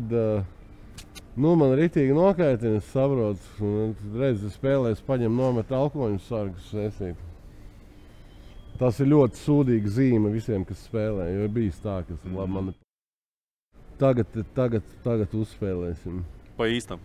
nu, 1.35 1.55
man 1.59 1.73
rītīgi 1.75 2.15
nokaitina, 2.15 2.79
es 2.79 2.91
saprotu, 2.93 3.49
un 3.65 3.95
reizes 4.15 4.55
spēlēs 4.55 5.03
paņem 5.05 5.35
nomet 5.35 5.73
elkoņu 5.75 6.21
sargus. 6.23 6.71
Esīt. 6.85 7.19
Tas 8.79 8.99
ir 8.99 9.11
ļoti 9.11 9.39
sūdīga 9.39 9.91
zīme 9.97 10.31
visiem, 10.33 10.63
kas 10.67 10.81
spēlē. 10.87 11.29
Jo 11.31 11.47
ir 11.47 11.51
bijis 11.55 11.77
tā, 11.83 12.01
ka 12.07 12.15
mm. 12.15 12.55
man 12.55 12.73
tagad, 13.99 14.31
tagad, 14.55 14.87
tagad 15.03 15.35
uzspēlēsim. 15.35 16.23
Pa 16.57 16.67
īstam. 16.71 17.03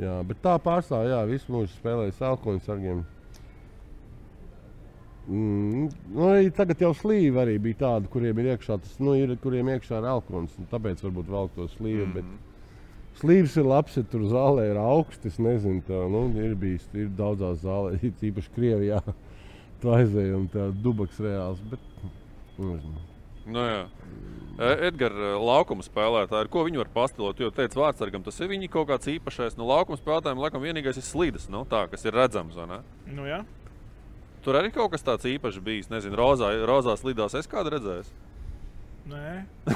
Jā, 0.00 0.18
bet 0.26 0.40
tā 0.42 0.56
pārstāvja, 0.60 1.14
jā, 1.14 1.20
visu 1.30 1.52
mūžu 1.54 1.70
spēlēja 1.76 2.16
salkoņu 2.18 2.64
sargiem. 2.64 3.04
Mm, 5.24 5.86
nu, 6.12 6.26
tagad 6.52 6.82
jau 6.84 6.90
slīvi 6.96 7.38
arī 7.40 7.54
bija 7.62 7.80
tādi, 7.80 8.10
kuriem 8.12 8.42
ir 8.42 8.50
iekšā 8.52 8.76
tas, 8.82 8.98
nu, 9.00 9.14
ir, 9.16 9.32
kuriem 9.40 9.70
iekšā 9.72 10.02
ir 10.02 10.08
alkohols. 10.10 10.56
Tāpēc 10.72 11.00
varbūt 11.06 11.30
vēl 11.32 11.48
to 11.54 11.68
slīvi. 11.78 12.04
Mm. 12.04 12.12
Bet 12.18 13.22
slīvis 13.22 13.56
ir 13.60 13.68
labs, 13.70 13.96
ja 13.96 14.04
tur 14.10 14.26
zālē 14.28 14.68
ir 14.72 14.80
augsts. 14.80 15.24
Es 15.32 15.40
nezinu, 15.40 15.80
tā 15.88 16.02
nu, 16.12 16.26
ir 16.44 16.52
bijis 16.60 16.84
ir 16.92 17.08
daudzās 17.16 17.62
zālēs, 17.64 18.04
īpaši 18.30 18.54
Krievijā. 18.58 19.00
Tu 19.82 19.90
aizēji 19.92 20.32
un 20.32 20.44
tā 20.48 20.70
dubaks 20.80 21.18
reāls. 21.20 21.58
Bet, 21.68 21.82
nu, 22.56 22.70
nezinu. 22.70 23.00
Nu, 23.44 23.64
jā. 23.68 23.82
E, 24.54 24.68
Edgars, 24.88 25.18
laukuma 25.44 25.84
spēlētāji, 25.84 26.48
ko 26.52 26.62
viņi 26.64 26.80
var 26.80 26.90
pastilot? 26.94 27.42
Jo 27.42 27.50
teica, 27.52 27.82
vārdsargam 27.82 28.24
tas 28.24 28.38
ir 28.40 28.48
viņa 28.52 28.70
kaut 28.72 28.88
kāds 28.88 29.10
īpašais. 29.12 29.58
Nu, 29.58 29.66
laukuma 29.68 30.00
spēlētājiem 30.00 30.40
laikam 30.40 30.64
vienīgais 30.64 31.02
ir 31.02 31.04
slīdes, 31.04 31.50
nu, 31.52 31.66
tā, 31.68 31.82
kas 31.92 32.06
ir 32.06 32.16
redzams. 32.16 32.56
Nu, 33.12 33.26
jā. 33.28 33.42
Tur 34.44 34.58
arī 34.60 34.70
kaut 34.74 34.92
kas 34.92 35.04
tāds 35.04 35.24
īpašs 35.28 35.62
bijis. 35.64 35.90
Nezinu, 35.92 36.18
rozā, 36.20 36.52
rozā 36.68 36.96
slīdās 37.00 37.36
es 37.40 37.48
kādu 37.50 37.72
redzēju. 37.74 38.06
Nē, 39.04 39.32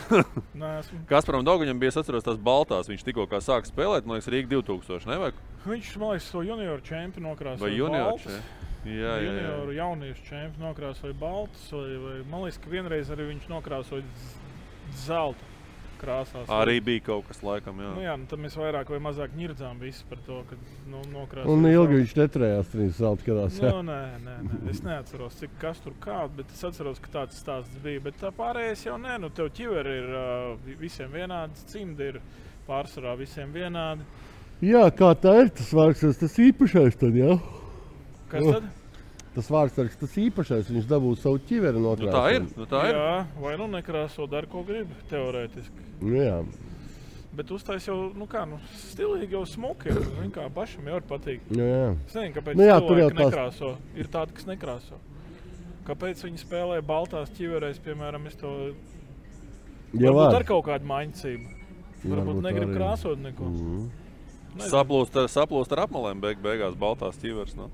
Nē. 0.62 0.70
Kasparam 1.08 1.42
Daugaņam 1.44 1.80
bija, 1.80 1.92
atceros, 2.00 2.24
tās 2.24 2.38
baltās. 2.40 2.88
Viņš 2.88 3.04
tikko 3.04 3.26
sāka 3.44 3.68
spēlēt, 3.68 4.08
man 4.08 4.16
liekas, 4.16 4.30
Rīga 4.32 4.48
2000. 4.54 5.08
Nevajag? 5.10 5.42
Viņš 5.68 5.90
man 6.00 6.14
liekas, 6.14 6.30
to 6.32 6.44
junioru 6.46 6.84
čempionu 6.84 7.28
nokrāsoja. 7.28 7.64
Vai 7.66 7.74
junioru 7.76 8.22
čempionu? 8.22 8.56
Jā, 8.88 9.14
jā, 9.20 9.32
jā. 9.42 9.52
Jauniešu 9.82 10.24
čempionu 10.30 10.68
nokrāsoja 10.70 11.16
baltus, 11.20 11.66
vai, 11.74 11.98
vai 12.06 12.16
man 12.30 12.46
liekas, 12.46 12.60
ka 12.62 12.72
vienreiz 12.72 13.12
arī 13.12 13.26
viņš 13.34 13.48
nokrāsoja 13.52 14.04
zelta 15.04 15.57
krāsās. 16.00 16.46
Arī 16.54 16.78
bija 16.84 17.02
kaut 17.08 17.26
kas 17.28 17.42
laikam. 17.44 17.80
Jā. 17.82 17.90
Nu, 17.96 18.02
jā, 18.04 18.14
nu, 18.20 18.28
tad 18.30 18.40
mēs 18.42 18.56
vairāk 18.58 18.90
vai 18.94 19.00
mazāk 19.04 19.34
ņirdzām 19.38 19.80
visi 19.82 20.04
par 20.08 20.22
to, 20.26 20.38
ka 20.50 20.58
nu, 20.90 21.02
nokrāsoja. 21.12 21.52
Un 21.54 21.66
ilgi 21.70 21.98
viņš 22.00 22.14
neturējās 22.20 22.72
trīs 22.72 22.96
zelta 23.00 23.26
kadās. 23.28 23.58
Nu, 23.64 23.82
nē, 23.88 23.98
nē, 24.24 24.36
nē, 24.48 24.60
es 24.72 24.82
neatceros, 24.86 25.36
cik 25.42 25.58
kas 25.62 25.82
tur 25.84 25.96
kāda, 26.04 26.30
bet 26.40 26.54
es 26.54 26.64
atceros, 26.70 27.02
ka 27.04 27.12
tāds 27.20 27.38
stāsts 27.42 27.82
bija. 27.84 28.00
Bet 28.08 28.18
tā 28.22 28.32
pārējais 28.34 28.86
jau 28.88 28.96
nē, 29.02 29.18
nu 29.22 29.30
tev 29.34 29.50
ķiveri 29.58 29.98
ir 30.02 30.08
uh, 30.14 30.56
vi- 30.66 30.78
visiem 30.86 31.12
vienāds, 31.14 31.66
cimdi 31.72 32.12
ir 32.14 32.20
pārsvarā 32.68 33.16
visiem 33.18 33.52
vienādi. 33.54 34.06
Jā, 34.64 34.88
kā 34.90 35.12
tā 35.14 35.36
ir 35.44 35.52
tas 35.54 35.68
vārds, 35.76 36.02
tas 36.18 36.38
īpašais 36.42 36.96
tad, 36.98 37.14
jā. 37.14 37.36
Kas 38.28 38.44
tad? 38.44 38.64
Tas 39.38 39.50
vārds, 39.54 39.76
tas 40.00 40.14
īpašais, 40.18 40.70
viņš 40.74 40.86
dabūja 40.90 41.20
savu 41.22 41.38
ķiveri 41.46 41.78
no 41.78 41.92
Nu, 41.94 42.08
tā 42.10 42.22
ir. 42.34 42.46
Nu, 42.58 42.64
tā 42.66 42.80
ir. 42.88 42.96
Jā, 42.98 43.12
vai 43.38 43.52
nu 43.60 43.68
nekrāso, 43.70 44.26
dara 44.30 44.48
ko 44.50 44.64
grib, 44.66 44.90
teorētiski. 45.12 45.84
Nu, 46.02 46.16
jā. 46.18 46.40
Bet 47.38 47.52
uztais 47.54 47.84
jau, 47.86 47.94
nu 48.18 48.26
kā, 48.26 48.42
nu, 48.50 48.58
stilīgi 48.90 49.36
jau 49.36 49.44
smuki. 49.46 49.92
Zini, 49.94 50.32
kā 50.34 50.48
pašam 50.50 50.88
jau 50.90 50.96
ir 50.98 51.06
patīk. 51.06 51.44
Nu, 51.54 51.62
jā. 51.62 51.84
Es 52.08 52.16
nezinu, 52.18 52.34
kāpēc 52.34 52.58
Nu 52.58 52.66
jā, 52.66 52.80
tur 52.82 52.98
jau 52.98 53.10
nekrāso. 53.14 53.70
Ir 53.94 54.10
tādi, 54.10 54.34
kas 54.40 54.48
nekrāso. 54.48 54.98
Kāpēc 55.86 56.24
viņi 56.26 56.42
spēlē 56.42 56.80
baltās 56.82 57.30
ķiverēs, 57.38 57.78
piemēram, 57.84 58.26
es 58.26 58.34
to 58.42 58.50
Ja 59.94 60.10
varbūt 60.10 60.18
var. 60.18 60.34
ar 60.40 60.44
kaut 60.50 60.64
kādu 60.66 60.90
maiņcību. 60.90 61.54
Varbūt 62.08 62.42
negrib 62.42 62.68
arī. 62.72 62.76
krāsot 62.80 63.22
neko. 63.22 63.44
Mhm. 63.54 63.86
Nezinu. 64.58 64.72
Saplūst, 64.74 65.14
ar- 65.22 65.30
saplūst 65.30 65.72
ar 65.76 65.84
apmalēm, 65.86 66.20
beig, 66.20 66.42
beigās 66.42 66.74
baltās 66.74 67.16
ķivers. 67.22 67.54
Nu. 67.54 67.70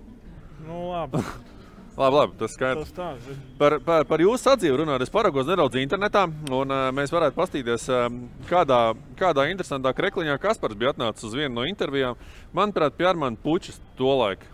Nu, 0.66 0.91
labi, 0.93 1.19
Labi, 1.94 2.16
labi, 2.16 2.34
tas 2.40 2.54
skaidrs. 2.56 2.88
tas 2.90 2.96
tā. 2.96 3.08
zini. 3.22 3.36
Par, 3.58 3.76
par, 3.86 4.02
par 4.10 4.22
jūsu 4.22 4.42
sadzīvi 4.42 4.80
runājot, 4.80 5.04
es 5.06 5.12
paragos 5.14 5.46
nedaudz 5.46 5.78
internetā, 5.78 6.24
un 6.50 6.74
uh, 6.74 6.88
mēs 6.96 7.14
varētu 7.14 7.38
paskatīties, 7.38 7.84
uh, 7.92 8.08
kādā, 8.50 8.80
kādā 9.20 9.44
interesantā 9.52 9.92
krekliņā 9.94 10.34
Kaspars 10.42 10.74
bija 10.80 10.90
atnācis 10.90 11.28
uz 11.28 11.36
vienu 11.38 11.54
no 11.60 11.66
intervijām. 11.70 12.18
Manuprāt, 12.56 12.96
pie 12.98 13.06
Armāna 13.12 13.38
Pučas 13.38 13.78
to 13.98 14.10
laiku. 14.18 14.50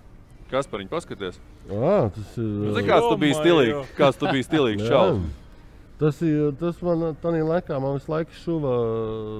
Kaspar, 0.50 0.82
viņa 0.82 0.92
paskaties. 0.92 1.40
Ā, 1.70 2.10
tas 2.12 2.36
ir. 2.36 2.44
Nu, 2.44 2.74
zini, 2.74 2.88
kāds 2.90 3.06
tu 3.06 3.16
biji 3.22 3.38
stilīgs? 3.38 3.94
Kāds 3.96 4.20
tu 4.20 4.28
biji 4.28 4.48
stilīgs 4.48 4.88
čalis? 4.90 5.38
Tas, 6.00 6.20
ir, 6.24 6.52
tas 6.60 6.78
man 6.84 7.10
tādā 7.20 7.40
laikā, 7.44 7.76
man 7.80 7.98
visu 7.98 8.10
laiku 8.10 8.36
šuva, 8.40 8.76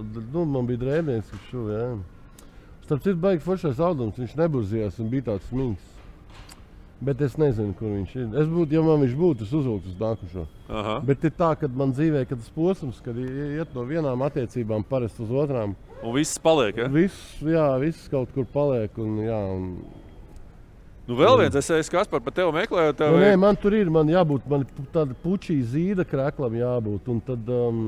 nu, 0.04 0.44
man 0.44 0.68
bija 0.68 0.82
drēbnieks, 0.82 1.30
kas 1.32 1.46
šuva. 1.48 1.76
Jā. 1.76 1.92
Starp 2.84 3.04
citu, 3.04 3.20
baigi 3.22 3.44
foršais 3.44 3.80
audums, 3.84 4.18
viņš 4.20 4.36
neburzījās 4.40 5.00
un 5.00 5.08
bija 5.12 5.30
tāds 5.30 5.48
smigs. 5.48 5.99
Bet 7.00 7.20
es 7.24 7.32
nezinu, 7.40 7.72
kur 7.78 7.88
viņš 7.94 8.10
ir. 8.20 8.26
Es 8.42 8.48
būtu, 8.50 8.74
ja 8.76 8.82
man 8.84 9.00
viņš 9.00 9.14
būtu, 9.16 9.46
es 9.46 9.52
uzvilktu 9.56 9.88
uz 9.88 9.96
nākušo. 9.96 10.42
Aha. 10.68 10.98
Bet 11.08 11.22
ir 11.24 11.32
tā, 11.32 11.54
ka 11.56 11.68
man 11.72 11.94
dzīvē, 11.96 12.26
kad 12.28 12.36
tas 12.42 12.50
posms, 12.52 12.98
kad 13.00 13.16
iet 13.16 13.72
no 13.74 13.86
vienām 13.88 14.20
attiecībām 14.26 14.84
parasti 14.84 15.24
uz 15.24 15.32
otrām, 15.32 15.72
Un 16.02 16.14
viss 16.16 16.38
paliek. 16.40 16.76
Ja? 16.80 16.86
viss, 16.88 17.16
jā, 17.44 17.64
viss 17.80 18.06
kaut 18.08 18.30
kur 18.32 18.44
paliek. 18.48 18.92
Un, 19.00 19.16
jā, 19.24 19.40
un, 19.56 19.64
Nu, 21.08 21.16
vēl 21.18 21.40
viens, 21.40 21.56
es 21.58 21.66
esmu 21.74 21.96
Kaspar, 21.96 22.20
par 22.22 22.32
tevi 22.36 22.52
meklēju. 22.54 22.92
Tev 22.94 23.10
Nu, 23.16 23.18
nē, 23.18 23.32
ir- 23.32 23.40
man 23.40 23.56
tur 23.56 23.74
ir 23.74 23.88
man 23.90 24.06
jābūt 24.06 24.44
man 24.46 24.62
tāda 24.94 25.16
puķīga 25.24 25.64
zīda 25.72 26.04
krāklam, 26.06 26.54
jābūt. 26.54 27.08
Un 27.10 27.20
tad 27.20 27.48
um, 27.50 27.80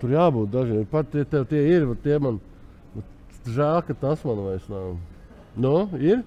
tur 0.00 0.14
jābūt 0.14 0.48
dažiem. 0.54 0.86
Pat 0.88 1.10
tie, 1.12 1.24
tie 1.26 1.60
ir, 1.74 1.84
tie 2.02 2.16
man 2.18 2.40
žēl, 3.44 3.82
ka 3.86 3.94
tas 3.94 4.24
man 4.24 4.40
vairs 4.46 4.66
nav. 4.72 4.96
Nu, 5.58 5.74
ir? 6.00 6.22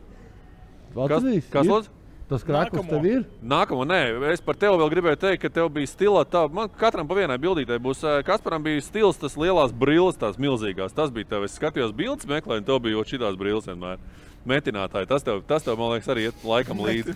Kas, 0.92 1.04
Atradīs? 1.08 1.50
kas 1.52 1.66
Ir? 1.66 1.72
lūdzu? 1.72 1.98
Tas 2.32 2.46
krāklis 2.48 2.86
tev 2.88 3.06
ir? 3.10 3.24
Nākamo, 3.44 3.84
nē, 3.84 3.98
es 4.32 4.40
par 4.40 4.56
tevi 4.56 4.78
vēl 4.80 4.92
gribēju 4.94 5.20
teikt, 5.20 5.42
ka 5.44 5.50
tev 5.52 5.68
bija 5.76 5.90
stila. 5.92 6.22
Tā, 6.24 6.46
man 6.48 6.70
katram 6.80 7.10
pa 7.10 7.18
vienai 7.18 7.36
bildītei 7.44 7.76
būs. 7.84 8.06
Kasparam 8.24 8.64
bija 8.64 8.80
stils, 8.86 9.20
tas 9.20 9.36
lielās 9.36 9.74
brilles, 9.76 10.16
tās 10.20 10.40
milzīgās. 10.40 10.96
Tas 10.96 11.12
bija 11.12 11.28
tev. 11.34 11.44
Es 11.44 11.58
skatījos 11.60 11.92
bildes, 11.92 12.30
meklēju, 12.32 12.64
un 12.64 12.70
tev 12.70 12.80
bija 12.86 12.96
jau 12.96 13.04
šīs 13.10 13.36
brilles 13.40 13.68
vienmēr. 13.68 14.00
Metinātāji, 14.48 15.10
tas 15.12 15.28
tev, 15.28 15.44
tas 15.46 15.68
tev, 15.68 15.76
man 15.78 15.92
liekas, 15.92 16.08
arī 16.10 16.30
iet 16.30 16.46
laikam 16.48 16.80
līdzi. 16.82 17.14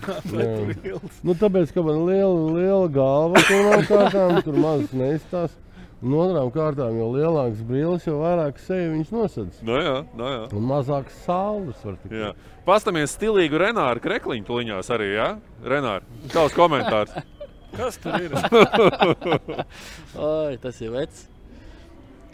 Nu, 1.26 1.34
tāpēc, 1.34 1.72
ka 1.74 1.82
man 1.82 2.04
ir 2.04 2.12
liela, 2.12 2.52
liela 2.54 2.90
galva, 2.92 3.40
pirmām 3.48 3.88
kārtām, 3.88 4.36
tur 4.44 4.60
maz 4.62 4.92
neizstās. 4.94 5.56
Un 6.04 6.12
otrām 6.12 6.50
kārtām, 6.52 6.92
jo 7.00 7.06
lielākas 7.14 7.62
brilles, 7.64 8.04
jo 8.06 8.18
vairāk 8.20 8.58
seju 8.60 8.90
viņš 8.92 9.12
nosedz. 9.14 9.62
No 9.64 9.78
jā, 9.80 9.94
no 10.18 10.26
jā. 10.28 10.42
Un 10.58 10.66
mazāk 10.68 11.08
saules 11.24 11.78
var 11.86 11.96
tikt. 12.02 12.12
jā. 12.12 12.32
Pastamies 12.66 13.14
stilīgu 13.16 13.56
Renāru 13.62 14.02
Krekliņu 14.04 14.44
tuliņās 14.44 14.90
arī, 14.92 15.08
jā? 15.16 15.28
Renāri, 15.64 16.04
tavs 16.34 16.52
komentārs. 16.56 17.14
Kas 17.76 17.96
tur 18.00 18.14
ir? 18.22 18.32
Oi, 20.16 20.56
tas 20.62 20.78
ir 20.80 20.92
vecs. 20.94 21.26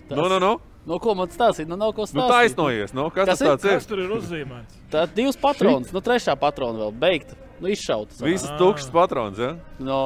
Tas, 0.09 0.18
Nu, 0.18 0.26
nu, 0.28 0.39
nu. 0.43 0.52
Nu, 0.86 0.98
ko 0.98 1.14
man 1.14 1.30
stāstīt? 1.30 1.68
Nu, 1.70 1.76
nav 1.78 1.93
ko 1.94 2.02
Nu, 2.02 2.10
stāstīt. 2.10 2.32
taisnojies, 2.34 2.93
nu, 2.93 3.05
kas 3.14 3.28
Kas 3.30 3.39
tas 3.39 3.43
ir? 3.47 3.51
tāds 3.52 3.64
ir? 3.68 3.76
Kas 3.78 3.86
tur 3.86 4.01
ir 4.02 4.10
uzzīmēts? 4.16 4.80
Tā 4.90 5.05
divas 5.14 5.39
patronas, 5.39 5.93
nu, 5.94 6.02
trešā 6.02 6.34
patrona 6.36 6.82
vēl 6.89 6.93
beigta. 7.05 7.39
Nu, 7.62 7.70
izšauta. 7.70 8.16
sanāk. 8.18 8.26
Viss 8.32 8.51
tukšs 8.59 8.90
patrons, 8.90 9.39
jā? 9.39 9.52
Nu, 9.78 10.01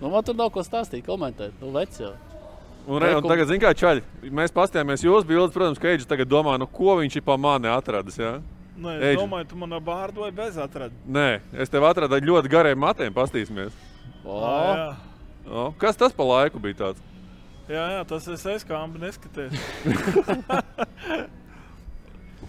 nu, 0.00 0.08
man 0.08 0.24
tur 0.24 0.34
nav 0.38 0.48
ko 0.54 0.64
stāstīt, 0.64 1.04
komentēt. 1.04 1.52
Nu, 1.60 1.68
vecs 1.76 2.00
jau. 2.00 2.14
Un, 2.88 2.96
re, 3.02 3.10
un 3.18 3.26
tagad, 3.28 3.50
mērā, 3.52 3.74
čaļi, 3.76 4.04
mēs 4.32 4.54
paskatījāmies 4.56 5.02
jūsu 5.04 5.28
bildes. 5.28 5.52
Protams, 5.52 5.80
ka 5.82 5.90
Eģis 5.92 6.08
tagad 6.08 6.30
domā, 6.30 6.54
nu, 6.60 6.64
ko 6.72 6.94
viņš 7.02 7.18
ir 7.20 7.24
pa 7.26 7.36
mani 7.36 7.68
atradis. 7.68 8.16
Ja? 8.16 8.38
Nē, 8.78 8.94
es 8.96 9.04
Eidž. 9.10 9.20
domāju, 9.20 9.48
tu 9.50 9.58
man 9.60 9.74
ar 9.76 9.82
bārdu 9.84 10.22
vai 10.24 10.30
bez 10.32 10.56
atradi. 10.62 10.96
Nē, 11.04 11.28
es 11.52 11.68
tev 11.68 11.84
atradu 11.84 12.16
ar 12.16 12.24
ļoti 12.24 12.48
gariem 12.52 12.80
matiem. 12.80 13.12
Pastīsimies. 13.12 13.76
O, 14.24 14.40
Jā. 14.40 14.88
O, 15.48 15.66
kas 15.80 15.96
tas 16.00 16.16
pa 16.16 16.24
laiku 16.24 16.60
bija 16.62 16.78
tāds? 16.86 17.04
Jā, 17.68 17.84
jā, 17.98 18.04
tas 18.08 18.28
es 18.28 18.64
kā 18.64 18.78
ambi 18.80 19.02
neskaties. 19.02 19.52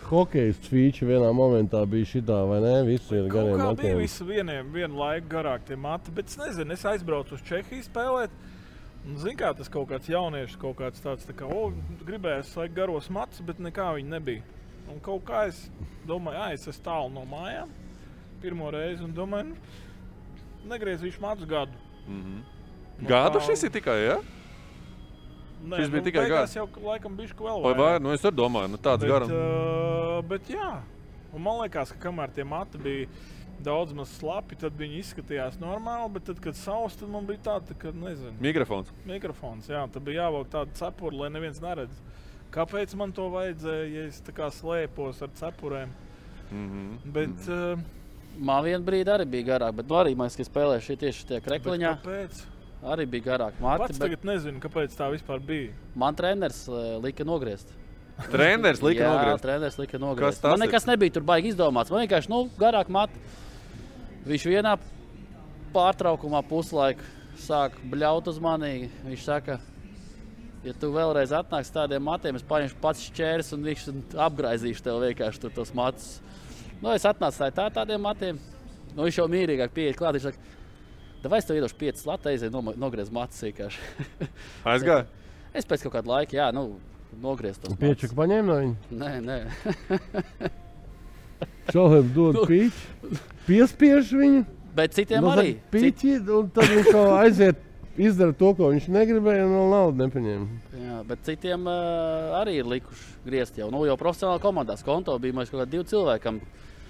Hokeja 0.09 0.55
spīķi 0.55 1.05
vienā 1.05 1.29
momentā 1.35 1.83
bija 1.89 2.07
šitā, 2.15 2.39
vai 2.49 2.61
ne? 2.63 2.71
Visi 2.87 3.13
ir 3.13 3.27
gariem 3.29 3.59
kā 3.59 3.73
bija 3.75 3.75
matiem. 3.75 3.99
visi 3.99 4.25
vieniem, 4.25 4.71
vienu 4.73 4.97
laiku 4.97 5.27
garāk 5.29 5.67
tie 5.67 5.77
mati, 5.77 6.13
bet 6.15 6.31
es 6.31 6.39
nezinu, 6.39 6.73
es 6.73 6.85
aizbraucu 6.87 7.35
uz 7.37 7.43
Čehiju 7.45 7.83
spēlēt. 7.85 8.33
Un, 9.07 9.17
Zini, 9.17 9.35
kā 9.39 9.51
tas 9.55 9.69
kaut 9.71 9.87
kāds 9.89 10.09
jauniešu, 10.11 10.59
kaut 10.61 10.77
kāds 10.81 11.01
tāds, 11.01 11.25
tā 11.25 11.33
kā, 11.33 11.47
o, 11.47 11.71
gribējās 12.05 12.51
laiku 12.59 12.75
garos 12.75 13.09
matus, 13.09 13.41
bet 13.45 13.61
nekā 13.63 13.93
viņi 13.97 14.11
nebija. 14.11 14.43
Un 14.91 14.99
kaut 15.05 15.23
kā 15.25 15.45
es 15.49 15.69
domāju, 16.09 16.41
ah, 16.41 16.51
es 16.53 16.67
esmu 16.67 16.83
tālu 16.85 17.13
no 17.13 17.23
mājām, 17.29 17.71
pirmo 18.43 18.69
reizi, 18.73 19.03
un 19.05 19.13
domāju, 19.15 19.53
nu, 19.53 20.69
negriezīšu 20.69 21.21
matus 21.23 21.47
gadu. 21.49 21.71
Mm 22.07 22.21
-hmm. 22.23 23.07
Gada 23.07 23.39
tā- 23.39 23.45
šis 23.47 23.63
ir 23.63 23.71
tikai, 23.71 23.97
ja? 24.05 24.17
Nē, 25.63 25.77
šis 25.77 25.89
bija 25.89 26.01
nu, 26.01 26.05
tikai 26.05 26.23
beigās 26.23 26.39
gads. 26.39 26.55
jau 26.55 26.67
laikam 26.83 27.17
bišķi 27.17 27.35
vēl 27.35 27.61
Vai 27.63 27.73
vairāk. 27.73 27.77
vai? 27.77 27.99
Nu, 27.99 28.11
es 28.11 28.21
domāju, 28.21 28.69
nu, 28.69 28.77
tāds 28.77 29.07
garums. 29.07 29.31
Uh, 29.31 30.21
bet 30.27 30.41
jā, 30.49 30.81
un 31.33 31.43
man 31.45 31.61
liekas, 31.63 31.93
ka 31.95 32.09
kamēr 32.09 32.33
tie 32.35 32.45
mati 32.47 32.81
bija 32.81 33.09
daudz 33.63 33.91
maz 33.93 34.11
slapi, 34.15 34.55
tad 34.59 34.77
viņi 34.79 35.01
izskatījās 35.01 35.59
normāli. 35.59 36.13
Bet 36.15 36.29
tad, 36.29 36.39
kad 36.43 36.55
saules, 36.55 36.95
tad 36.99 37.11
man 37.11 37.27
bija 37.27 37.43
tāda, 37.49 37.75
ka 37.79 37.91
nezinu. 37.91 38.37
Mikrofons. 38.43 38.91
Mikrofons, 39.09 39.67
jā, 39.71 39.83
tad 39.91 40.05
bija 40.05 40.23
jāvelk 40.25 40.51
tāda 40.53 40.75
cepura, 40.79 41.25
lai 41.25 41.29
neviens 41.35 41.59
neredz. 41.63 42.01
Kāpēc 42.55 42.95
man 42.97 43.11
to 43.13 43.27
vajadzēja, 43.33 43.89
ja 43.93 44.05
es 44.09 44.21
tā 44.25 44.33
kā 44.33 44.47
slēpos 44.53 45.19
ar 45.25 45.33
cepurēm? 45.37 45.91
Mhm. 46.49 46.85
Bet, 47.13 47.35
mm. 47.45 47.83
uh, 47.83 47.95
Man 48.39 48.63
vienā 48.63 48.79
brīdī 48.85 49.11
arī 49.11 49.25
bija 49.27 49.45
garāk, 49.49 49.73
bet 49.81 49.89
nu 49.89 49.97
arī 49.99 50.13
man 50.15 50.29
liekas, 50.29 50.37
ka 50.39 50.45
spēlēju 50.47 50.85
šī 50.85 50.95
tieši 51.01 51.25
tajā 51.27 51.41
bet 51.41 51.47
krekliņā. 51.49 51.91
kāpēc? 51.99 52.41
Arī 52.93 53.05
bija 53.11 53.25
garāk. 53.25 53.57
Mati, 53.59 53.81
Pats 53.83 53.97
bet 53.97 54.05
tagad 54.05 54.23
nezinu, 54.29 54.61
kāpēc 54.63 54.95
tā 54.95 55.09
vispār 55.11 55.41
bija. 55.43 55.73
man 55.99 56.15
treneris 56.15 56.61
eh, 56.69 56.93
lika 57.03 57.25
nogriezt. 57.27 57.73
Treneris 58.27 58.81
lika 58.83 59.07
nogriezt. 59.07 59.43
treneris 59.43 59.77
lika 59.79 59.99
nogriezt. 60.01 60.43
Man 60.43 60.59
nekas 60.59 60.85
nebija 60.89 61.15
tur 61.15 61.23
baigi 61.27 61.53
izdomāts. 61.53 61.91
Man 61.93 62.03
vienkārši 62.03 62.31
nu, 62.31 62.41
garāk 62.59 62.91
mat. 62.91 63.13
Viņš 64.27 64.45
vienā 64.51 64.75
pārtraukumā 65.73 66.41
puslaiku 66.49 67.05
sāk 67.39 67.77
bļaut 67.89 68.27
uz 68.31 68.39
mani. 68.43 68.89
Viņš 69.05 69.23
saka, 69.23 69.59
ja 70.65 70.75
tu 70.75 70.91
vēlreiz 70.93 71.31
atnāksi 71.35 71.73
tādiem 71.75 72.03
matiem, 72.03 72.35
es 72.35 72.45
paņemšu 72.49 72.79
pats 72.83 73.05
šķērs 73.07 73.53
un 73.55 73.67
viņš 73.69 73.87
apgraizīšu 74.27 74.85
tev 74.85 74.99
vienkārši 75.05 75.45
tur 75.45 75.55
tos 75.55 75.73
matus. 75.77 76.17
Nu, 76.81 76.91
es 76.93 77.07
atnācu 77.07 77.43
tā, 77.43 77.51
tā 77.55 77.69
tādiem 77.79 78.03
matiem. 78.03 78.39
Nu, 78.95 79.05
viņš 79.05 79.21
jau 79.21 79.29
mierīgāk 79.31 79.71
pieiet 79.75 79.99
klāt. 79.99 80.17
Viņš 80.17 80.29
saka, 80.29 81.29
vai 81.31 81.39
es 81.39 81.47
tev 81.47 81.59
iedošu 81.59 81.79
piecas 81.79 82.05
latvijas, 82.07 82.45
nogriez 82.51 83.11
matus 83.15 83.47
vienkārši. 83.47 83.89
Aizgāja. 84.67 85.07
Es 85.49 85.65
pēc 85.65 85.81
kaut 85.81 85.95
kāda 85.95 86.11
laika, 86.11 86.35
jā, 86.37 86.43
nu, 86.53 86.75
nogriezu 87.17 87.63
tos 87.63 87.77
Piečaku 87.79 88.17
paņēma 88.17 88.47
no 88.47 88.57
viņa. 88.59 88.75
Nē, 89.01 89.11
nē. 89.25 89.37
Šohem 91.73 92.13
dod 92.15 92.43
pīķi. 92.49 93.19
Piespiež 93.47 94.13
viņu. 94.19 94.45
Bet 94.77 94.93
citiem 94.97 95.25
nu, 95.25 95.33
arī. 95.33 95.57
Pīķi, 95.73 96.19
un 96.35 96.49
tad 96.53 96.69
viņš 96.69 96.95
aiziet, 97.19 97.61
izdara 97.99 98.35
to, 98.37 98.53
ko 98.57 98.69
viņš 98.73 98.87
negribēja, 98.93 99.45
un 99.47 99.55
vēl 99.57 99.73
naudu 99.73 100.03
nepaņēma. 100.03 100.47
Jā, 100.85 101.01
bet 101.09 101.25
citiem 101.27 101.67
uh, 101.67 102.39
arī 102.39 102.59
ir 102.61 102.69
likuši 102.69 103.27
griezt 103.27 103.59
jau. 103.59 103.69
Nu, 103.73 103.83
jau 103.89 103.97
profesionālā 103.99 104.41
komandā 104.43 104.77
konto 104.85 105.17
bija 105.21 105.35
kaut 105.41 105.63
kādi 105.63 105.77
divi 105.77 105.89
cilvēki. 105.89 106.23
kam 106.23 106.41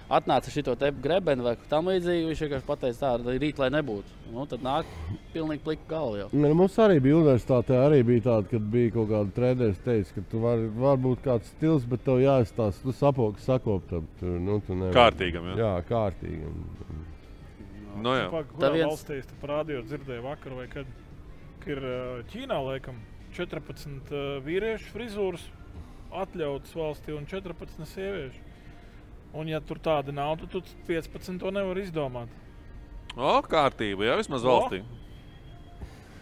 Atnāca 0.09 0.49
šī 0.49 0.63
te 0.65 0.89
grebena 1.03 1.43
vai 1.45 1.53
tam 1.69 1.89
līdzīgi. 1.91 2.29
Viņš 2.31 2.39
vienkārši 2.45 2.65
pateica, 2.65 3.11
tā 3.21 3.33
ir 3.35 3.41
rīt, 3.43 3.59
lai 3.61 3.69
nebūtu. 3.75 4.15
Nu, 4.33 4.45
tad 4.49 4.63
nāk 4.65 4.89
pilnīgi 5.35 5.61
plika 5.65 5.85
galva. 5.91 6.29
Ne, 6.33 6.49
Mums 6.57 6.77
arī 6.81 6.97
bija 7.03 7.19
universitātē, 7.19 7.77
arī 7.85 7.99
bija 8.07 8.25
tāda, 8.29 8.49
kad 8.49 8.65
bija 8.73 8.95
kaut 8.95 9.11
kāda 9.11 9.35
treneris, 9.35 9.83
teica, 9.85 10.15
ka 10.15 10.23
tu 10.31 10.41
vari 10.41 10.65
var 10.81 10.97
būt 11.03 11.21
kāds 11.27 11.51
stils, 11.53 11.85
bet 11.89 12.01
tev 12.07 12.23
jāizstāsta, 12.23 12.81
tu 12.87 12.95
sapoki 12.97 13.45
sakoptam. 13.45 14.07
Tu, 14.21 14.33
nu, 14.47 14.57
tu 14.65 14.77
nevari. 14.79 14.97
Kārtīgam, 14.97 15.51
jā. 15.51 15.59
Jā, 15.61 15.75
kārtīgam. 15.91 16.57
Nu, 17.99 18.15
jā. 18.17 18.25
Kurā 18.33 18.65
Tā 18.65 18.73
viens- 18.73 18.89
valstī 18.89 19.19
es 19.21 19.29
parādīju, 19.43 19.85
dzirdēju 19.91 20.25
vakar, 20.25 20.57
vai 20.57 20.67
kad 20.73 20.89
ka 21.59 21.71
ir 21.75 21.81
Ķīnā 22.31 22.57
laikam 22.65 22.99
14 23.35 24.11
uh, 24.11 24.39
vīriešu 24.45 24.93
frizūras 24.93 25.43
atļautas 26.09 26.73
valstī 26.73 27.13
un 27.13 27.27
14 27.29 27.85
sieviešu. 27.93 28.48
Un, 29.33 29.49
ja 29.49 29.59
tur 29.61 29.77
tāda 29.77 30.13
nav, 30.15 30.39
tad 30.41 30.53
tu 30.55 30.61
15 30.87 31.37
to 31.41 31.51
nevar 31.53 31.77
izdomāt. 31.77 32.31
O, 33.15 33.35
kārtība, 33.45 34.07
jā, 34.07 34.15
vismaz 34.19 34.45
O. 34.45 34.53
valstī. 34.53 34.81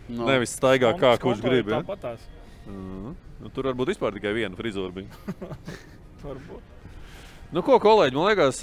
Nu, 0.07 0.25
Nevis 0.27 0.55
staigā 0.55 0.93
kā 0.99 1.13
kurš 1.19 1.43
grib. 1.43 1.71
Ja? 1.71 1.81
Tāpatās. 1.83 2.23
Mhm. 2.65 3.15
Nu, 3.37 3.51
tur 3.53 3.69
varbūt 3.69 3.93
vispār 3.93 4.15
tikai 4.15 4.33
viena 4.35 4.57
frizūra 4.57 4.91
bija. 4.95 5.07
Varbūt. 6.23 6.76
Nu, 7.47 7.61
ko, 7.63 7.77
kolēģi, 7.79 8.11
man 8.11 8.25
liekas, 8.27 8.57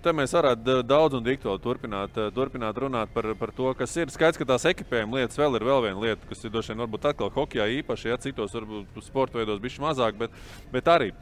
te 0.00 0.12
mēs 0.16 0.32
varētu 0.32 0.62
da- 0.64 0.82
daudz 0.94 1.18
un 1.18 1.24
dikti 1.26 1.44
vēl 1.44 1.58
turpināt, 1.60 2.16
eh, 2.16 2.30
turpināt 2.32 2.78
runāt 2.80 3.08
par, 3.12 3.34
par 3.34 3.50
to, 3.52 3.74
kas 3.74 3.94
ir. 3.98 4.06
Skaidrs, 4.06 4.38
ka 4.38 4.46
tās 4.46 4.64
ekipējuma 4.64 5.20
lietas 5.20 5.36
vēl 5.36 5.56
ir 5.56 5.60
vēl 5.60 5.82
viena 5.84 6.00
lieta, 6.00 6.24
kas 6.26 6.42
ir 6.42 6.50
droši 6.50 6.72
vien 6.72 6.80
varbūt 6.86 7.04
atkal 7.04 7.28
hokeja 7.28 7.68
īpaši, 7.82 8.08
ja 8.08 8.16
citos 8.16 8.56
varbūt 8.56 9.04
sporta 9.04 9.36
veidos 9.36 9.60
bišķi 9.60 9.84
mazāk, 9.84 10.16
bet, 10.16 10.30
bet 10.72 10.84
arī. 10.84 11.12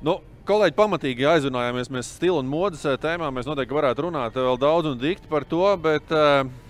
Nu, 0.00 0.20
kolēģi, 0.46 0.76
pamatīgi 0.78 1.26
aizrunājāmies 1.26 1.90
mēs 1.90 2.14
stilu 2.14 2.38
un 2.38 2.46
modes 2.46 2.86
eh, 2.86 2.96
tēmā. 2.96 3.34
Mēs 3.34 3.50
noteikti 3.50 3.74
varētu 3.74 4.06
runāt 4.06 4.38
vēl 4.38 4.56
daudz 4.56 4.86
un 4.86 4.98
dikti 5.02 5.26
par 5.26 5.42
to, 5.42 5.76
bet 5.82 6.06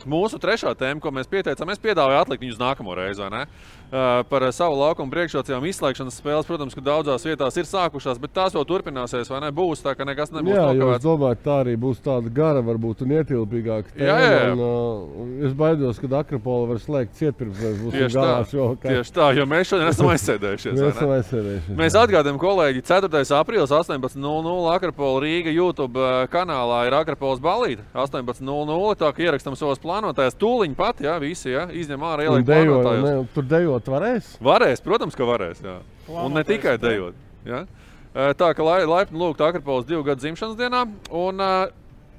mūsu 0.08 0.40
trešā 0.40 0.72
tēma, 0.72 1.02
ko 1.02 1.10
mēs 1.12 1.28
pieteicām, 1.28 1.68
mēs 1.68 1.84
piedāvājām 1.84 2.24
atlikt 2.24 2.40
viņu 2.40 2.56
uz 2.56 2.64
nākamo 2.64 2.96
reizi, 2.96 3.20
vai 3.20 3.30
ne? 3.30 3.46
Uh, 3.92 4.22
par 4.24 4.40
savu 4.56 4.78
laukumu 4.80 5.12
priekšrocībām 5.12 5.66
izslēgšanas 5.68 6.14
spēles, 6.16 6.46
protams, 6.48 6.72
ka 6.72 6.80
daudzās 6.80 7.26
vietās 7.28 7.58
ir 7.60 7.66
sākušās, 7.68 8.16
bet 8.22 8.32
tās 8.32 8.54
vēl 8.56 8.64
turpināsies, 8.64 9.28
vai 9.28 9.42
ne? 9.44 9.50
Būs 9.52 9.82
tā, 9.84 9.92
ka 9.92 10.06
nekas 10.08 10.30
nebūs 10.32 10.54
Jā, 10.56 10.62
jo 10.78 10.86
es 10.94 11.02
domāju, 11.04 11.36
tā 11.44 11.58
arī 11.60 11.74
būs 11.76 12.00
tāda 12.00 12.32
gara, 12.32 12.62
varbūt 12.64 13.02
un 13.04 13.12
ietilpīgāka. 13.18 13.92
Jā, 14.00 14.14
jā, 14.16 14.30
jā. 14.32 14.46
Un, 14.54 14.62
uh, 14.64 15.34
es 15.44 15.52
baidos, 15.58 16.00
ka 16.00 16.08
Akropola 16.22 16.70
var 16.70 16.80
slēgt 16.80 17.18
ciet 17.20 17.36
pirms 17.36 17.60
mēs 17.60 17.74
būsim 17.82 17.98
Tieši 17.98 18.16
tā, 18.16 18.22
galā 18.22 18.46
šo 18.48 18.70
tieši 18.86 19.14
tā, 19.18 19.26
jo 19.36 19.46
mēs 19.52 19.74
šodien 19.74 19.92
esam 19.92 20.08
aizsēdējušies. 20.14 20.72
Mēs 20.78 20.88
esam 20.94 21.12
aizsēdējušies. 21.18 21.76
Mēs 21.82 22.00
atgādājam, 22.06 22.40
kolēģi, 22.40 22.84
4. 22.88 23.22
aprīlis 23.42 23.76
18.00 23.76 24.72
Akrapola 24.72 25.20
Rīga 25.26 25.52
YouTube 25.52 26.00
eh, 26.00 26.22
kanālā 26.32 26.80
ir 26.88 26.96
Akrapolas 26.96 27.44
balīti 27.44 27.84
18.00. 27.92 28.96
Tā 29.04 29.12
kā 29.12 29.28
ierakstām 29.28 29.60
savos 29.60 29.84
plānotājos, 29.84 30.40
tūliņ 30.40 30.80
pat, 30.80 31.04
jā, 31.04 31.20
visi 31.20 31.52
jā, 31.52 31.68
izņem 31.82 32.08
ārā 32.08 32.30
ielikt 32.30 33.32
tur 33.36 33.48
dejot 33.52 33.81
varēs. 33.90 34.34
Varēs, 34.42 34.82
protams, 34.84 35.16
ka 35.18 35.26
varēs. 35.26 35.62
Jā. 35.64 35.78
Un 36.22 36.36
ne 36.36 36.42
tikai 36.46 36.76
dejot. 36.82 37.16
Jā. 37.46 37.64
Tā 38.12 38.50
kā 38.52 38.64
lai, 38.66 38.82
laipni 38.86 39.18
lūgt 39.18 39.40
Akrapolas 39.42 39.88
divu 39.88 40.04
gadu 40.06 40.22
dzimšanas 40.22 40.58
dienā. 40.58 40.84
Un, 41.08 41.42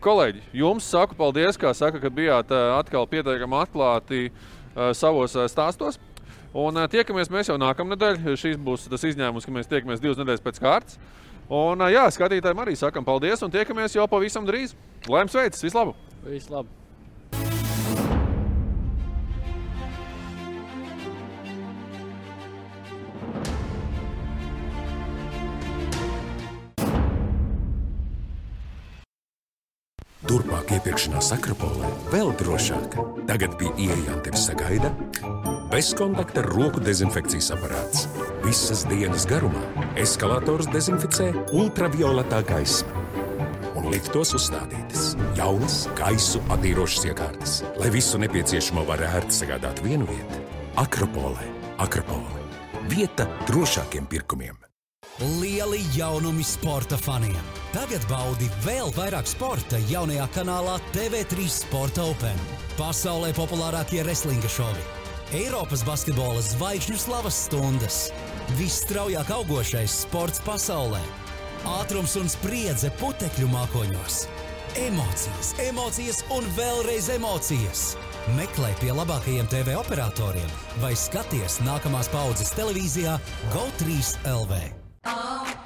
kolēģi, 0.03 0.41
jums 0.59 0.87
saku 0.89 1.15
paldies, 1.15 1.59
kā 1.59 1.71
saka, 1.77 2.01
ka 2.03 2.11
bijāt 2.11 2.51
atkal 2.51 3.07
pietiekami 3.07 3.59
atklāti 3.61 4.25
savos 4.97 5.37
stāstos. 5.53 5.99
Un 6.53 6.77
tiekamies 6.91 7.31
mēs 7.33 7.49
jau 7.49 7.57
nākamnedēļ. 7.61 8.35
Šis 8.37 8.59
būs 8.61 8.89
tas 8.91 9.07
izņēmums, 9.09 9.47
ka 9.47 9.55
mēs 9.55 9.71
tiekamies 9.71 10.03
divas 10.03 10.19
nedēļas 10.21 10.45
pēc 10.45 10.61
kārtas. 10.61 10.99
Un, 11.53 11.81
jā, 11.93 12.05
skatītājiem 12.13 12.61
arī 12.63 12.77
sakam 12.79 13.05
paldies 13.05 13.41
un 13.45 13.51
tiekamies 13.53 13.97
jau 13.97 14.07
pavisam 14.09 14.45
drīz. 14.47 14.77
Lai 15.09 15.25
jums 15.25 15.35
veicas, 15.37 15.65
vislabāk! 15.65 16.07
Viss 16.23 16.49
Turpmāk 30.23 30.71
iepirkšanās 30.77 31.33
Akropolē 31.35 31.89
vēl 32.13 32.31
drošāk. 32.39 32.95
Tagad 33.27 33.57
pie 33.59 33.71
ieejām 33.75 34.21
tevi 34.23 34.39
sagaida 34.39 34.93
bezkontakta 35.73 36.43
roku 36.45 36.79
dezinfekcijas 36.83 37.49
aparāts. 37.55 38.05
Visas 38.45 38.83
dienas 38.89 39.25
garumā 39.29 39.63
eskalators 39.99 40.69
dezinficē 40.71 41.31
ultravioletā 41.51 42.43
gaisma. 42.47 43.03
Un 43.73 43.89
liftos 43.91 44.35
uzstādītas 44.37 45.13
jaunas 45.35 45.83
gaisu 45.97 46.43
attīrošas 46.53 47.07
iekārtas, 47.09 47.59
lai 47.81 47.91
visu 47.91 48.21
nepieciešamo 48.21 48.85
var 48.87 49.03
ērti 49.09 49.41
sagādāt 49.43 49.81
vienu 49.83 50.07
vietu. 50.07 50.43
Akropolē, 50.79 51.49
Akropole. 51.83 52.43
Vieta 52.87 53.27
drošākiem 53.49 54.07
pirkumiem. 54.11 54.62
Lieli 55.19 55.85
jaunumi 55.95 56.43
sporta 56.43 56.97
faniem. 56.97 57.37
Tagad 57.69 58.01
baudi 58.09 58.47
vēl 58.65 58.89
vairāk 58.95 59.27
sporta 59.29 59.77
jaunajā 59.85 60.25
kanālā 60.33 60.79
TV3 60.95 61.45
Sporta 61.53 62.07
Open. 62.09 62.41
Pasaulē 62.79 63.29
populārākie 63.37 64.01
wrestlinga 64.01 64.49
šovi, 64.49 64.81
Eiropas 65.37 65.85
basketbola 65.85 66.41
zvaigžņu 66.41 66.97
slavas 66.97 67.43
stundas, 67.45 67.99
visstraujāk 68.57 69.29
augošais 69.37 70.01
sports 70.07 70.41
pasaulē, 70.49 71.01
ātrums 71.77 72.17
un 72.17 72.25
spriedze 72.25 72.89
putekļu 72.97 73.53
mākoņos. 73.53 74.23
Emocijas, 74.81 75.53
emocijas 75.69 76.25
un 76.33 76.49
vēlreiz 76.57 77.13
emocijas! 77.13 77.91
Meklē 78.33 78.73
pie 78.81 78.89
labākajiem 78.95 79.45
TV 79.51 79.77
operatoriem 79.77 80.61
vai 80.81 80.95
skaties 80.97 81.61
nākamās 81.67 82.09
paudzes 82.09 82.55
televīzijā 82.57 83.19
GO3 83.53 83.99
LV. 84.39 84.82
Oh. 85.05 85.62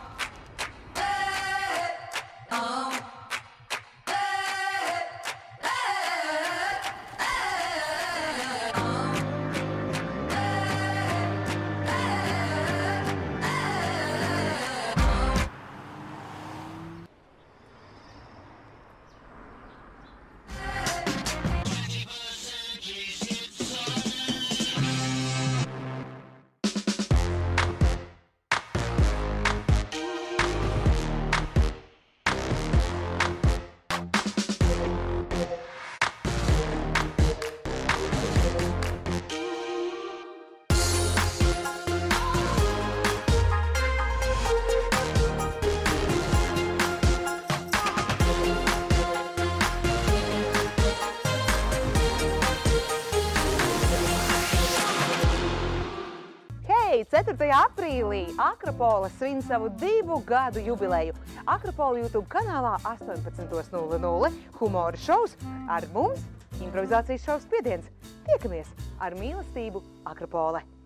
Akropola 58.77 59.09
svin 59.09 59.41
savu 59.41 59.69
divu 59.69 60.21
gadu 60.25 60.59
jubileju. 60.59 61.13
Akropola 61.45 61.97
YouTube 61.97 62.27
kanālā 62.29 62.75
18.00 62.85 64.31
humora 64.59 65.01
šovs 65.01 65.33
ar 65.65 65.89
mums 65.95 66.21
improvizācijas 66.61 67.25
šovs 67.25 67.49
spiediens. 67.49 67.89
Tiekamies 68.29 68.69
ar 69.01 69.17
mīlestību 69.17 69.81
Akropole! 70.05 70.76